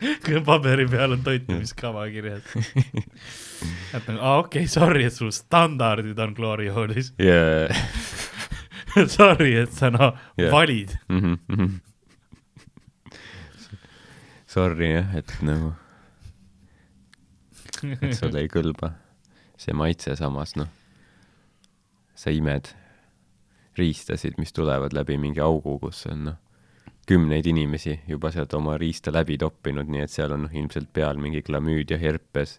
paberi 0.48 0.86
peal 0.88 1.16
on 1.16 1.24
toitumiskava 1.26 2.06
kirjas. 2.12 2.46
et 3.96 4.08
aa 4.16 4.38
okei 4.38 4.64
okay,, 4.64 4.66
sorry, 4.70 5.04
et 5.08 5.14
sul 5.14 5.32
standardid 5.34 6.18
on 6.18 6.34
kloorihoolis. 6.34 7.14
ja 7.18 7.68
Sorry, 9.06 9.54
et 9.54 9.70
sa 9.70 9.86
noh 9.94 10.16
yeah. 10.34 10.50
valid. 10.50 10.96
Sorry 14.50 14.88
jah, 14.96 15.12
et 15.14 15.30
nagu, 15.46 15.70
et 17.86 18.16
sulle 18.18 18.42
ei 18.42 18.50
kõlba 18.50 18.96
see 19.60 19.76
maitse, 19.76 20.16
samas 20.18 20.56
noh, 20.58 20.66
sa 22.18 22.32
imed 22.34 22.72
riistasid, 23.78 24.40
mis 24.40 24.50
tulevad 24.56 24.94
läbi 24.96 25.20
mingi 25.20 25.42
augu, 25.44 25.76
kus 25.82 26.02
on 26.10 26.24
noh, 26.32 26.38
kümneid 27.08 27.46
inimesi 27.50 28.00
juba 28.08 28.30
sealt 28.34 28.54
oma 28.54 28.76
riista 28.80 29.12
läbi 29.14 29.38
toppinud, 29.40 29.88
nii 29.90 30.04
et 30.04 30.12
seal 30.12 30.34
on 30.36 30.46
noh, 30.46 30.52
ilmselt 30.54 30.92
peal 30.94 31.20
mingi 31.20 31.42
klamüüdia, 31.46 31.98
herpes, 32.00 32.58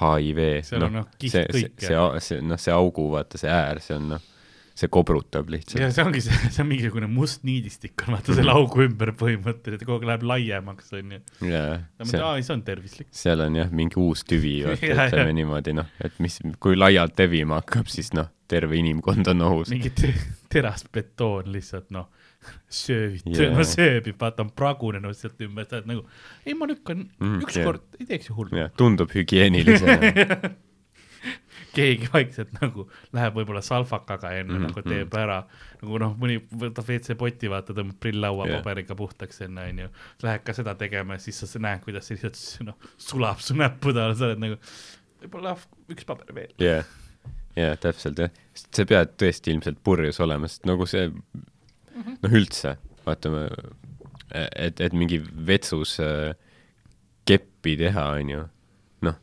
HIV, 0.00 0.38
noh, 0.82 1.02
kiht 1.18 1.34
see, 1.34 1.44
see 1.52 1.72
see, 1.78 1.98
see, 2.28 2.38
noh, 2.42 2.60
see 2.60 2.74
augu, 2.74 3.08
vaata 3.12 3.38
see 3.38 3.50
äär, 3.52 3.82
see 3.84 3.94
on 3.98 4.14
noh, 4.16 4.30
see 4.74 4.90
kobrutab 4.90 5.46
ja 5.46 5.54
lihtsalt. 5.54 5.94
see 5.94 6.04
ongi 6.04 6.20
see, 6.24 6.38
see 6.48 6.62
on 6.64 6.68
mingisugune 6.70 7.08
must 7.10 7.44
niidistik 7.46 8.06
on 8.06 8.16
vaata 8.16 8.34
selle 8.34 8.54
augu 8.54 8.82
ümber 8.88 9.12
põhimõtteliselt, 9.20 9.86
kogu 9.86 10.00
aeg 10.00 10.08
läheb 10.10 10.24
laiemaks, 10.32 10.90
onju. 10.98 11.20
ma 11.44 12.08
see 12.10 12.54
on 12.56 12.64
tervislik. 12.66 13.10
seal 13.14 13.44
on 13.44 13.60
jah, 13.60 13.70
mingi 13.70 14.00
uus 14.02 14.24
tüvi, 14.26 14.56
ütleme 14.74 15.30
niimoodi 15.38 15.76
noh, 15.78 15.90
et 16.02 16.18
mis, 16.24 16.40
kui 16.62 16.78
laialt 16.78 17.22
levima 17.22 17.60
hakkab, 17.62 17.90
siis 17.92 18.10
noh, 18.18 18.32
terve 18.50 18.80
inimkond 18.80 19.30
on 19.30 19.46
ohus. 19.46 19.70
mingi 19.70 19.94
te 19.94 20.10
terast 20.50 20.90
betoon 20.94 21.54
lihtsalt 21.54 21.94
noh, 21.94 22.10
söövib 22.68 23.24
Jaa. 23.26 23.40
yeah., 23.46 23.56
no 23.58 23.66
sööbib, 23.68 24.18
vaata 24.20 24.44
on 24.46 24.52
pragunenud 24.56 25.16
sealt 25.18 25.40
ümber, 25.46 25.68
sa 25.70 25.80
oled 25.80 25.90
nagu, 25.94 26.06
ei 26.46 26.58
ma 26.58 26.68
lükkan 26.70 27.08
Mm, 27.20 27.40
ükskord 27.44 27.82
yeah., 27.82 28.00
ei 28.00 28.06
teeks 28.12 28.30
ju 28.30 28.38
hullu. 28.38 28.56
jah, 28.58 28.70
tundub 28.78 29.12
hügieenilisena. 29.14 30.54
keegi 31.74 32.08
vaikselt 32.12 32.52
nagu 32.60 32.86
läheb 33.14 33.38
võib-olla 33.38 33.62
salvakaga 33.64 34.32
enne 34.38 34.52
mm 34.52 34.58
-hmm. 34.58 34.68
nagu 34.68 34.82
teeb 34.88 35.16
ära, 35.18 35.38
nagu 35.82 36.00
noh, 36.02 36.16
mõni 36.20 36.38
võtab 36.50 36.88
WC-poti, 36.88 37.50
vaata, 37.50 37.76
tõmbab 37.76 38.00
prilllauapaberiga 38.02 38.92
yeah. 38.92 38.98
puhtaks 38.98 39.40
enne, 39.46 39.68
onju. 39.72 39.88
Lähed 40.22 40.44
ka 40.46 40.56
seda 40.56 40.74
tegema 40.80 41.18
ja 41.18 41.24
siis 41.24 41.40
sa 41.40 41.62
näed, 41.62 41.82
kuidas 41.86 42.08
see 42.08 42.18
lihtsalt 42.18 42.68
noh, 42.68 42.90
sulab 42.98 43.40
su 43.44 43.56
näppude 43.58 44.02
all, 44.02 44.14
sa 44.18 44.30
oled 44.30 44.44
nagu, 44.44 44.60
võib-olla 45.22 45.56
üks 45.90 46.06
paber 46.08 46.34
veel. 46.34 46.52
jah, 46.58 46.84
jah, 47.56 47.78
täpselt 47.80 48.22
jah, 48.22 48.30
sest 48.54 48.70
sa 48.74 48.86
pead 48.88 49.16
tõesti 49.20 49.54
ilmselt 49.54 49.82
purjus 49.84 50.20
olema, 50.20 50.50
sest 50.50 50.68
nagu 50.70 50.86
see, 50.90 51.10
noh 51.94 52.36
üldse, 52.40 52.76
vaatame, 53.06 53.46
et, 54.30 54.80
et 54.80 54.96
mingi 54.96 55.20
vetsus 55.22 55.98
äh, 56.02 56.32
keppi 57.28 57.76
teha, 57.80 58.06
onju, 58.20 58.44
noh, 59.06 59.20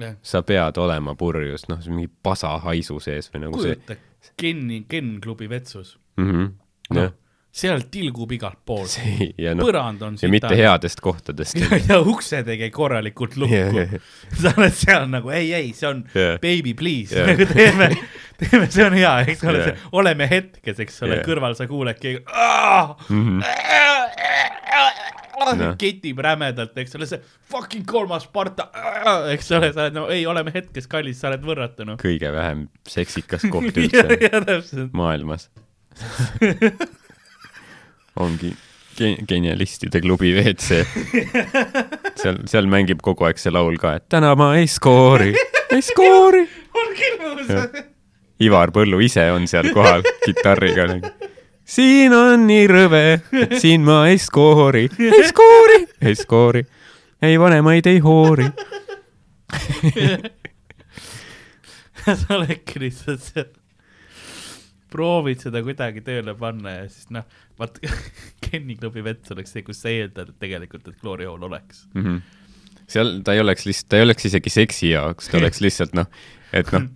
jah, 0.00 0.16
sa 0.26 0.42
pead 0.46 0.80
olema 0.82 1.16
purjus, 1.18 1.68
noh, 1.70 1.82
see 1.84 1.94
mingi 1.94 2.12
pasahaisu 2.26 3.00
sees 3.04 3.30
või 3.32 3.46
nagu 3.46 3.62
see 3.62 3.76
kujuta, 3.76 4.00
Kenni, 4.40 4.84
Ken 4.88 5.18
klubi 5.24 5.50
vetsus, 5.52 5.98
mm. 6.16 6.30
-hmm. 6.30 6.50
noh 6.96 7.10
jah, 7.10 7.14
seal 7.54 7.84
tilgub 7.92 8.32
igalt 8.34 8.58
poolt, 8.66 8.96
ja 9.44 9.52
noh, 9.54 9.62
põrand 9.66 10.02
on 10.02 10.16
ja 10.18 10.30
mitte. 10.32 10.50
headest 10.58 11.02
kohtadest. 11.04 11.58
ja, 11.60 11.78
ja 11.78 12.00
uksed 12.02 12.48
ei 12.50 12.58
käi 12.64 12.70
korralikult 12.74 13.36
lukku 13.38 13.54
yeah, 13.54 13.94
jah. 13.94 14.08
sa 14.40 14.54
oled 14.58 14.74
seal 14.74 15.06
nagu 15.12 15.30
ei, 15.34 15.52
ei, 15.54 15.70
see 15.76 15.86
on 15.90 16.02
yeah. 16.16 16.34
baby 16.42 16.74
please 16.74 17.14
yeah., 17.14 17.30
nagu 17.30 17.46
teeme, 17.52 17.90
teeme, 18.42 18.70
see 18.74 18.86
on 18.88 18.96
hea, 18.98 19.12
eks 19.28 19.44
ole 19.46 19.60
yeah., 19.62 19.84
oleme 19.94 20.26
hetkes, 20.30 20.82
eks 20.82 20.98
ole 21.06 21.20
yeah., 21.20 21.28
kõrval 21.28 21.54
sa 21.58 21.68
kuuled 21.70 22.00
keegi 22.02 22.24
Mhm. 22.24 23.38
no. 25.44 25.54
Noh. 25.60 25.74
ketib 25.78 26.18
rämedalt, 26.24 26.76
eks 26.80 26.94
ole, 26.96 27.06
see 27.10 27.20
fucking 27.52 27.84
kolmas 27.86 28.24
Sparta, 28.26 28.66
eks 29.30 29.50
ole, 29.54 29.70
sa 29.76 29.84
oled 29.86 29.96
no 29.98 30.06
ei, 30.10 30.24
oleme 30.30 30.54
hetkes, 30.54 30.88
kallis, 30.90 31.20
sa 31.20 31.30
oled 31.30 31.44
võrratu 31.46 31.86
noh. 31.86 32.00
kõige 32.00 32.32
vähem 32.34 32.66
seksikas 32.88 33.46
koht 33.52 33.70
ja, 33.70 33.78
üldse 33.84 34.18
ja 34.24 34.42
täpselt, 34.42 34.90
maailmas. 34.96 35.50
ongi 38.20 38.52
ge- 38.98 39.16
genialistide 39.28 40.00
klubi 40.04 40.32
WC. 40.36 40.84
seal, 42.20 42.38
seal 42.50 42.66
mängib 42.70 43.02
kogu 43.04 43.26
aeg 43.28 43.38
see 43.42 43.52
laul 43.54 43.76
ka, 43.80 43.96
et 43.98 44.06
täna 44.12 44.34
ma 44.38 44.52
ei 44.58 44.66
skoori, 44.70 45.32
ei 45.74 45.82
skoori. 45.82 46.44
küll 46.94 47.18
nõus. 47.22 47.48
Ivar 48.44 48.70
Põllu 48.74 48.98
ise 49.02 49.28
on 49.34 49.46
seal 49.50 49.70
kohal 49.74 50.02
kitarriga. 50.24 50.86
siin 51.64 52.12
on 52.14 52.46
nii 52.46 52.66
rõve, 52.70 53.02
et 53.42 53.58
siin 53.62 53.82
ma 53.86 54.04
ei 54.10 54.18
skoori, 54.18 54.88
ei 54.98 55.24
skoori, 55.30 55.80
ei 56.02 56.14
skoori, 56.18 56.64
ei 57.22 57.38
vanemaid 57.40 57.86
ei 57.90 57.98
hoori. 58.04 58.46
sa 62.04 62.34
oledki 62.36 62.80
lihtsalt 62.82 63.22
seal, 63.22 63.46
proovid 64.94 65.42
seda 65.42 65.62
kuidagi 65.66 66.04
tööle 66.06 66.36
panna 66.38 66.78
ja 66.78 66.88
siis 66.88 67.10
noh, 67.14 67.26
vaat 67.60 67.80
Kenny 68.44 68.78
klubi 68.78 69.04
vets 69.06 69.34
oleks 69.34 69.54
see, 69.54 69.66
kus 69.66 69.82
sa 69.82 69.92
eeldad 69.92 70.34
tegelikult, 70.42 70.86
et 70.88 70.98
kloorihool 71.02 71.48
oleks. 71.50 71.86
Mhm. 71.98 72.22
seal 72.90 73.16
ta 73.24 73.34
ei 73.34 73.40
oleks 73.42 73.66
lihtsalt, 73.66 73.88
ta 73.90 74.00
ei 74.00 74.06
oleks 74.06 74.28
isegi 74.30 74.52
seksi 74.52 74.92
jaoks, 74.92 75.30
ta 75.30 75.40
oleks 75.40 75.62
lihtsalt 75.64 75.96
noh, 75.98 76.10
et 76.52 76.70
noh, 76.74 76.86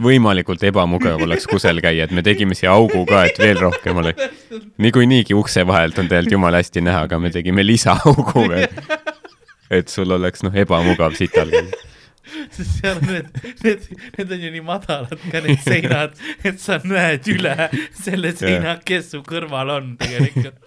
võimalikult 0.00 0.62
ebamugav 0.64 1.22
oleks 1.26 1.46
kusel 1.48 1.80
käia, 1.84 2.06
et 2.06 2.14
me 2.16 2.24
tegime 2.24 2.56
siia 2.56 2.72
augu 2.72 3.04
ka, 3.08 3.26
et 3.28 3.38
veel 3.40 3.58
rohkem 3.60 4.00
oleks. 4.00 4.40
niikuinii 4.80 5.36
ukse 5.36 5.66
vahelt 5.66 5.98
on 6.00 6.08
tegelikult 6.08 6.38
jumala 6.38 6.60
hästi 6.62 6.84
näha, 6.84 7.04
aga 7.08 7.18
me 7.20 7.30
tegime 7.30 7.64
lisaaugu 7.66 8.48
veel. 8.48 8.68
et 9.70 9.88
sul 9.88 10.10
oleks 10.16 10.42
noh, 10.46 10.56
ebamugav 10.56 11.16
sital 11.18 11.52
käia. 11.52 11.86
sest 12.54 12.78
seal 12.78 12.98
on 12.98 13.06
need, 13.08 13.28
need, 13.64 13.86
need 14.18 14.34
on 14.36 14.44
ju 14.44 14.50
nii 14.56 14.64
madalad 14.66 15.22
ka 15.32 15.42
need 15.44 15.62
seinad, 15.64 16.16
et 16.46 16.60
sa 16.62 16.78
näed 16.84 17.28
üle 17.34 17.56
selle 17.96 18.32
seina, 18.38 18.76
kes 18.86 19.12
su 19.14 19.22
kõrval 19.26 19.72
on 19.76 19.94
tegelikult. 20.00 20.58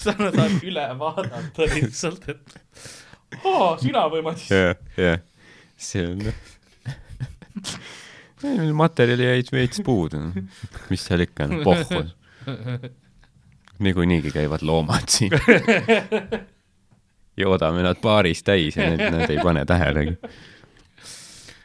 sa 0.00 0.14
saad 0.16 0.62
üle 0.64 0.86
vaadata 1.00 1.68
lihtsalt, 1.74 2.28
et 2.32 2.58
aa, 3.44 3.74
sina 3.82 4.06
või 4.12 4.24
Madis. 4.24 4.48
jah, 4.52 4.76
jah, 4.98 5.20
see 5.76 6.06
on 6.08 6.18
noh, 6.24 6.42
materjali 8.82 9.28
jäid 9.28 9.52
veits 9.54 9.82
puudu, 9.84 10.20
mis 10.90 11.04
seal 11.04 11.24
ikka 11.26 11.48
on, 11.48 11.62
pohhu. 11.66 12.04
niikuinii 13.84 14.30
käivad 14.30 14.62
loomad 14.62 15.08
siin. 15.10 15.32
Joodame 17.36 17.84
nad 17.84 18.00
baaris 18.02 18.42
täis 18.46 18.76
ja 18.78 18.90
need, 18.90 19.02
nad 19.14 19.30
ei 19.30 19.40
pane 19.42 19.64
tähelegi. 19.68 20.14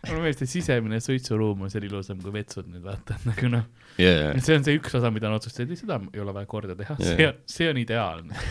mulle 0.07 0.23
meeldib, 0.23 0.45
et 0.45 0.49
sisemine 0.49 0.99
suitsuruum 1.03 1.65
on 1.67 1.71
seal 1.73 1.85
ilusam 1.85 2.21
kui 2.23 2.33
vetsud 2.33 2.69
nüüd 2.71 2.83
vaata, 2.85 3.19
nagu 3.27 3.51
noh, 3.51 3.65
jaa, 3.99 4.33
see 4.39 4.57
on 4.57 4.65
see 4.65 4.79
üks 4.79 4.95
osa, 4.99 5.11
mida 5.13 5.29
on 5.29 5.37
otsustatud, 5.37 5.77
seda 5.77 5.99
ei 6.13 6.23
ole 6.23 6.33
vaja 6.35 6.49
korda 6.49 6.77
teha, 6.79 6.95
Jaa. 6.99 7.15
see 7.15 7.27
on, 7.29 7.41
see 7.57 7.69
on 7.69 7.81
ideaalne. 7.81 8.45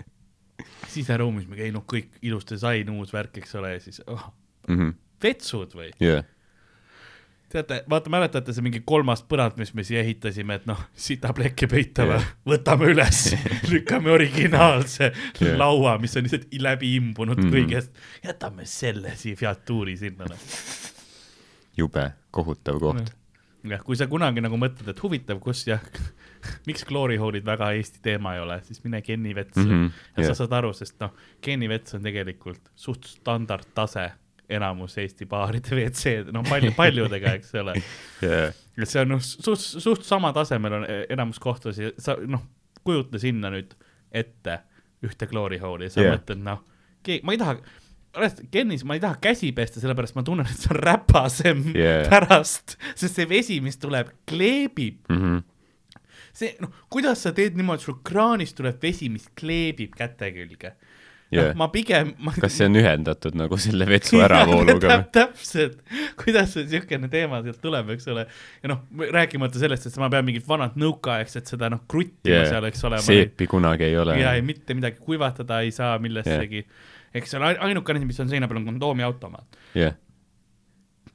siseruumis 0.94 1.48
me 1.50 1.58
käinud 1.58 1.84
kõik 1.88 2.16
ilus 2.24 2.46
disain, 2.48 2.88
uus 2.94 3.12
värk, 3.12 3.42
eks 3.42 3.54
ole, 3.60 3.74
ja 3.76 3.82
siis 3.82 4.00
oh, 4.08 4.30
vetsud 5.22 5.74
või? 5.76 5.90
jaa, 6.02 6.22
teate, 7.52 7.84
vaata, 7.90 8.10
mäletate 8.12 8.52
see 8.52 8.64
mingi 8.64 8.80
kolmas 8.86 9.22
põrand, 9.28 9.56
mis 9.60 9.72
me 9.76 9.84
siia 9.86 10.02
ehitasime, 10.04 10.58
et 10.60 10.66
noh, 10.68 10.80
sita 10.98 11.32
plekke 11.36 11.68
peita 11.70 12.06
või 12.08 12.18
Jah.? 12.18 12.30
võtame 12.52 12.90
üles, 12.92 13.20
lükkame 13.72 14.12
originaalse 14.14 15.10
Jah. 15.10 15.54
laua, 15.60 15.96
mis 16.02 16.16
on 16.18 16.28
lihtsalt 16.28 16.48
läbi 16.60 16.94
imbunud 16.98 17.40
mm. 17.40 17.48
-hmm. 17.48 17.56
kõigest, 17.56 18.02
jätame 18.24 18.68
selle 18.68 19.14
siia 19.16 19.38
featuuri 19.38 19.96
sinna. 19.96 20.28
jube 21.76 22.10
kohutav 22.30 22.80
koht. 22.82 23.14
jah, 23.64 23.82
kui 23.84 23.96
sa 23.96 24.06
kunagi 24.06 24.44
nagu 24.44 24.60
mõtled, 24.60 24.88
et 24.92 25.02
huvitav, 25.02 25.40
kus 25.40 25.66
jah, 25.66 25.82
miks 26.68 26.84
kloorihoolid 26.84 27.44
väga 27.48 27.72
Eesti 27.80 28.04
teema 28.04 28.36
ei 28.36 28.44
ole, 28.44 28.60
siis 28.68 28.84
mine 28.84 29.02
Kenni 29.02 29.34
vetsu 29.34 29.64
mm. 29.64 29.72
-hmm. 29.72 29.90
ja 30.16 30.22
jah. 30.22 30.34
sa 30.34 30.44
saad 30.44 30.52
aru, 30.60 30.72
sest 30.72 31.00
noh, 31.00 31.16
Kenni 31.40 31.68
vets 31.68 31.96
on 31.96 32.02
tegelikult 32.02 32.72
suht 32.76 33.08
standardtase 33.08 34.10
enamus 34.48 34.96
Eesti 34.98 35.26
baaride 35.28 35.74
WC-d, 35.76 36.32
no 36.32 36.42
palju, 36.46 36.72
paljudega, 36.76 37.34
eks 37.38 37.52
ole. 37.60 37.74
jaa, 38.24 38.48
et 38.78 38.88
see 38.88 39.02
on 39.02 39.12
noh, 39.16 39.20
suht, 39.20 39.60
suht 39.60 40.06
sama 40.06 40.32
tasemel 40.36 40.80
on 40.80 40.86
e- 40.88 41.02
enamus 41.12 41.40
kohtusi, 41.42 41.92
sa 42.00 42.16
noh, 42.24 42.46
kujuta 42.86 43.20
sinna 43.20 43.52
nüüd 43.52 43.74
ette 44.14 44.62
ühte 45.04 45.28
kloorihooli 45.30 45.88
ja 45.88 45.94
sa 45.94 46.02
yeah. 46.02 46.16
mõtled, 46.16 46.40
noh, 46.46 46.64
ma 47.22 47.36
ei 47.36 47.40
taha, 47.40 47.58
Kennis 48.50 48.82
ma 48.88 48.96
ei 48.96 49.02
taha 49.02 49.18
käsi 49.22 49.50
pesta, 49.54 49.82
sellepärast 49.82 50.16
ma 50.16 50.24
tunnen, 50.26 50.48
et 50.48 50.58
see 50.58 50.72
on 50.72 50.80
räpasem 50.80 51.60
yeah. 51.74 52.06
pärast, 52.10 52.78
sest 52.96 53.20
see 53.20 53.28
vesi, 53.30 53.60
mis 53.64 53.78
tuleb, 53.80 54.10
kleebib. 54.28 55.04
Mhm. 55.12 55.44
see, 56.38 56.54
noh, 56.62 56.72
kuidas 56.92 57.24
sa 57.26 57.34
teed 57.34 57.56
niimoodi, 57.58 57.84
sul 57.84 57.98
kraanist 58.06 58.56
tuleb 58.58 58.80
vesi, 58.82 59.10
mis 59.12 59.26
kleebib 59.38 59.96
käte 59.98 60.30
külge. 60.34 60.74
Jah. 61.28 61.50
ma 61.60 61.66
pigem. 61.68 62.14
kas 62.40 62.54
see 62.56 62.66
on 62.70 62.78
ühendatud 62.80 63.34
nagu 63.36 63.56
selle 63.60 63.84
vetsu 63.88 64.22
äravooluga 64.24 64.88
või? 64.88 65.02
täpselt, 65.12 65.82
kuidas 66.16 66.54
see 66.54 66.64
niisugune 66.64 67.10
teema 67.12 67.42
sealt 67.44 67.60
tuleb, 67.60 67.90
eks 67.92 68.08
ole. 68.08 68.24
ja 68.62 68.70
noh, 68.72 68.80
rääkimata 69.12 69.60
sellest, 69.60 69.90
et 69.90 69.98
ma 70.00 70.08
pean 70.12 70.24
mingit 70.24 70.48
vanat 70.48 70.78
nõukaaegset 70.80 71.52
seda 71.52 71.68
noh, 71.74 71.82
kruttima 71.90 72.38
yeah. 72.38 72.48
seal, 72.48 72.68
eks 72.70 72.88
ole. 72.88 73.02
seepi 73.04 73.50
kunagi 73.50 73.90
ei 73.90 74.00
ole. 74.00 74.16
ja 74.22 74.32
ei 74.38 74.46
mitte 74.46 74.76
midagi 74.78 75.04
kuivatada 75.04 75.60
ei 75.66 75.74
saa 75.76 75.98
millessegi 76.00 76.62
yeah.. 76.62 76.88
eks 77.20 77.36
ole, 77.36 77.52
ainuke 77.68 77.92
asi, 77.92 78.08
mis 78.08 78.24
on 78.24 78.32
seina 78.32 78.48
peal, 78.48 78.62
on 78.62 78.72
kondoomiautomaat, 78.72 79.62
jah, 79.76 80.00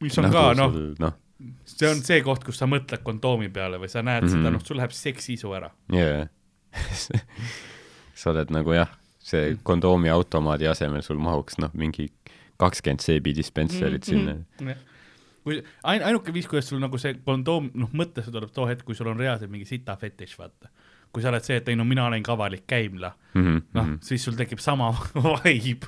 mis 0.03 0.21
on 0.21 0.29
ka 0.29 0.47
noh, 0.61 0.77
noh, 1.01 1.19
see 1.65 1.89
on 1.89 2.05
see 2.05 2.21
koht, 2.25 2.45
kus 2.45 2.61
sa 2.61 2.69
mõtled 2.69 3.01
kondoomi 3.05 3.49
peale 3.53 3.81
või 3.81 3.89
sa 3.89 4.05
näed 4.05 4.27
mm 4.27 4.29
-hmm. 4.29 4.35
Mhm. 4.37 4.45
seda, 4.45 4.57
noh, 4.57 4.65
sul 4.69 4.77
läheb 4.77 4.93
seksisu 4.93 5.57
ära. 5.57 5.73
jaa. 5.89 6.27
sa 8.19 8.29
oled 8.29 8.53
nagu 8.53 8.77
jah, 8.77 8.93
see 9.23 9.53
kondoomi 9.63 10.09
automaadi 10.11 10.67
asemel 10.67 11.01
sul 11.05 11.17
mahuks 11.23 11.57
noh, 11.63 11.71
mingi 11.79 12.09
kakskümmend 12.59 13.01
seebi 13.03 13.31
dispenserit 13.35 14.03
sinna. 14.07 14.35
Jah. 14.61 14.81
kui 15.43 15.57
ain-, 15.83 16.03
ainuke 16.07 16.31
viis, 16.35 16.45
kuidas 16.47 16.67
sul 16.71 16.79
nagu 16.83 16.97
see 17.01 17.15
kondoom, 17.25 17.69
noh, 17.75 17.89
mõttesse 17.95 18.31
tuleb 18.31 18.51
too 18.55 18.67
hetk, 18.69 18.85
kui 18.87 18.95
sul 18.95 19.09
on 19.11 19.19
reaalselt 19.19 19.51
mingi 19.51 19.65
sita 19.67 19.95
fetiš, 19.99 20.37
vaata. 20.39 20.69
kui 21.13 21.21
sa 21.21 21.29
oled 21.29 21.43
see, 21.45 21.57
et 21.61 21.67
ei 21.69 21.75
no 21.77 21.83
mina 21.85 22.05
olen 22.07 22.23
ka 22.25 22.33
avalik 22.33 22.63
käimla, 22.67 23.11
Mhm, 23.35 23.57
noh, 23.77 23.89
siis 24.01 24.23
sul 24.25 24.33
tekib 24.39 24.59
sama 24.63 24.91
vibe 25.43 25.87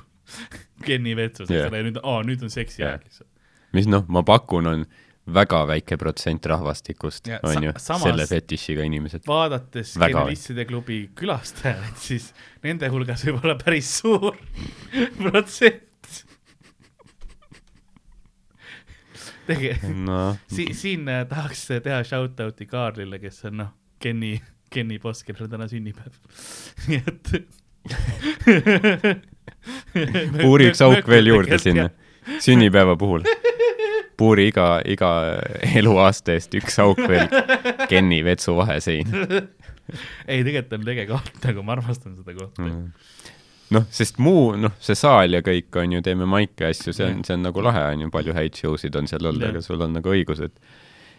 Kenni 0.84 1.14
vetsus, 1.16 1.48
eks 1.50 1.56
Jah. 1.60 1.68
ole, 1.70 1.78
ja 1.80 1.86
nüüd, 1.86 1.98
aa, 2.02 2.22
nüüd 2.26 2.42
on 2.42 2.50
seksi 2.50 2.82
Jah. 2.82 2.92
aeg, 2.96 3.06
eks 3.06 3.20
ole. 3.24 3.30
mis 3.72 3.86
noh, 3.90 4.04
ma 4.08 4.22
pakun, 4.26 4.66
on 4.66 4.86
väga 5.26 5.64
väike 5.66 5.96
protsent 5.98 6.46
rahvastikust 6.46 7.26
Ja 7.26 7.38
on 7.42 7.62
ju 7.62 7.72
selle 7.78 8.26
fetišiga 8.26 8.84
inimesed. 8.86 9.26
vaadates. 9.26 9.96
Genialistide 9.98 10.64
klubi 10.64 11.10
külastajaid, 11.18 11.96
siis 11.98 12.30
nende 12.62 12.88
hulgas 12.92 13.24
võib 13.26 13.42
olla 13.42 13.56
päris 13.58 13.90
suur 14.00 14.36
protsent. 15.22 15.82
tegelikult 19.46 19.98
noh, 20.06 20.38
si-, 20.50 20.72
siin 20.74 21.06
äh, 21.08 21.22
tahaks 21.30 21.66
teha 21.82 22.00
shout-out'i 22.06 22.66
Kaarlile, 22.66 23.18
kes 23.22 23.44
on 23.46 23.60
noh, 23.62 23.68
Kenny, 24.02 24.40
Kenny 24.74 24.98
boss, 24.98 25.22
kellel 25.26 25.46
on 25.46 25.52
täna 25.52 25.68
sünnipäev. 25.70 26.14
nii 26.90 27.02
et. 27.06 27.30
puuri 30.42 30.70
üks 30.72 30.82
auk 30.82 31.06
veel 31.10 31.30
juurde 31.30 31.58
sinna, 31.62 31.90
sünnipäeva 32.42 32.98
puhul. 32.98 33.22
puuri 34.16 34.48
iga, 34.50 34.68
iga 34.88 35.10
eluaasta 35.76 36.36
eest 36.36 36.54
üks 36.58 36.78
auk 36.82 37.02
veel, 37.08 37.28
Kenni 37.90 38.22
vetsu 38.26 38.56
vahesein. 38.56 39.12
ei, 40.30 40.40
tegelikult 40.42 40.72
on 40.78 40.88
lege 40.88 41.06
koht, 41.10 41.36
nagu 41.44 41.66
ma 41.66 41.76
armastan 41.76 42.16
seda 42.16 42.34
kohta 42.34 42.64
mm.. 42.64 42.88
noh, 43.76 43.86
sest 43.94 44.18
muu, 44.22 44.56
noh, 44.58 44.74
see 44.82 44.98
saal 44.98 45.38
ja 45.38 45.42
kõik 45.46 45.78
on 45.82 45.98
ju, 45.98 46.02
teeme 46.06 46.28
maike 46.30 46.70
asju, 46.72 46.96
see 46.96 47.06
on, 47.06 47.22
see 47.26 47.36
on 47.36 47.46
nagu 47.46 47.62
lahe, 47.64 47.84
on 47.92 48.06
ju, 48.06 48.10
palju 48.14 48.34
häid 48.36 48.58
show 48.58 48.74
sid 48.80 48.98
on 48.98 49.08
seal 49.10 49.30
olnud, 49.30 49.46
aga 49.52 49.62
sul 49.64 49.84
on 49.86 49.96
nagu 49.98 50.14
õigus, 50.14 50.42
et 50.48 50.76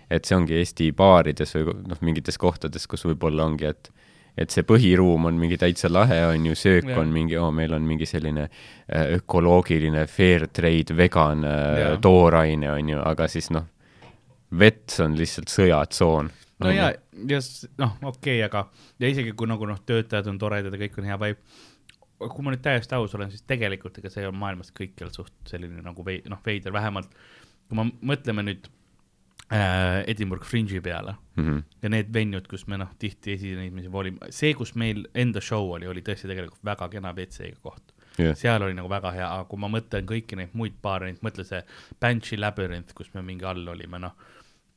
et 0.07 0.23
see 0.23 0.37
ongi 0.37 0.55
Eesti 0.55 0.85
baarides 0.95 1.51
või 1.57 1.73
noh, 1.91 1.99
mingites 1.99 2.37
kohtades, 2.39 2.85
kus 2.87 3.03
võib-olla 3.03 3.43
ongi, 3.43 3.67
et 3.67 3.89
et 4.38 4.53
see 4.53 4.65
põhiruum 4.68 5.27
on 5.30 5.38
mingi 5.39 5.57
täitsa 5.59 5.89
lahe, 5.91 6.19
on 6.30 6.45
ju, 6.49 6.55
söök 6.57 6.91
Jah. 6.91 6.99
on 7.01 7.14
mingi, 7.14 7.38
oo, 7.41 7.51
meil 7.55 7.73
on 7.73 7.85
mingi 7.88 8.05
selline 8.09 8.47
äh, 8.47 9.14
ökoloogiline 9.18 10.05
fair 10.11 10.47
trade 10.53 10.97
vegan 10.97 11.45
äh, 11.47 11.80
Jah. 11.81 11.95
tooraine, 12.01 12.72
on 12.72 12.91
ju, 12.93 12.99
aga 13.01 13.30
siis 13.31 13.49
noh, 13.55 13.65
vets 14.59 14.99
on 15.03 15.18
lihtsalt 15.18 15.53
sõjatsoon. 15.53 16.30
no 16.64 16.73
ja, 16.73 16.91
ja 17.30 17.41
noh, 17.81 17.97
okei 18.03 18.38
okay,, 18.38 18.43
aga 18.45 18.68
ja 18.99 19.09
isegi 19.14 19.34
kui 19.38 19.49
nagu 19.49 19.69
noh, 19.69 19.81
töötajad 19.85 20.30
on 20.31 20.38
toredad 20.41 20.73
ja 20.73 20.84
kõik 20.85 21.01
on 21.01 21.09
hea 21.09 21.18
vibe, 21.26 21.57
kui 22.18 22.45
ma 22.45 22.53
nüüd 22.53 22.64
täiesti 22.65 22.97
aus 22.97 23.14
olen, 23.18 23.34
siis 23.34 23.43
tegelikult 23.45 23.99
ega 24.01 24.09
see 24.14 24.26
on 24.30 24.38
maailmas 24.38 24.72
kõikjal 24.73 25.11
suht 25.14 25.35
selline 25.49 25.84
nagu 25.85 26.05
vei-, 26.05 26.23
noh, 26.30 26.41
veider, 26.45 26.73
vähemalt 26.73 27.11
kui 27.68 27.77
me 27.80 27.89
mõtleme 28.14 28.45
nüüd 28.47 28.69
Edinburgh 30.07 30.43
Fringe'i 30.43 30.81
peale 30.83 31.13
mm. 31.35 31.43
-hmm. 31.43 31.63
ja 31.81 31.89
need 31.89 32.09
venjud, 32.13 32.47
kus 32.51 32.65
me 32.67 32.77
noh, 32.77 32.89
tihti 32.99 33.31
esinemisi 33.37 33.87
olime, 33.93 34.27
see, 34.29 34.53
kus 34.53 34.73
meil 34.75 35.05
enda 35.15 35.41
show 35.41 35.71
oli, 35.71 35.87
oli 35.87 36.01
tõesti 36.01 36.27
tegelikult 36.27 36.63
väga 36.65 36.89
kena 36.89 37.13
WC-ga 37.15 37.61
koht. 37.63 37.93
jah, 38.17 38.35
seal 38.35 38.61
oli 38.65 38.73
nagu 38.73 38.89
väga 38.89 39.11
hea, 39.15 39.27
aga 39.27 39.45
kui 39.47 39.59
ma 39.59 39.69
mõtlen 39.71 40.07
kõiki 40.09 40.35
neid 40.35 40.55
muid 40.57 40.73
baare, 40.81 41.13
mõtle 41.23 41.45
see 41.47 41.61
Banshee 42.01 42.39
Labyrinth, 42.39 42.93
kus 42.97 43.13
me 43.13 43.21
mingi 43.21 43.45
all 43.45 43.67
olime, 43.67 43.99
noh, 43.99 44.15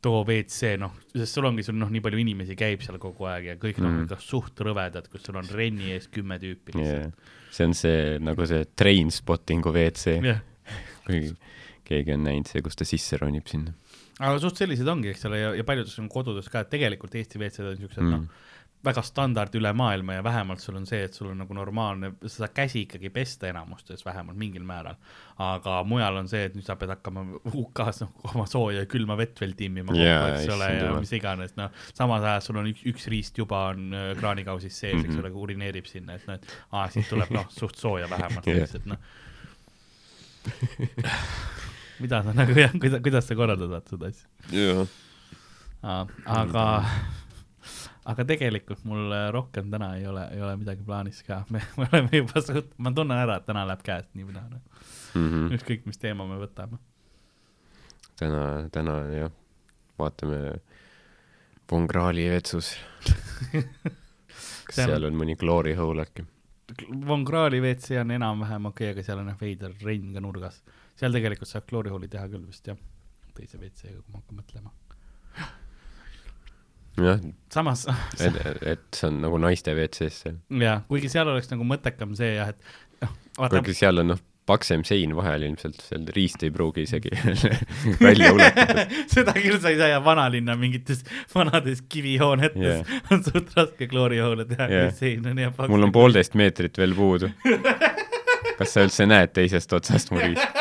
too 0.02 0.22
WC, 0.24 0.76
noh, 0.78 0.94
sest 1.16 1.34
sul 1.34 1.44
ongi, 1.48 1.62
sul 1.66 1.74
noh, 1.76 1.90
nii 1.90 2.00
palju 2.00 2.20
inimesi 2.22 2.54
käib 2.56 2.80
seal 2.84 2.98
kogu 3.02 3.26
aeg 3.28 3.44
ja 3.50 3.54
kõik 3.56 3.80
noh 3.80 3.90
Mhm. 3.90 3.98
mm., 3.98 4.04
ikka 4.06 4.20
suht 4.20 4.60
rõvedad, 4.60 5.08
kus 5.10 5.22
sul 5.26 5.36
on 5.36 5.48
renni 5.50 5.90
ees 5.92 6.08
kümme 6.08 6.38
tüüpi 6.38 6.76
lihtsalt. 6.76 7.14
see 7.50 7.66
on 7.66 7.74
see 7.74 8.18
nagu 8.18 8.46
see 8.46 8.64
trainspottingu 8.76 9.72
WC, 9.74 10.20
jah, 10.22 10.40
kui 11.06 11.34
keegi 11.84 12.12
on 12.14 12.22
näinud 12.24 12.46
see, 12.46 12.62
kus 12.62 12.76
ta 12.76 12.84
sisse 12.84 13.16
ronib 13.18 13.46
sinna 13.50 13.72
aga 14.20 14.36
suht 14.42 14.60
sellised 14.60 14.88
ongi, 14.92 15.14
eks 15.14 15.26
ole, 15.30 15.40
ja, 15.40 15.50
ja 15.56 15.66
paljudes 15.66 15.96
on 16.02 16.08
kodudes 16.12 16.50
ka, 16.52 16.64
et 16.64 16.72
tegelikult 16.72 17.14
Eesti 17.16 17.40
WC-d 17.40 17.72
on 17.72 17.80
siuksed 17.80 18.02
mm. 18.04 18.08
mm. 18.08 18.28
noh, 18.28 18.48
väga 18.84 19.02
standard 19.04 19.52
üle 19.58 19.70
maailma 19.76 20.14
ja 20.16 20.22
vähemalt 20.24 20.62
sul 20.62 20.78
on 20.78 20.86
see, 20.88 21.02
et 21.04 21.16
sul 21.16 21.28
on 21.28 21.42
nagu 21.42 21.54
normaalne, 21.56 22.14
sa 22.24 22.30
saad 22.46 22.54
käsi 22.56 22.86
ikkagi 22.86 23.10
pesta 23.12 23.50
enamustes 23.50 24.04
vähemalt 24.06 24.38
mingil 24.40 24.64
määral. 24.64 24.96
aga 25.40 25.82
mujal 25.88 26.16
on 26.20 26.28
see, 26.28 26.46
et 26.48 26.56
nüüd 26.56 26.64
sa 26.64 26.76
pead 26.80 26.92
hakkama 26.94 27.26
UK-s 27.50 28.04
noh, 28.04 28.14
oma 28.32 28.46
sooja 28.48 28.84
ja 28.84 28.88
külma 28.90 29.16
vett 29.20 29.40
veel 29.40 29.52
timmima 29.56 29.92
kokku 29.92 30.00
yeah,, 30.00 30.28
eks 30.32 30.54
ole, 30.54 30.68
ja 30.78 30.92
mis 30.96 31.12
iganes, 31.16 31.56
noh, 31.60 31.72
samas 31.92 32.24
ajas 32.24 32.48
sul 32.48 32.60
on 32.60 32.70
üks, 32.72 32.84
üks 32.88 33.08
riist 33.12 33.40
juba 33.40 33.66
on 33.74 33.92
äh, 33.92 34.10
kraanikausis 34.20 34.72
sees 34.72 34.94
mm, 34.94 35.00
-hmm. 35.00 35.08
eks 35.08 35.16
Mhm. 35.16 35.24
ole, 35.24 35.44
urineerib 35.44 35.88
sinna, 35.88 36.16
et 36.16 36.28
noh, 36.28 36.40
et 36.40 36.56
aa, 36.72 36.88
siit 36.92 37.08
tuleb 37.08 37.34
noh, 37.36 37.48
suht 37.52 37.76
sooja 37.76 38.08
vähemalt 38.10 38.48
yeah., 38.48 38.76
et 38.80 38.86
noh. 38.88 38.98
mida 42.00 42.22
sa 42.24 42.34
nagu 42.36 42.56
jah, 42.56 42.72
kuidas, 42.74 43.02
kuidas 43.04 43.28
sa 43.28 43.36
korraldad 43.38 43.72
vaat 43.72 43.92
seda 43.92 44.10
asja? 44.10 44.86
aga, 46.40 46.64
aga 48.12 48.26
tegelikult 48.28 48.84
mul 48.88 49.12
äh, 49.16 49.28
rohkem 49.34 49.70
täna 49.72 49.94
ei 49.98 50.06
ole, 50.10 50.26
ei 50.34 50.42
ole 50.44 50.56
midagi 50.60 50.84
plaanis 50.86 51.22
ka, 51.26 51.42
me, 51.54 51.62
me 51.78 51.88
oleme 51.90 52.22
juba 52.22 52.44
suht, 52.44 52.72
ma 52.78 52.92
tunnen 52.96 53.18
ära, 53.18 53.40
et 53.40 53.48
täna 53.48 53.66
läheb 53.68 53.84
käest 53.86 54.10
nii 54.14 54.28
või 54.28 54.38
naa, 54.38 54.48
mm 54.50 55.28
-hmm. 55.28 55.52
ükskõik 55.58 55.86
mis 55.88 56.00
teema 56.00 56.26
me 56.28 56.40
võtame. 56.42 56.80
täna, 58.20 58.42
täna 58.72 58.98
jah, 59.14 59.32
vaatame 59.98 60.60
Von 61.70 61.86
Krahli 61.86 62.26
vetsus. 62.30 62.74
kas 64.66 64.74
Seal- 64.74 64.90
seal 64.90 65.04
on 65.06 65.14
mõni 65.14 65.36
glory 65.38 65.76
hole 65.78 66.02
äkki? 66.02 66.24
Von 67.06 67.24
Krahli 67.24 67.60
WC 67.62 68.00
on 68.00 68.10
enam-vähem 68.10 68.66
okei 68.70 68.88
okay,, 68.90 68.96
aga 68.96 69.06
seal 69.06 69.22
on 69.22 69.30
jah 69.30 69.38
veider 69.40 69.74
renn 69.84 70.14
ka 70.14 70.22
nurgas. 70.22 70.62
Seal 71.00 71.16
tegelikult 71.16 71.48
saab 71.50 71.66
kloorihooli 71.70 72.10
teha 72.12 72.28
küll 72.30 72.44
vist 72.46 72.68
jah, 72.68 72.78
teise 73.36 73.60
WC-ga, 73.60 73.98
kui 74.02 74.12
ma 74.12 74.20
hakkan 74.20 74.40
mõtlema. 74.42 74.74
jah, 77.00 77.20
samas 77.54 77.86
et, 78.20 78.40
et 78.74 78.88
see 78.96 79.08
on 79.08 79.22
nagu 79.24 79.38
naiste 79.40 79.72
WC-s 79.76 80.24
seal. 80.26 80.40
jah, 80.60 80.82
kuigi 80.90 81.12
seal 81.12 81.30
oleks 81.32 81.48
nagu 81.52 81.66
mõttekam 81.68 82.12
see 82.18 82.34
jah, 82.36 82.52
et 82.52 83.06
noh, 83.06 83.14
vaata 83.38 83.62
kuigi 83.62 83.78
seal 83.80 84.02
on 84.02 84.12
noh, 84.14 84.20
paksem 84.50 84.82
sein 84.88 85.12
vahel 85.14 85.44
ilmselt, 85.46 85.78
seal 85.86 86.06
riist 86.16 86.42
ei 86.42 86.50
pruugi 86.52 86.84
isegi 86.88 87.12
välja 88.06 88.32
ulatada. 88.34 88.86
seda 89.14 89.34
küll 89.36 89.60
sa 89.62 89.70
ei 89.72 89.78
saa 89.78 89.92
ja 89.92 90.00
vanalinna 90.04 90.56
mingites 90.58 91.04
vanades 91.34 91.84
kivihoonetes 91.88 92.60
Jah. 92.60 92.80
yeah. 92.90 93.12
on 93.14 93.24
suht 93.24 93.54
raske 93.56 93.88
kloorihoone 93.92 94.48
teha 94.50 94.66
Jah. 94.66 94.74
yeah., 94.74 94.90
kui 94.90 94.98
sein 95.14 95.30
on 95.30 95.40
hea 95.44 95.52
paks. 95.54 95.70
mul 95.72 95.88
on 95.88 95.94
poolteist 95.94 96.36
meetrit 96.40 96.80
veel 96.82 96.96
puudu. 96.98 97.30
kas 98.58 98.74
sa 98.74 98.84
üldse 98.84 99.06
näed 99.08 99.32
teisest 99.36 99.72
otsast 99.78 100.12
mu 100.12 100.20
riist? 100.20 100.59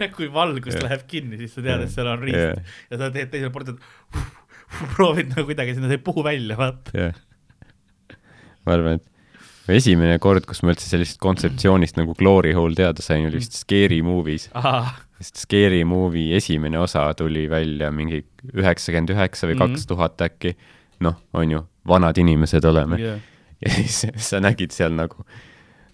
Ja 0.00 0.08
kui 0.16 0.28
valgus 0.32 0.74
yeah. 0.74 0.84
läheb 0.88 1.06
kinni, 1.10 1.38
siis 1.40 1.54
sa 1.56 1.64
tead, 1.64 1.84
et 1.86 1.92
seal 1.94 2.10
on 2.10 2.22
riist 2.24 2.40
yeah. 2.40 2.76
ja 2.90 3.00
sa 3.00 3.10
teed 3.14 3.30
teisele 3.32 3.52
poole, 3.54 3.76
proovid 4.96 5.32
nagu 5.34 5.46
kuidagi 5.48 5.74
sinna, 5.76 5.90
see 5.90 6.00
ei 6.00 6.04
puhu 6.06 6.24
välja, 6.26 6.56
vaata. 6.58 6.94
jah. 6.98 7.18
ma 8.66 8.76
arvan, 8.78 9.00
et 9.00 9.10
esimene 9.78 10.18
kord, 10.20 10.44
kus 10.48 10.60
ma 10.64 10.74
üldse 10.74 10.88
sellisest 10.90 11.20
kontseptsioonist 11.22 11.96
nagu 12.00 12.14
glory 12.18 12.52
hole 12.56 12.76
teada 12.76 13.04
sain, 13.04 13.26
oli 13.28 13.40
vist 13.40 13.56
Scary 13.56 14.00
Movie's. 14.04 14.48
sest 15.20 15.44
Scary 15.46 15.84
Movie 15.88 16.34
esimene 16.36 16.78
osa 16.82 17.06
tuli 17.16 17.46
välja 17.50 17.88
mingi 17.94 18.24
üheksakümmend 18.52 19.14
üheksa 19.14 19.48
või 19.48 19.56
Mhm. 19.56 19.62
kaks 19.62 19.86
tuhat 19.88 20.20
äkki. 20.26 20.54
noh, 21.00 21.16
on 21.34 21.50
ju, 21.50 21.58
vanad 21.88 22.16
inimesed 22.16 22.64
oleme. 22.64 22.96
Yeah. 23.00 23.18
ja 23.60 23.70
siis 23.70 24.06
sa 24.28 24.38
nägid 24.40 24.72
seal 24.72 24.92
nagu, 24.94 25.24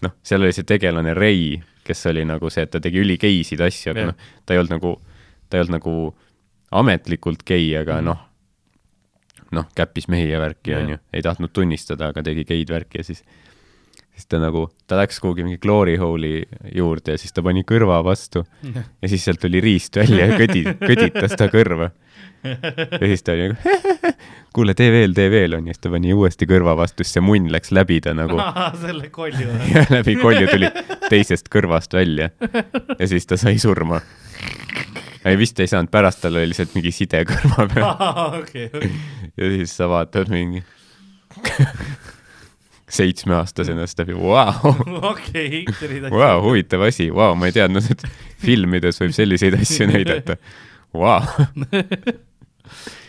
noh, 0.05 0.11
seal 0.23 0.43
oli 0.45 0.53
see 0.55 0.63
tegelane 0.67 1.13
Ray, 1.17 1.57
kes 1.91 2.05
oli 2.11 2.23
nagu 2.25 2.49
see, 2.53 2.63
et 2.67 2.71
ta 2.73 2.79
tegi 2.83 3.03
üligeisid 3.03 3.61
asju, 3.67 3.91
aga 3.93 4.07
noh, 4.13 4.25
ta 4.45 4.55
ei 4.55 4.63
olnud 4.63 4.77
nagu, 4.79 4.95
ta 5.51 5.59
ei 5.59 5.65
olnud 5.67 5.77
nagu 5.77 5.95
ametlikult 6.81 7.43
gei, 7.45 7.69
aga 7.75 7.99
Mhm. 7.99 8.05
noh, 8.07 8.27
noh, 9.51 9.67
käppis 9.75 10.07
mehi 10.07 10.29
ja 10.31 10.39
värki, 10.39 10.71
onju, 10.77 10.97
ei 11.13 11.21
tahtnud 11.25 11.51
tunnistada, 11.53 12.07
aga 12.13 12.23
tegi 12.23 12.45
geid 12.47 12.69
värki 12.71 13.01
ja 13.01 13.03
siis 13.03 13.23
siis 14.11 14.27
ta 14.27 14.37
nagu, 14.39 14.65
ta 14.87 14.97
läks 14.99 15.19
kuhugi 15.23 15.43
mingi 15.43 15.57
glory 15.63 15.95
hole'i 15.97 16.43
juurde 16.75 17.13
ja 17.15 17.17
siis 17.17 17.31
ta 17.33 17.41
pani 17.41 17.63
kõrva 17.63 18.01
vastu. 18.03 18.43
Ja 19.01 19.07
siis 19.09 19.23
sealt 19.25 19.39
tuli 19.41 19.61
riist 19.63 19.95
välja 19.95 20.27
ja 20.27 20.37
kõdi, 20.37 20.63
kõditas 20.83 21.35
ta 21.39 21.47
kõrva. 21.47 21.87
Ja 22.43 23.07
siis 23.07 23.23
ta 23.23 23.35
oli 23.35 23.51
nagu 23.51 24.15
kuule, 24.53 24.73
tee 24.75 24.91
veel, 24.91 25.13
tee 25.15 25.29
veel, 25.31 25.55
onju, 25.55 25.71
siis 25.71 25.83
ta 25.83 25.91
pani 25.93 26.13
uuesti 26.15 26.47
kõrva 26.49 26.75
vastu, 26.79 27.05
siis 27.05 27.15
see 27.17 27.23
munn 27.23 27.51
läks 27.53 27.71
läbi 27.75 28.01
ta 28.03 28.13
nagu 28.17 28.39
selle 28.83 29.11
kolju. 29.13 29.47
ja 29.75 29.85
läbi 29.91 30.17
kolju 30.19 30.47
tuli 30.51 30.71
teisest 31.07 31.51
kõrvast 31.53 31.95
välja 31.95 32.31
ja 32.97 33.09
siis 33.09 33.27
ta 33.29 33.39
sai 33.39 33.57
surma. 33.61 34.01
ei, 35.23 35.37
vist 35.39 35.59
ei 35.59 35.71
saanud, 35.71 35.91
pärast 35.93 36.23
tal 36.23 36.35
oli 36.39 36.51
lihtsalt 36.51 36.75
mingi 36.77 36.93
side 36.95 37.23
kõrva 37.29 37.67
peal 37.73 37.91
okei, 38.41 38.69
okei. 38.73 38.95
ja 39.37 39.51
siis 39.55 39.75
sa 39.77 39.89
vaatad 39.91 40.31
mingi 40.33 40.63
seitsmeaastasena, 42.91 43.85
siis 43.87 43.95
ta 43.95 44.03
oli 44.03 44.17
vau, 44.19 44.73
okei, 45.13 45.63
selliseid 45.79 46.09
asju. 46.09 46.17
vau, 46.17 46.41
huvitav 46.49 46.83
asi, 46.89 47.07
vau, 47.15 47.37
ma 47.39 47.47
ei 47.47 47.55
teadnud, 47.55 47.87
et 47.93 48.03
filmides 48.43 48.99
võib 48.99 49.15
selliseid 49.15 49.55
asju 49.61 49.87
näidata. 49.93 50.35
Vau, 50.91 51.23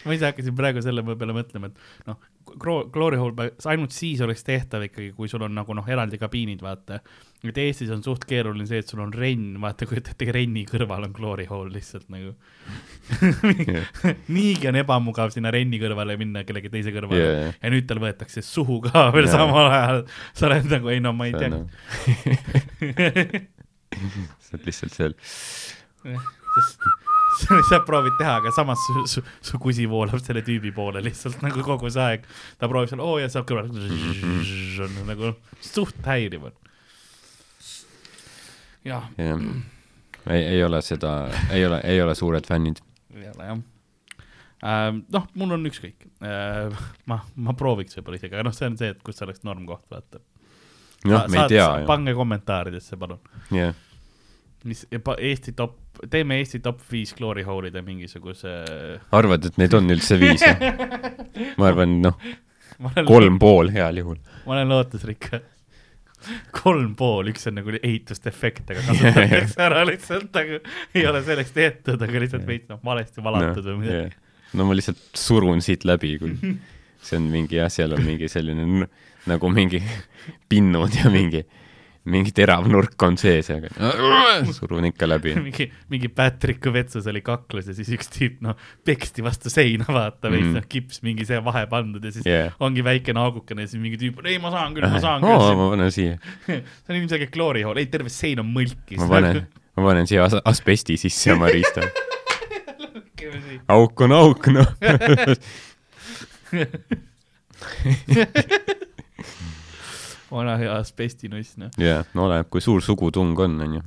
ma 0.07 0.17
ise 0.17 0.29
hakkasin 0.31 0.57
praegu 0.59 0.83
selle 0.85 1.05
peale 1.07 1.35
mõtlema, 1.37 1.71
et 1.71 2.09
noh, 2.09 2.21
Glory 2.63 3.19
Hole, 3.21 3.51
ainult 3.71 3.95
siis 3.95 4.21
oleks 4.25 4.43
tehtav 4.45 4.83
ikkagi, 4.89 5.13
kui 5.17 5.29
sul 5.31 5.45
on 5.47 5.55
nagu 5.55 5.75
noh, 5.77 5.87
eraldi 5.89 6.19
kabiinid, 6.19 6.63
vaata. 6.65 6.99
et 7.47 7.59
Eestis 7.59 7.91
on 7.95 8.03
suht 8.05 8.25
keeruline 8.29 8.67
see, 8.69 8.83
et 8.83 8.89
sul 8.91 9.01
on 9.05 9.13
renn, 9.15 9.61
vaata, 9.63 9.87
kujuta 9.89 10.13
ette, 10.15 10.29
renni 10.35 10.65
kõrval 10.69 11.07
on 11.07 11.15
Glory 11.17 11.47
Hole 11.51 11.73
lihtsalt 11.75 12.11
nagu 12.13 12.35
niigi 14.37 14.69
on 14.71 14.79
ebamugav 14.79 15.33
sinna 15.35 15.51
renni 15.55 15.81
kõrvale 15.83 16.17
minna 16.21 16.45
kellegi 16.47 16.71
teise 16.73 16.95
kõrvale 16.95 17.21
yeah. 17.21 17.47
jaa. 17.47 17.55
ja 17.63 17.73
nüüd 17.75 17.89
tal 17.91 18.03
võetakse 18.03 18.45
suhu 18.47 18.81
ka 18.87 19.09
veel 19.15 19.29
Jaa. 19.29 19.37
samal 19.39 19.71
ajal. 19.71 20.05
sa 20.39 20.49
oled 20.51 20.71
nagu, 20.71 20.93
ei 20.93 21.03
no 21.03 21.15
ma 21.17 21.31
ei 21.31 21.35
tea. 21.37 21.51
sa 24.43 24.57
oled 24.57 24.69
lihtsalt 24.71 24.99
seal, 24.99 25.17
sest 26.03 27.02
sa 27.69 27.81
proovid 27.87 28.17
teha, 28.19 28.37
aga 28.41 28.53
samas 28.55 28.81
su, 28.87 29.07
su, 29.07 29.23
su 29.41 29.59
kusi 29.63 29.87
voolab 29.91 30.23
selle 30.23 30.43
tüübi 30.47 30.73
poole 30.75 31.03
lihtsalt 31.05 31.43
nagu 31.45 31.65
kogu 31.67 31.91
see 31.93 32.05
aeg. 32.05 32.27
ta 32.61 32.71
proovib 32.71 32.93
seal, 32.93 33.03
oo 33.05 33.19
ja 33.21 33.29
saab 33.33 33.49
kõrval 33.49 33.71
on 33.73 34.97
nagu 35.09 35.35
suht 35.65 36.01
häiriv 36.07 36.49
on. 36.51 36.57
jah, 38.89 39.07
jah, 39.19 39.45
ei, 40.29 40.43
ei 40.57 40.65
ole 40.65 40.83
seda, 40.85 41.13
ei 41.51 41.67
ole, 41.67 41.83
ei 41.89 42.03
ole 42.03 42.17
suured 42.19 42.49
fännid. 42.49 42.83
ei 43.15 43.29
ole 43.33 43.53
jah 43.53 43.63
äh,. 44.63 44.91
noh, 45.17 45.31
mul 45.39 45.57
on 45.59 45.71
ükskõik 45.71 46.09
äh,. 46.25 46.85
ma, 47.11 47.23
ma 47.37 47.57
prooviks 47.59 47.99
võib-olla 47.99 48.21
isegi, 48.21 48.37
aga 48.37 48.49
noh, 48.51 48.57
see 48.57 48.69
on 48.71 48.79
see, 48.81 48.93
et 48.95 49.03
kus 49.07 49.25
oleks 49.25 49.45
normkoht, 49.49 49.87
vaata. 49.93 50.23
noh, 51.09 51.25
me 51.33 51.45
ei 51.45 51.57
tea 51.57 51.71
pange 51.89 52.15
kommentaaridesse, 52.19 53.01
palun. 53.01 53.23
jah, 53.55 53.75
mis 54.69 54.85
Eesti 54.93 55.57
top, 55.59 55.82
teeme 56.11 56.39
Eesti 56.41 56.61
top 56.65 56.81
viis 56.91 57.15
glory 57.19 57.45
hole'ide 57.47 57.83
mingisuguse. 57.85 58.53
arvad, 59.15 59.51
et 59.51 59.59
neid 59.61 59.75
on 59.77 59.91
üldse 59.93 60.19
viis? 60.21 60.45
ma 61.59 61.71
arvan, 61.71 61.99
noh, 62.05 62.19
kolm 63.09 63.39
pool 63.43 63.73
heal 63.75 64.03
juhul. 64.03 64.21
ma 64.47 64.57
olen 64.57 64.73
lootusrikas. 64.73 65.49
kolm 66.55 66.93
pool, 66.99 67.33
üks 67.33 67.49
on 67.51 67.59
nagu 67.59 67.75
ehitusdefekt, 67.79 68.69
aga 68.71 68.85
kasutatakse 68.89 69.65
ära 69.69 69.87
lihtsalt 69.89 70.37
nagu, 70.39 70.61
ei 70.95 71.07
ole 71.11 71.23
selleks 71.27 71.55
tehtud, 71.57 72.03
aga 72.03 72.27
lihtsalt 72.27 72.47
veits 72.47 72.71
noh, 72.71 72.83
valesti 72.85 73.25
valatud 73.25 73.73
või 73.73 73.81
midagi. 73.87 74.21
no 74.59 74.69
ma 74.69 74.79
lihtsalt 74.79 75.03
surun 75.19 75.65
siit 75.65 75.87
läbi, 75.89 76.15
kui 76.23 76.37
see 77.03 77.19
on 77.19 77.27
mingi 77.33 77.59
jah, 77.59 77.71
seal 77.73 77.97
on 77.97 78.05
mingi 78.07 78.31
selline 78.31 78.87
nagu 79.31 79.51
mingi 79.53 79.83
pinnud 80.51 80.95
ja 80.99 81.11
mingi, 81.13 81.43
mingi 82.05 82.33
terav 82.35 82.65
nurk 82.67 82.99
on 83.07 83.15
sees, 83.21 83.47
aga 83.55 83.69
surun 84.51 84.89
ikka 84.89 85.07
läbi. 85.07 85.37
mingi, 85.47 85.69
mingi 85.93 86.09
Patricku 86.11 86.73
vetsus 86.75 87.07
oli 87.07 87.21
kaklus 87.23 87.69
ja 87.71 87.75
siis 87.77 87.93
üks 87.95 88.11
tüüp 88.11 88.41
noh, 88.43 88.57
peksti 88.85 89.23
vastu 89.23 89.53
seina, 89.55 89.87
vaata 89.87 90.31
veits 90.33 90.49
Mhm. 90.49 90.57
noh, 90.59 90.67
kips 90.69 91.03
mingi 91.07 91.25
see 91.29 91.39
vahe 91.47 91.63
pandud 91.71 92.03
ja 92.05 92.11
siis 92.17 92.27
Yeah. 92.27 92.53
ongi 92.61 92.83
väikene 92.83 93.21
augukene 93.23 93.63
ja 93.63 93.71
siis 93.71 93.81
mingi 93.83 94.01
tüüp, 94.03 94.19
ei 94.27 94.39
ma 94.43 94.51
saan 94.51 94.75
küll, 94.75 94.89
ma 94.91 94.99
saan 95.03 95.23
oo, 95.25 95.39
küll. 95.39 95.57
ma 95.61 95.69
panen 95.77 95.91
siia, 95.95 96.19
see 96.47 96.61
on 96.91 96.97
ilmselgelt 96.99 97.31
glory 97.35 97.63
hole, 97.63 97.79
ei 97.79 97.87
terve 97.93 98.11
sein 98.11 98.41
on 98.43 98.51
mõlkis. 98.51 98.99
ma 98.99 99.07
panen, 99.13 99.47
ma 99.79 99.87
panen 99.93 100.07
siia 100.11 100.25
as- 100.27 100.41
asbesti 100.45 100.97
sisse 100.99 101.33
oma 101.37 101.51
riista. 101.55 101.87
auk 103.79 104.01
on 104.03 104.13
auk, 104.19 104.51
noh. 104.51 104.75
Vana 110.33 110.57
hea 110.61 110.73
asbestinuss 110.75 111.59
noh. 111.61 111.73
jaa, 111.81 112.03
no 112.17 112.27
oleneb, 112.27 112.49
kui 112.53 112.65
suur 112.65 112.83
sugutung 112.85 113.39
on, 113.45 113.59
onju. 113.67 113.83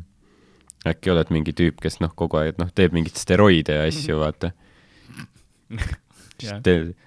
äkki 0.85 1.13
oled 1.13 1.31
mingi 1.33 1.55
tüüp, 1.57 1.79
kes 1.81 1.99
noh, 2.03 2.13
kogu 2.17 2.41
aeg 2.41 2.61
noh, 2.61 2.71
teeb 2.75 2.95
mingeid 2.95 3.17
steroide 3.19 3.79
ja 3.79 3.85
asju, 3.89 4.19
vaata. 4.23 4.53
Jah. 6.43 6.59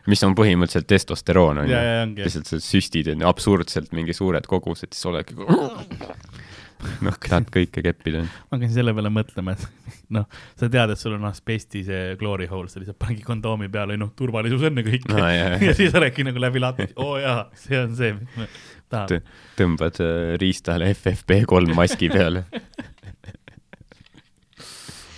mis 0.09 0.23
on 0.25 0.33
põhimõtteliselt 0.35 0.89
testosteroon, 0.89 1.61
ja 1.69 1.81
ongi. 2.03 2.25
lihtsalt 2.25 2.49
sa 2.49 2.61
süstid 2.65 3.11
onju 3.13 3.29
absurdselt 3.29 3.93
mingi 3.97 4.17
suured 4.17 4.49
kogused, 4.49 4.95
siis 4.97 5.11
oledki 5.11 5.37
noh, 7.07 7.19
tahad 7.23 7.49
kõike 7.53 7.83
keppida. 7.85 8.23
ma 8.25 8.57
hakkasin 8.57 8.75
selle 8.77 8.95
peale 8.97 9.13
mõtlema, 9.13 9.55
et 9.57 9.65
noh, 10.17 10.27
sa 10.59 10.71
tead, 10.73 10.95
et 10.95 11.01
sul 11.01 11.17
on 11.19 11.29
asbesti 11.31 11.85
see 11.87 12.17
glory 12.21 12.49
hole, 12.51 12.71
sa 12.73 12.83
lihtsalt 12.83 12.99
panedki 13.01 13.27
kondoomi 13.27 13.71
peale, 13.73 13.99
noh, 14.01 14.13
turvalisus 14.19 14.67
ennekõike 14.71 15.13
No, 15.13 15.25
ja 15.69 15.77
siis 15.77 15.95
oledki 15.99 16.27
nagu 16.27 16.43
läbi 16.43 16.63
lati, 16.63 16.91
oo 16.97 17.15
oh, 17.15 17.23
jaa, 17.23 17.47
see 17.59 17.81
on 17.81 17.97
see, 17.99 18.15
mis 18.19 18.39
ma 18.39 18.49
tahan. 18.89 19.33
tõmbad 19.59 19.99
äh, 20.05 20.37
riistale 20.41 20.93
FFP3 20.95 21.75
maski 21.77 22.11
peale, 22.13 22.45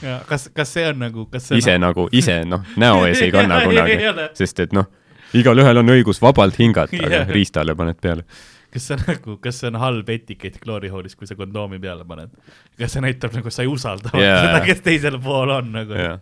ja 0.02 0.20
kas, 0.28 0.48
kas 0.54 0.72
see 0.72 0.86
on 0.88 1.02
nagu, 1.04 1.26
kas 1.32 1.50
see 1.50 1.60
ise 1.60 1.76
on 1.76 1.84
nagu, 1.84 2.06
ise 2.16 2.40
noh, 2.48 2.64
näo 2.80 3.04
ees 3.08 3.20
ei 3.24 3.32
kanna 3.34 3.60
kunagi. 3.66 3.98
sest 4.38 4.64
et 4.64 4.72
noh, 4.76 4.88
igalühel 5.36 5.82
on 5.82 5.92
õigus 5.94 6.20
vabalt 6.22 6.58
hingata, 6.60 6.96
aga 7.06 7.24
riistale 7.30 7.76
paned 7.78 8.00
peale. 8.02 8.24
Kas 8.70 8.86
see 8.90 8.98
nagu, 9.00 9.36
kas 9.42 9.60
see 9.60 9.70
on 9.70 9.78
halb 9.82 10.10
etikett 10.14 10.60
glory 10.62 10.90
hole'is, 10.92 11.16
kui 11.18 11.28
sa 11.28 11.36
kondoomi 11.38 11.80
peale 11.82 12.06
paned? 12.08 12.34
kas 12.78 12.96
see 12.96 13.04
näitab 13.04 13.34
nagu 13.36 13.52
sa 13.52 13.64
ei 13.66 13.70
usalda 13.70 14.12
Jaa. 14.14 14.42
seda, 14.46 14.60
kes 14.66 14.84
teisel 14.86 15.18
pool 15.22 15.54
on 15.56 15.72
nagu? 15.74 15.96
jah. 15.98 16.20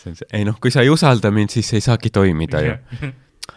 see 0.00 0.12
on 0.12 0.18
see, 0.20 0.30
ei 0.38 0.48
noh, 0.48 0.58
kui 0.60 0.74
sa 0.74 0.84
ei 0.84 0.92
usalda 0.92 1.32
mind, 1.34 1.54
siis 1.54 1.72
ei 1.76 1.84
saagi 1.84 2.12
toimida 2.14 2.62
ju. 2.64 2.76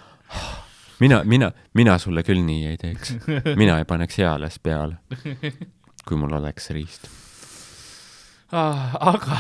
mina, 1.04 1.24
mina, 1.24 1.52
mina 1.74 1.98
sulle 2.02 2.24
küll 2.28 2.44
nii 2.46 2.72
ei 2.74 2.80
teeks. 2.82 3.16
mina 3.56 3.80
ei 3.82 3.88
paneks 3.88 4.20
eales 4.24 4.60
peale, 4.60 5.00
kui 6.06 6.20
mul 6.20 6.40
oleks 6.42 6.72
riist. 6.76 7.10
ah,. 8.52 8.96
aga 9.00 9.40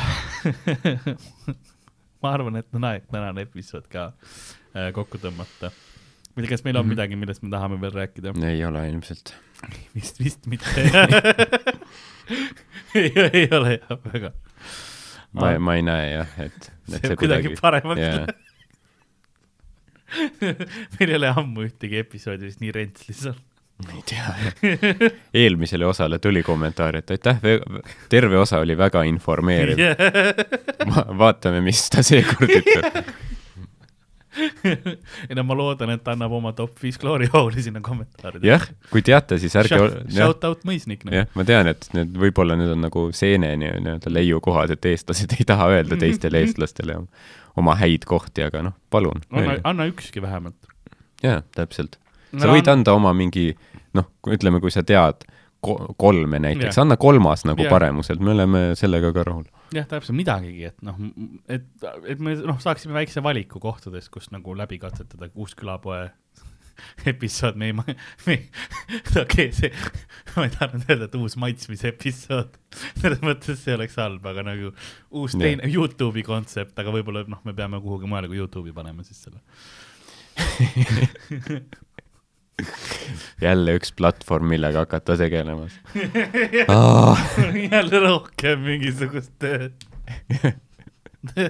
ma 2.25 2.33
arvan, 2.33 2.61
et 2.61 2.77
on 2.77 2.87
aeg 2.89 3.05
tänane 3.11 3.45
episood 3.45 3.85
ka 3.91 4.09
äh, 4.09 4.89
kokku 4.95 5.19
tõmmata. 5.21 5.71
Ma 6.35 6.41
ei 6.41 6.47
tea, 6.47 6.51
kas 6.57 6.63
meil 6.65 6.75
on 6.77 6.83
Mhm. 6.85 6.91
midagi, 6.95 7.15
millest 7.19 7.43
me 7.43 7.49
tahame 7.53 7.77
veel 7.81 7.93
rääkida? 7.95 8.33
ei 8.51 8.65
ole 8.67 8.81
ilmselt. 8.89 9.33
vist, 9.95 10.19
vist 10.19 10.45
mitte 10.51 10.65
ei, 12.95 13.11
ei 13.33 13.47
ole 13.55 13.77
jah, 13.79 13.97
väga. 14.13 14.31
ma, 15.33 15.53
ma 15.59 15.75
ei 15.79 15.81
näe 15.85 16.09
jah, 16.17 16.27
et, 16.45 16.71
et 16.93 17.01
see 17.07 17.15
kuidagi 17.19 17.55
paremaks 17.61 18.01
jaa. 18.01 18.13
läheb. 18.19 18.35
meil 20.99 21.09
ei 21.11 21.15
ole 21.17 21.27
ammu 21.33 21.65
ühtegi 21.65 21.97
episoodi 22.03 22.47
vist 22.51 22.61
nii 22.63 22.71
rentslis 22.75 23.23
olnud. 23.31 23.43
ei 23.91 24.03
tea. 24.07 25.09
eelmisele 25.35 25.85
osale 25.89 26.19
tuli 26.23 26.43
kommentaar, 26.47 26.95
et 27.01 27.09
aitäh, 27.11 27.41
terve 28.09 28.37
osa 28.39 28.61
oli 28.63 28.77
väga 28.79 29.01
informeeriv 29.09 29.81
Va. 30.91 31.03
vaatame, 31.25 31.59
mis 31.65 31.81
ta 31.91 32.03
seekord 32.05 32.53
ütleb. 32.61 32.85
ei 35.29 35.35
no 35.37 35.43
ma 35.47 35.55
loodan, 35.57 35.91
et 35.95 36.03
ta 36.05 36.13
annab 36.15 36.33
oma 36.37 36.51
top 36.57 36.77
viis 36.83 36.97
glory 37.01 37.27
hole'i 37.33 37.63
sinna 37.65 37.81
kommentaaridesse. 37.85 38.47
jah, 38.49 38.65
kui 38.91 39.03
teate, 39.05 39.37
siis 39.41 39.55
ärge, 39.59 39.77
jah, 39.79 39.95
Shout 40.17 40.43
out 40.47 40.65
mõisnik 40.67 41.05
noh. 41.07 41.15
jah, 41.21 41.29
ma 41.37 41.45
tean, 41.47 41.69
et 41.71 41.87
need 41.95 42.15
võib-olla 42.25 42.57
need 42.59 42.73
on 42.75 42.83
nagu 42.87 43.07
seene 43.15 43.53
nii- 43.61 43.79
nii-öelda 43.85 44.11
leiukohad, 44.13 44.73
et 44.75 44.85
eestlased 44.91 45.37
ei 45.39 45.47
taha 45.47 45.69
öelda 45.77 45.97
teistele 46.01 46.41
eestlastele 46.45 46.99
oma 47.55 47.77
häid 47.79 48.03
kohti, 48.09 48.43
aga 48.43 48.65
noh, 48.69 48.75
palun. 48.91 49.21
anna, 49.31 49.59
anna 49.63 49.87
ükski 49.91 50.21
vähemalt. 50.23 50.57
jaa, 51.23 51.41
täpselt. 51.55 51.95
sa 52.35 52.51
võid 52.51 52.67
anda 52.71 52.93
oma 52.97 53.13
mingi 53.15 53.53
noh, 53.95 54.09
ütleme, 54.27 54.59
kui 54.59 54.71
sa 54.73 54.83
tead 54.83 55.23
ko- 55.63 55.93
kolme 55.97 56.39
näiteks, 56.43 56.77
anna 56.83 56.97
kolmas 56.99 57.45
nagu 57.47 57.63
Jah. 57.63 57.71
paremuselt, 57.71 58.19
me 58.19 58.33
oleme 58.35 58.63
sellega 58.75 59.13
ka 59.15 59.23
rahul. 59.23 59.45
jah, 59.77 59.87
täpselt. 59.89 60.17
Midagigi, 60.17 60.69
et 60.69 60.85
noh, 60.85 60.99
et, 61.51 61.65
et 62.11 62.21
me 62.23 62.35
noh, 62.41 62.59
saaksime 62.63 62.95
väikse 62.97 63.23
valiku 63.25 63.61
kohtadest, 63.63 64.11
kus 64.13 64.31
nagu 64.33 64.55
läbi 64.57 64.79
katsetada 64.81 65.29
uus 65.35 65.55
külapoe 65.57 66.07
episood, 67.11 67.55
me 67.59 67.69
ei, 67.69 67.73
me 67.73 67.85
ei, 67.87 68.41
okei 69.21 69.21
okay,, 69.21 69.51
see, 69.55 69.71
ma 70.35 70.47
ei 70.47 70.53
taha 70.55 70.73
nüüd 70.73 70.91
öelda, 70.91 71.09
et 71.09 71.17
uus 71.19 71.37
maitsmise 71.41 71.91
episood, 71.93 72.57
selles 73.01 73.23
mõttes 73.25 73.63
see 73.63 73.75
oleks 73.77 73.97
halb, 74.01 74.25
aga 74.31 74.45
nagu 74.47 74.73
uus 75.15 75.37
teine 75.39 75.69
Youtube'i 75.71 76.25
kontsept, 76.27 76.75
aga 76.81 76.93
võib-olla 76.95 77.25
noh, 77.31 77.41
me 77.47 77.55
peame 77.57 77.81
kuhugi 77.83 78.09
mujale 78.11 78.31
kui 78.31 78.41
Youtube'i 78.41 78.75
panema 78.75 79.05
siis 79.07 79.25
selle. 79.27 79.41
jälle 83.45 83.75
üks 83.79 83.91
platvorm, 83.95 84.47
millega 84.53 84.85
hakata 84.85 85.17
tegelema. 85.19 85.67
jälle 87.73 87.99
rohkem 88.07 88.63
mingisugust 88.65 89.33
tööd. 89.41 89.73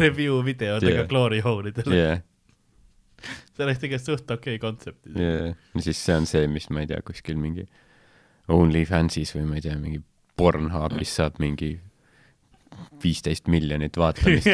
Review 0.00 0.40
videodega 0.44 1.02
yeah. 1.02 1.08
glory 1.08 1.42
hole 1.44 1.68
idele 1.68 1.92
yeah., 1.94 2.22
see 3.52 3.66
oleks 3.66 3.82
tegelikult 3.82 4.06
suht 4.08 4.30
okei 4.32 4.56
okay 4.56 4.62
kontsept. 4.62 5.02
ja 5.12 5.52
siis 5.84 6.00
see 6.00 6.16
on 6.16 6.26
see, 6.26 6.46
mis 6.48 6.70
ma 6.72 6.80
ei 6.82 6.88
tea, 6.88 7.02
kuskil 7.04 7.36
mingi 7.36 7.66
OnlyFansis 8.52 9.34
või 9.36 9.44
ma 9.50 9.60
ei 9.60 9.66
tea, 9.68 9.76
mingi 9.78 10.00
Pornhubis 10.40 11.12
saab 11.18 11.36
mingi 11.42 11.74
viisteist 13.02 13.48
miljonit 13.52 13.96
vaatamist 13.98 14.48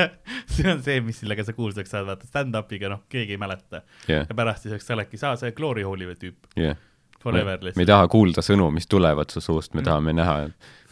see 0.54 0.68
on 0.70 0.84
see, 0.84 1.00
mis 1.04 1.22
sellega 1.22 1.46
sa 1.46 1.56
kuulsaks 1.56 1.92
saad, 1.94 2.06
vaata 2.08 2.28
stand-up'iga 2.28 2.92
noh, 2.92 3.04
keegi 3.12 3.36
ei 3.36 3.40
mäleta 3.40 3.82
jah, 4.08 4.26
ja 4.26 4.36
pärast 4.36 4.66
siis 4.66 4.76
oleks 4.76 4.88
sa 4.88 4.96
oledki, 4.98 5.20
sa 5.20 5.34
see 5.40 5.56
glory 5.56 5.86
hole'i 5.86 6.16
tüüp, 6.20 6.52
jah. 6.60 6.78
forever 7.22 7.58
me 7.58 7.58
ei 7.58 7.70
lihtsalt. 7.70 7.90
taha 7.94 8.10
kuulda 8.12 8.44
sõnu, 8.44 8.70
mis 8.74 8.90
tulevad 8.90 9.32
su 9.32 9.42
suust, 9.44 9.74
me 9.78 9.86
tahame 9.86 10.16
näha 10.16 10.42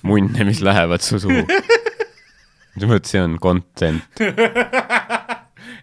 munne, 0.02 0.44
mis 0.44 0.62
lähevad 0.62 1.02
su 1.04 1.20
suhu. 1.20 1.44
vot 2.88 3.04
see 3.04 3.20
on 3.22 3.38
content. 3.42 4.02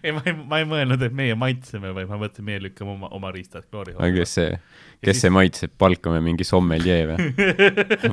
ei, 0.02 0.12
ma 0.12 0.22
ei, 0.24 0.32
ma 0.32 0.60
ei 0.60 0.66
mõelnud, 0.68 1.02
et 1.04 1.14
meie 1.16 1.36
maitseme, 1.38 1.92
vaid 1.96 2.08
ma 2.08 2.18
mõtlesin, 2.20 2.46
meie 2.46 2.62
lükkame 2.64 2.94
oma, 2.94 3.10
oma 3.16 3.32
riistad 3.34 3.66
glory 3.70 3.94
aga 3.94 4.06
hole'i. 4.06 4.22
kes 4.22 4.36
see, 4.38 4.58
kes 5.04 5.22
see 5.24 5.32
maitseb, 5.34 5.74
palkame 5.78 6.22
mingi 6.24 6.46
sommeljee 6.46 7.02
või? 7.10 7.30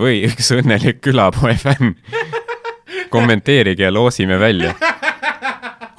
või 0.03 0.23
üks 0.27 0.51
õnnelik 0.57 0.99
külapoe 1.05 1.55
fänn. 1.61 1.95
Kommenteerige 3.13 3.85
ja 3.85 3.93
loosime 3.93 4.39
välja. 4.41 4.73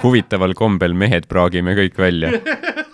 huvitaval 0.03 0.53
kombel 0.59 0.93
mehed 0.93 1.31
praagime 1.31 1.77
kõik 1.79 1.99
välja. 1.99 2.33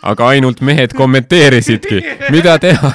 aga 0.03 0.29
ainult 0.35 0.61
mehed 0.61 0.95
kommenteerisidki, 0.97 2.03
mida 2.31 2.59
teha? 2.63 2.93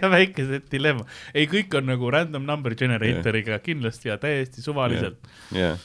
ja 0.00 0.10
väikesed 0.10 0.62
dilemma, 0.72 1.04
ei, 1.34 1.46
kõik 1.50 1.74
on 1.78 1.86
nagu 1.88 2.10
random 2.12 2.44
number 2.46 2.74
generator'iga 2.76 3.58
kindlasti 3.64 4.08
ja 4.10 4.18
täiesti 4.20 4.62
suvaliselt. 4.62 5.18
jah, 5.54 5.78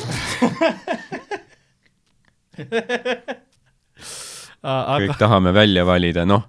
aga 4.62 4.98
kõik 5.04 5.18
tahame 5.20 5.52
välja 5.56 5.84
valida, 5.88 6.24
noh, 6.28 6.42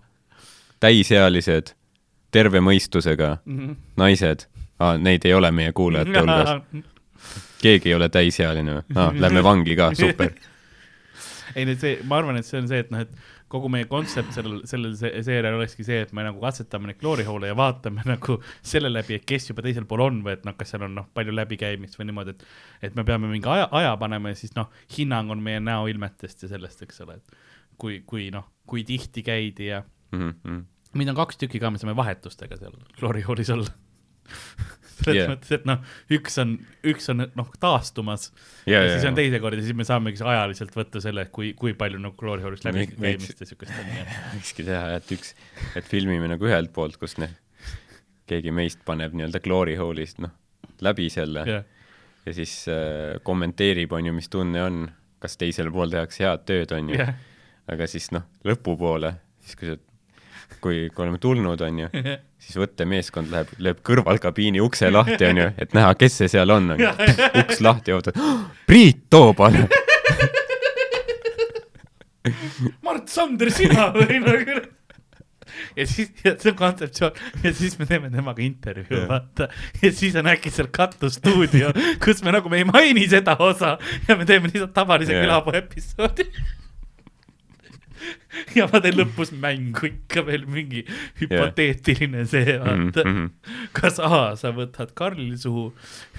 täisealised, 0.83 1.67
terve 2.31 2.59
mõistusega 2.63 3.37
Mhm. 3.45 3.75
naised 3.97 4.47
ah,, 4.79 4.97
neid 4.97 5.25
ei 5.25 5.33
ole 5.37 5.51
meie 5.51 5.71
kuulajate 5.75 6.19
hulgas, 6.23 6.55
keegi 7.61 7.89
ei 7.91 7.97
ole 7.97 8.09
täisealine 8.09 8.79
või 8.79 8.97
ah,? 8.97 9.11
Lähme 9.13 9.43
vangi 9.45 9.75
ka, 9.77 9.91
super. 9.95 10.31
ei 11.55 11.65
nüüd 11.67 11.79
see, 11.83 11.97
ma 12.07 12.17
arvan, 12.21 12.37
et 12.39 12.47
see 12.47 12.59
on 12.61 12.67
see, 12.71 12.79
et 12.85 12.91
noh, 12.93 13.03
et 13.03 13.11
kogu 13.51 13.67
meie 13.67 13.83
kontsept 13.91 14.31
sellel, 14.31 14.61
sellel 14.69 14.93
se- 14.95 15.11
seerial 15.27 15.57
olekski 15.57 15.83
see, 15.83 15.97
et 16.05 16.13
me 16.15 16.23
nagu 16.23 16.39
katsetame 16.39 16.87
neid 16.87 16.97
kloorihoole 17.01 17.49
ja 17.49 17.55
vaatame 17.59 18.05
nagu 18.13 18.37
selle 18.63 18.87
läbi, 18.93 19.17
et 19.19 19.25
kes 19.27 19.49
juba 19.51 19.61
teisel 19.65 19.83
pool 19.89 20.05
on 20.07 20.21
või 20.23 20.37
et 20.37 20.45
noh, 20.47 20.55
kas 20.57 20.71
seal 20.71 20.85
on 20.87 20.95
noh, 21.01 21.09
palju 21.13 21.35
läbikäimist 21.35 21.99
või 21.99 22.07
niimoodi, 22.09 22.37
et 22.37 22.87
et 22.89 22.95
me 22.95 23.03
peame 23.03 23.27
mingi 23.27 23.49
aja, 23.51 23.67
aja 23.75 23.91
panema 23.99 24.31
ja 24.31 24.39
siis 24.39 24.55
noh, 24.55 24.71
hinnang 24.97 25.29
on 25.35 25.43
meie 25.43 25.59
näoilmetest 25.59 26.47
ja 26.47 26.53
sellest, 26.55 26.81
eks 26.87 27.03
ole, 27.03 27.19
et 27.19 27.35
kui, 27.77 27.99
kui 28.07 28.29
noh, 28.31 28.47
kui 28.65 28.85
tihti 28.87 29.21
käidi 29.27 29.67
ja 29.73 29.83
Mhm, 30.15 30.63
meid 30.97 31.11
on 31.11 31.17
kaks 31.17 31.39
tükki 31.41 31.61
ka, 31.61 31.71
me 31.73 31.81
saame 31.81 31.95
vahetustega 31.97 32.59
seal. 32.59 32.75
Kloorihoolis 32.99 33.51
olla. 33.55 33.71
selles 35.01 35.15
Yeah. 35.15 35.15
yeah. 35.17 35.29
mõttes, 35.31 35.49
et 35.55 35.63
noh, 35.65 35.79
üks 36.13 36.35
on, 36.37 36.51
üks 36.85 37.07
on 37.09 37.23
noh 37.25 37.47
taastumas. 37.63 38.27
Ja, 38.69 38.83
ja, 38.83 38.91
siis 38.93 39.07
on 39.07 39.15
ja, 39.15 39.17
teise 39.17 39.39
kord 39.41 39.57
ja 39.57 39.63
siis 39.65 39.73
me 39.73 39.85
saamegi 39.87 40.21
ajaliselt 40.21 40.75
võtta 40.77 41.01
selle, 41.01 41.23
kui, 41.33 41.55
kui 41.57 41.73
palju 41.73 41.97
nagu 42.03 42.13
kloorihoolist 42.19 42.67
läbi 42.67 42.83
Võiks- 42.83 42.99
käimist 42.99 43.41
ja 43.41 43.47
siukest 43.49 43.73
on 43.81 43.89
võikski 44.35 44.65
teha, 44.67 44.83
et 44.99 45.09
üks, 45.17 45.33
et 45.79 45.89
filmime 45.89 46.29
nagu 46.29 46.45
ühelt 46.45 46.69
poolt, 46.75 46.99
kus 47.01 47.17
noh, 47.17 47.33
keegi 48.29 48.53
meist 48.53 48.85
paneb 48.85 49.17
nii-öelda 49.17 49.41
kloorihoolist 49.41 50.21
noh, 50.21 50.35
läbi 50.85 51.09
selle. 51.09 51.47
Ja 51.49 51.63
ja 52.29 52.35
siis 52.37 52.53
äh, 52.69 53.17
kommenteerib, 53.25 53.97
on 53.97 54.05
ju, 54.05 54.13
mis 54.13 54.29
tunne 54.29 54.61
on, 54.61 54.83
kas 55.17 55.33
teisel 55.41 55.73
pool 55.73 55.89
tehakse 55.89 56.27
head 56.27 56.45
tööd, 56.45 56.77
on 56.77 56.93
ju. 56.93 57.01
Ja 57.01 57.09
aga 57.71 57.87
siis 57.89 58.09
noh, 58.13 58.25
lõpupoole, 58.47 59.13
siis 59.45 59.57
kui 59.59 59.69
sa, 59.71 59.77
kui, 60.61 60.89
kui 60.93 61.05
oleme 61.05 61.19
tulnud, 61.21 61.61
on 61.67 61.79
ju, 61.83 61.87
siis 62.43 62.57
võttemeeskond 62.61 63.31
läheb, 63.33 63.47
lööb 63.61 63.79
kõrvalkabiini 63.87 64.61
ukse 64.63 64.91
lahti, 64.91 65.23
on 65.29 65.37
ju, 65.43 65.47
et 65.61 65.73
näha, 65.77 65.93
kes 65.99 66.13
see 66.21 66.29
seal 66.35 66.49
on, 66.57 66.71
on 66.75 66.79
ju. 66.81 66.91
uks 67.43 67.63
lahti, 67.63 67.95
ootad, 67.95 68.15
Priit 68.67 68.99
Toobal. 69.09 69.55
Mart 72.85 73.09
Sander, 73.09 73.49
sina 73.53 73.89
või 73.95 74.19
nagu 74.21 74.61
ja 75.75 75.87
siis, 75.87 76.11
ja 76.23 76.33
see 76.39 76.51
on 76.51 76.57
kontseptsioon 76.59 77.43
ja 77.43 77.53
siis 77.55 77.77
me 77.79 77.87
teeme 77.89 78.09
temaga 78.13 78.43
intervjuu 78.43 79.03
vaata 79.09 79.47
ja 79.81 79.91
siis 79.95 80.15
on 80.19 80.29
äkki 80.31 80.51
seal 80.53 80.69
katusstuudio, 80.73 81.71
kus 82.03 82.23
me 82.25 82.33
nagu 82.35 82.51
me 82.51 82.61
ei 82.61 82.67
maini 82.67 83.07
seda 83.11 83.35
osa 83.39 83.77
ja 84.07 84.17
me 84.17 84.27
teeme 84.29 84.51
lihtsalt 84.51 84.73
tavalise 84.75 85.15
Jah. 85.15 85.25
külapuu 85.25 85.55
episoodi. 85.61 86.27
ja 88.57 88.65
ma 88.71 88.79
teen 88.83 88.95
lõpus 88.99 89.31
mängu 89.35 89.85
ikka 89.89 90.23
veel 90.27 90.45
mingi 90.49 90.83
hüpoteetiline 91.21 92.25
see 92.29 92.57
vaata 92.61 93.03
Mhm, 93.05 93.27
kas 93.77 93.99
A 94.03 94.21
sa 94.39 94.51
võtad 94.55 94.93
Karlil 94.97 95.35
suhu 95.41 95.69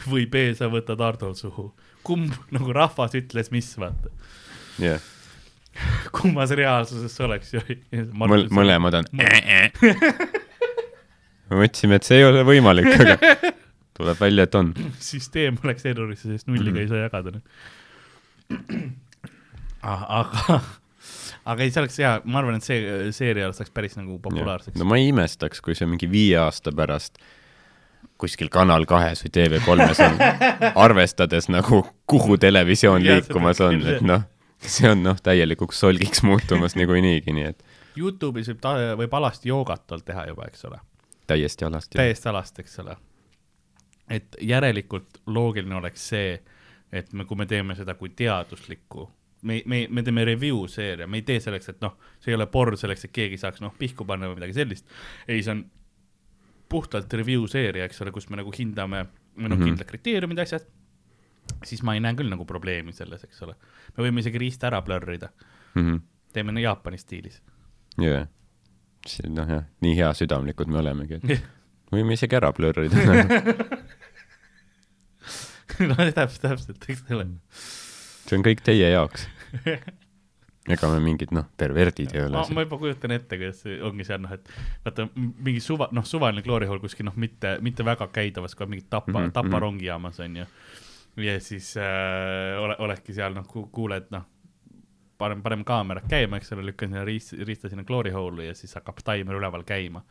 või 0.09 0.27
B 0.31 0.35
sa 0.59 0.69
võtad 0.73 1.01
Hardol 1.03 1.35
suhu, 1.39 1.71
kumb 2.07 2.33
nagu 2.55 2.73
rahvas 2.77 3.15
ütles, 3.19 3.51
mis 3.55 3.71
vaata, 3.79 4.11
jah, 4.83 5.01
kummas 6.13 6.51
reaalsuses 6.59 7.15
see 7.17 7.25
oleks 7.27 7.53
ju. 7.55 7.61
mõl-, 8.13 8.49
mõlemad 8.53 8.95
on. 9.01 9.07
me 11.51 11.59
mõtlesime, 11.63 11.99
et 11.99 12.07
see 12.09 12.19
ei 12.21 12.27
ole 12.29 12.43
võimalik, 12.49 12.89
aga 12.97 13.17
tuleb 13.99 14.21
välja, 14.21 14.47
et 14.49 14.55
on. 14.59 14.73
süsteem 15.03 15.59
oleks 15.65 15.85
errorisse, 15.91 16.29
sest 16.33 16.49
nulliga 16.49 16.79
Mhm. 16.79 16.83
ei 16.85 16.89
saa 16.89 17.03
jagada. 17.07 17.31
aga, 19.83 20.61
aga 21.45 21.65
ei, 21.65 21.75
see 21.75 21.83
oleks 21.83 22.01
hea, 22.03 22.17
ma 22.25 22.43
arvan, 22.43 22.59
et 22.59 22.67
see 22.67 23.13
seerial 23.17 23.55
saaks 23.57 23.73
päris 23.75 23.97
nagu 23.99 24.19
populaarseks 24.23 24.81
no. 24.81 24.89
ma 24.89 25.01
ei 25.01 25.11
imestaks, 25.13 25.63
kui 25.65 25.77
see 25.79 25.89
mingi 25.91 26.11
viie 26.11 26.39
aasta 26.43 26.75
pärast 26.77 27.21
kuskil 28.23 28.51
Kanal 28.53 28.87
kahes 28.87 29.25
või 29.25 29.33
TV3-s 29.35 30.03
on, 30.07 30.21
arvestades 30.87 31.49
nagu, 31.51 31.83
kuhu 32.11 32.39
televisioon 32.41 33.03
liikumas 33.03 33.61
on, 33.65 33.81
et 33.83 34.05
noh, 34.07 34.27
see 34.63 34.91
on 34.91 35.03
noh, 35.03 35.19
täielikuks 35.23 35.81
solgiks 35.83 36.23
muutumas 36.27 36.77
niikuinii, 36.79 37.23
nii 37.27 37.49
et 37.51 37.65
Youtube'is 37.99 38.49
võib 38.49 38.61
ta, 38.63 38.75
võib 38.97 39.15
alasti 39.19 39.51
joogat 39.51 39.91
alt 39.93 40.07
teha 40.09 40.25
juba, 40.31 40.47
eks 40.49 40.65
ole, 40.69 40.79
täiesti 41.29 41.67
alasti. 41.69 41.99
täiesti 41.99 42.31
alast, 42.31 42.63
eks 42.63 42.79
ole. 42.85 42.97
et 44.09 44.39
järelikult 44.41 45.21
loogiline 45.27 45.77
oleks 45.77 46.09
see, 46.15 46.39
et 46.93 47.13
me, 47.13 47.27
kui 47.29 47.37
me 47.37 47.47
teeme 47.47 47.77
seda 47.77 47.95
kui 47.99 48.15
teaduslikku, 48.17 49.09
me, 49.43 49.63
me, 49.67 49.87
me 49.91 50.03
teeme 50.07 50.25
review 50.25 50.67
seeria, 50.71 51.07
me 51.11 51.19
ei 51.21 51.25
tee 51.27 51.41
selleks, 51.43 51.69
et 51.73 51.81
noh, 51.83 51.97
see 52.23 52.33
ei 52.33 52.37
ole 52.39 52.47
porr 52.51 52.77
selleks, 52.79 53.07
et 53.09 53.15
keegi 53.15 53.39
saaks 53.41 53.63
noh 53.65 53.75
pihku 53.79 54.07
panna 54.09 54.29
või 54.31 54.39
midagi 54.41 54.55
sellist. 54.61 54.87
ei, 55.29 55.43
see 55.43 55.55
on 55.57 55.65
puhtalt 56.73 57.13
review 57.19 57.47
seeria, 57.51 57.85
eks 57.89 58.01
ole, 58.05 58.13
kus 58.15 58.29
me 58.31 58.39
nagu 58.41 58.53
hindame, 58.57 59.03
meil 59.37 59.51
on 59.51 59.59
mm. 59.59 59.59
-hmm. 59.59 59.65
kindlad 59.73 59.89
kriteeriumid, 59.91 60.39
asjad. 60.45 60.65
siis 61.67 61.83
ma 61.83 61.95
ei 61.95 62.01
näe 62.01 62.15
küll 62.15 62.31
nagu 62.31 62.45
probleemi 62.49 62.93
selles, 62.93 63.25
eks 63.25 63.43
ole. 63.43 63.55
me 63.97 64.05
võime 64.07 64.21
isegi 64.25 64.39
riista 64.39 64.67
ära 64.71 64.83
blurrida, 64.83 65.29
Mhm. 65.75 65.97
teeme 66.33 66.61
Jaapani 66.61 66.99
stiilis. 66.99 67.43
jaa, 68.01 68.27
see 69.07 69.29
noh 69.29 69.49
jah, 69.49 69.65
nii 69.81 69.97
heasüdamlikud 69.97 70.67
me 70.69 70.79
olemegi, 70.79 71.15
et 71.15 71.23
võime 71.93 72.13
isegi 72.13 72.37
ära 72.37 72.53
blurrida 72.53 72.97
no 75.89 75.95
täpselt, 75.97 76.43
täpselt, 76.43 76.85
eks 76.89 77.03
ole. 77.11 77.27
See 78.27 78.39
on 78.39 78.47
kõik 78.47 78.63
teie 78.65 78.93
jaoks. 78.93 79.29
ega 80.71 80.89
me 80.93 81.01
mingid 81.03 81.33
noh, 81.35 81.47
perverdid 81.59 82.13
ei 82.15 82.23
ole 82.23 82.39
ma, 82.55 82.63
juba 82.65 82.79
kujutan 82.79 83.15
ette, 83.17 83.39
kuidas 83.39 83.63
see 83.65 83.81
ongi 83.83 84.07
seal 84.07 84.23
noh, 84.23 84.35
et 84.37 84.53
vaata 84.85 85.09
mingi 85.17 85.63
suva, 85.63 85.89
noh, 85.95 86.07
suvaline 86.07 86.45
kloorihool 86.47 86.79
kuskil 86.83 87.09
noh, 87.09 87.17
mitte, 87.19 87.57
mitte 87.67 87.87
väga 87.87 88.07
käidavas, 88.15 88.55
kui 88.55 88.69
on 88.69 88.75
mingi 88.77 88.87
Tapa 88.87 89.11
mm, 89.11 89.25
-hmm, 89.25 89.35
Tapa 89.35 89.49
mhm. 89.49 89.63
rongijaamas 89.65 90.21
on 90.23 90.37
ju. 90.37 90.47
ja 91.27 91.41
siis 91.41 91.75
äh, 91.77 92.63
ole, 92.63 92.77
oledki 92.79 93.13
seal 93.13 93.35
noh, 93.35 93.49
kuuled 93.49 94.07
noh, 94.15 94.29
paneme, 95.23 95.43
paneme 95.45 95.67
kaamerad 95.69 96.09
käima, 96.11 96.39
eks 96.41 96.53
ole, 96.57 96.65
lükkan 96.71 96.91
sinna 96.91 97.05
riist, 97.07 97.35
riista 97.47 97.71
sinna 97.71 97.85
kloorihoolu 97.89 98.47
ja 98.47 98.55
siis 98.59 98.75
hakkab 98.79 99.03
taimer 99.05 99.39
üleval 99.39 99.65
käima. 99.69 100.03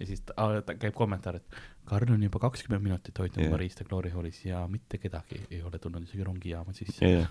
ja 0.00 0.06
siis 0.06 0.20
ta, 0.26 0.34
ta 0.66 0.74
käib 0.74 0.94
kommentaar, 0.94 1.38
et 1.40 1.60
Karl 1.86 2.10
on 2.12 2.22
juba 2.22 2.38
kakskümmend 2.42 2.82
minutit 2.82 3.18
hoidnud 3.18 3.44
Jah. 3.44 3.52
oma 3.52 3.60
riista 3.62 3.84
kloorihoolis 3.84 4.44
ja 4.44 4.66
mitte 4.68 4.98
kedagi 4.98 5.40
ei 5.50 5.62
ole 5.62 5.78
tulnud 5.78 6.02
isegi 6.02 6.24
rongijaama 6.24 6.74
sisse 6.76 7.12
jah, 7.12 7.30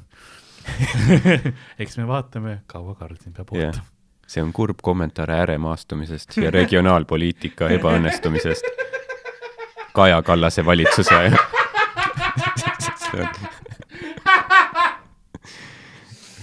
eks 1.82 1.98
me 2.00 2.08
vaatame, 2.08 2.62
kaua 2.68 2.96
Karl 2.96 3.20
siin 3.22 3.36
peab 3.36 3.52
ootama. 3.54 3.86
see 4.28 4.44
on 4.44 4.54
kurb 4.54 4.80
kommentaar 4.82 5.32
ääremaastumisest 5.32 6.38
ja 6.42 6.52
regionaalpoliitika 6.52 7.70
ebaõnnestumisest 7.78 8.72
Kaja 9.96 10.22
Kallase 10.22 10.66
valitsuse 10.66 11.16
ajal. 11.16 11.38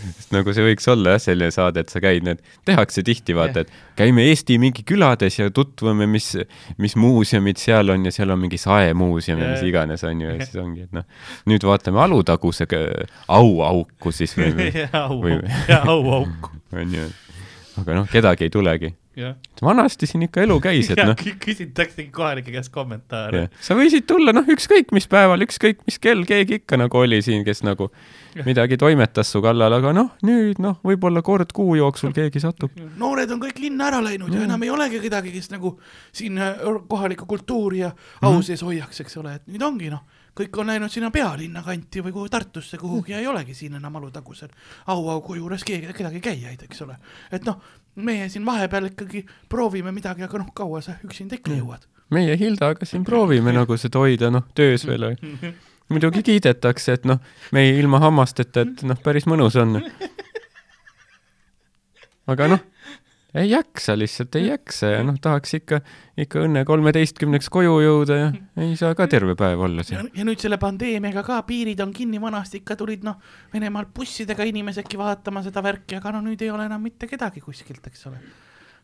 sest 0.02 0.32
nagu 0.36 0.54
see 0.54 0.64
võiks 0.66 0.88
olla 0.92 1.16
jah, 1.16 1.22
selline 1.22 1.52
saade, 1.54 1.84
et 1.84 1.92
sa 1.92 2.02
käid 2.02 2.26
need, 2.26 2.42
tehakse 2.68 3.04
tihti 3.06 3.36
vaata, 3.36 3.64
et 3.64 3.98
käime 3.98 4.24
Eesti 4.30 4.58
mingi 4.62 4.84
külades 4.88 5.38
ja 5.38 5.50
tutvume, 5.54 6.06
mis, 6.10 6.32
mis 6.82 6.96
muuseumid 6.98 7.60
seal 7.62 7.92
on 7.94 8.08
ja 8.08 8.14
seal 8.14 8.34
on 8.34 8.42
mingi 8.42 8.60
saemuuseum 8.60 9.42
ja 9.42 9.50
mis 9.52 9.66
iganes 9.66 10.04
on 10.08 10.24
ju 10.24 10.30
ja 10.32 10.38
siis 10.42 10.58
ongi, 10.62 10.86
et 10.88 10.96
noh, 10.96 11.06
nüüd 11.50 11.66
vaatame 11.66 12.02
Alutaguse 12.02 12.66
auauku 13.28 14.14
siis 14.14 14.34
või, 14.38 14.52
või 14.56 15.36
või-, 15.36 15.78
auauku. 15.82 16.52
on 16.82 16.98
ju, 16.98 17.06
aga 17.82 18.00
noh, 18.00 18.10
kedagi 18.10 18.48
ei 18.48 18.52
tulegi. 18.52 18.94
jah, 19.16 19.34
vanasti 19.62 20.06
siin 20.08 20.22
ikka 20.26 20.42
elu 20.46 20.56
käis, 20.64 20.88
et 20.90 20.98
ja 21.02 21.06
noh, 21.10 21.16
kü- 21.18 21.34
küsitaksegi 21.42 22.10
kohalike 22.14 22.52
käest 22.54 22.72
kommentaare. 22.72 23.46
sa 23.60 23.76
võisid 23.78 24.06
tulla 24.08 24.32
noh, 24.32 24.46
ükskõik 24.54 24.92
mis 24.96 25.06
päeval, 25.10 25.44
ükskõik 25.44 25.82
mis 25.88 25.98
kell, 26.02 26.24
keegi 26.28 26.60
ikka 26.62 26.78
nagu 26.80 26.98
oli 27.02 27.20
siin, 27.22 27.44
kes 27.44 27.60
nagu 27.66 27.90
midagi 28.46 28.78
toimetas 28.80 29.28
su 29.34 29.42
kallal, 29.44 29.72
aga 29.76 29.92
noh, 29.96 30.14
nüüd 30.24 30.60
noh, 30.64 30.78
võib-olla 30.86 31.20
kord 31.26 31.52
kuu 31.52 31.74
jooksul 31.76 32.14
keegi 32.16 32.40
satub. 32.40 32.72
noored 32.96 33.30
on 33.34 33.42
kõik 33.42 33.60
linna 33.60 33.90
ära 33.90 34.00
läinud 34.04 34.32
ja 34.32 34.46
enam 34.46 34.62
ei 34.64 34.70
olegi 34.72 35.02
kedagi, 35.04 35.34
kes 35.36 35.50
nagu 35.52 35.74
siin 36.12 36.38
äh, 36.40 36.56
kohalikku 36.88 37.26
kultuuri 37.28 37.84
ja 37.84 37.92
au 38.22 38.40
sees 38.42 38.64
hoiaks, 38.64 39.04
eks 39.04 39.16
ole, 39.20 39.36
et 39.40 39.46
nüüd 39.52 39.62
ongi 39.68 39.90
noh, 39.92 40.00
kõik 40.38 40.58
on 40.58 40.70
läinud 40.72 40.92
sinna 40.92 41.10
pealinna 41.12 41.62
kanti 41.62 42.02
või 42.04 42.12
kuhu 42.12 42.28
Tartusse 42.32 42.78
kuhugi 42.80 43.12
ja 43.12 43.20
ei 43.20 43.26
olegi 43.26 43.54
siin 43.54 43.76
enam 43.76 43.96
Alutagusel 44.00 44.48
auaugu 44.86 45.36
juures 45.36 45.64
keegi, 45.64 45.92
kedagi 45.92 46.20
käijaid, 46.24 46.62
eks 46.64 46.82
ole. 46.86 46.96
et 47.32 47.44
noh, 47.44 47.60
meie 47.96 48.28
siin 48.32 48.46
vahepeal 48.46 48.90
ikkagi 48.92 49.26
proovime 49.48 49.92
midagi, 49.92 50.24
aga 50.24 50.40
noh, 50.40 50.48
kaua 50.54 50.80
sa 50.84 50.96
üksinda 51.04 51.36
ikka 51.36 51.52
jõuad. 51.58 51.84
meie 52.10 52.38
Hildaga 52.38 52.88
siin 52.88 53.04
proovime 53.04 53.52
nagu 53.52 53.76
seda 53.76 54.00
hoida 54.00 54.30
noh, 54.32 54.48
töös 54.54 54.86
veel. 54.88 55.12
muidugi 55.92 56.22
kiidetakse, 56.24 56.92
et 56.92 57.04
noh, 57.04 57.20
me 57.52 57.66
ei 57.66 57.78
ilma 57.78 58.00
hammasteta, 58.00 58.64
et 58.64 58.82
noh, 58.88 59.00
päris 59.04 59.28
mõnus 59.28 59.58
on. 59.60 59.82
aga 62.32 62.48
noh, 62.54 62.64
ei 63.34 63.50
jaksa 63.50 63.94
lihtsalt, 63.98 64.34
ei 64.36 64.46
jaksa 64.50 64.86
ja 64.92 65.02
noh, 65.06 65.16
tahaks 65.22 65.54
ikka, 65.56 65.80
ikka 66.20 66.42
õnne 66.44 66.64
kolmeteistkümneks 66.68 67.48
koju 67.52 67.78
jõuda 67.80 68.18
ja 68.18 68.26
ei 68.60 68.76
saa 68.76 68.94
ka 68.98 69.06
terve 69.10 69.34
päev 69.38 69.60
olla 69.64 69.84
siin. 69.86 70.10
ja 70.16 70.24
nüüd 70.28 70.40
selle 70.42 70.58
pandeemiaga 70.60 71.22
ka 71.26 71.38
piirid 71.48 71.80
on 71.84 71.92
kinni, 71.96 72.20
vanasti 72.20 72.60
ikka 72.60 72.76
tulid 72.80 73.04
noh, 73.06 73.16
Venemaalt 73.54 73.92
bussidega 73.96 74.44
inimesedki 74.48 75.00
vaatama 75.00 75.42
seda 75.46 75.64
värki, 75.64 75.96
aga 75.96 76.12
no 76.16 76.20
nüüd 76.26 76.40
ei 76.44 76.50
ole 76.52 76.68
enam 76.68 76.82
mitte 76.84 77.08
kedagi 77.08 77.40
kuskilt, 77.44 77.86
eks 77.88 78.06
ole. 78.10 78.20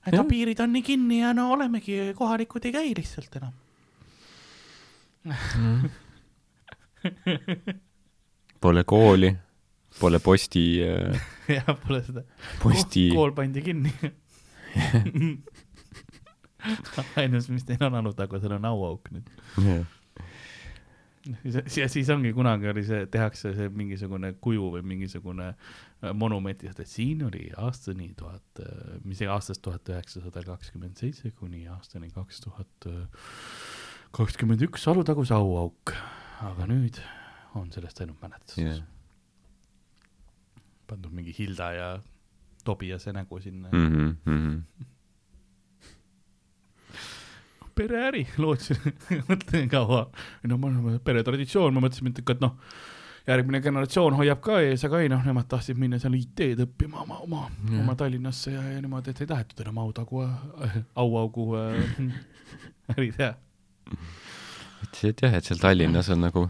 et 0.07 0.17
no 0.17 0.25
piirid 0.29 0.61
on 0.65 0.73
nii 0.73 0.85
kinni 0.87 1.21
ja 1.21 1.35
no 1.37 1.51
olemegi, 1.53 2.15
kohalikud 2.17 2.65
ei 2.69 2.73
käi 2.79 2.93
lihtsalt 2.97 3.41
enam. 3.43 3.53
Pole 8.59 8.83
kooli, 8.83 9.29
pole 10.01 10.19
posti, 10.19 10.63
jah, 11.57 11.69
pole 11.85 12.01
seda. 12.03 12.25
posti, 12.63 13.05
kool 13.15 13.31
pandi 13.37 13.63
kinni. 13.63 13.93
ainus, 17.21 17.49
mis 17.53 17.65
neil 17.69 17.85
on 17.89 17.95
Alutagusel 18.01 18.53
on 18.59 18.67
auauk 18.69 19.05
nüüd. 19.15 19.29
ja 21.77 21.87
siis 21.91 22.09
ongi 22.13 22.33
kunagi 22.37 22.67
oli 22.71 22.85
see, 22.87 23.07
tehakse 23.13 23.53
see 23.57 23.69
mingisugune 23.75 24.29
kuju 24.43 24.65
või 24.77 24.83
mingisugune 24.95 25.49
äh, 25.53 26.13
monument, 26.17 26.65
et 26.65 26.81
siin 26.89 27.25
oli 27.29 27.45
aastani 27.57 28.09
tuhat, 28.19 28.63
mis 29.05 29.19
see 29.23 29.31
aastast 29.31 29.63
tuhat 29.65 29.85
üheksasada 29.93 30.41
kakskümmend 30.47 30.95
seitse 31.01 31.27
kuni 31.37 31.61
aastani 31.73 32.09
kaks 32.15 32.37
tuhat 32.47 32.91
kakskümmend 34.17 34.61
üks 34.69 34.83
Alutaguse 34.89 35.35
auauk. 35.37 35.87
aga 36.45 36.63
nüüd 36.71 36.97
on 37.59 37.73
sellest 37.75 38.01
ainult 38.01 38.21
mälestus 38.23 38.57
jah, 38.61 38.79
pandud 40.89 41.13
mingi 41.13 41.35
Hilda 41.37 41.73
ja 41.77 41.89
Tobiase 42.69 43.15
nägu 43.17 43.41
sinna 43.41 43.73
mm.. 43.73 44.63
pereäri, 47.79 48.27
lootsin, 48.43 48.79
mõtlesin 49.31 49.69
kaua, 49.73 50.07
no 50.51 50.61
ma 50.61 50.71
olen 50.71 51.03
peretraditsioon, 51.05 51.75
ma 51.75 51.85
mõtlesin, 51.85 52.11
et 52.11 52.43
noh, 52.43 52.57
järgmine 53.29 53.61
generatsioon 53.63 54.17
hoiab 54.19 54.41
ka 54.45 54.59
ees, 54.65 54.83
aga 54.89 55.03
ei 55.05 55.11
noh, 55.13 55.23
nemad 55.27 55.47
tahtsid 55.51 55.79
minna 55.79 56.01
seal 56.03 56.17
IT-d 56.19 56.65
õppima 56.65 57.05
oma, 57.05 57.21
oma, 57.27 57.45
oma 57.79 57.95
Tallinnasse 57.99 58.55
ja, 58.55 58.65
ja 58.73 58.83
niimoodi, 58.83 59.15
et 59.15 59.23
ei 59.23 59.31
tahetud 59.31 59.63
enam 59.63 59.79
autagu 59.85 60.25
äh,, 60.25 60.81
auaugu 60.99 61.53
äh, 61.61 61.79
äri 62.97 63.13
teha. 63.15 63.35
ütlesid, 64.89 65.15
et 65.15 65.25
jah, 65.27 65.39
et 65.39 65.49
seal 65.49 65.63
Tallinnas 65.63 66.11
on 66.15 66.25
nagu 66.27 66.49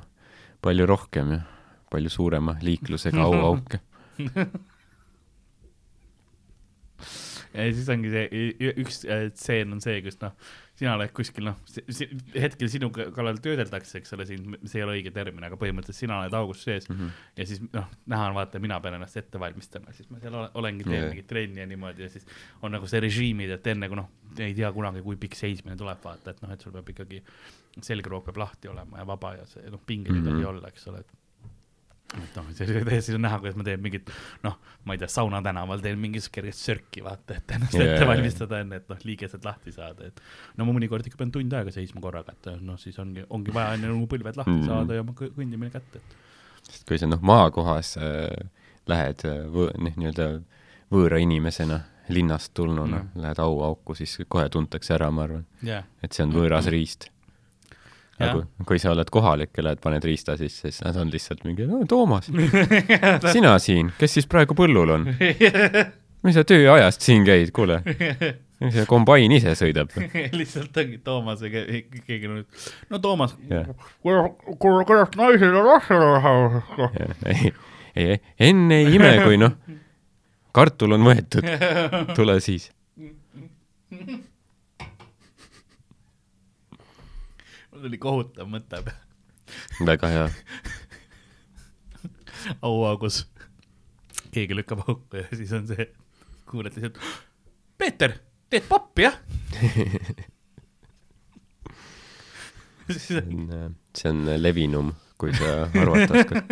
palju 0.64 0.88
rohkem 0.88 1.36
ja 1.36 1.42
palju 1.90 2.10
suurema 2.12 2.56
liiklusega 2.62 3.22
auauke. 3.24 3.80
Ja 7.54 7.66
siis 7.72 7.88
ongi 7.92 8.10
see, 8.12 8.24
üks 8.84 9.04
äh, 9.08 9.28
tseen 9.34 9.72
on 9.76 9.80
see, 9.84 10.00
kus 10.04 10.18
noh, 10.22 10.32
sina 10.78 10.92
oled 10.94 11.10
kuskil 11.16 11.44
noh, 11.48 11.56
hetkel 12.38 12.68
sinu 12.70 12.88
kallal 12.94 13.40
töödeldakse, 13.42 13.98
eks 13.98 14.12
ole, 14.14 14.26
siin, 14.28 14.56
see 14.64 14.78
ei 14.78 14.84
ole 14.86 14.94
õige 15.00 15.10
termin, 15.14 15.42
aga 15.48 15.56
põhimõtteliselt 15.58 16.04
sina 16.06 16.20
oled 16.22 16.36
augus 16.38 16.62
sees 16.66 16.86
mm. 16.88 16.94
Mhm. 16.94 17.08
-hmm. 17.08 17.38
ja 17.40 17.46
siis 17.50 17.62
noh, 17.74 17.88
näha 18.14 18.28
on 18.30 18.36
vaata, 18.38 18.60
mina 18.62 18.78
pean 18.80 18.94
ennast 18.98 19.16
ette 19.16 19.40
valmistama, 19.42 19.92
siis 19.92 20.10
ma 20.10 20.20
seal 20.22 20.34
ole- 20.38 20.50
olengi, 20.54 20.84
teen 20.84 21.00
yeah. 21.00 21.08
mingit 21.10 21.26
trenni 21.26 21.60
ja 21.60 21.66
niimoodi 21.66 22.02
ja 22.06 22.08
siis 22.08 22.26
on 22.62 22.72
nagu 22.72 22.86
see 22.86 23.00
režiimid, 23.00 23.50
et 23.58 23.66
enne 23.66 23.88
kui 23.88 23.96
noh, 23.98 24.08
ei 24.38 24.54
tea 24.54 24.72
kunagi, 24.72 25.02
kui 25.02 25.16
pikk 25.16 25.34
seismine 25.34 25.76
tuleb, 25.76 25.98
vaata, 26.04 26.30
et 26.30 26.42
noh, 26.42 26.52
et 26.54 26.60
sul 26.60 26.72
peab 26.72 26.88
ikkagi 26.94 27.22
selgroog 27.82 28.24
peab 28.26 28.36
lahti 28.44 28.68
olema 28.68 28.98
ja 28.98 29.06
vaba 29.06 29.34
ja 29.38 29.46
see 29.46 29.70
noh, 29.70 29.80
pingeid 29.86 30.14
ei 30.16 30.20
Mhm. 30.22 30.30
tohi 30.30 30.44
olla, 30.44 30.68
eks 30.68 30.86
ole, 30.92 30.98
et 31.00 31.12
et 32.16 32.36
noh, 32.38 32.46
siis 32.56 33.10
on 33.12 33.20
näha, 33.24 33.38
kuidas 33.42 33.56
ma 33.58 33.64
teen 33.66 33.82
mingit 33.84 34.12
noh, 34.44 34.54
ma 34.88 34.96
ei 34.96 35.00
tea, 35.00 35.10
Sauna 35.12 35.42
tänaval 35.44 35.82
teen 35.84 35.98
mingisugust 36.00 36.32
kerget 36.32 36.56
sörki, 36.56 37.02
vaata, 37.04 37.36
et 37.36 37.52
ennast 37.56 37.76
yeah. 37.76 37.96
ette 37.96 38.06
valmistada 38.08 38.62
enne, 38.64 38.80
et 38.80 38.88
noh, 38.88 39.02
liigesed 39.04 39.44
lahti 39.44 39.74
saada, 39.74 40.08
et 40.08 40.22
no 40.56 40.68
ma 40.68 40.76
mõnikord 40.76 41.04
ikka 41.08 41.20
pean 41.20 41.34
tund 41.34 41.52
aega 41.58 41.74
seisma 41.74 42.00
korraga, 42.04 42.32
et 42.32 42.48
noh, 42.64 42.78
siis 42.80 42.96
ongi, 43.02 43.26
ongi 43.28 43.52
vaja 43.54 43.76
enne 43.76 43.90
nagu 43.92 44.08
põlved 44.08 44.40
lahti 44.40 44.56
mm. 44.56 44.70
saada 44.70 44.96
ja 44.96 45.04
oma 45.04 45.12
kõ- 45.18 45.30
kõndimine 45.36 45.74
kätte. 45.74 46.00
sest 46.62 46.88
kui 46.88 47.00
sa 47.00 47.10
noh, 47.10 47.20
maakohas 47.20 47.96
äh, 48.00 48.48
lähed 48.88 49.28
äh, 49.28 49.44
võõ-, 49.52 49.74
noh, 49.76 50.00
nii-öelda 50.00 50.30
võõra 50.94 51.20
inimesena 51.20 51.82
linnast 52.08 52.54
tulnuna 52.56 53.02
mm., 53.02 53.20
lähed 53.20 53.44
auauku, 53.44 53.92
siis 53.98 54.16
kohe 54.32 54.48
tuntakse 54.48 54.96
ära, 54.96 55.10
ma 55.12 55.26
arvan, 55.28 55.44
jah, 55.60 55.84
et 56.00 56.16
see 56.16 56.24
on 56.24 56.32
võõras 56.32 56.72
riist. 56.72 57.10
aga 57.10 57.12
Jah. 57.12 57.17
Kui, 58.18 58.42
kui 58.66 58.80
sa 58.82 58.92
oled 58.92 59.10
kohalik 59.14 59.54
ja 59.58 59.64
lähed, 59.68 59.80
paned 59.82 60.04
riista 60.06 60.36
sisse, 60.38 60.68
siis 60.72 60.82
nad 60.84 60.98
on 60.98 61.10
lihtsalt 61.12 61.44
mingi, 61.46 61.66
no 61.70 61.84
Toomas, 61.88 62.30
sina 63.34 63.54
siin, 63.62 63.92
kes 63.98 64.18
siis 64.18 64.28
praegu 64.30 64.56
põllul 64.58 64.94
on? 64.96 65.08
mis 66.26 66.34
sa 66.34 66.44
tööajast 66.48 67.04
siin 67.06 67.26
käid, 67.26 67.52
kuule, 67.54 67.80
see 68.74 68.86
kombain 68.90 69.32
ise 69.36 69.54
sõidab. 69.58 69.94
lihtsalt 70.34 70.82
ongi 70.82 70.98
Toomasega, 71.06 71.64
keegi 72.08 72.30
on 72.30 72.40
nüüd, 72.40 72.64
no 72.90 73.02
Toomas 73.02 73.36
kuule, 74.02 74.84
kuidas 74.88 75.14
naised 75.18 75.52
on 75.52 75.68
rahva 75.68 76.90
ei, 77.34 77.52
ei, 77.94 78.18
enne 78.50 78.82
ei 78.82 78.98
ime, 78.98 79.12
kui 79.22 79.38
noh, 79.40 79.54
kartul 80.58 80.98
on 80.98 81.06
võetud, 81.06 81.46
tule 82.18 82.40
siis. 82.42 82.70
Tuli 87.82 87.98
kohutav 88.02 88.46
mõte 88.50 88.82
väga 89.86 90.06
hea. 90.12 90.28
auaugus. 92.68 93.16
keegi 94.32 94.56
lükkab 94.56 94.80
auku 94.86 95.16
ja 95.22 95.26
siis 95.32 95.52
on 95.56 95.66
see, 95.68 95.84
kuuled 96.48 96.74
lihtsalt, 96.76 96.98
Peeter, 97.78 98.12
teed 98.50 98.64
pappi, 98.68 99.02
jah? 99.06 99.14
siis 102.92 103.10
on 103.20 103.76
see 103.96 104.10
on 104.10 104.18
levinum, 104.42 104.92
kui 105.18 105.32
sa 105.36 105.46
arvata 105.66 106.12
oskad. 106.20 106.42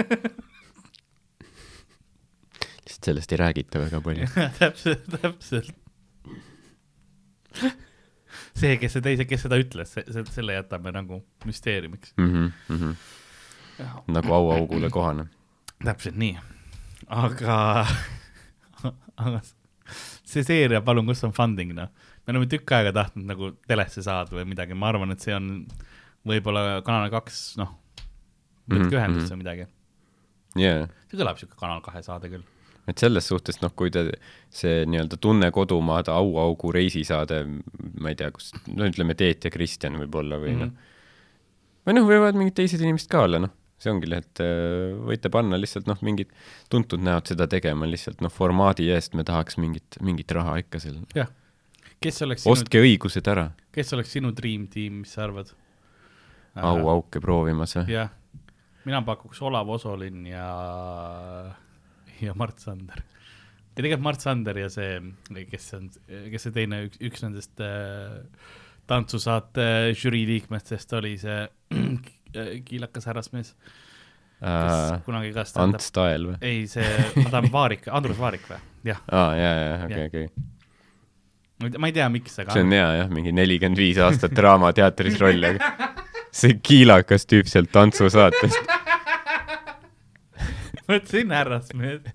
lihtsalt 2.86 3.05
sellest 3.11 3.32
ei 3.32 3.39
räägita 3.43 3.74
väga 3.85 3.98
palju. 4.01 4.27
täpselt, 4.61 5.05
täpselt. 5.20 5.74
see, 8.56 8.76
kes 8.80 8.96
see 8.96 9.04
teise, 9.04 9.26
kes 9.28 9.46
seda 9.46 9.58
ütles, 9.60 9.94
selle 10.32 10.56
jätame 10.56 10.92
nagu 10.94 11.20
müsteeriumiks. 11.46 12.14
Mm 12.20 12.52
-hmm. 12.68 12.94
nagu 14.16 14.32
auaugule 14.32 14.90
kohane. 14.90 15.26
täpselt 15.84 16.16
nii, 16.16 16.38
aga, 17.12 17.86
aga 19.16 19.40
see 20.24 20.42
seeria, 20.44 20.80
palun, 20.80 21.06
kus 21.06 21.24
on 21.24 21.32
funding, 21.36 21.74
noh. 21.76 21.90
me 22.26 22.32
oleme 22.32 22.48
tükk 22.50 22.72
aega 22.72 22.92
tahtnud 22.92 23.28
nagu 23.28 23.50
telesse 23.68 24.02
saada 24.02 24.36
või 24.36 24.46
midagi, 24.48 24.74
ma 24.74 24.88
arvan, 24.88 25.12
et 25.12 25.20
see 25.20 25.34
on 25.36 25.66
võib-olla 26.26 26.82
Kanal 26.86 27.10
kaks, 27.10 27.56
noh, 27.60 27.76
võtke 28.66 28.90
Mhm, 28.90 28.96
ühendust 28.98 29.26
mhm. 29.26 29.32
või 29.32 29.42
midagi. 29.44 29.66
jaa, 30.56 30.88
see 31.10 31.20
kõlab 31.20 31.38
siuke 31.38 31.58
Kanal 31.60 31.80
kahe 31.84 32.02
saade 32.02 32.32
küll. 32.32 32.44
Et 32.86 33.02
selles 33.02 33.26
suhtes 33.26 33.58
noh, 33.62 33.72
kui 33.74 33.90
te 33.94 34.06
see 34.54 34.84
nii-öelda 34.86 35.18
Tunne 35.22 35.50
kodumaad 35.54 36.10
auaugu 36.12 36.70
reisisaade, 36.74 37.42
ma 38.00 38.12
ei 38.12 38.18
tea, 38.18 38.30
kus, 38.34 38.52
no 38.70 38.86
ütleme, 38.88 39.16
Teet 39.18 39.48
ja 39.48 39.52
Kristjan 39.52 39.98
võib-olla 40.00 40.38
või 40.42 40.54
mm 40.54 40.60
-hmm. 40.60 40.74
noh, 40.74 41.86
või 41.86 41.98
noh, 41.98 42.08
võivad 42.10 42.38
mingid 42.38 42.58
teised 42.60 42.82
inimesed 42.82 43.10
ka 43.10 43.24
olla, 43.26 43.42
noh, 43.42 43.54
see 43.82 43.92
ongi 43.92 44.08
lihtsalt, 44.08 44.42
võite 45.08 45.32
panna 45.32 45.58
lihtsalt 45.60 45.88
noh, 45.90 45.98
mingid 46.06 46.30
tuntud 46.72 47.02
näod 47.04 47.28
seda 47.32 47.48
tegema 47.50 47.88
lihtsalt 47.90 48.22
noh, 48.24 48.32
formaadi 48.32 48.88
eest 48.94 49.18
me 49.18 49.26
tahaks 49.26 49.58
mingit, 49.60 49.98
mingit 50.00 50.32
raha 50.32 50.56
ikka 50.62 50.80
seal. 50.82 51.02
jah. 51.16 51.28
kes 52.00 52.22
oleks 52.22 52.46
sinu, 52.46 52.54
ostke 52.54 52.80
õigused 52.80 53.28
ära, 53.28 53.50
kes 53.74 53.92
oleks 53.96 54.14
sinu 54.16 54.32
dream 54.36 54.66
team, 54.72 55.02
mis 55.02 55.16
sa 55.16 55.26
arvad? 55.26 55.52
auauke 56.56 57.20
proovimas 57.20 57.76
või? 57.76 57.98
jah, 57.98 58.14
mina 58.88 59.02
pakuks 59.04 59.42
Olav 59.44 59.68
Osolin 59.76 60.24
ja, 60.30 60.46
ja 62.22 62.34
Mart 62.38 62.62
Sander. 62.62 63.02
tegelikult 63.76 64.05
Mart 64.06 64.24
Sander 64.24 64.62
ja 64.64 64.70
see, 64.72 65.01
kes 65.51 65.72
on, 65.78 65.90
kes 66.32 66.48
see 66.48 66.55
teine, 66.55 66.84
üks, 66.88 67.01
üks 67.10 67.26
nendest 67.26 67.64
äh, 67.64 68.20
tantsusaate 68.86 69.97
žürii 69.98 70.26
liikmetest 70.32 70.94
oli 70.97 71.16
see 71.20 71.43
äh, 71.44 72.56
kiilakas 72.66 73.10
härrasmees, 73.10 73.55
kes 73.56 73.86
Äh, 74.36 74.98
kunagi 75.06 75.30
ka 75.32 75.47
stand-up, 75.48 75.80
Ants 75.80 75.93
Tael 75.97 76.26
või? 76.28 76.34
ei 76.44 76.66
see, 76.68 76.84
ma 77.22 77.30
tahan 77.32 77.47
Vaarik, 77.55 77.86
Andrus 77.88 78.18
Vaarik 78.20 78.43
või? 78.44 78.59
jah, 78.84 78.98
aa, 79.09 79.30
jaa, 79.32 79.55
jaa, 79.56 79.78
okei, 79.86 80.02
okei. 80.10 81.70
ma 81.80 81.88
ei 81.88 81.94
tea, 81.97 82.09
miks, 82.12 82.34
aga 82.43 82.52
see 82.52 82.66
on 82.66 82.74
hea 82.76 82.90
jah, 82.98 83.09
mingi 83.16 83.32
nelikümmend 83.32 83.80
viis 83.80 83.97
aastat 84.05 84.34
Draamateatris 84.36 85.16
rolli, 85.22 85.55
aga 85.55 85.88
see 86.36 86.59
kiilakas 86.60 87.24
tüüp 87.32 87.48
sealt 87.48 87.72
tantsusaatest. 87.72 88.76
Mõtlesin 90.88 91.30
härrasmees. 91.34 92.02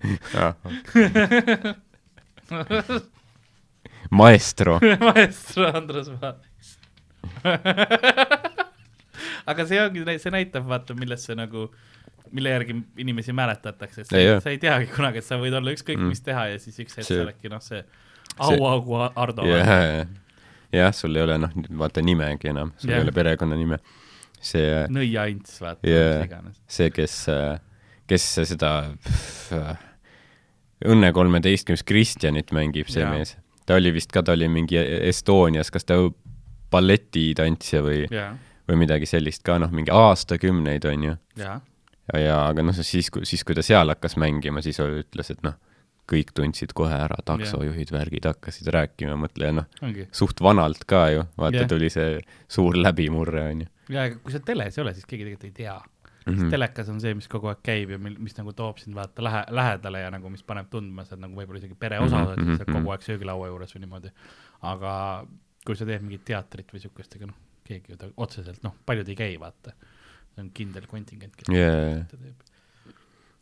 Maestro, 4.10 4.78
maestro 5.08 5.66
Andrus 5.76 6.10
Vaarik. 6.20 6.48
aga 9.50 9.64
see 9.68 9.78
ongi, 9.80 10.02
see 10.20 10.32
näitab, 10.34 10.66
vaata, 10.68 10.94
millest 10.98 11.28
see 11.30 11.36
nagu, 11.38 11.68
mille 12.34 12.50
järgi 12.52 12.74
inimesi 13.02 13.32
mäletatakse, 13.36 14.04
et 14.04 14.10
sa, 14.10 14.16
Ei, 14.50 14.58
teagi 14.60 14.86
kunagi, 14.92 15.22
et 15.22 15.26
sa 15.28 15.38
võid 15.40 15.54
olla 15.58 15.72
ükskõik 15.74 15.98
Mm. 16.00 16.08
mis 16.12 16.22
teha 16.24 16.42
ja 16.52 16.58
siis 16.62 16.76
üks 16.82 16.94
hetk 16.98 17.08
sa 17.08 17.20
oledki 17.24 17.50
noh, 17.52 17.62
see 17.64 17.82
auaugu 18.42 18.98
Ardo 19.04 19.46
jah, 19.48 19.68
jah, 19.68 20.06
jah, 20.72 20.92
sul 20.96 21.16
ei 21.16 21.22
ole 21.26 21.36
noh, 21.42 21.52
vaata 21.78 22.04
nimegi 22.04 22.46
enam, 22.52 22.68
sul 22.80 22.90
Jah. 22.92 22.98
ei 23.00 23.06
ole 23.06 23.12
perekonnanime. 23.16 23.78
see, 24.42 24.66
Nõia 24.90 25.28
Ints, 25.30 25.60
vaata 25.62 25.86
Jaa. 25.88 26.18
mis 26.18 26.26
iganes. 26.30 26.56
see, 26.66 26.90
kes, 26.90 27.14
kes 28.12 28.28
seda 28.52 28.74
pff, 29.00 29.88
Õnne 30.82 31.12
kolmeteistkümnes 31.14 31.84
Kristjanit 31.86 32.50
mängib, 32.54 32.88
see 32.90 33.04
Jaa. 33.04 33.12
mees. 33.14 33.36
ta 33.68 33.76
oli 33.78 33.92
vist 33.94 34.10
ka, 34.10 34.24
ta 34.26 34.34
oli 34.34 34.48
mingi 34.50 34.80
Estonias, 34.80 35.70
kas 35.70 35.86
ta 35.86 35.98
balletitantsija 36.72 37.82
või, 37.84 38.00
või 38.68 38.80
midagi 38.80 39.06
sellist 39.06 39.44
ka, 39.46 39.60
noh, 39.62 39.70
mingi 39.70 39.92
aastakümneid, 39.94 40.88
on 40.90 41.04
ju. 41.06 41.18
ja, 41.38 41.60
ja 42.18 42.40
aga 42.48 42.64
noh, 42.66 42.74
siis, 42.74 43.12
siis 43.28 43.46
kui 43.46 43.54
ta 43.54 43.62
seal 43.62 43.94
hakkas 43.94 44.18
mängima, 44.18 44.64
siis 44.64 44.80
ütles, 44.82 45.30
et 45.30 45.46
noh, 45.46 45.54
kõik 46.10 46.34
tundsid 46.34 46.74
kohe 46.76 46.96
ära, 46.98 47.20
taksojuhid, 47.24 47.92
värgid 47.94 48.26
hakkasid 48.26 48.72
rääkima, 48.74 49.14
mõtle 49.22 49.52
ja 49.52 49.58
noh, 49.60 49.70
suht 50.10 50.42
vanalt 50.42 50.82
ka 50.90 51.06
ju, 51.14 51.28
vaata 51.38 51.62
Jah. 51.62 51.70
tuli 51.70 51.92
see 51.94 52.18
suur 52.50 52.74
läbimurre, 52.80 53.46
on 53.54 53.64
ju. 53.64 53.72
ja 53.94 54.08
aga 54.08 54.18
kui 54.18 54.34
sa 54.34 54.42
teles 54.42 54.74
ei 54.74 54.82
ole, 54.82 54.96
siis 54.98 55.06
keegi 55.06 55.28
tegelikult 55.28 55.52
ei 55.52 55.58
tea 55.62 55.78
mm. 56.26 56.34
-hmm. 56.34 56.50
telekas 56.50 56.88
on 56.88 57.00
see, 57.00 57.14
mis 57.14 57.28
kogu 57.28 57.50
aeg 57.50 57.62
käib 57.66 57.94
ja 57.94 57.98
mil, 57.98 58.16
mis 58.18 58.36
nagu 58.38 58.52
toob 58.56 58.78
sind 58.78 58.96
vaata 58.96 59.24
lähe, 59.24 59.44
lähedale 59.50 60.04
ja 60.04 60.10
nagu 60.10 60.30
mis 60.30 60.42
paneb 60.42 60.70
tundma, 60.70 61.04
sa 61.04 61.16
oled 61.16 61.26
nagu 61.26 61.40
võib-olla 61.40 61.62
isegi 61.62 61.78
pereosa 61.78 62.16
Mhm, 62.16 62.24
mm, 62.24 62.42
-hmm, 62.42 62.50
oled 62.50 62.66
kogu 62.66 62.78
mhm. 62.78 62.90
aeg 62.90 63.02
söögilaua 63.02 63.48
juures 63.48 63.74
või 63.74 63.80
niimoodi. 63.86 64.12
aga 64.62 64.92
kui 65.66 65.76
sa 65.78 65.86
teed 65.86 66.02
mingit 66.02 66.24
teatrit 66.26 66.72
või 66.74 66.82
siukest, 66.82 67.16
ega 67.16 67.26
noh, 67.30 67.38
keegi 67.66 67.94
ju 67.94 67.98
ta 67.98 68.08
otseselt 68.16 68.62
noh, 68.66 68.74
paljud 68.86 69.08
ei 69.08 69.18
käi, 69.18 69.36
vaata. 69.40 69.74
see 70.34 70.44
on 70.44 70.50
kindel 70.54 70.86
kontingent, 70.88 71.36
kes 71.36 71.50
Jaa. 71.52 72.02
seda 72.08 72.22
teeb. 72.22 72.94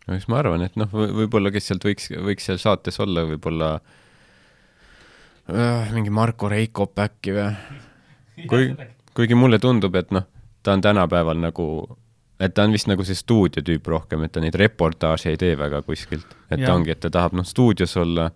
no 0.06 0.18
siis 0.18 0.28
ma 0.28 0.40
arvan, 0.42 0.64
et 0.66 0.76
noh, 0.80 0.90
võib-olla, 0.90 1.52
kes 1.54 1.70
sealt 1.70 1.86
võiks, 1.86 2.10
võiks 2.10 2.48
seal 2.48 2.58
saates 2.58 3.00
olla, 3.00 3.24
võib-olla 3.28 3.70
äh, 5.50 5.92
mingi 5.94 6.10
Marko 6.10 6.50
Reikop 6.50 6.98
äkki 6.98 7.36
või? 7.36 7.46
kui, 8.50 8.74
kuigi 9.14 9.38
mulle 9.38 9.60
tundub, 9.62 9.94
et 10.00 10.10
noh, 10.14 10.26
ta 10.62 10.74
on 10.76 10.84
tänapäeval 10.84 11.40
nagu, 11.40 11.66
et 12.40 12.54
ta 12.56 12.64
on 12.64 12.72
vist 12.72 12.88
nagu 12.88 13.04
see 13.04 13.18
stuudiotüüp 13.18 13.88
rohkem, 13.92 14.24
et 14.24 14.32
ta 14.32 14.40
neid 14.40 14.56
reportaaže 14.56 15.34
ei 15.34 15.36
tee 15.40 15.56
väga 15.60 15.82
kuskilt. 15.86 16.26
et 16.48 16.56
ta 16.56 16.62
Jah. 16.64 16.74
ongi, 16.76 16.94
et 16.94 17.00
ta 17.00 17.10
tahab 17.12 17.36
noh, 17.36 17.44
stuudios 17.46 17.96
olla, 18.00 18.30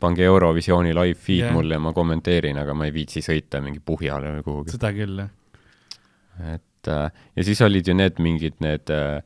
pange 0.00 0.24
Eurovisiooni 0.24 0.94
live 0.96 1.18
feed 1.18 1.48
Jah. 1.48 1.52
mulle 1.52 1.76
ja 1.76 1.82
ma 1.82 1.92
kommenteerin, 1.96 2.58
aga 2.62 2.74
ma 2.74 2.86
ei 2.88 2.94
viitsi 2.94 3.22
sõita 3.24 3.60
mingi 3.64 3.82
Puhjale 3.84 4.36
või 4.38 4.46
kuhugi. 4.46 4.74
seda 4.76 4.92
küll, 4.96 5.18
jah. 5.24 6.54
et 6.54 6.88
äh, 6.88 7.22
ja 7.36 7.44
siis 7.44 7.60
olid 7.66 7.90
ju 7.90 7.94
need 7.98 8.22
mingid 8.22 8.56
need 8.64 8.90
äh, 8.94 9.20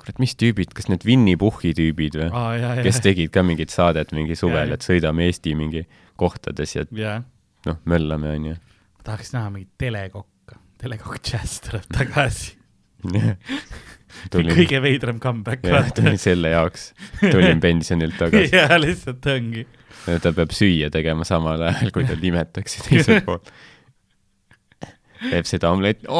kurat, 0.00 0.18
mis 0.22 0.34
tüübid, 0.38 0.72
kas 0.74 0.88
need 0.90 1.04
Winny 1.06 1.36
Puhhi 1.38 1.74
tüübid 1.76 2.18
või? 2.18 2.28
jaa. 2.32 2.76
kes 2.82 3.02
tegid 3.04 3.30
ka 3.34 3.44
mingit 3.46 3.74
saadet 3.74 4.14
mingi 4.16 4.34
suvel, 4.38 4.72
et 4.74 4.86
sõidame 4.86 5.28
Eesti 5.28 5.54
mingi 5.58 5.84
kohtades 6.18 6.74
ja 6.74 6.86
jaa, 6.90 7.18
noh, 7.68 7.78
möllame 7.84 8.32
onju. 8.34 8.56
tahaks 9.04 9.34
näha 9.36 9.52
mingit 9.54 9.74
telekokka, 9.78 10.58
telekokk 10.82 11.20
Jazz 11.22 11.60
tuleb 11.68 11.86
tagasi. 11.94 12.57
tulin, 14.32 14.52
kõige 14.56 14.80
veidram 14.82 15.18
comeback, 15.22 15.64
jah, 15.66 15.90
tulin 15.94 16.18
selle 16.20 16.52
jaoks, 16.54 16.92
tulin 17.20 17.60
pensionilt 17.62 18.18
tagasi. 18.20 18.54
jaa, 18.58 18.78
lihtsalt 18.80 19.26
ongi. 19.32 19.66
ta 20.22 20.32
peab 20.34 20.54
süüa 20.56 20.90
tegema 20.94 21.26
samal 21.28 21.66
ajal, 21.70 21.92
kui 21.94 22.06
tal 22.08 22.22
imetakse 22.30 22.84
teisel 22.86 23.22
pool. 23.26 23.42
teeb 25.28 25.50
seda 25.50 25.72
omletti, 25.74 26.06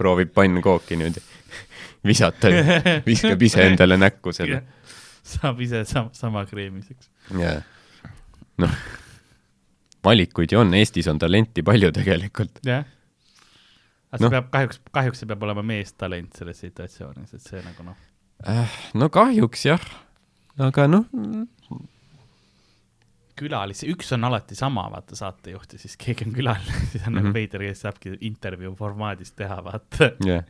proovib 0.00 0.30
pannkooki 0.36 1.00
niimoodi 1.00 1.24
visata, 2.08 2.52
viskab 3.06 3.42
ise 3.42 3.64
endale 3.66 3.98
näkku 4.00 4.32
selle. 4.36 4.62
saab 5.28 5.58
ise 5.64 5.82
sama, 5.88 6.12
sama 6.16 6.44
kreemiseks. 6.48 7.10
jaa, 7.36 7.58
noh, 8.62 8.78
valikuid 10.04 10.54
ju 10.54 10.62
on, 10.62 10.70
Eestis 10.78 11.08
on 11.10 11.18
talenti 11.20 11.64
palju 11.66 11.90
tegelikult. 11.96 12.62
jah. 12.66 12.86
Aga 14.12 14.20
see 14.20 14.28
Noh. 14.28 14.36
peab 14.36 14.52
kahjuks, 14.52 14.80
kahjuks 14.92 15.24
see 15.24 15.30
peab 15.30 15.42
olema 15.42 15.62
meestalent 15.62 16.36
selles 16.36 16.60
situatsioonis, 16.64 17.34
et 17.34 17.44
see 17.44 17.62
nagu 17.64 17.86
noh, 17.86 17.96
Äh, 18.46 18.70
no 18.94 19.08
kahjuks 19.10 19.64
jah, 19.66 19.82
aga 20.62 20.84
noh, 20.86 21.06
külalisi, 23.38 23.88
üks 23.90 24.12
on 24.14 24.26
alati 24.28 24.54
sama, 24.58 24.84
vaata 24.92 25.18
saatejuht 25.18 25.74
ja 25.74 25.80
siis 25.82 25.96
keegi 25.98 26.28
on 26.28 26.34
külaline, 26.36 26.82
siis 26.92 27.06
on 27.06 27.16
mm 27.16 27.22
-hmm. 27.24 27.34
Veider, 27.34 27.64
kes 27.66 27.82
saabki 27.86 28.14
intervjuu 28.20 28.74
formaadis 28.78 29.32
teha, 29.32 29.58
vaata. 29.64 30.12
jah, 30.26 30.44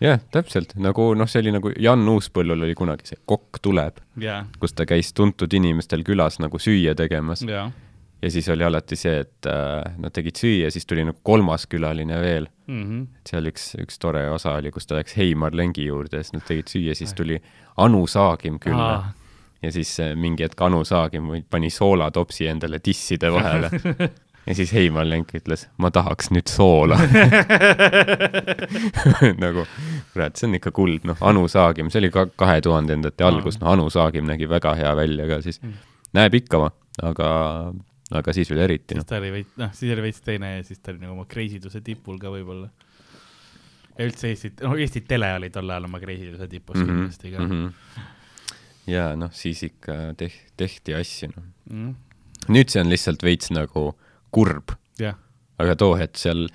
jah, 0.00 0.20
täpselt. 0.30 0.72
Nagu 0.76 1.12
noh, 1.14 1.28
see 1.28 1.44
oli 1.44 1.52
nagu 1.52 1.72
Jan 1.78 2.08
Uuspõllul 2.08 2.64
oli 2.64 2.74
kunagi 2.74 3.12
see 3.12 3.20
Kokk 3.26 3.60
tuleb, 3.62 4.00
ja, 4.16 4.46
kus 4.58 4.72
ta 4.72 4.86
käis 4.86 5.12
tuntud 5.12 5.52
inimestel 5.52 6.04
külas 6.04 6.40
nagu 6.40 6.58
süüa 6.58 6.94
tegemas. 6.94 7.42
Ja 7.42 7.70
ja 8.22 8.30
siis 8.30 8.48
oli 8.48 8.64
alati 8.64 8.96
see, 8.96 9.18
et 9.24 9.48
äh, 9.50 9.96
nad 10.00 10.14
tegid 10.14 10.38
süüa, 10.40 10.70
siis 10.72 10.86
tuli 10.86 11.04
nagu 11.04 11.18
kolmas 11.22 11.66
külaline 11.70 12.20
veel. 12.20 12.48
mm. 12.66 12.82
-hmm. 12.82 13.06
seal 13.28 13.50
üks, 13.50 13.74
üks 13.80 13.98
tore 14.00 14.30
osa 14.30 14.54
oli, 14.60 14.70
kus 14.70 14.86
ta 14.86 14.96
läks 14.96 15.16
Heimar 15.16 15.54
Lengi 15.54 15.86
juurde 15.86 16.16
ja 16.16 16.22
siis 16.22 16.32
nad 16.32 16.46
tegid 16.48 16.72
süüa, 16.72 16.94
siis 16.94 17.14
tuli 17.14 17.42
Anu 17.76 18.06
Saagim 18.06 18.58
külla. 18.58 19.04
ja 19.62 19.72
siis 19.72 20.00
äh, 20.00 20.16
mingi 20.16 20.42
hetk 20.42 20.62
Anu 20.62 20.84
Saagim 20.84 21.44
pani 21.50 21.70
soolatopsi 21.70 22.46
endale 22.46 22.78
tisside 22.78 23.32
vahele 23.32 23.70
ja 24.46 24.54
siis 24.54 24.72
Heimar 24.72 25.08
Lenk 25.08 25.34
ütles, 25.34 25.68
ma 25.76 25.90
tahaks 25.90 26.30
nüüd 26.34 26.50
soola. 26.50 26.98
nagu, 29.44 29.64
kurat, 30.12 30.36
see 30.36 30.48
on 30.48 30.58
ikka 30.58 30.72
kuld, 30.76 31.06
noh, 31.08 31.18
Anu 31.24 31.46
Saagim, 31.48 31.90
see 31.92 32.02
oli 32.02 32.10
ka 32.14 32.26
kahe 32.36 32.60
tuhandendate 32.64 33.24
algus, 33.24 33.58
noh, 33.62 33.72
Anu 33.72 33.88
Saagim 33.92 34.28
nägi 34.28 34.48
väga 34.50 34.74
hea 34.80 34.94
välja 34.96 35.28
ka 35.30 35.40
siis 35.44 35.60
Mm., 35.64 35.76
näeb 36.14 36.34
ikka, 36.36 36.58
aga, 37.02 37.28
aga 38.12 38.34
siis 38.36 38.50
veel 38.52 38.64
eriti, 38.66 38.92
siis 38.92 39.00
noh. 39.00 39.06
ta 39.08 39.18
oli 39.20 39.30
veits, 39.32 39.54
noh, 39.60 39.70
siis 39.76 39.92
oli 39.94 40.04
veits 40.04 40.24
teine 40.24 40.50
ja 40.56 40.64
siis 40.66 40.82
ta 40.82 40.92
oli 40.92 41.00
nagu 41.00 41.14
oma 41.16 41.24
kreisiduse 41.28 41.80
tipul 41.84 42.18
ka 42.20 42.32
võib-olla. 42.32 42.68
ja 43.96 44.08
üldse 44.08 44.28
Eesti, 44.32 44.52
no 44.60 44.74
Eesti 44.76 45.04
Tele 45.08 45.30
oli 45.38 45.50
tol 45.54 45.70
ajal 45.70 45.88
oma 45.88 46.00
kreisiduse 46.02 46.48
tipus 46.50 46.76
mm 46.76 46.82
-hmm. 46.82 46.92
kindlasti 46.92 47.30
ka 47.32 47.38
mm. 47.40 47.50
-hmm. 47.50 48.02
ja 48.92 49.06
noh, 49.16 49.32
siis 49.32 49.62
ikka 49.62 50.12
teh-, 50.20 50.42
tehti 50.56 50.94
asju, 50.94 51.32
noh. 51.36 51.48
-hmm. 51.70 51.94
nüüd 52.48 52.68
see 52.68 52.84
on 52.84 52.92
lihtsalt 52.92 53.22
veits 53.22 53.50
nagu 53.50 53.94
kurb, 54.30 54.76
jah, 54.98 55.16
aga 55.58 55.76
too 55.76 55.96
hetk 55.96 56.20
seal, 56.20 56.48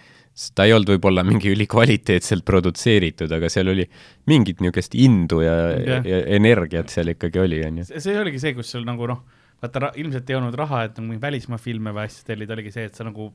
ta 0.55 0.67
ei 0.67 0.73
olnud 0.73 0.93
võib-olla 0.93 1.23
mingi 1.23 1.49
ülikvaliteetselt 1.49 2.45
produtseeritud, 2.45 3.31
aga 3.31 3.49
seal 3.49 3.73
oli 3.73 3.89
mingit 4.27 4.61
niisugust 4.61 4.93
indu 4.95 5.41
ja, 5.41 5.55
Jah. 5.79 6.05
ja 6.05 6.23
energiat 6.37 6.89
seal 6.93 7.15
ikkagi 7.15 7.39
oli, 7.39 7.65
onju. 7.65 7.89
see, 7.89 7.99
see 7.99 8.19
oligi 8.19 8.39
see, 8.39 8.53
kus 8.53 8.69
sul 8.71 8.85
nagu 8.85 9.07
noh, 9.07 9.25
vaata 9.61 9.91
ilmselt 9.99 10.29
ei 10.29 10.35
olnud 10.39 10.55
raha, 10.55 10.83
et 10.87 10.99
mingeid 10.99 11.21
välismaa 11.21 11.57
filme 11.61 11.91
või 11.95 12.05
asju 12.07 12.25
tellida, 12.27 12.53
oligi 12.55 12.71
see, 12.71 12.85
et 12.89 12.95
sa 12.95 13.03
nagu 13.07 13.31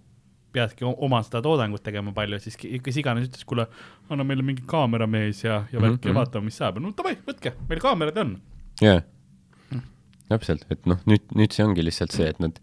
peadki 0.55 0.87
oma 0.87 1.19
seda 1.27 1.41
toodangut 1.43 1.83
tegema 1.83 2.13
palju, 2.15 2.39
siis 2.41 2.57
kes 2.57 2.97
iganes 3.01 3.27
ütles, 3.29 3.45
kuule, 3.49 3.67
anna 4.11 4.25
meile 4.25 4.45
mingi 4.47 4.63
kaameramees 4.71 5.43
ja, 5.45 5.65
ja 5.73 5.81
värk 5.81 5.97
mm 5.97 5.99
-hmm. 5.99 6.07
ja 6.07 6.13
Mhm. 6.13 6.19
vaatame, 6.21 6.45
mis 6.45 6.57
saab, 6.63 6.79
no 6.79 6.93
davai, 6.97 7.17
võtke, 7.27 7.53
meil 7.69 7.81
kaamerad 7.81 8.17
on. 8.23 8.39
jaa, 8.81 9.03
täpselt, 10.29 10.65
et 10.71 10.87
noh, 10.87 10.99
nüüd, 11.07 11.27
nüüd 11.35 11.53
see 11.53 11.65
ongi 11.67 11.85
lihtsalt 11.85 12.15
see, 12.15 12.29
et 12.29 12.41
nad 12.41 12.59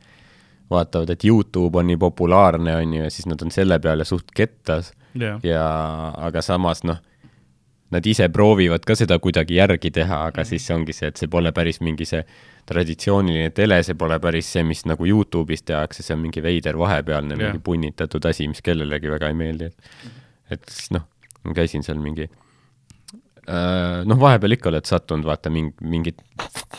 vaatavad, 0.72 1.10
et 1.10 1.26
Youtube 1.28 1.78
on 1.78 1.88
nii 1.88 1.98
populaarne, 2.00 2.76
on 2.76 2.94
ju, 2.94 3.04
ja 3.04 3.10
siis 3.10 3.28
nad 3.30 3.42
on 3.42 3.52
selle 3.52 3.80
peale 3.80 4.06
suht 4.08 4.32
kettas 4.36 4.94
jah, 5.14 5.40
ja 5.44 5.64
aga 6.18 6.42
samas 6.42 6.84
noh, 6.88 7.02
nad 7.92 8.06
ise 8.08 8.30
proovivad 8.30 8.86
ka 8.88 8.96
seda 8.96 9.18
kuidagi 9.20 9.56
järgi 9.60 9.92
teha, 9.92 10.26
aga 10.32 10.44
siis 10.48 10.70
ongi 10.72 10.94
see, 10.94 11.08
et 11.12 11.18
see 11.18 11.28
pole 11.28 11.52
päris 11.52 11.82
mingi 11.82 12.06
see 12.06 12.24
traditsiooniline 12.66 13.50
tele, 13.52 13.82
see 13.84 13.96
pole 14.00 14.20
päris 14.24 14.48
see, 14.54 14.64
mis 14.64 14.86
nagu 14.86 15.06
Youtube'is 15.06 15.64
tehakse, 15.68 16.04
see 16.04 16.14
on 16.16 16.22
mingi 16.24 16.42
veider 16.44 16.78
vahepealne 16.80 17.36
Jah. 17.36 17.42
mingi 17.52 17.60
punnitatud 17.64 18.26
asi, 18.26 18.48
mis 18.48 18.62
kellelegi 18.62 19.10
väga 19.12 19.28
ei 19.28 19.34
meeldi, 19.34 19.66
et 19.72 19.76
et 20.52 20.64
siis 20.70 20.92
noh, 20.92 21.04
ma 21.44 21.54
käisin 21.58 21.84
seal 21.84 22.00
mingi 22.04 22.28
äh, 23.50 24.04
noh, 24.08 24.20
vahepeal 24.20 24.56
ikka 24.58 24.70
oled 24.72 24.88
sattunud 24.90 25.26
vaata 25.28 25.50
mingi, 25.54 25.74
mingit 25.84 26.22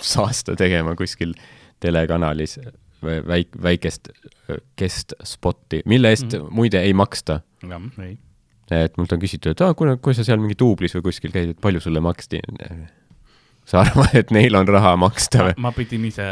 saasta 0.01 0.57
tegema 0.59 0.95
kuskil 0.99 1.35
telekanalis 1.83 2.59
väik-, 3.03 3.57
väikest 3.63 4.13
äh, 4.49 4.61
kest 4.79 5.17
spotti, 5.27 5.83
mille 5.87 6.13
eest 6.15 6.29
mm 6.29 6.37
Mhm. 6.39 6.47
-hmm. 6.47 6.55
muide 6.55 6.81
ei 6.83 6.93
maksta 6.95 7.41
jah, 7.69 7.83
ei. 8.05 8.19
Et 8.87 8.99
mult 9.01 9.13
on 9.15 9.23
küsitud, 9.23 9.51
et 9.55 9.63
aa, 9.65 9.77
kuule, 9.79 9.93
kui 10.03 10.15
sa 10.17 10.23
seal 10.27 10.41
mingi 10.43 10.57
duublis 10.59 10.95
või 10.99 11.07
kuskil 11.11 11.33
käid, 11.35 11.49
et 11.55 11.63
palju 11.63 11.81
sulle 11.85 12.01
maksti? 12.05 12.39
sa 13.69 13.85
arvad, 13.85 14.13
et 14.19 14.29
neil 14.35 14.55
on 14.59 14.67
raha 14.67 14.97
maksta 14.99 15.39
või? 15.47 15.55
ma 15.63 15.71
pidin 15.77 16.05
ise 16.09 16.27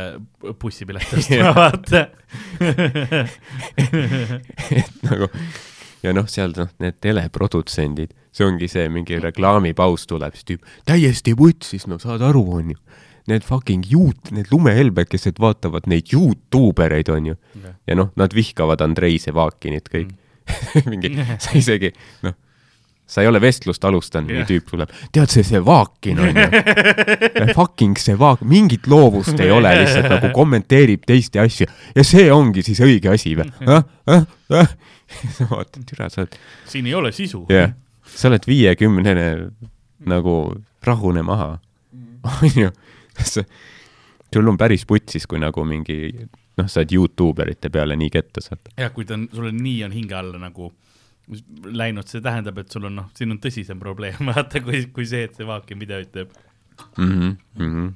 bussipiletit 0.61 1.19
ostma, 1.21 1.53
vaata. 1.61 2.01
et 4.81 4.95
nagu 5.07 5.31
ja 6.05 6.15
noh, 6.17 6.29
seal 6.31 6.55
noh, 6.57 6.71
need 6.83 6.99
teleprodutsendid, 7.05 8.15
see 8.35 8.47
ongi 8.47 8.69
see, 8.71 8.89
mingi 8.93 9.21
reklaamipaus 9.23 10.07
tuleb, 10.11 10.37
siis 10.37 10.49
tüüp 10.49 10.73
täiesti 10.89 11.35
vutsis, 11.39 11.87
no 11.91 12.01
saad 12.03 12.25
aru, 12.27 12.45
onju. 12.61 12.79
Need 13.31 13.45
fucking 13.47 13.85
juut-, 13.87 14.33
need 14.35 14.49
lumehelbekesed 14.51 15.39
vaatavad 15.43 15.87
neid 15.91 16.11
Youtube 16.15 16.83
ereid, 16.83 17.11
onju. 17.13 17.37
ja 17.87 17.99
noh, 17.99 18.11
nad 18.19 18.35
vihkavad 18.35 18.83
Andrei 18.85 19.21
Sevakinit 19.23 19.91
kõik. 19.93 20.17
mingi, 20.91 21.13
sa 21.39 21.57
isegi, 21.59 21.93
noh, 22.27 22.37
sa 23.11 23.25
ei 23.25 23.29
ole 23.29 23.41
vestlust 23.43 23.85
alustanud 23.85 24.31
yeah., 24.31 24.47
tüüp 24.47 24.69
tuleb, 24.71 24.93
tead 25.15 25.33
see 25.33 25.47
Sevaakin 25.47 26.21
on 26.23 26.37
ju, 26.39 26.45
fucking 27.59 27.99
Sevak, 27.99 28.45
mingit 28.47 28.87
loovust 28.91 29.41
ei 29.43 29.51
ole, 29.51 29.73
lihtsalt 29.81 30.11
nagu 30.13 30.31
kommenteerib 30.37 31.03
teiste 31.09 31.43
asju. 31.43 31.67
Ja 31.97 32.05
see 32.07 32.29
ongi 32.35 32.63
siis 32.67 32.83
õige 32.87 33.11
asi 33.15 33.35
või? 33.39 33.49
vaatad, 35.51 35.83
türa, 35.89 36.07
sa 36.13 36.23
oled, 36.23 36.39
siin 36.71 36.87
ei 36.87 36.95
ole 36.95 37.11
sisu. 37.15 37.43
Jah. 37.51 37.75
Sa 38.11 38.31
oled 38.31 38.47
viiekümnene 38.47 39.27
nagu 40.11 40.37
rahune 40.87 41.23
maha, 41.27 41.57
onju. 42.41 42.71
sul 43.21 44.49
on 44.49 44.59
päris 44.59 44.87
putsis, 44.87 45.27
kui 45.27 45.43
nagu 45.43 45.65
mingi, 45.67 46.15
noh, 46.59 46.69
sa 46.69 46.81
oled 46.83 46.93
Youtube 46.95 47.43
erite 47.45 47.71
peale 47.71 47.97
nii 47.97 48.11
ketta 48.11 48.43
saad. 48.45 48.73
jah, 48.77 48.93
kui 48.95 49.05
ta 49.09 49.17
on, 49.19 49.29
sul 49.33 49.51
on 49.51 49.59
nii 49.63 49.85
on 49.87 49.97
hinge 49.97 50.17
alla 50.19 50.41
nagu 50.43 50.73
läinud, 51.65 52.09
see 52.11 52.23
tähendab, 52.25 52.59
et 52.59 52.73
sul 52.73 52.89
on 52.89 52.97
noh, 53.03 53.11
siin 53.17 53.35
on 53.35 53.41
tõsisem 53.43 53.81
probleem, 53.83 54.19
vaata, 54.31 54.63
kui, 54.65 54.85
kui 54.95 55.07
see, 55.09 55.27
et 55.29 55.37
see 55.39 55.47
Vaakin 55.47 55.81
videoid 55.83 56.13
teeb. 56.15 56.33
mm. 56.97 57.11
-hmm, 57.11 57.37
mm 57.59 57.75
-hmm. 57.75 57.93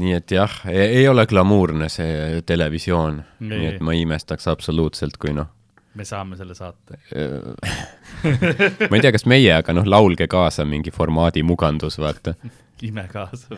nii 0.00 0.12
et 0.12 0.30
jah, 0.30 0.60
ei 0.70 1.08
ole 1.08 1.26
glamuurne 1.26 1.88
see 1.88 2.42
televisioon, 2.46 3.22
nii 3.40 3.66
et 3.66 3.80
ma 3.80 3.92
ei 3.92 4.00
imestaks 4.00 4.48
absoluutselt, 4.48 5.16
kui 5.16 5.32
noh, 5.32 5.48
me 5.96 6.04
saame 6.04 6.36
selle 6.36 6.54
saate. 6.54 6.98
ma 8.90 8.96
ei 8.96 9.00
tea, 9.00 9.12
kas 9.12 9.26
meie, 9.26 9.54
aga 9.56 9.72
noh, 9.72 9.88
laulge 9.88 10.28
kaasa 10.28 10.64
mingi 10.68 10.92
formaadi 10.94 11.42
mugandus, 11.42 11.98
vaata. 11.98 12.34
ime 12.88 13.08
kaasa. 13.12 13.56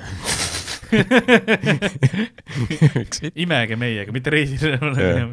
imege 3.44 3.76
meiega, 3.76 4.12
mitte 4.14 4.32
reisil. 4.32 4.78
Jah. 4.78 5.30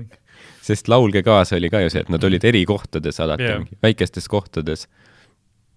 sest 0.65 0.89
Laulge 0.91 1.23
kaasa 1.23 1.55
oli 1.59 1.69
ka 1.69 1.83
ju 1.85 1.89
see, 1.93 2.05
et 2.05 2.13
nad 2.13 2.23
olid 2.23 2.45
eri 2.45 2.65
kohtades 2.65 3.19
alati 3.23 3.47
yeah., 3.47 3.65
väikestes 3.85 4.27
kohtades. 4.31 4.87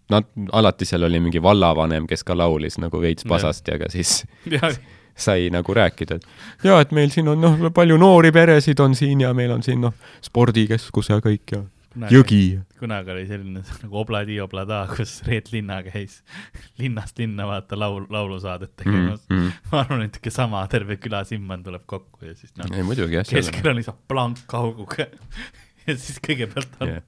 Nad, 0.09 0.25
alati 0.57 0.85
seal 0.89 1.05
oli 1.05 1.21
mingi 1.21 1.43
vallavanem, 1.45 2.07
kes 2.09 2.25
ka 2.25 2.37
laulis 2.37 2.79
nagu 2.81 3.01
veits 3.03 3.27
pasasti, 3.29 3.75
aga 3.77 3.91
siis 3.93 4.23
jah, 4.57 4.73
sai 5.27 5.51
nagu 5.53 5.75
rääkida, 5.75 6.17
et 6.17 6.65
jaa, 6.65 6.81
et 6.81 6.95
meil 6.97 7.11
siin 7.13 7.29
on 7.29 7.41
noh, 7.43 7.69
palju 7.75 7.97
noori 8.01 8.33
peresid 8.33 8.81
on 8.81 8.97
siin 8.97 9.21
ja 9.27 9.35
meil 9.37 9.53
on 9.53 9.63
siin 9.67 9.81
noh, 9.85 9.95
spordikeskus 10.25 11.13
ja 11.13 11.21
kõik 11.25 11.57
ja 11.57 11.63
jõgi. 11.97 12.61
kunagi 12.79 13.13
oli 13.15 13.27
selline 13.29 13.63
nagu 13.83 14.01
Obladi 14.03 14.39
Oblada, 14.43 14.83
kus 14.93 15.19
Reet 15.27 15.53
Linna 15.53 15.81
käis 15.87 16.21
linnast 16.81 17.19
linna 17.19 17.47
vaata 17.49 17.79
laul, 17.79 18.07
laulusaadet 18.11 18.75
tegemas 18.77 19.25
mm,. 19.29 19.39
mm.. 19.39 19.53
ma 19.73 19.83
arvan, 19.85 20.05
et 20.07 20.19
ikka 20.21 20.33
sama, 20.35 20.65
terve 20.71 20.99
küla 21.01 21.25
Simman 21.29 21.65
tuleb 21.67 21.87
kokku 21.87 22.29
ja 22.29 22.35
siis 22.39 22.55
noh, 22.59 22.71
ei 22.75 22.85
muidugi 22.87 23.19
jah, 23.19 23.27
keskel 23.29 23.73
on 23.73 23.81
lihtsalt 23.81 24.03
plankauguga 24.11 25.09
ja 25.89 25.97
siis 25.97 26.21
kõigepealt 26.25 26.79
on 26.85 26.95
Jah. 26.95 27.03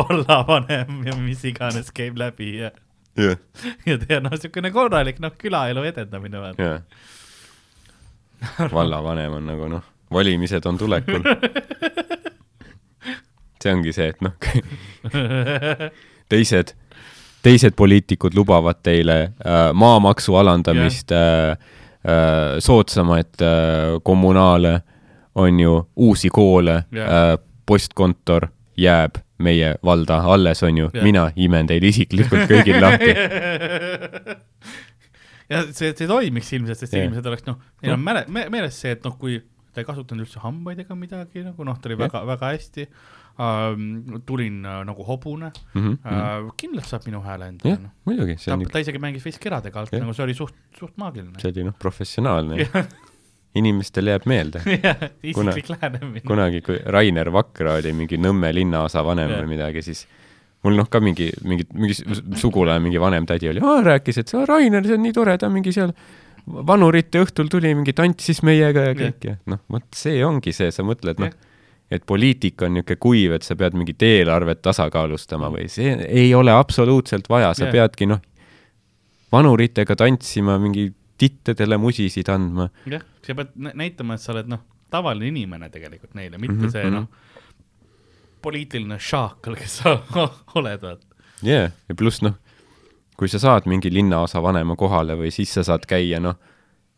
vallavanem 0.00 1.04
ja 1.06 1.16
mis 1.20 1.44
iganes 1.48 1.92
käib 1.94 2.18
läbi 2.20 2.54
ja, 2.62 2.72
jah, 3.18 3.38
ja 3.86 4.00
tea 4.00 4.22
noh, 4.24 4.34
niisugune 4.34 4.72
korralik 4.74 5.20
noh, 5.22 5.36
külaelu 5.38 5.84
edendamine 5.92 6.42
vaata. 6.42 6.72
jah. 6.72 6.82
vallavanem 8.72 9.40
on 9.40 9.48
nagu 9.52 9.72
noh, 9.76 9.94
valimised 10.14 10.64
on 10.66 10.78
tulekul. 10.80 11.22
See 13.62 13.72
ongi 13.74 13.92
see, 13.94 14.08
et 14.12 14.20
noh, 14.24 14.34
teised, 16.32 16.74
teised 17.44 17.76
poliitikud 17.78 18.36
lubavad 18.38 18.80
teile 18.86 19.18
äh, 19.22 19.70
maamaksu 19.74 20.36
alandamist 20.40 21.12
äh,, 21.12 21.56
äh, 22.04 22.58
soodsamaid 22.64 23.42
äh, 23.42 23.98
kommunaale, 24.02 24.80
on 25.38 25.60
ju, 25.60 25.88
uusi 25.96 26.28
koole 26.34 26.82
Jah. 26.92 27.08
äh,, 27.08 27.38
postkontor 27.66 28.48
jääb 28.76 29.18
meie 29.38 29.74
valda 29.84 30.18
alles, 30.26 30.62
on 30.62 30.78
ju 30.78 30.90
Jah., 30.92 31.04
mina 31.04 31.28
imen 31.36 31.66
teil 31.66 31.84
isiklikult 31.84 32.48
kõigil 32.50 32.80
lahti. 32.82 33.12
ja 35.52 35.62
see, 35.70 35.92
see 35.92 36.08
toimiks 36.08 36.50
ilmselt, 36.56 36.80
sest 36.80 36.96
Jah. 36.96 37.06
inimesed 37.06 37.28
oleks 37.30 37.46
noh, 37.46 37.60
neil 37.82 37.94
on 37.94 38.02
mäle-, 38.02 38.26
me, 38.34 38.48
meeles 38.52 38.80
see, 38.80 38.96
et 38.96 39.06
noh, 39.06 39.14
kui 39.20 39.38
ta 39.72 39.82
ei 39.82 39.86
kasutanud 39.86 40.26
üldse 40.26 40.42
hambaid 40.42 40.82
ega 40.82 40.96
midagi 40.98 41.44
nagu 41.46 41.66
noh, 41.66 41.78
ta 41.78 41.90
oli 41.90 41.98
Jah. 41.98 42.08
väga, 42.08 42.24
väga 42.32 42.52
hästi 42.56 42.88
uh,. 43.38 44.20
tulin 44.26 44.60
uh, 44.66 44.80
nagu 44.86 45.04
hobune 45.06 45.50
Mhm, 45.74 45.98
uh,, 46.02 46.52
kindlasti 46.58 46.94
saab 46.94 47.06
minu 47.08 47.22
hääle 47.24 47.50
endale 47.52 47.74
jah 47.74 47.82
noh., 47.82 47.94
muidugi, 48.08 48.38
see 48.38 48.52
ta 48.52 48.56
on, 48.58 48.66
ta 48.72 48.82
isegi 48.84 49.02
mängis 49.02 49.26
veits 49.26 49.40
keradega 49.42 49.84
alt, 49.84 49.94
nagu 49.94 50.14
see 50.16 50.26
oli 50.26 50.36
suht, 50.38 50.56
suht 50.78 50.96
maagiline. 51.00 51.38
see 51.42 51.52
oli 51.54 51.68
noh, 51.70 51.76
professionaalne. 51.78 52.64
inimestele 53.58 54.12
jääb 54.12 54.26
meelde. 54.28 54.60
isiklik 55.30 55.70
lähenemine. 55.72 56.22
kunagi, 56.26 56.60
kui 56.62 56.76
Rainer 56.84 57.30
Vakra 57.32 57.78
oli 57.80 57.94
mingi 57.96 58.18
Nõmme 58.20 58.52
linnaosa 58.54 59.02
vanem 59.06 59.32
või 59.32 59.54
midagi, 59.54 59.82
siis 59.82 60.04
mul 60.66 60.76
noh, 60.78 60.86
ka 60.90 61.00
mingi, 61.02 61.30
mingi, 61.48 61.66
mingi 61.74 61.96
sugulane, 62.38 62.82
mingi 62.84 63.00
vanem 63.02 63.26
tädi 63.26 63.50
oli, 63.50 63.62
rääkis, 63.62 64.20
et 64.22 64.30
see 64.30 64.46
Rainer, 64.46 64.84
see 64.86 64.98
on 64.98 65.04
nii 65.06 65.16
tore, 65.16 65.34
ta 65.40 65.50
mingi 65.50 65.72
seal 65.74 65.94
vanurite 66.68 67.24
õhtul 67.24 67.50
tuli, 67.52 67.72
mingi 67.76 67.96
tantsis 67.96 68.44
meiega 68.46 68.90
ja 68.90 68.96
kõik 68.98 69.26
ja 69.26 69.36
noh, 69.50 69.64
vot 69.72 69.88
see 69.96 70.20
ongi 70.24 70.54
see, 70.54 70.70
sa 70.74 70.86
mõtled 70.86 71.24
noh 71.24 71.34
et 71.90 72.02
poliitika 72.06 72.66
on 72.66 72.74
niisugune 72.76 72.96
kuiv, 73.00 73.32
et 73.32 73.42
sa 73.42 73.56
pead 73.56 73.72
mingit 73.74 74.02
eelarvet 74.02 74.60
tasakaalustama 74.62 75.48
või 75.54 75.68
see 75.72 75.94
ei 76.08 76.34
ole 76.34 76.52
absoluutselt 76.52 77.28
vaja, 77.32 77.54
sa 77.54 77.64
Jah. 77.64 77.72
peadki 77.72 78.06
noh, 78.06 78.20
vanuritega 79.32 79.96
tantsima, 79.96 80.58
mingi 80.58 80.92
tittedele 81.18 81.76
musisid 81.80 82.28
andma. 82.28 82.68
jah, 82.86 83.02
sa 83.26 83.34
pead 83.34 83.48
nä- 83.56 83.72
näitama, 83.74 84.14
et 84.14 84.20
sa 84.20 84.32
oled 84.32 84.46
noh, 84.48 84.60
tavaline 84.90 85.28
inimene 85.32 85.70
tegelikult 85.70 86.14
neile, 86.14 86.38
mitte 86.38 86.54
mm 86.54 86.58
Mhm, 86.58 86.66
-hmm, 86.68 86.72
see 86.72 86.90
noh, 86.90 87.08
poliitiline 88.42 88.98
šaakal, 88.98 89.56
kes 89.58 89.78
sa 89.82 89.96
oled, 90.60 90.80
vaata. 90.82 91.06
jaa, 91.42 91.70
ja 91.88 91.94
pluss 91.98 92.22
noh, 92.22 92.34
kui 93.18 93.28
sa 93.28 93.38
saad 93.42 93.66
mingi 93.66 93.90
linnaosa 93.90 94.42
vanema 94.42 94.76
kohale 94.76 95.16
või 95.18 95.30
siis 95.34 95.52
sa 95.54 95.62
saad 95.66 95.86
käia 95.90 96.20
noh, 96.20 96.36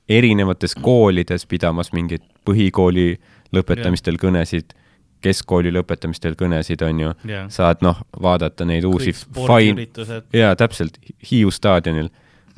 erinevates 0.09 0.75
koolides 0.75 1.47
pidamas 1.47 1.93
mingeid 1.93 2.23
põhikooli 2.45 3.15
lõpetamistel 3.55 4.19
kõnesid, 4.21 4.75
keskkooli 5.21 5.73
lõpetamistel 5.75 6.35
kõnesid, 6.39 6.83
on 6.87 7.01
ju, 7.01 7.13
jah, 7.29 7.49
saad 7.53 7.83
noh, 7.85 7.99
vaadata 8.23 8.65
neid 8.65 8.85
uusi 8.89 9.13
fine, 9.13 9.87
jaa, 10.33 10.55
täpselt, 10.57 10.97
Hiiu 11.31 11.51
staadionil 11.53 12.09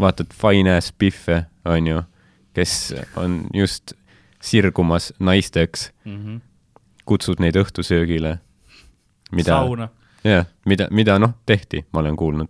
vaatad 0.01 0.31
fine 0.35 0.77
ass 0.77 0.93
Biffe, 0.99 1.45
on 1.65 1.87
ju, 1.87 2.03
kes 2.55 2.95
on 3.17 3.41
just 3.55 3.95
sirgumas 4.43 5.13
naisteks, 5.19 5.91
mm 6.05 6.41
kutsud 7.05 7.41
neid 7.43 7.57
õhtusöögile, 7.59 8.37
mida, 9.35 9.57
sauna, 9.59 9.89
jah, 10.23 10.45
mida, 10.71 10.87
mida 10.95 11.17
noh, 11.19 11.33
tehti, 11.47 11.81
ma 11.93 11.99
olen 11.99 12.15
kuulnud. 12.17 12.49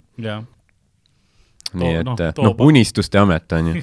nii 1.73 1.95
et 1.97 2.05
noh, 2.05 2.17
too- 2.37 2.45
noh, 2.45 2.57
unistuste 2.61 3.17
amet 3.19 3.53
on 3.57 3.71
ju. 3.73 3.83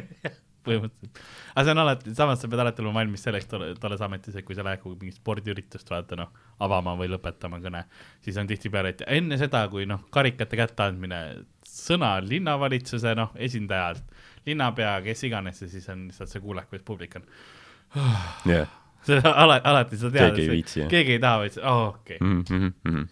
põhimõtteliselt. 0.66 1.20
Aga 1.54 1.64
see 1.64 1.70
on 1.74 1.78
alati, 1.82 2.14
samas 2.14 2.40
sa 2.42 2.48
pead 2.48 2.60
alati 2.64 2.82
olema 2.82 3.00
valmis 3.00 3.22
selleks 3.26 3.46
tolle- 3.50 3.74
tolles 3.80 4.00
ametis, 4.06 4.36
et 4.36 4.44
kui 4.46 4.54
sa 4.54 4.62
lähed 4.66 4.80
kuhugi 4.82 5.00
mingit 5.06 5.18
spordiüritust 5.20 5.90
vaata 5.90 6.16
noh, 6.16 6.28
avama 6.60 6.94
või 6.98 7.08
lõpetama 7.12 7.60
kõne, 7.64 7.84
siis 8.24 8.36
on 8.40 8.46
tihtipeale, 8.50 8.88
et 8.94 9.02
enne 9.06 9.38
seda, 9.40 9.64
kui 9.72 9.86
noh, 9.86 10.02
karikate 10.14 10.56
kätteandmine, 10.60 11.20
sõna 11.66 12.16
linnavalitsuse 12.22 13.14
noh, 13.18 13.30
esindajalt, 13.36 14.02
linnapea, 14.46 14.96
kes 15.04 15.24
iganes 15.28 15.62
ja 15.62 15.68
siis 15.68 15.88
on 15.92 16.06
lihtsalt 16.08 16.28
see 16.32 16.40
kuulekus 16.40 16.82
publik 16.86 17.16
on. 17.20 17.26
jah, 18.46 18.68
see 19.06 19.18
ala, 19.24 19.60
alati 19.64 19.96
sa 19.98 20.10
tead, 20.10 20.34
Keegi 20.36 20.42
ei 20.46 20.50
viitsi, 20.54 20.84
keegi 20.90 21.16
ei 21.16 21.22
taha, 21.22 21.38
vaid 21.44 21.56
see, 21.56 21.64
aa 21.66 21.88
okei, 21.88 22.18
Mhm, 22.20 23.02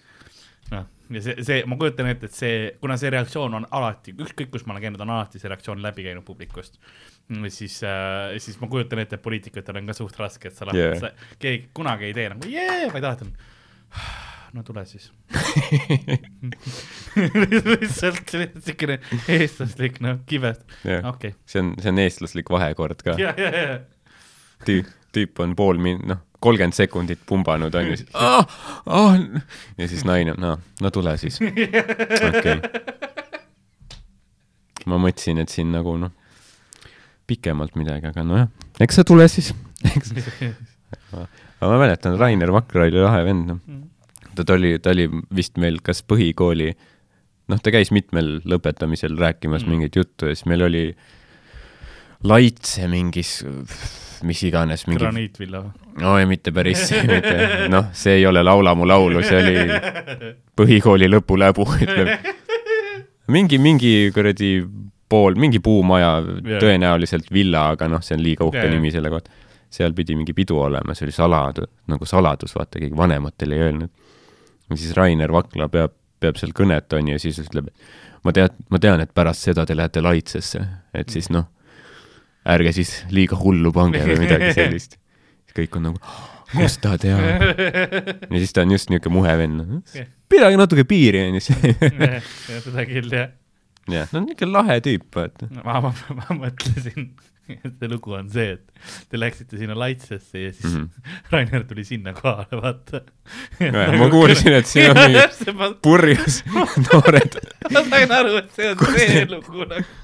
noh, 0.73 0.87
ja 1.11 1.23
see, 1.25 1.45
see, 1.47 1.63
ma 1.69 1.79
kujutan 1.81 2.11
ette, 2.11 2.29
et 2.29 2.37
see, 2.37 2.55
kuna 2.83 2.99
see 3.01 3.13
reaktsioon 3.15 3.57
on 3.61 3.69
alati, 3.79 4.15
ükskõik 4.25 4.53
kus 4.53 4.67
ma 4.67 4.75
olen 4.75 4.87
käinud, 4.87 5.05
on 5.05 5.15
alati 5.17 5.41
see 5.41 5.51
reaktsioon 5.51 5.83
läbi 5.85 6.07
käinud 6.07 6.27
publikust. 6.27 6.79
siis 7.49 7.83
äh,, 7.85 8.39
siis 8.39 8.61
ma 8.61 8.69
kujutan 8.69 9.03
ette, 9.03 9.17
et 9.17 9.23
poliitikutel 9.23 9.81
on 9.81 9.87
ka 9.87 9.97
suht 9.97 10.19
raske, 10.19 10.49
et 10.49 10.57
sa 10.57 10.69
Jaa. 10.73 10.97
yeah., 10.97 11.29
keegi 11.39 11.69
kunagi 11.75 12.11
ei 12.11 12.17
tee 12.17 12.29
nagu 12.33 12.49
jee, 12.49 12.89
vaid 12.93 13.05
alati 13.05 13.29
on 13.29 13.37
no 14.53 14.63
tule 14.63 14.85
siis. 14.89 15.11
lihtsalt 17.81 18.33
siukene 18.65 18.99
eestlaslik 19.29 20.01
noh, 20.05 20.21
kivest, 20.29 20.65
jah, 20.89 21.05
okei, 21.13 21.35
see 21.49 21.63
on, 21.63 21.75
see 21.83 21.93
on 21.93 21.99
eestlaslik 22.05 22.49
vahekord 22.53 22.99
ka. 23.05 23.17
tüüp, 24.67 24.87
tüüp 25.15 25.33
on 25.45 25.57
pool 25.59 25.77
min-, 25.83 26.05
noh, 26.09 26.21
kolmkümmend 26.41 26.77
sekundit 26.77 27.21
pumbanud 27.27 27.75
on 27.75 27.91
ju, 27.91 28.01
siis 28.01 28.11
ah, 28.29 28.47
ah, 28.87 29.19
ja 29.79 29.89
siis 29.91 30.05
naine, 30.09 30.37
no, 30.39 30.57
no 30.81 30.91
tule 30.95 31.17
siis. 31.19 31.41
okei 31.43 32.61
ma 34.89 34.99
mõtlesin, 35.03 35.43
et 35.43 35.53
siin 35.53 35.71
nagu 35.75 35.95
noh, 36.01 36.13
pikemalt 37.29 37.77
midagi, 37.79 38.09
aga 38.11 38.25
nojah, 38.27 38.49
eks 38.85 39.01
sa 39.01 39.05
tule 39.09 39.29
siis. 39.31 39.53
eks, 39.85 40.15
aga 41.13 41.73
ma 41.73 41.81
mäletan, 41.83 42.17
Rainer 42.21 42.53
Vakra 42.55 42.87
oli 42.87 43.03
lahe 43.03 43.25
vend, 43.27 43.53
noh. 43.53 43.83
ta, 44.35 44.45
ta 44.45 44.57
oli, 44.57 44.77
ta 44.83 44.95
oli 44.95 45.09
vist 45.35 45.61
meil 45.61 45.81
kas 45.85 46.03
põhikooli, 46.09 46.73
noh, 47.53 47.63
ta 47.63 47.75
käis 47.75 47.93
mitmel 47.95 48.39
lõpetamisel 48.49 49.19
rääkimas 49.21 49.65
Mm. 49.65 49.69
mm. 49.69 49.77
mingit 49.77 50.01
juttu 50.01 50.31
ja 50.31 50.37
siis 50.37 50.49
meil 50.49 50.65
oli 50.69 50.85
laitse 52.25 52.89
mingis, 52.91 53.45
mis 54.27 54.43
iganes, 54.49 54.87
mingi 54.89 55.05
graniitvilla. 55.05 55.63
no 56.03 56.17
ei, 56.19 56.27
mitte 56.27 56.53
päris, 56.55 56.89
mitte, 57.11 57.69
noh, 57.71 57.91
see 57.95 58.19
ei 58.19 58.27
ole 58.27 58.43
Laula 58.43 58.75
mu 58.75 58.89
laulu, 58.89 59.23
see 59.23 59.39
oli 59.43 60.35
põhikooli 60.59 61.11
lõpuläbu, 61.13 61.67
ütleme. 61.79 62.19
mingi, 63.35 63.61
mingi 63.63 63.93
kuradi 64.15 64.57
pool, 65.09 65.39
mingi 65.41 65.61
puumaja 65.65 66.17
Jah. 66.21 66.63
tõenäoliselt 66.63 67.31
villa, 67.33 67.69
aga 67.75 67.89
noh, 67.89 68.03
see 68.05 68.17
on 68.19 68.25
liiga 68.25 68.47
uhke 68.49 68.65
jah. 68.65 68.73
nimi 68.73 68.91
selle 68.95 69.13
kohta. 69.13 69.31
seal 69.71 69.93
pidi 69.93 70.17
mingi 70.17 70.33
pidu 70.33 70.57
olema, 70.65 70.95
see 70.97 71.05
oli 71.05 71.13
saladus, 71.13 71.69
nagu 71.93 72.07
saladus, 72.09 72.55
vaata, 72.57 72.81
keegi 72.81 72.97
vanematele 72.97 73.55
ei 73.55 73.67
öelnud. 73.69 73.91
ja 74.71 74.77
siis 74.77 74.97
Rainer 74.97 75.33
Vakla 75.33 75.69
peab, 75.69 75.93
peab 76.21 76.41
seal 76.41 76.55
kõnet, 76.57 76.89
onju, 76.97 77.15
ja 77.15 77.23
siis 77.23 77.39
ütleb, 77.45 77.69
ma 78.25 78.33
tean, 78.33 78.49
ma 78.71 78.81
tean, 78.83 79.01
et 79.05 79.13
pärast 79.15 79.45
seda 79.45 79.67
te 79.67 79.77
lähete 79.77 80.01
laitsesse, 80.03 80.65
et 80.95 81.13
siis 81.13 81.29
noh, 81.31 81.47
ärge 82.47 82.73
siis 82.77 82.95
liiga 83.15 83.39
hullu 83.39 83.73
pange 83.75 84.03
või 84.05 84.19
midagi 84.25 84.53
sellist. 84.57 84.99
kõik 85.59 85.79
on 85.79 85.89
nagu, 85.91 86.19
kust 86.53 86.83
ta 86.85 86.95
teab? 87.01 87.25
ja 88.33 88.43
siis 88.43 88.55
ta 88.55 88.65
on 88.65 88.77
just 88.77 88.93
niisugune 88.93 89.19
muhe 89.19 89.35
vend. 89.41 89.65
pidage 90.31 90.61
natuke 90.61 90.85
piiri, 90.89 91.27
onju. 91.29 91.43
seda 91.43 92.87
küll 92.89 93.11
jah. 93.15 93.33
jah, 93.91 94.13
no 94.15 94.25
niisugune 94.27 94.55
lahe 94.55 94.79
tüüp, 94.85 95.09
vaata. 95.15 95.51
ma, 95.65 95.81
ma, 95.85 95.93
ma 96.21 96.39
mõtlesin, 96.45 97.11
et 97.57 97.69
see 97.81 97.89
lugu 97.91 98.15
on 98.17 98.29
see, 98.33 98.57
et 98.59 99.09
te 99.11 99.21
läksite 99.21 99.61
sinna 99.61 99.77
laitsesse 99.79 100.43
ja 100.43 100.53
siis 100.53 100.75
mm. 100.75 100.83
-hmm. 100.83 101.15
Rainer 101.33 101.65
tuli 101.69 101.85
sinna 101.85 102.13
kohale, 102.17 102.63
vaata. 102.63 103.03
ma 103.99 104.11
kuulsin, 104.13 104.53
et 104.61 104.67
siin 104.67 104.91
on 104.93 105.01
mingi 105.05 105.79
purjus 105.83 106.43
noored. 106.89 107.41
ma 107.73 107.85
sain 107.89 108.13
aru, 108.21 108.37
et 108.43 108.53
see 108.53 108.71
on 108.71 108.85
see 108.93 109.25
lugu 109.31 109.65
nagu. 109.65 109.97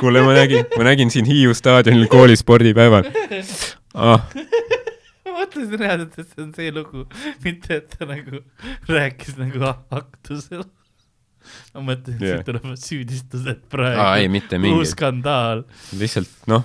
kuule, 0.00 0.22
ma 0.26 0.34
nägin, 0.36 0.64
ma 0.78 0.84
nägin 0.88 1.10
siin 1.14 1.26
Hiiu 1.28 1.54
staadionil 1.54 2.06
kooli 2.12 2.36
spordipäeval 2.36 3.06
ah,. 3.94 4.24
ma 5.24 5.34
mõtlesin 5.40 5.78
reaalselt, 5.80 6.16
et 6.18 6.30
see 6.32 6.42
on 6.44 6.52
see 6.56 6.70
lugu, 6.74 7.04
mitte 7.44 7.78
et 7.80 7.94
ta 7.98 8.08
nagu 8.10 8.40
rääkis 8.90 9.36
nagu 9.40 9.62
aktusel. 9.94 10.64
ma 11.74 11.84
mõtlesin, 11.90 12.18
et 12.18 12.26
Jah. 12.28 12.38
siit 12.40 12.48
tulevad 12.48 12.80
süüdistused 12.82 13.64
praegu 13.72 14.06
ei, 14.18 14.28
mitte 14.32 14.56
uus 14.58 14.64
mingit. 14.66 14.92
skandaal. 14.94 15.64
lihtsalt 16.00 16.48
noh, 16.50 16.64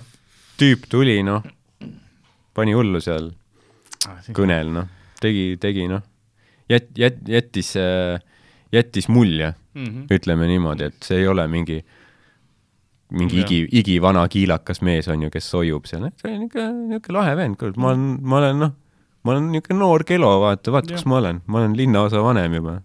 tüüp 0.59 0.87
tuli, 0.91 1.19
noh, 1.27 1.43
pani 2.57 2.73
hullu 2.77 3.01
seal 3.03 3.31
kõnel, 4.35 4.71
noh, 4.73 4.87
tegi, 5.21 5.53
tegi, 5.61 5.85
noh, 5.91 6.01
jät-, 6.71 6.93
jät-, 6.97 7.21
jättis, 7.27 7.73
jättis 8.73 9.09
mulje, 9.11 9.53
Mhm. 9.79 10.07
ütleme 10.11 10.47
niimoodi, 10.49 10.87
et 10.89 11.05
see 11.05 11.19
ei 11.21 11.27
ole 11.29 11.43
mingi, 11.47 11.77
mingi 13.15 13.39
Jah. 13.39 13.45
igi, 13.47 13.67
igivana 13.81 14.27
kiilakas 14.29 14.83
mees 14.85 15.07
on 15.09 15.23
ju, 15.25 15.31
kes 15.33 15.47
soiub 15.49 15.87
seal, 15.89 16.05
see 16.21 16.29
on 16.29 16.43
niisugune, 16.43 16.69
niisugune 16.91 17.17
lahe 17.17 17.35
vend, 17.39 17.57
kuule, 17.59 17.73
ma 17.81 17.93
olen, 17.93 18.03
ma 18.21 18.41
olen 18.41 18.61
noh, 18.65 18.75
ma 19.25 19.33
olen 19.33 19.47
niisugune 19.53 19.81
noor 19.81 20.05
kelo, 20.07 20.29
vaata, 20.43 20.73
vaata, 20.75 20.93
kus 20.93 21.07
ma 21.09 21.17
olen, 21.21 21.41
ma 21.47 21.63
olen 21.63 21.77
linnaosa 21.79 22.21
vanem 22.25 22.59
juba. 22.59 22.75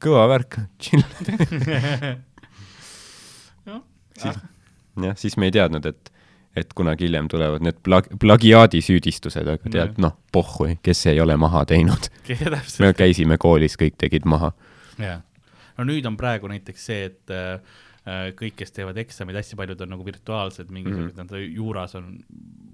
Kõva 0.00 0.24
värk, 0.30 0.56
chill. 0.80 1.04
siis, 4.22 4.40
jah, 5.04 5.18
siis 5.20 5.36
me 5.36 5.50
ei 5.50 5.54
teadnud, 5.58 5.84
et, 5.90 6.12
et 6.56 6.72
kunagi 6.76 7.04
hiljem 7.04 7.28
tulevad 7.28 7.64
need 7.64 7.82
plag-, 7.84 8.08
plagiaadisüüdistused, 8.22 9.44
aga 9.44 9.74
tead 9.76 10.00
noh, 10.00 10.16
pohhui, 10.32 10.78
kes 10.84 11.04
ei 11.12 11.20
ole 11.20 11.36
maha 11.40 11.66
teinud. 11.68 12.08
me 12.82 12.94
käisime 12.96 13.36
koolis, 13.40 13.76
kõik 13.80 14.00
tegid 14.00 14.24
maha. 14.24 14.54
jah, 15.00 15.20
no 15.76 15.84
nüüd 15.88 16.08
on 16.08 16.16
praegu 16.20 16.48
näiteks 16.48 16.88
see, 16.90 17.04
et 17.12 17.36
äh, 17.36 17.60
kõik, 18.38 18.56
kes 18.60 18.72
teevad 18.74 18.98
eksameid, 19.00 19.36
hästi 19.38 19.58
paljud 19.58 19.82
on 19.84 19.92
nagu 19.94 20.04
virtuaalsed, 20.06 20.70
mingisugused 20.72 21.16
mm, 21.16 21.28
-hmm. 21.28 21.56
juuras 21.56 21.94
on, 21.98 22.06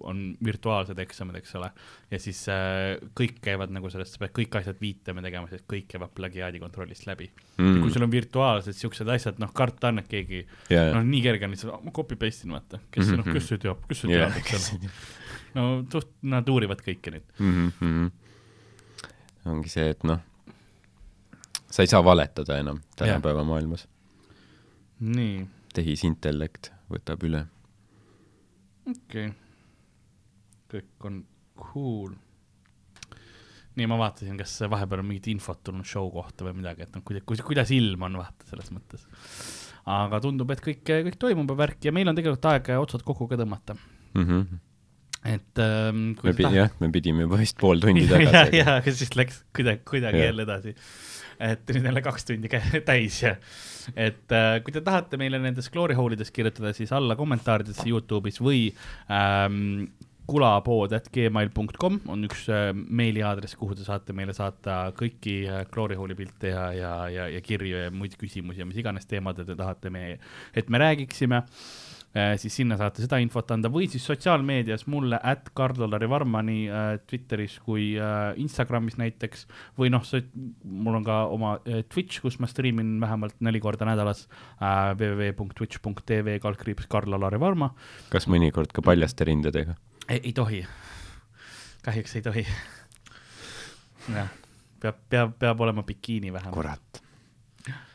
on 0.07 0.21
virtuaalsed 0.45 0.99
eksamid, 1.03 1.39
eks 1.41 1.55
ole. 1.59 1.71
ja 2.11 2.21
siis 2.23 2.43
äh, 2.53 2.97
kõik 3.21 3.41
käivad 3.43 3.73
nagu 3.75 3.91
sellest, 3.91 4.17
sa 4.17 4.23
pead 4.23 4.35
kõik 4.39 4.59
asjad 4.61 4.81
viitama 4.81 5.25
tegema, 5.25 5.51
sest 5.51 5.67
kõik 5.73 5.89
käivad 5.93 6.15
plagiaadi 6.15 6.61
kontrollist 6.63 7.07
läbi 7.07 7.31
mm.. 7.31 7.65
Mm. 7.65 7.81
kui 7.83 7.95
sul 7.95 8.07
on 8.07 8.13
virtuaalsed 8.13 8.79
siuksed 8.79 9.09
asjad, 9.17 9.41
noh, 9.43 9.53
karta 9.53 9.91
on, 9.93 9.99
et 10.03 10.09
keegi 10.09 10.45
Jaa. 10.71 10.93
noh, 10.95 11.03
nii 11.07 11.23
kerge 11.25 11.49
on 11.49 11.57
lihtsalt, 11.57 11.85
ma 11.85 11.95
copy 11.97 12.17
paste 12.21 12.47
in 12.47 12.55
vaata, 12.57 12.81
kes 12.91 13.07
mm, 13.07 13.13
-hmm. 13.13 13.25
noh, 13.25 13.33
kes 13.35 13.51
see 13.53 13.65
teab, 13.67 13.83
kes 13.89 14.05
see 14.05 14.15
Jah, 14.15 14.31
teab, 14.31 14.39
eks 14.45 14.71
ole. 14.77 14.95
no 15.59 15.67
suht, 15.93 16.15
nad 16.23 16.49
uurivad 16.49 16.81
kõike 16.87 17.17
nüüd. 17.17 17.29
mm. 17.39 17.73
-hmm. 17.81 18.11
ongi 19.53 19.69
see, 19.73 19.91
et 19.97 20.05
noh, 20.05 20.23
sa 21.71 21.83
ei 21.83 21.91
saa 21.91 22.05
valetada 22.05 22.59
enam 22.63 22.81
tänapäeva 22.97 23.45
maailmas. 23.45 23.89
Tehisintellekt 25.77 26.71
võtab 26.93 27.25
üle. 27.29 27.43
okei 28.89 29.29
okay.. 29.29 29.35
kõik 30.73 31.09
on 31.09 31.19
cool. 31.61 32.15
nii, 33.77 33.89
ma 33.91 33.99
vaatasin, 34.01 34.39
kas 34.41 34.55
vahepeal 34.73 35.03
on 35.03 35.11
mingit 35.11 35.29
infot 35.35 35.61
tulnud 35.65 35.89
show 35.89 36.09
kohta 36.13 36.47
või 36.47 36.57
midagi, 36.63 36.87
et 36.87 36.97
noh, 36.97 37.05
kuidas, 37.07 37.45
kuidas 37.45 37.73
ilm 37.77 38.07
on, 38.09 38.21
vaata 38.23 38.49
selles 38.49 38.73
mõttes. 38.73 39.05
aga 39.97 40.23
tundub, 40.25 40.55
et 40.55 40.65
kõik, 40.65 40.85
kõik 40.87 41.19
toimub 41.21 41.53
ja 41.53 41.59
värk 41.65 41.91
ja 41.91 41.93
meil 41.97 42.09
on 42.09 42.17
tegelikult 42.17 42.49
aeg 42.53 42.73
otsad 42.79 43.05
kokku 43.07 43.29
ka 43.29 43.41
tõmmata. 43.41 43.77
Mm 44.17 44.25
-hmm. 44.25 44.63
et 45.29 45.61
ähm, 45.61 46.05
me 46.23 46.33
pidi, 46.33 46.57
jah, 46.57 46.73
me 46.81 46.89
pidime 46.89 47.27
juba 47.27 47.37
vist 47.37 47.59
pool 47.61 47.83
tundi 47.83 48.07
ja, 48.09 48.17
tagasi. 48.17 48.57
ja, 48.57 48.77
aga 48.81 48.93
siis 48.93 49.13
läks 49.17 49.45
kuidagi, 49.53 49.85
kuidagi 49.85 50.25
jälle 50.25 50.49
edasi. 50.49 50.75
Et 51.41 51.73
nüüd 51.73 51.89
jälle 51.91 52.03
kaks 52.05 52.29
tundi 52.29 52.51
täis 52.91 53.21
ja, 53.23 53.37
et 53.95 54.35
äh, 54.35 54.59
kui 54.65 54.75
te 54.75 54.83
tahate 54.85 55.21
meile 55.21 55.41
nendes 55.43 55.71
glory 55.73 55.97
hole'ides 55.99 56.33
kirjutada, 56.35 56.75
siis 56.77 56.93
alla 56.97 57.17
kommentaaridesse 57.19 57.89
Youtube'is 57.91 58.41
või 58.43 58.69
ähm, 59.13 59.89
kulapood.gmail.com 60.27 62.01
on 62.11 62.27
üks 62.27 62.47
äh, 62.51 62.71
meiliaadress, 62.75 63.57
kuhu 63.59 63.77
te 63.79 63.87
saate 63.87 64.15
meile 64.17 64.35
saata 64.37 64.91
kõiki 64.99 65.37
äh, 65.47 65.65
glory 65.73 65.99
hole'i 65.99 66.19
pilte 66.19 66.51
ja, 66.51 66.69
ja, 66.75 66.95
ja, 67.13 67.29
ja 67.31 67.43
kirju 67.45 67.85
ja 67.87 67.91
muid 67.95 68.17
küsimusi 68.19 68.65
ja 68.65 68.69
mis 68.69 68.81
iganes 68.83 69.07
teemadel 69.07 69.47
te 69.47 69.59
tahate 69.59 69.93
me, 69.95 70.17
et 70.55 70.71
me 70.73 70.83
räägiksime. 70.83 71.45
äh, 71.45 71.96
siis 72.41 72.55
sinna 72.57 72.77
saate 72.81 73.03
seda 73.05 73.19
infot 73.21 73.51
anda 73.53 73.69
või 73.73 73.89
siis 73.93 74.05
sotsiaalmeedias 74.09 74.87
mulle 74.89 75.19
at 75.21 75.51
Karl-Lari 75.57 76.09
Varmani 76.09 76.59
äh, 76.69 76.87
Twitteris 77.05 77.59
kui 77.65 77.91
äh, 78.01 78.31
Instagramis 78.41 78.97
näiteks 79.01 79.45
või 79.79 79.91
noh, 79.93 80.05
mul 80.65 80.97
on 81.01 81.05
ka 81.07 81.19
oma 81.33 81.57
äh, 81.59 81.83
Twitch, 81.93 82.23
kus 82.25 82.39
ma 82.41 82.49
striimin 82.51 82.95
vähemalt 83.03 83.37
neli 83.45 83.61
korda 83.61 83.89
nädalas 83.89 84.25
äh, 84.61 84.95
www.twitch.tv 84.97 86.39
kaldkriips 86.45 86.89
Karl-Lari 86.93 87.41
Varma. 87.43 87.73
kas 88.13 88.29
mõnikord 88.33 88.73
ka 88.73 88.85
paljaste 88.87 89.29
rindadega? 89.29 89.77
ei, 90.09 90.33
tohi, 90.33 90.63
kahjuks 91.85 92.17
ei 92.17 92.25
tohi. 92.25 92.47
jah, 94.15 94.33
peab, 94.81 95.05
peab, 95.11 95.37
peab 95.43 95.61
olema 95.67 95.85
bikiini 95.85 96.33
vähemalt. 96.33 96.55
kurat. 96.57 97.05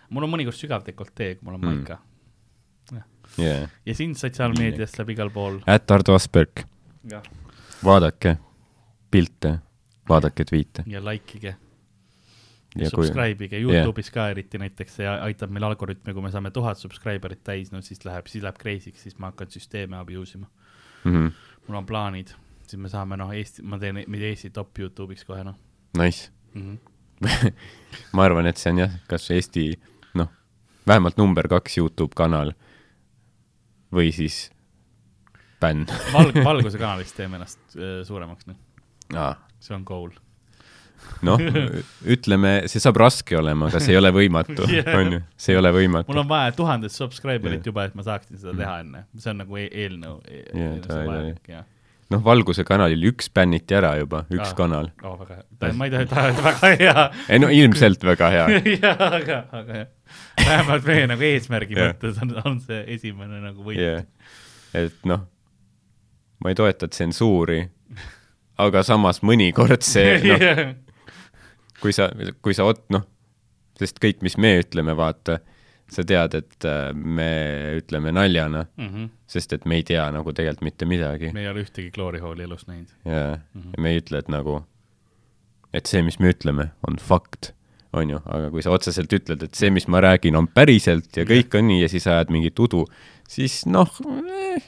mul 0.10 0.30
on 0.30 0.36
mõnikord 0.38 0.60
sügav 0.60 0.86
dekoltee, 0.86 1.36
kui 1.40 1.50
mul 1.50 1.58
on 1.58 1.70
Mm. 1.72 2.11
jaa. 3.38 3.68
ja 3.86 3.96
sind 3.96 4.20
sotsiaalmeedias 4.20 4.96
saab 4.98 5.10
igal 5.10 5.30
pool. 5.30 5.60
At 5.68 5.92
Ardo 5.92 6.16
Asperg, 6.16 6.64
vaadake 7.86 8.38
pilte, 9.12 9.58
vaadake 10.10 10.46
tweet'e. 10.46 10.84
ja 10.86 11.04
likeige 11.06 11.48
ja 11.48 11.58
ja 12.76 12.90
subscribe 12.90 13.46
ige 13.46 13.60
Youtube'is 13.60 14.12
ka 14.14 14.30
eriti 14.32 14.60
näiteks, 14.62 14.96
see 15.02 15.08
aitab 15.08 15.52
meil 15.52 15.66
algoritmi, 15.68 16.14
kui 16.16 16.24
me 16.24 16.32
saame 16.32 16.54
tuhat 16.56 16.80
subscriber'it 16.80 17.42
täis, 17.44 17.72
no 17.72 17.82
siis 17.84 18.06
läheb, 18.08 18.30
siis 18.32 18.46
läheb 18.46 18.60
crazy'ks, 18.62 19.04
siis 19.08 19.18
ma 19.20 19.32
hakkan 19.32 19.52
süsteeme 19.52 20.00
abuse 20.00 20.38
ima. 20.40 20.48
Mhm. 21.04 21.28
mul 21.68 21.78
on 21.78 21.86
plaanid, 21.86 22.32
siis 22.68 22.80
me 22.80 22.90
saame 22.90 23.18
noh, 23.18 23.34
Eesti, 23.36 23.64
ma 23.68 23.80
teen 23.80 24.00
meid 24.08 24.24
Eesti 24.24 24.50
top 24.56 24.80
Youtube'iks 24.80 25.26
kohe 25.28 25.44
noh 25.44 25.58
nice. 25.98 26.32
mm 26.54 26.78
-hmm.. 26.78 27.52
ma 28.14 28.24
arvan, 28.24 28.46
et 28.46 28.58
see 28.58 28.72
on 28.72 28.80
jah, 28.80 28.92
kas 29.08 29.32
Eesti, 29.32 29.80
noh, 30.14 30.30
vähemalt 30.88 31.18
number 31.18 31.48
kaks 31.48 31.78
Youtube 31.78 32.16
kanal 32.16 32.54
või 33.94 34.12
siis 34.16 34.46
bänn. 35.62 35.86
Valg-, 36.14 36.42
Valguse 36.50 36.82
kanalist 36.82 37.16
teeme 37.18 37.40
ennast 37.40 37.62
äh, 37.78 38.02
suuremaks 38.08 38.48
noh, 38.50 38.60
aa, 39.18 39.34
see 39.62 39.76
on 39.78 39.84
goal. 39.88 40.10
noh, 41.26 41.42
ütleme, 42.16 42.54
see 42.72 42.82
saab 42.82 42.98
raske 43.02 43.38
olema, 43.38 43.70
aga 43.72 43.82
see 43.82 43.94
ei 43.96 44.00
ole 44.00 44.12
võimatu 44.16 44.68
Jah. 44.78 44.90
on 45.00 45.18
ju, 45.18 45.22
see 45.38 45.56
ei 45.56 45.60
ole 45.62 45.74
võimatu 45.76 46.14
mul. 46.14 46.24
on 46.24 46.32
vaja 46.32 46.56
tuhandet 46.58 46.94
subscriber'it 46.96 47.60
Jah. 47.62 47.70
juba, 47.72 47.86
et 47.90 47.98
ma 47.98 48.06
saaksin 48.06 48.42
seda 48.42 48.56
teha 48.58 48.80
enne, 48.86 49.06
see 49.18 49.34
on 49.34 49.42
nagu 49.44 49.62
e 49.62 49.68
eelnõu 49.84 50.18
e. 50.30 50.42
Vajalik 50.88 51.52
jah. 51.52 51.66
noh, 52.14 52.24
Valguse 52.26 52.66
kanalil 52.68 53.10
üks 53.12 53.30
bänniti 53.34 53.78
ära 53.78 53.96
juba, 54.02 54.24
üks 54.34 54.52
Aa. 54.52 54.58
kanal. 54.58 54.92
oo, 55.04 55.16
väga 55.24 55.42
hea, 55.42 55.74
ma 55.78 55.90
ei 55.90 55.96
taha, 55.96 56.06
ta 56.14 56.28
on 56.30 56.44
väga 56.50 56.74
hea 56.82 57.08
ei 57.28 57.42
no 57.44 57.50
ilmselt 57.54 58.06
väga 58.12 58.32
hea. 58.38 58.48
jaa, 58.78 58.98
aga, 59.12 59.44
aga 59.62 59.82
jah. 59.84 59.92
vähemalt 60.48 60.86
meie 60.88 61.08
nagu 61.12 61.28
eesmärgi 61.28 61.78
Jah. 61.78 61.92
mõttes 61.94 62.22
on, 62.24 62.34
on 62.46 62.60
see 62.64 62.84
esimene 62.96 63.42
nagu 63.44 63.64
võit 63.66 63.80
jah, 63.82 64.04
et 64.78 65.06
noh, 65.10 65.26
ma 66.42 66.50
ei 66.52 66.58
toeta 66.58 66.88
tsensuuri, 66.88 67.62
aga 68.62 68.84
samas 68.88 69.22
mõnikord 69.26 69.84
see, 69.86 70.18
noh, 70.32 70.76
kui 71.82 71.94
sa, 71.96 72.10
kui 72.42 72.54
sa 72.58 72.68
ot-, 72.70 72.86
noh, 72.94 73.06
sest 73.80 74.00
kõik, 74.02 74.22
mis 74.26 74.38
me 74.42 74.56
ütleme, 74.62 74.94
vaata, 74.98 75.40
sa 75.92 76.06
tead, 76.08 76.36
et 76.40 76.66
äh, 76.70 76.92
me 76.96 77.30
ütleme 77.82 78.14
naljana, 78.16 78.66
mm. 78.78 78.88
-hmm. 78.90 79.08
sest 79.28 79.54
et 79.54 79.66
me 79.68 79.76
ei 79.82 79.84
tea 79.84 80.06
nagu 80.12 80.32
tegelikult 80.34 80.64
mitte 80.64 80.86
midagi 80.88 81.32
me 81.34 81.42
ei 81.42 81.50
ole 81.52 81.64
ühtegi 81.66 81.92
kloorihooli 81.92 82.44
elus 82.44 82.68
näinud. 82.68 82.88
ja 83.06 83.40
Mhm. 83.54 83.74
ja 83.76 83.82
me 83.82 83.90
ei 83.92 84.00
ütle, 84.00 84.20
et 84.24 84.30
nagu, 84.30 84.62
et 85.74 85.86
see, 85.86 86.02
mis 86.02 86.20
me 86.20 86.32
ütleme, 86.32 86.70
on 86.88 86.96
fakt, 86.98 87.52
on 87.94 88.10
ju, 88.10 88.20
aga 88.26 88.50
kui 88.54 88.62
sa 88.64 88.72
otseselt 88.72 89.12
ütled, 89.14 89.42
et 89.44 89.56
see, 89.58 89.70
mis 89.70 89.88
ma 89.92 90.00
räägin, 90.04 90.36
on 90.40 90.48
päriselt 90.48 91.18
ja 91.18 91.26
kõik 91.28 91.58
on 91.60 91.68
nii 91.68 91.82
ja 91.84 91.90
siis 91.92 92.08
ajad 92.08 92.32
mingit 92.32 92.60
udu, 92.60 92.86
siis 93.28 93.66
noh 93.66 93.90
eh,, 94.08 94.62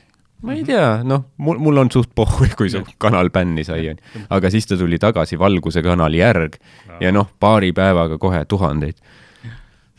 ma 0.43 0.51
Mhm. 0.51 0.57
ei 0.57 0.63
tea, 0.67 0.87
noh, 1.07 1.23
mul, 1.37 1.57
mul 1.63 1.77
on 1.77 1.91
suht 1.91 2.09
pohhu, 2.15 2.45
kui 2.57 2.69
su 2.69 2.81
kanal 2.99 3.29
bänni 3.31 3.63
sai, 3.63 3.87
onju. 3.93 4.25
aga 4.29 4.49
siis 4.51 4.67
ta 4.67 4.75
tuli 4.77 4.99
tagasi 4.99 5.39
Valguse 5.39 5.81
kanali 5.81 6.19
järg 6.19 6.57
ja 6.99 7.11
noh, 7.15 7.29
paari 7.39 7.71
päevaga 7.71 8.17
kohe 8.19 8.43
tuhandeid. 8.45 8.95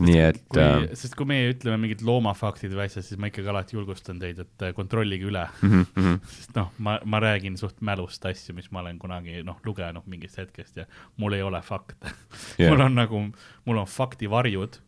Nii 0.02 0.18
et 0.18 0.58
äh,, 0.58 0.88
sest 0.98 1.14
kui 1.14 1.26
meie 1.28 1.52
ütleme 1.52 1.76
mingid 1.84 2.02
loomafaktid 2.06 2.72
või 2.74 2.88
asjad, 2.88 3.04
siis 3.06 3.20
ma 3.20 3.28
ikkagi 3.30 3.50
alati 3.50 3.76
julgustan 3.76 4.18
teid, 4.22 4.40
et 4.42 4.64
äh, 4.66 4.72
kontrollige 4.74 5.28
üle. 5.28 5.44
mhm, 5.62 5.84
mhm, 5.94 6.16
sest 6.34 6.56
noh, 6.58 6.72
ma, 6.82 6.96
ma 7.06 7.20
räägin 7.22 7.58
suht 7.60 7.78
mälust 7.84 8.26
asju, 8.26 8.56
mis 8.58 8.70
ma 8.74 8.82
olen 8.82 8.98
kunagi 9.02 9.44
noh, 9.46 9.60
lugenud 9.66 10.08
mingist 10.10 10.40
hetkest 10.40 10.82
ja 10.82 10.88
mul 11.22 11.38
ei 11.38 11.44
ole 11.46 11.62
fakte 11.62 12.10
Jah. 12.60 12.72
mul 12.72 12.82
on 12.88 12.98
nagu, 12.98 13.22
mul 13.64 13.82
on 13.84 13.86
faktivarjud 13.90 14.80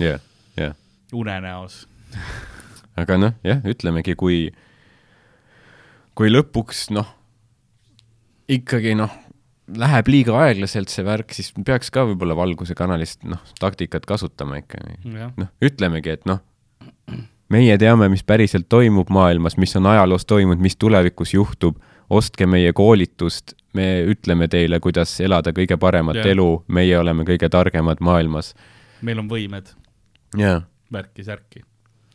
jah, 0.00 0.20
jah. 0.56 0.74
unenäos. 1.12 1.84
aga 3.00 3.18
noh, 3.20 3.36
jah, 3.44 3.60
ütlemegi, 3.68 4.16
kui, 4.16 4.48
kui 6.16 6.32
lõpuks 6.32 6.88
noh, 6.94 7.12
ikkagi 8.48 8.96
noh, 8.96 9.12
läheb 9.66 10.08
liiga 10.12 10.36
aeglaselt 10.44 10.92
see 10.92 11.04
värk, 11.06 11.32
siis 11.36 11.52
peaks 11.64 11.90
ka 11.94 12.04
võib-olla 12.08 12.36
Valguse 12.36 12.76
kanalist 12.76 13.24
noh, 13.28 13.40
taktikat 13.60 14.06
kasutama 14.08 14.60
jah, 14.60 15.32
noh, 15.40 15.50
ütlemegi, 15.64 16.18
et 16.18 16.28
noh, 16.28 16.42
meie 17.52 17.76
teame, 17.80 18.08
mis 18.12 18.24
päriselt 18.26 18.68
toimub 18.72 19.10
maailmas, 19.14 19.56
mis 19.60 19.74
on 19.78 19.88
ajaloos 19.92 20.26
toimunud, 20.28 20.62
mis 20.62 20.76
tulevikus 20.76 21.34
juhtub, 21.34 21.78
ostke 22.12 22.46
meie 22.50 22.72
koolitust, 22.76 23.54
me 23.74 24.04
ütleme 24.10 24.48
teile, 24.52 24.80
kuidas 24.84 25.16
elada 25.24 25.54
kõige 25.56 25.78
paremat 25.80 26.20
yeah. 26.20 26.32
elu, 26.34 26.48
meie 26.68 26.98
oleme 26.98 27.24
kõige 27.28 27.48
targemad 27.50 28.02
maailmas. 28.04 28.52
meil 29.02 29.20
on 29.20 29.30
võimed, 29.30 29.72
värki-särki. 30.92 31.64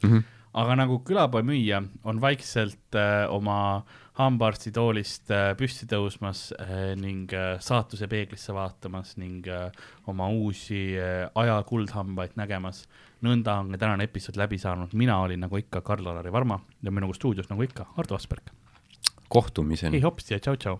Mhm. 0.03 0.27
aga 0.53 0.75
nagu 0.79 1.01
külapoe 1.05 1.43
müüja 1.45 1.83
on 2.03 2.21
vaikselt 2.21 2.95
äh, 2.95 3.27
oma 3.29 3.83
hambaarstitoolist 4.19 5.31
äh, 5.31 5.51
püsti 5.59 5.87
tõusmas 5.89 6.49
äh, 6.59 6.91
ning 6.99 7.31
äh, 7.35 7.53
saatuse 7.63 8.09
peeglisse 8.11 8.53
vaatamas 8.55 9.15
ning 9.21 9.47
oma 10.09 10.27
uusi 10.33 10.81
aja 10.99 11.59
kuldhambaid 11.67 12.35
nägemas. 12.39 12.85
nõnda 13.23 13.59
on 13.59 13.71
ka 13.71 13.77
tänane 13.77 14.07
episood 14.07 14.37
läbi 14.39 14.57
saanud, 14.57 14.93
mina 14.93 15.19
olin 15.19 15.39
nagu 15.43 15.57
ikka 15.59 15.81
Karl-Alari 15.81 16.31
Varma 16.31 16.59
ja 16.83 16.91
minuga 16.91 17.13
stuudios 17.13 17.49
nagu 17.49 17.63
ikka 17.63 17.85
Ardo 17.97 18.15
Asperg. 18.15 18.51
kohtumiseni 19.29 19.97
ei. 19.97 20.03
hopsti 20.03 20.33
ja 20.33 20.39
tšau-tšau. 20.39 20.79